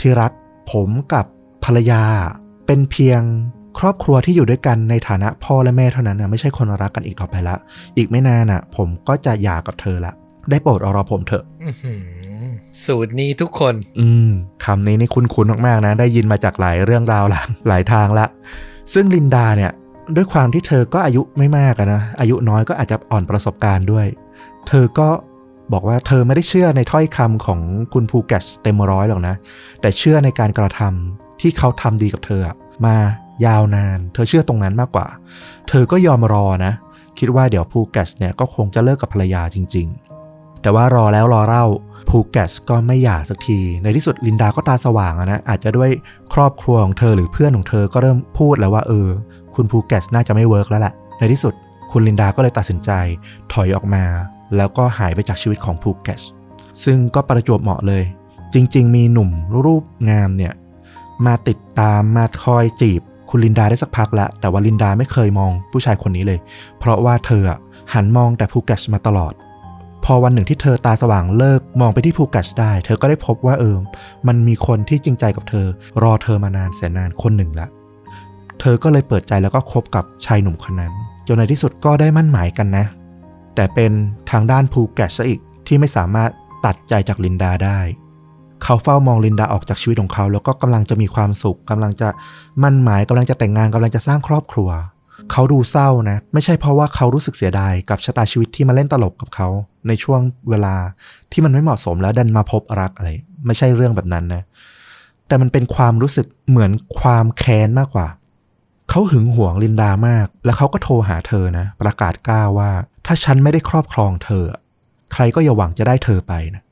[0.00, 0.32] ที่รัก
[0.72, 1.24] ผมกับ
[1.64, 2.02] ภรรยา
[2.66, 3.22] เป็นเพียง
[3.78, 7.56] ครอบครัวที่อยู่ด้วยกันในฐานะพ่อและแม่เท่านั้นนะไม่ใช่คนรักกันอีกต่อไปละ
[7.96, 10.12] อีกไม่นานน่ะ ผมก็จะหย่ากับเธอละ
[10.50, 11.94] ได้โปรดเอารอผมเถอะอื้อหื
[12.42, 12.46] อ
[12.84, 14.30] สูตรนี้ทุกคน อืม
[14.64, 18.26] คำนี้นี่คุ้นๆมากๆนะ ได้ยินมาจากหลายเรื่องราวละหลายทางละ
[18.92, 19.72] ซึ่งลินดาเนี่ย
[20.16, 24.06] ด้วยความที่เธอก็อายุไม่มากนะอายุน้อยก็อาจจะอ่อนประสบการณ์ด้วย
[24.68, 25.08] เธอก็
[25.72, 27.60] บอกว่าเธอไม่ได้เชื่อในถ้อยคำของ
[27.92, 29.34] คุณภูแกชเต็มร้อยหรอกนะ
[29.80, 32.42] แต่เชื่อในการกระทำที่เขาทำดีกับเธอ
[32.86, 32.96] มา
[33.46, 35.06] ยาวนาน เธอเชื่อตรงนั้นมากกว่า
[35.68, 36.72] เธอก็ยอมรอนะ
[37.18, 40.05] คิดว่าเดี๋ยวภูแกชเนี่ยก็คงจะเลิกกับภรรยาจริงๆ
[40.66, 41.64] แต่ว่ารอแล้วรอเล่า
[42.08, 45.90] ภูแกชก็ไม่หย่าสักที ในที่สุดลินดาก็ตาสว่างอะนะอาจจะด้วย
[46.34, 49.08] ครอบครัวของเธอหรือเพื่อนของเธอก็เริ่มพูดแล้วว่าเออ
[49.54, 51.54] คุณภูแกชน่าจะไม่เวิร์กแล้วแหละในที่สุด
[51.90, 52.90] คุณลินดาก็เลยตัดสินใจ
[53.52, 54.04] ถอยออกมา
[54.56, 56.22] แล้วก็หายไปจากชีวิตของภูแกช
[56.84, 58.04] ซึ่งก็ประจวบเหมาะเลย
[58.54, 59.30] จริง ๆ มีหนุ่ม
[59.64, 60.52] รูปงามเนี่ย
[61.26, 66.38] มาติดตามมาคอยจีบ คุณลินดาได้สักพักล้วแต่ว่าลินดาไม่เคยมองผู้ชายคนนี้เลย
[66.78, 67.42] เพราะว่าเธอ
[67.94, 69.34] หันมองแต่ภูแกชมาตลอด
[70.08, 73.76] พอวันหนึ่งที่เธอตาสว่างเลิกมองไปที่ภูแกชได้ เธอก็ได้พบว่าเออ
[74.26, 75.66] มันมีคนที่จริงใจกับเธอ
[76.02, 77.66] รอเธอมานานแสนนานคนหนึ่งละ
[78.60, 80.92] เธอก็เลยเปิดใจแล้วก็คบกับชายหนุ่มคนนั้น
[81.26, 82.84] จนในที่สุดก็ได้มั่นหมายกันนะ
[83.54, 83.92] แต่เป็น
[84.30, 86.30] ทางด้านภูแกชซะอีกที่ไม่สามารถ
[86.66, 87.78] ตัดใจจากลินดาได้
[88.62, 92.08] เขาเฝ้ามองลินดาออกจากชีวิตของเขา แล้วก็กำลังจะมีความสุขกำลังจะ
[92.62, 94.70] มั่นหมายกำลังจะแต่งงานกำลังจะสร้างครอบครัว
[95.32, 99.48] เขาดูเศร้านะ ไม่ใช่เพราะว่าเขารู้สึกเสียดายกับชะตาชีวิตที่มาเล่นตลกกับเขา
[99.88, 100.74] ในช่วงเวลา
[101.32, 103.10] ที่มันไม่เหมาะสมแล้วดันมาพบรักอะไร
[103.46, 104.42] ไม่ใช่เรื่องแบบนั้นนะ
[105.26, 106.70] แต่มันเป็นความรู้สึกเหมือน
[107.00, 108.08] ความแค้นมากกว่า
[108.90, 112.70] เขาหึงหวงลินดามาก แล้วเขาก็โทรหาเธอนะ ประกาศกล้าว่า
[113.06, 114.44] ถ้าฉันไม่ได้ครอบครองเธอ
[115.12, 116.62] ใครก็อย่าหวังจะได้เธอไปนะ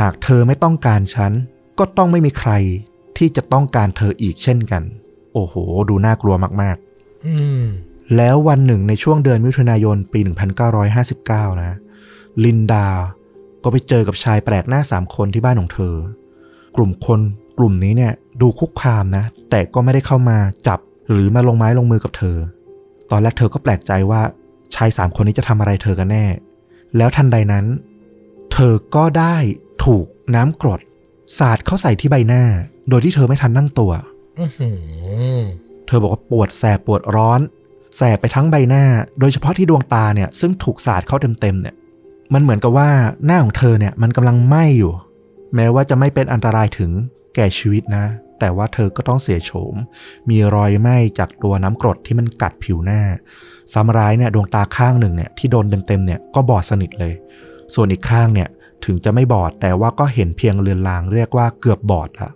[0.00, 1.32] หากเธอไม่ต้องการฉัน
[1.78, 2.52] ก็ต้องไม่มีใคร
[3.16, 4.82] ที่จะต้องการเธออีกเช่นกัน
[5.32, 5.54] โอ้โห
[5.88, 6.95] ดูน่ากลัวมากๆ
[8.16, 10.20] แล้ววันหนึ่งในช่วงเดือนมิถุนายนปี
[10.90, 11.76] 1959 นะ
[12.44, 12.86] ลินดา
[13.62, 15.94] ก็ไปเจอกับชายแปลกหน้าสามคนที่บ้านของเธอ
[16.76, 17.20] กลุ่มคน
[17.58, 20.78] กลุ่มนี้เนี่ยดูคุกคามนะ แต่ก็ไม่ได้เข้ามาจับ
[21.10, 22.36] หรือมาลงไม้ลงมือกับเธอ
[23.10, 24.20] ตอนแรกเธอก็แปลกใจว่า
[24.74, 26.26] ชายสามคนนี้จะทำอะไรเธอกันแน่
[26.96, 27.64] แล้วทันใดนั้น
[28.52, 29.36] เธอก็ได้
[29.84, 30.80] ถูกน้ำกรด
[31.38, 32.42] สาดเข้าใส่ที่ใบหน้า
[32.88, 33.92] โดยที่เธอไม่ทันนั่งตัว
[34.38, 34.70] อื้อหื
[35.38, 35.40] อ
[35.86, 37.40] เธอบอกว่าปวดแสบปวดร้อน
[37.96, 38.84] แสบไปทั้งใบหน้า
[39.20, 41.74] โดยเฉพาะที่ดวงตาเนี่ยซึ่งถูกสาดเข้าเต็มๆเนี่ย
[42.32, 42.90] มันเหมือนกับว่า
[43.26, 44.92] หน้าของเธอเนี่ยมันกำลังไหม้อยู่
[45.54, 46.90] แม้ว่าจะไม่เป็นอันตรายถึง
[47.34, 48.04] แก่ชีวิตนะ
[48.40, 49.74] แต่ว่าเธอก็ต้องเสียโฉม
[50.30, 53.00] มีรอยไหม้จากตัวน้ำกรดที่มันกัดผิวหน้า
[53.72, 57.14] ซ้ำร้ายเนี่ยดวงตาข้างหนึ่งเนี่ยที่โดนเต็มๆเนี่ยก็บอดสนิทเลย
[57.74, 58.48] ส่วนอีกข้างเนี่ย
[58.84, 62.30] ถึงจะไม่บอดแต่ว่าก็เห็นเพียงเลือนลางเรียกว่าเกือบบอดละ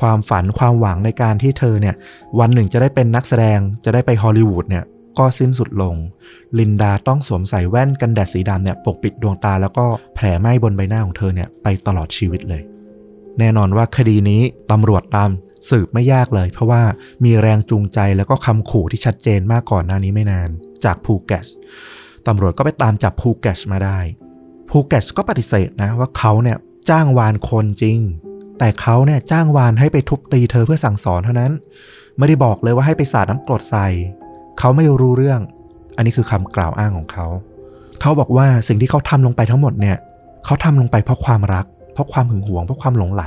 [0.00, 1.94] ความฝันความหวังในการที่เธอเนี่ย
[2.38, 4.84] วันหนึ่งจะได้เป็นนักแสดงจะได้ไปฮอลลีวูดเนี่ย
[5.18, 5.96] ก็สิ้นสุดลง
[6.58, 9.84] ลินดาต้องสวมใส่แว่นกันแดดสีดำเนี่ยปกปิดดวงตาแล้วก็
[10.14, 12.62] แผลไหม้บนใบหน้าของเธอเนี่ยไปตลอดชีวิตเลย
[13.38, 15.30] แน่นอนว่าคดีนี้ตำรวจตาม
[15.70, 16.82] สืบไม่ยากเลย เพราะว่า
[17.24, 20.48] มีแรงจูงใจแล้วก็คำขู่ที่ชัดเจนมากก่อนหน้านี้ไม่นาน
[20.84, 21.46] จากภูแกช
[22.26, 23.98] ตำรวจก็ไปตามจับภูแกชมาได้
[24.70, 26.56] ภูแกชก็ปฏิเสธนะว่าเขาเนี่ย
[26.90, 27.98] จ้างวานคนจริง
[28.58, 31.52] แต่เขาเนี่ยจ้างวานให้ไปทุบตีเธอเพื่อสั่งสอนเท่านั้น
[32.18, 33.86] ไม่ได้บอกเลยว่าให้ไปสาดน้ำกรดใส่
[34.58, 35.40] เขาไม่รู้เรื่อง
[35.96, 37.26] อันนี้คือคำกล่าวอ้างของเขา
[38.00, 39.96] เขาบอกว่าสิ่งที่เขาทำลงไปทั้งหมดเนี่ย
[40.44, 43.24] เขาทำลงไปเพราะความรัก เพราะความหึงหวง เพราะความหลงไหล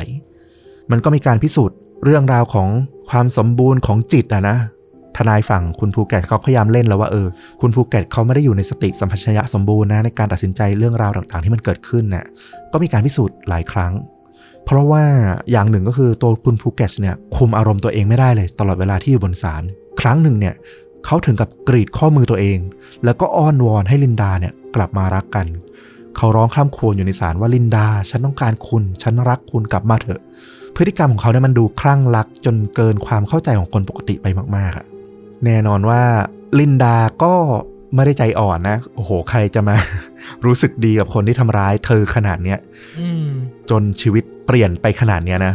[0.92, 2.70] มันก็มีการพิสูจน์เรื่องราวของ
[3.10, 4.58] ความสมบูรณ์ของจิตอะนะ
[5.18, 7.28] ทนายฝั่งคุณภูแกตเขาพยายามเล่นแล้วว่าเออ
[7.62, 12.26] คุณภูแกตเขาไม่ได้อยู่ในสติสัมปชัญญะสมบูรณ์นะในการตัดสินใจเรื่องราวต่างๆ ที่มันเกิดขึ้นน่ะ
[12.72, 13.94] ก็มีการพิสูจน์หลายครั้ง
[14.68, 15.04] เพราะว่า
[15.52, 19.64] อย่างหนึ่งก็คือตัวคุณภูเก็ตเนี่ยคุมอารมณ์ตัวเองไม่ได้เลย ตลอดเวลาที่อยู่บนศาล
[20.02, 20.56] ครั้งหนึ่งเนี่ย
[21.06, 22.60] เขาถึงกับกรีดข้อมือตัวเอง
[23.06, 25.48] แล้วก็อ้อนวอนให้ลินดาเนี่ยกลับมารักกัน
[26.16, 30.22] เขาร้องคร่ำครวญอยู่ในศาลว่าลินดา ฉันต้องการคุณ ฉันรักคุณกลับมาเถอะ
[30.76, 34.28] พฤติกรรมของเขาเนี่ยมันดูคลั่งรักจนเกินความเข้าใจของคนปกติไป
[34.58, 34.86] มากๆอะ
[35.46, 36.02] แน่นอนว่า
[36.60, 37.34] ลินดาก็
[37.96, 39.76] ไม่ได้ใจอ่อนนะ โอ้โห ใครจะมา
[40.46, 42.60] รู้สึกดีกับคนที่ทำร้ายเธอขนาดเนี้ย
[43.00, 43.28] อืม
[43.70, 45.54] จนชีวิต เปลี่ยนไปขนาดเนี้ยนะ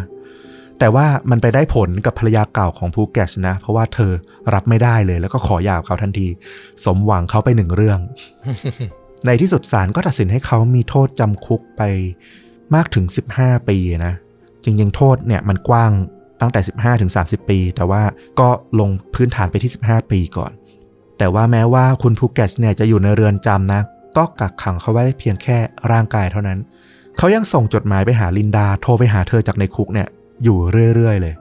[0.78, 4.12] แต่ว่ามันไปได้ผลกับภรรยาเก่าของภูแกชนะ เพราะว่าเธอ
[4.54, 6.26] รับไม่ได้เลย แล้วก็ขอหย่าเขาทันที
[6.84, 7.98] สมหวังเขาไปหนึ่งเรื่อง
[9.26, 11.82] ในที่สุดศาลก็ตัดสินให้เขามีโทษจำคุกไป
[12.74, 13.04] มากถึง
[13.36, 14.14] 15 ปีนะ
[14.64, 15.92] จริงๆ โทษเนี่ยมันกว้าง
[16.40, 18.02] ตั้งแต่ 15ถึง30 ปี แต่ว่า
[18.40, 18.48] ก็
[18.80, 20.52] ลงพื้นฐานไปที่ 15 ปีก่อน
[21.18, 23.80] แต่ว่าแม้ว่าคุณภูเก็ตเนี่ยจะอยู่ในเรือนจำนะ
[24.16, 25.58] ก็กักขังเขาไว้ได้เพียงแค่
[25.92, 26.58] ร่างกายเท่านั้น
[27.18, 30.08] เขายังส่งจดหมายไปหาลินดา โทรไปหาเธอจากในคุกเนี่ย
[30.44, 30.58] อยู่
[30.94, 31.34] เรื่อยๆเลย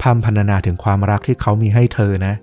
[0.00, 2.34] พร่ำพรรณนาถึงความรักที่เขามีให้เธอนะ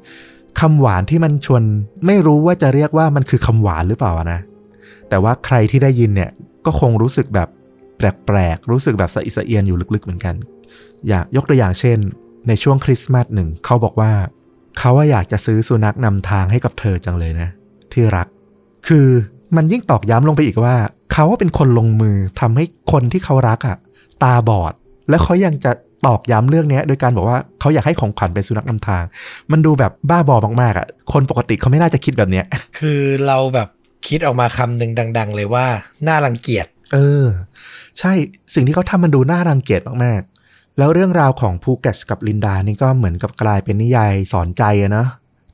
[0.60, 1.64] คำหวานที่มันชวน
[2.06, 4.40] ไม่รู้ว่าจะเรียกว่ามันคือคำหวานหรือเปล่านะ
[5.10, 6.32] แต่ว่าใครที่ได้ยินเนี่ย
[6.66, 7.50] ก็คงรู้สึกแบบ
[7.98, 10.36] แปลกๆ รู้สึกแบบสะอิสะเอียนอยู่ลึกๆเหมือนกัน
[11.10, 11.98] อยากยกตัวอย่างเช่น
[12.48, 14.12] ในช่วงคริสต์มาสหนึ่งเขาบอกว่า
[14.78, 17.50] เขาว่าอยากจะซื้อสุนัขนำทางให้กับเธอจังเลยนะ
[17.92, 18.28] ที่รัก
[18.88, 19.08] คือ
[19.56, 20.76] มันยิ่งตอกย้ำลงไปอีกว่า
[21.14, 23.78] เขาว่าเป็นคนลงมือทำให้คนที่เขารักอะ
[24.24, 24.74] ตาบอด
[25.10, 25.72] แล้วเขายังจะ
[26.06, 29.04] ตอกย้ำเรื่องนี้โดยการบอกว่าเขาอยากให้ของขวัญเป็นสุนัขนำทาง
[29.52, 32.46] มันดูแบบบ้าบอมากๆอะคนปกติเขาไม่น่าจะคิดแบบเนี้ย
[32.80, 33.70] คือเราแบบ
[34.08, 35.66] คิดออกมาคำหนึ่งดัง ๆ เลยว่า
[36.08, 37.26] น่ารังเกียจ เออ
[38.00, 38.12] ใช่
[38.54, 45.06] สิ่งที่เขาทำมันดูน่ารังเกียจมากๆ แล้วเรื่องราวของภูเก็ตกับลินดานี่ก็เหมือนกับกลายเป็นนิยายสอนใจอะนะ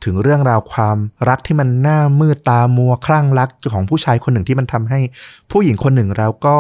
[0.04, 0.98] ถึงเรื่องราวความ
[1.30, 5.00] รักที่มันหน้ามืดตามัวคลั่งรักของผู้ชายคนหนึ่งที่มันทำให้
[5.52, 6.58] ผู้หญิงคนหนึ่งแล้วก็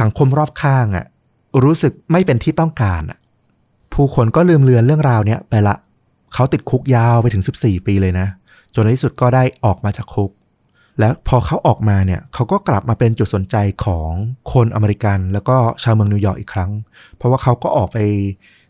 [0.00, 1.06] สังคมรอบข้างอะ
[1.64, 3.18] รู้สึกไม่เป็นที่ต้องการอะ
[3.94, 5.76] ผู้คนก็ลืมเลือนเรื่องราวเนี้ยไปละ
[6.34, 8.26] เขาติดคุกยาวไปถึง 14 ปีเลยนะ
[8.74, 10.30] จนในที่สุดก็ได้ออกมาจากคุก
[10.98, 14.10] แล้วพอเขาออกมาเนี่ยเขาก็กลับมาเป็นจุดสนใจของ
[14.52, 16.70] คนอเมริกัน แล้วก็ชาวเมืองนิวยอร์กอีกครั้ง
[17.16, 17.98] เพราะว่าเขาก็ออกไป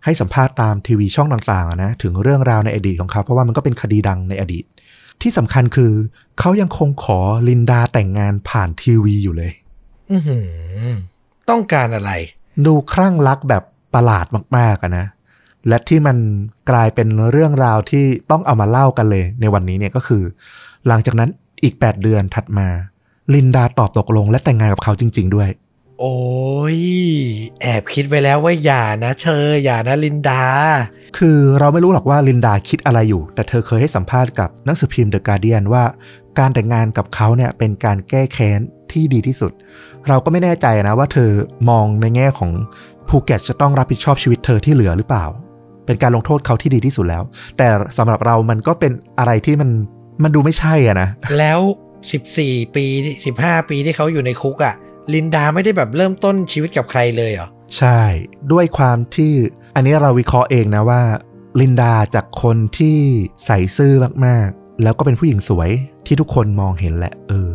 [0.05, 4.65] ให้สัมภาษณ์ตามทีวีช่องต่างๆอะนะถึงเรื่องราวในอดีตของเขา เพราะว่ามันก็เป็นคดีดังในอดีต
[5.23, 5.93] ที่สำคัญคือ
[6.41, 9.53] เขายังคงขอลินดาแต่งงานผ่านทีวีอยู่เลย
[10.11, 10.47] อื้อหือ
[11.51, 12.13] ต้องการอะไร
[12.67, 13.63] ดูคลั่งรักแบบ
[13.95, 14.27] ประหลาด
[14.57, 15.07] มากๆอะนะ
[15.69, 16.17] และที่มัน
[16.71, 20.23] กลายเป็นเรื่องราวที่ต้องเอามาเล่ากันเลย ในวันนี้เนี่ยก็คือ
[20.89, 21.31] หลังจากนั้น
[21.65, 22.69] อีก 8 เดือนถัดมา
[23.35, 25.49] ลินดาตอบตกลง และแต่งงานกับเขาจริง ๆ ด้วย
[26.01, 26.17] โอ้
[26.77, 26.79] ย
[27.63, 30.45] แอบคิดไปแล้วว่าอย่านะเธออย่านะลินดา
[31.19, 35.85] คือเราไม่รู้หรอกว่าลินดาคิดอะไรอยู่ แต่เธอเคยให้สัมภาษณ์กับหนังสือพิมพ์เดอะการเดียนว่า
[36.39, 38.61] การแต่งงานกับเขาเนี่ยเป็นการแก้แค้น
[38.93, 39.53] ที่ดีที่สุด
[40.09, 41.31] เราก็ไม่แน่ใจนะว่าเธอ
[41.71, 42.51] มองในแง่ของ
[43.09, 45.27] ภูเก็ตจะต้องรับผิดชอบชีวิตเธอที่เหลือหรือเปล่า
[45.87, 47.23] เป็นการลงโทษเขาที่ดีที่สุดแล้ว
[47.59, 47.69] แต่
[47.99, 49.71] สำหรับเรามันก็เป็นอะไรที่มัน
[50.23, 51.09] มันดูไม่ใช่อะนะ
[51.39, 51.61] แล้ว
[52.19, 52.85] 14 ปี
[53.27, 54.75] 15 ปีที่เขาอยู่ในคุกอะ่ะ
[55.15, 58.01] ลินดาไม่ได้แบบเริ่มต้นชีวิตกับใครเลยเหรอ ใช่
[58.53, 59.33] ด้วยความที่
[59.77, 61.03] อันนี้เราวิเคราะห์เองนะว่า
[61.61, 62.99] ลินดาจากคนที่
[63.47, 63.93] ใส่ซื่อ
[64.27, 65.71] มากๆ แล้วก็เป็นผู้หญิงสวย
[66.07, 67.51] ที่ทุกคนมองเห็นแหละ เออ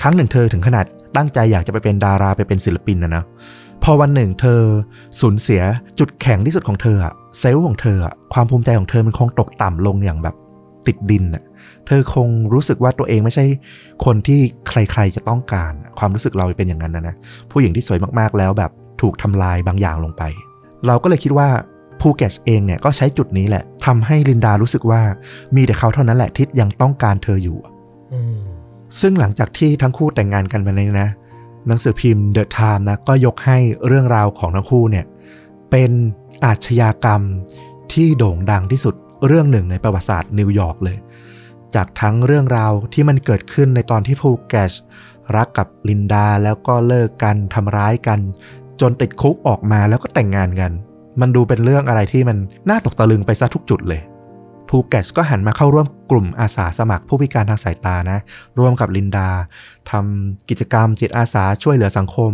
[0.00, 0.84] ครั้งหนึ่งเธอถึงขนาด
[1.16, 3.24] ตั้งใจอยากจะไปเป็นดาราไปเป็นศิลปินนะนะ
[3.82, 4.60] พอวันหนึ่งเธอ
[5.20, 5.62] สูญเสีย
[5.98, 6.98] จุดแข็งที่สุดของเธอ
[7.38, 7.98] เซลล์ของเธอ
[8.32, 10.34] ความภูมิใจของเธอมันคงตกต่ำลงอย่างแบบ
[10.88, 11.44] ติดดินอะ
[11.86, 13.46] เธอคงรู้สึกว่าตัวเองไม่ใช่
[14.04, 17.14] คนที่ใครๆจะต้องการ ความรู้สึกเราเป็นอย่างนั้นนะนะ
[17.50, 18.70] ผู้หญิงที่สวยมากๆแล้วแบบ
[19.00, 20.22] ถูกทำลายบางอย่างลงไป
[20.86, 21.48] เราก็เลยคิดว่า
[22.00, 25.00] ภูแกสเองเนี่ยก็ใช้จุดนี้แหละทำให้ลินดารู้สึกว่า
[25.56, 27.58] มีแต่เขาเท่านั้นแหละที่ยังต้องการเธออยู่
[28.14, 28.38] อืม
[29.00, 31.10] ซึ่งหลังจากที่ทั้งคู่แต่งงานกันไปเลยนะ
[31.66, 35.04] หนังสือพิมพ์ The Time นะก็ยกให้เรื่องราวของทั้งคู่เนี่ย
[35.70, 35.90] เป็น
[36.44, 37.22] อาชญากรรม
[37.92, 38.94] ที่โด่งดังที่สุด
[39.26, 40.98] เรื่องหนึ่งในประวัติศาสตร์นิวยอร์กเลย
[41.74, 44.72] จากทั้งเรื่องราวที่มันเกิดขึ้นในตอนที่ภูเก็ต
[45.36, 48.20] รักกับลินดาแล้วก็เลิกกันทำร้ายกัน
[48.80, 50.72] จนติดคุกออกมาแล้วก็แต่งงานกัน
[51.20, 52.36] มันดูเป็นเรื่องอะไรที่มัน
[52.68, 54.00] น่าตกตะลึงไปซะทุกจุดเลย
[54.68, 58.18] ภูเก็ตก็หันมาเข้าร่วมกลุ่มอาสาสมัครผู้พิการทางสายตานะ
[58.58, 59.28] ร่วมกับลินดา
[59.90, 62.32] ทำกิจกรรมจิตอาสาช่วยเหลือสังคม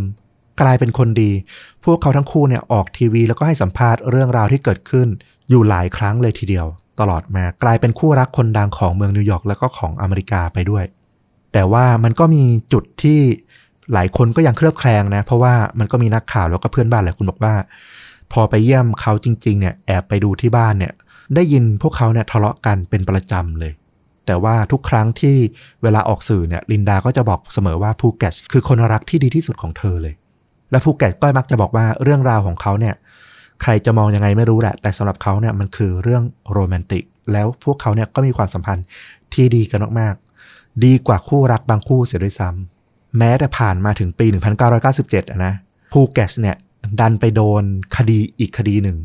[0.60, 1.31] กลายเป็นคนดี
[1.85, 5.09] พวกเขาทั้งคู่เนี่ยออกทีวี แล้วก็ให้สัมภาษณ์เรื่องราวที่เกิดขึ้น
[5.48, 6.66] อยู่หลายครั้งเลยทีเดียว
[7.01, 10.85] ตลอดมากลายเป็นคู่รักคนดังของเมืองนิวยอร์กแล้วก็ของอเมริกาไปด้วย
[11.52, 13.20] แต่ว่ามันก็มีจุดที่
[13.93, 17.55] หลายคนก็ยังเคลือบแคลงนะ เพราะว่ามันก็มีนักข่าวแล้วก็เพื่อนบ้านหลายคนบอกว่า
[18.32, 20.93] พอไปเยี่ยมเขาจริง ๆ เนี่ยแอบไปดูที่บ้านเนี่ย
[21.35, 23.72] ได้ยินพวกเขาเนี่ยทะเลาะกันเป็นประจำเลย
[24.26, 25.36] แต่ว่าทุกครั้งที่
[25.82, 30.14] เวลาออกสื่อเนี่ยลินดาก็จะบอกเสมอว่าภูเก็ตคือคนรักที่ดีที่สุดของเธอเลย
[30.74, 32.94] และภูแกสก็มักจะบอกว่าเรื่องราวของเขาเนี่ย
[33.62, 36.22] ใครจะมองยังไงไม่รู้แหละ แต่สำหรับเขาเนี่ยมันคือเรื่อง
[36.52, 38.84] โรแมนติก แล้วพวกเขาเนี่ยก็มีความสัมพันธ์
[39.34, 44.26] ที่ดีกันมากๆ ดีกว่าคู่รักบางคู่เสียด้วยซ้ำแม้แต่ผ่านมาถึงปี
[44.74, 45.55] 1997อะนะ
[45.92, 46.56] ภูแกสเนี่ย
[47.01, 47.62] ดันไปโดน
[47.96, 48.98] คดีอีกคดีหนึ่ง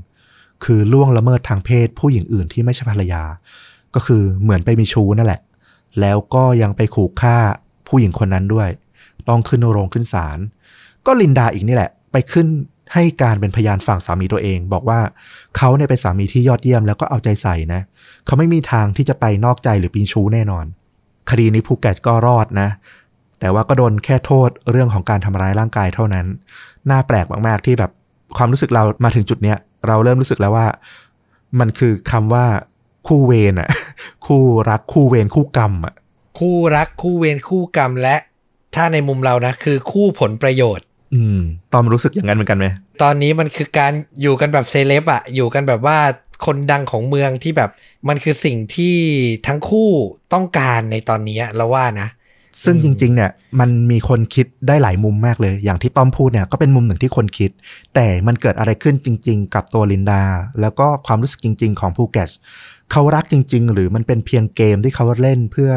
[0.63, 3.23] คือล่วงละเมิดทางเพศผู้หญิงอื่นที่ไม่ใช่ภรรยา
[3.95, 5.41] ก็คือเหมือนไปมีชู้นั่นแหละ
[5.99, 7.37] แล้วก็ยังไปขู่ฆ่า
[7.87, 8.69] ผู้หญิงคนนั้นด้วย
[9.29, 10.39] ต้องขึ้นโรงขึ้นศาล
[11.07, 12.47] ก็ลินดาอีกนี่แหละ ไปขึ้น
[12.93, 14.99] ให้การเป็นพยานฝั่งสามีตัวเอง บอกว่า
[15.57, 17.81] เขาเนี่ยเป็นสามีที่ยอดเยี่ยมแล้วก็เอาใจใส่นะ
[18.25, 20.65] เขาไม่มีทางที่จะไปนอกใจหรือปีนชู้แน่นอน
[21.29, 22.69] คดีนี้ภูเก็ตก็รอดนะ
[23.39, 26.25] แต่ว่าก็โดนแค่โทษเรื่องของการทำร้ายร่างกายเท่านั้น
[26.89, 27.91] น่าแปลกมากๆที่แบบ
[28.37, 29.57] ความรู้สึกเรามาถึงจุดเนี้ย
[29.87, 30.67] เราเริ่มรู้สึกแล้วว่า
[31.59, 32.45] มันคือคำว่า
[33.07, 33.69] คู่เวรอะ
[34.27, 35.93] คู่รักคู่เวรคู่กรรมอะ
[36.39, 38.15] คู่รักคู่เวรคู่กรรมและ
[38.75, 41.39] ถ้าในมุมเรานะ คือคู่ผลประโยชน์ อืม
[41.73, 42.67] ตอมรู้สึกอย่างนั้นเหมือนกันไหม
[43.01, 45.97] ตอนนี้มันคือการอยู่กันแบบเซเลบอะอยู่กันแบบว่า
[46.45, 47.69] คนดังของเมืองที่แบบ
[48.09, 48.95] มันคือสิ่งที่
[49.47, 49.89] ทั้งคู่
[50.33, 52.09] ต้องการในตอนนี้เราว่านะ
[52.65, 57.51] ซึ่งจริง ๆ เนี่ย มันมีคนคิดได้หลายมุมมากเลย อย่างที่ต้อมพูดเนี่ยก็เป็นมุมหนึ่งที่คนคิด
[57.95, 60.23] แต่มันเกิดอะไรขึ้นจริง ๆ กับตัวลินดา
[60.61, 62.29] แล้วก็ความรู้สึกจริง ๆ ของภูเก็ต
[62.91, 65.71] เขารักจริง ๆ หรือมันเป็นเพียงเกมที่เขาเล่นเพื่อ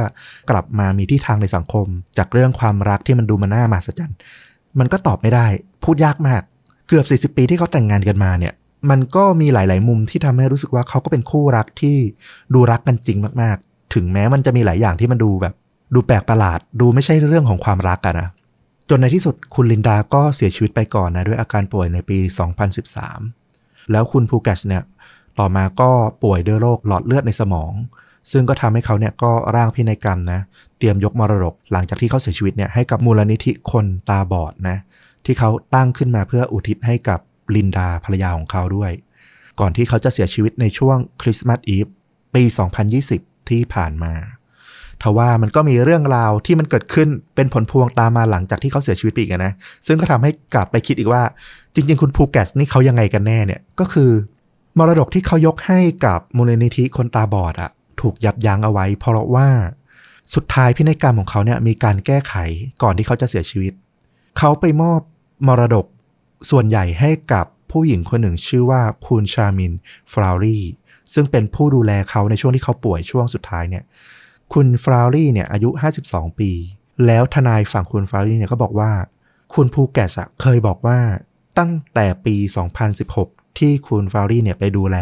[0.51, 1.87] กลับมามีที่ทางในสังคม
[2.19, 4.19] จากเรื่องความรักที่มันดูมันน่ามหัศจรรย์
[4.78, 5.47] มันก็ตอบไม่ได้
[5.85, 6.43] พูดยากมาก
[6.89, 8.53] เกือบ 40 ปีที่เขาแต่งงานกันมาเนี่ย
[8.90, 11.97] มันก็มีหลาย ๆ มุมที่ทำให้รู้สึกว่าเขาก็เป็นคู่รักที่
[12.55, 15.55] ดูรักกันจริงมาก ๆ ถึงแม้มันจะมีหลายอย่างที่มันดูแบบ
[15.94, 18.28] ดูแปลกประหลาด ดูไม่ใช่เรื่องของความรักอะนะ
[18.90, 22.19] จนในที่สุดคุณลินดาก็เสียชีวิตไปก่อนนะด้วยอาการป่วยในปี
[23.05, 24.82] 2013 แล้วคุณภูเก็ตเนี่ย
[25.39, 25.90] ต่อมาก็
[26.23, 27.73] ป่วยด้วยโรคหลอดเลือดในสมอง
[28.31, 30.40] ซึ่งก็ทำให้เขาเนี่ยก็ร่างพินัยกรรมนะ
[30.78, 34.77] เตรียมยกมรดกหลังจากที่เขาเสียชีวิตเนี่ยให้กับมูลนิธิคนตาบอดนะ
[35.24, 37.20] ที่เขาตั้งขึ้นมาเพื่ออุทิศให้กับ
[37.55, 38.93] ลินดาภรรยาของเขาด้วย
[39.61, 41.86] ก่อนที่เขาจะเสียชีวิตในช่วงคริสต์มาสอีฟ
[42.35, 42.43] ปี
[42.97, 44.15] 2020 ที่ผ่านมา
[45.03, 49.53] ทว่ามันก็มีเรื่องราวที่มันเกิดขึ้นเป็นผลพวงตามมาหลังจากที่เขาเสียชีวิตไปอีกนะ
[49.86, 51.23] ซึ่งก็ทำให้กลับไปคิดอีกว่า
[51.74, 54.11] จริง ๆ คุณภูแกสนี่เขายังไงกันแน่เนี่ย ก็คือ
[54.78, 57.70] มรดกที่เขายกให้กับมูลนิธิคนตาบอดอะ
[58.01, 59.48] ถูกยับยั้งเอาไว้ เพราะว่า
[60.35, 62.35] สุดท้ายพินัยกรรมของเขาเนี่ยมีการแก้ไข
[62.82, 63.73] ก่อนที่เขาจะเสียชีวิต
[64.39, 65.01] เขาไปมอบ
[65.47, 65.86] มรดก
[66.51, 69.73] ส่วนใหญ่ให้กับผู้หญิงคนหนึ่งชื่อว่าคุณชามิน
[70.12, 70.59] ฟราวรี
[71.14, 73.85] ซึ่งเป็นผู้ดูแลเขาในช่วงที่เขาป่วยช่วงสุดท้ายเนี่ย
[74.52, 75.70] คุณฟราวรี่เนี่ยอายุ
[76.05, 76.51] 52 ปี
[77.06, 78.93] แล้วทนายฝั่งคุณฟราวรี่เนี่ยก็บอกว่า
[79.55, 80.12] คุณภูแกส
[80.43, 80.98] เคยบอกว่า
[81.59, 82.36] ตั้งแต่ปี
[82.97, 84.97] 2016 ที่คุณฟราวรี่เนี่ยไปดูแล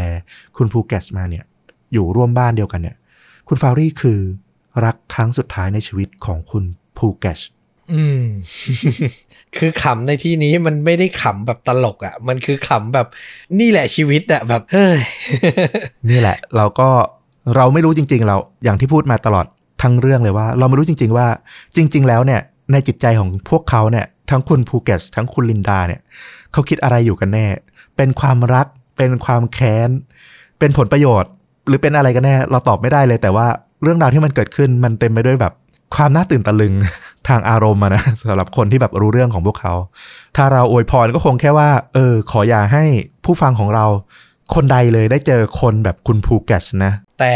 [0.57, 1.45] คุณภูแกสมาเนี่ย
[1.93, 2.97] อยู่ร่วมบ้านเดียวกันเนี่ย
[3.49, 4.19] คุณฟราวรี่คือ
[4.85, 6.65] รักครั้งสุดท้ายในชีวิตของคุณ
[6.99, 7.41] ภูแกส
[7.93, 8.25] อืม
[9.57, 13.07] คือขำในที่นี้มันไม่ได้ขำแบบตลกอะ่ะ มันคือขำแบบ
[13.61, 14.99] นี่แหละชีวิตอะแบบเฮ้ย
[16.11, 16.89] นี่แหละ เราก็
[17.57, 19.47] เราไม่รู้จริง ๆ เราอย่างที่พูดมาตลอด
[19.83, 21.27] ทั้งเรื่องเลยว่า เราไม่รู้จริง ๆ ว่า
[21.77, 22.41] จริง ๆ แล้วเนี่ย
[22.73, 26.01] ในจิตใจของพวกเขาเนี่ย ทั้งคุณภูเก็ตทั้งคุณลินดาเนี่ย
[26.53, 27.47] เขาคิดอะไรอยู่กันแน่
[27.97, 29.91] เป็นความรัก เป็นความแค้น
[30.59, 31.31] เป็นผลประโยชน์
[31.71, 33.47] หรือเป็นอะไรกันแน่เราตอบไม่ได้เลย แต่ว่า
[33.83, 35.53] เรื่องราวที่มันเกิดขึ้นมันเต็มไปด้วยแบบ
[35.95, 36.75] ความน่าตื่นตะลึง
[37.29, 39.75] ทางอารมณ์อะนะสำหรับคนที่แบบรู้เรื่องของพวกเขา
[40.37, 42.85] ถ้าเราอวยพรก็คงแค่ว่า เออ ขออย่าให้
[43.25, 43.87] ผู้ฟังของเรา
[44.55, 47.35] คนใดเลยได้เจอคนแบบคุณภูเก็ตนะ แต่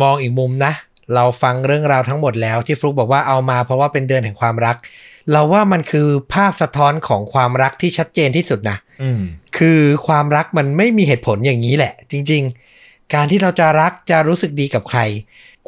[0.00, 0.72] มองอีกมุมนะ
[1.14, 4.76] เราฟังเรื่องราวทั้งหมดแล้วที่ฟลุกบอกว่าเอามาเพราะว่าเป็นเดือนแห่งความรัก
[5.32, 9.20] เราว่ามันคือภาพสะท้อนของความรักที่ชัดเจนที่สุดนะอืม
[9.58, 12.52] คือความรักมันไม่มีเหตุผลอย่างนี้แหละ จริง ๆ
[13.14, 15.00] การที่เราจะรักจะรู้สึกดีกับใคร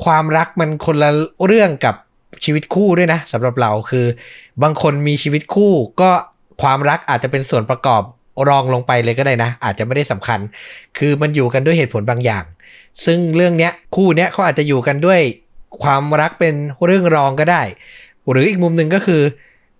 [0.04, 1.10] ความรักมันคนละ
[1.46, 1.94] เรื่องกับ
[2.44, 4.06] ชีวิตคู่ด้วยนะสำหรับเราคือ
[4.62, 6.10] บางคนมีชีวิตคู่ก็
[6.62, 8.02] ความรักอาจจะเป็นส่วนประกอบ
[8.48, 10.40] รองลงไปเลยก็ได้นะ อาจจะไม่ได้สำคัญ
[10.98, 12.44] คือมันอยู่กันด้วยเหตุผลบางอย่าง
[13.04, 15.20] ซึ่งเรื่องเนี้ยคู่เนี้ยเขาอาจจะอยู่กันด้วย
[15.82, 16.54] ความรักเป็น
[16.84, 17.62] เรื่องรองก็ได้
[18.30, 19.22] หรืออีกมุมหนึ่งก็คือ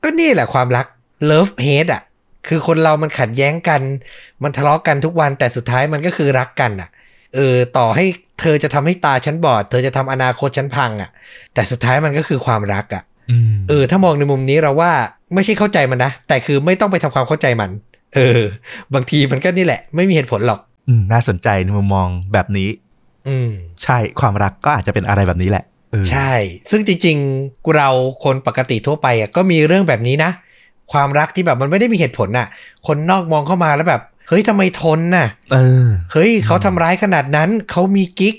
[0.03, 0.87] ก็นี่แหละความรัก
[1.31, 2.03] love hate อะ
[2.49, 3.81] คือคนเรามันขัดแย้งกัน
[4.43, 6.89] มันทะเลาะกันทุกวันแต่สุดท้ายมันก็คือรักกันอะ
[7.35, 8.05] เออต่อให้
[8.41, 11.11] เธอจะทำให้ตาฉันบอด เธอจะทำอนาคตฉันพังอะ
[11.55, 14.93] แต่สุดท้ายมันก็คือความรักอะอืมเออ ถ้ามองในมุมนี้เราว่า
[15.35, 17.71] ไม่ใช่เข้าใจมันนะ แต่คือไม่ต้องไปทำความเข้าใจมัน
[18.15, 18.41] เออ
[18.95, 22.69] บางทีมันก็นี่แหละ ไม่มีเหตุผลหรอก อืมน่าสนใจในมุมมองแบบนี้
[23.29, 23.51] อืม
[23.83, 26.33] ใช่ความรักก็อาจจะเป็นอะไรแบบนี้แหละเออใช่
[26.71, 27.89] ซึ่งจริงๆ เรา
[28.25, 30.31] คนปกติทั่วไปอะก็มีเรื่องแบบนี้นะ
[30.93, 32.49] ความรักที่แบบมันไม่ได้มีเหตุผลน่ะ
[32.87, 38.37] คนนอกมองเข้ามาแล้วแบบ เฮ้ยทำไมทนน่ะเออเฮ้ยเขาทำร้ายขนาดนั้นเขามีกิ๊ก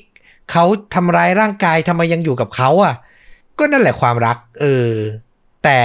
[0.51, 2.95] เขาทำร้ายร่างกายทำไมยังอยู่กับเขาอะ
[3.59, 4.89] ก็นั่นแหละความรัก เออ
[5.63, 5.79] แต่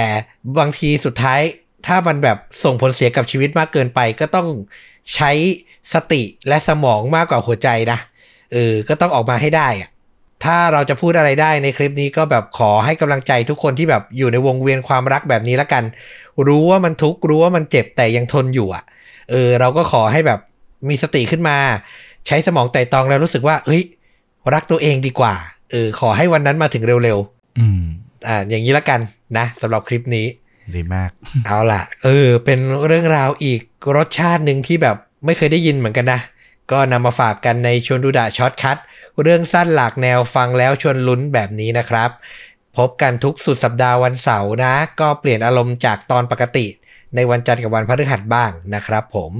[0.59, 1.41] บางทีสุดท้าย
[1.87, 4.47] ถ้ามันแบบส่งผลเสียกับชีวิตมากเกินไป ก็ต้อง
[5.13, 5.31] ใช้
[5.93, 7.99] สติและสมองมากกว่าหัวใจนะ
[8.51, 9.89] เออ ก็ต้องออกมาให้ได้อะ
[10.43, 15.83] ถ้าเราจะพูดอะไรได้ในคลิปนี้ก็แบบขอให้กำลังใจทุกคนที่แบบอยู่ในวงเวียนความรักแบบนี้ละกัน
[16.47, 18.83] รู้ว่ามันทุกข์รู้ว่ามันเจ็บแต่ยังทนอยู่อะ
[19.31, 20.39] เออเราก็ขอให้แบบ
[20.89, 21.57] มีสติขึ้นมา
[22.27, 23.83] ใช้สมองไตร่ตรองแล้วรู้สึกว่า เฮ้ย
[24.53, 25.33] รักตัวเองดีกว่า
[25.71, 27.17] เออ ขอให้วันนั้นมาถึงเร็ว
[27.59, 28.99] อืมๆอ่า อย่างนี้ละกัน
[29.37, 30.27] นะสำหรับคลิปนี้
[30.75, 31.11] ดีมาก
[31.45, 33.61] เอาล่ะ เออ เป็นเรื่องราวอีก
[33.95, 36.21] รสชาติหนึ่งที่แบบไม่เคยได้ยินเหมือนกันนะ
[36.71, 38.77] ก็นำมาฝากกันในชวนดูดะ Shortcut
[39.21, 42.09] เรื่องสั้นหลากแนวฟังแล้วชวนลุ้นแบบนี้นะครับ
[42.77, 46.65] พบกันทุกสุดสัปดาห์วันเสาร์นะ ก็เปลี่ยนอารมณ์จากตอนปกติ
[47.15, 49.31] ในวันจันทร์กับวันพฤหัสบ้างนะครับผม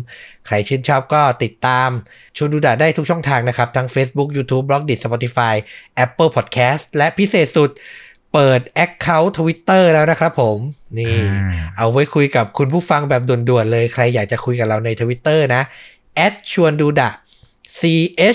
[0.45, 1.89] ใครชื่นชอบก็ติดตาม
[2.37, 5.55] ชวนดูดะได้ทุกช่องทางนะครับ ทั้ง Facebook YouTube b l o g d i t Spotify
[6.05, 7.69] Apple Podcast และพิเศษสุด
[8.33, 10.57] เปิด Account Twitter แล้วนะครับผม
[10.97, 15.61] นี่อ่าเอาไว้คุยกับคุณผู้ฟังแบบด่วนๆเลย ใครอยากจะคุยกับเราใน Twitter นะ
[16.15, 17.11] แอดชวนดูดะ
[17.79, 17.81] C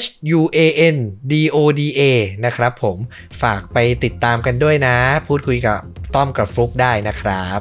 [0.02, 0.06] H
[0.38, 0.58] U A
[0.94, 0.96] N
[1.30, 2.02] D O D A
[2.44, 2.98] นะครับผม
[3.42, 4.96] ฝากไปติดตามกันด้วยนะ
[5.28, 5.78] พูดคุยกับ
[6.14, 7.58] ต้อมกับฟลุกได้นะครับ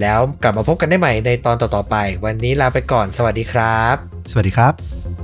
[0.00, 3.96] แล้วกลับมาพบกันได้ใหม่ในตอนต่อๆไป วันนี้ลาไปก่อน สวัสดีครับ
[4.30, 5.17] สวัสดีครับ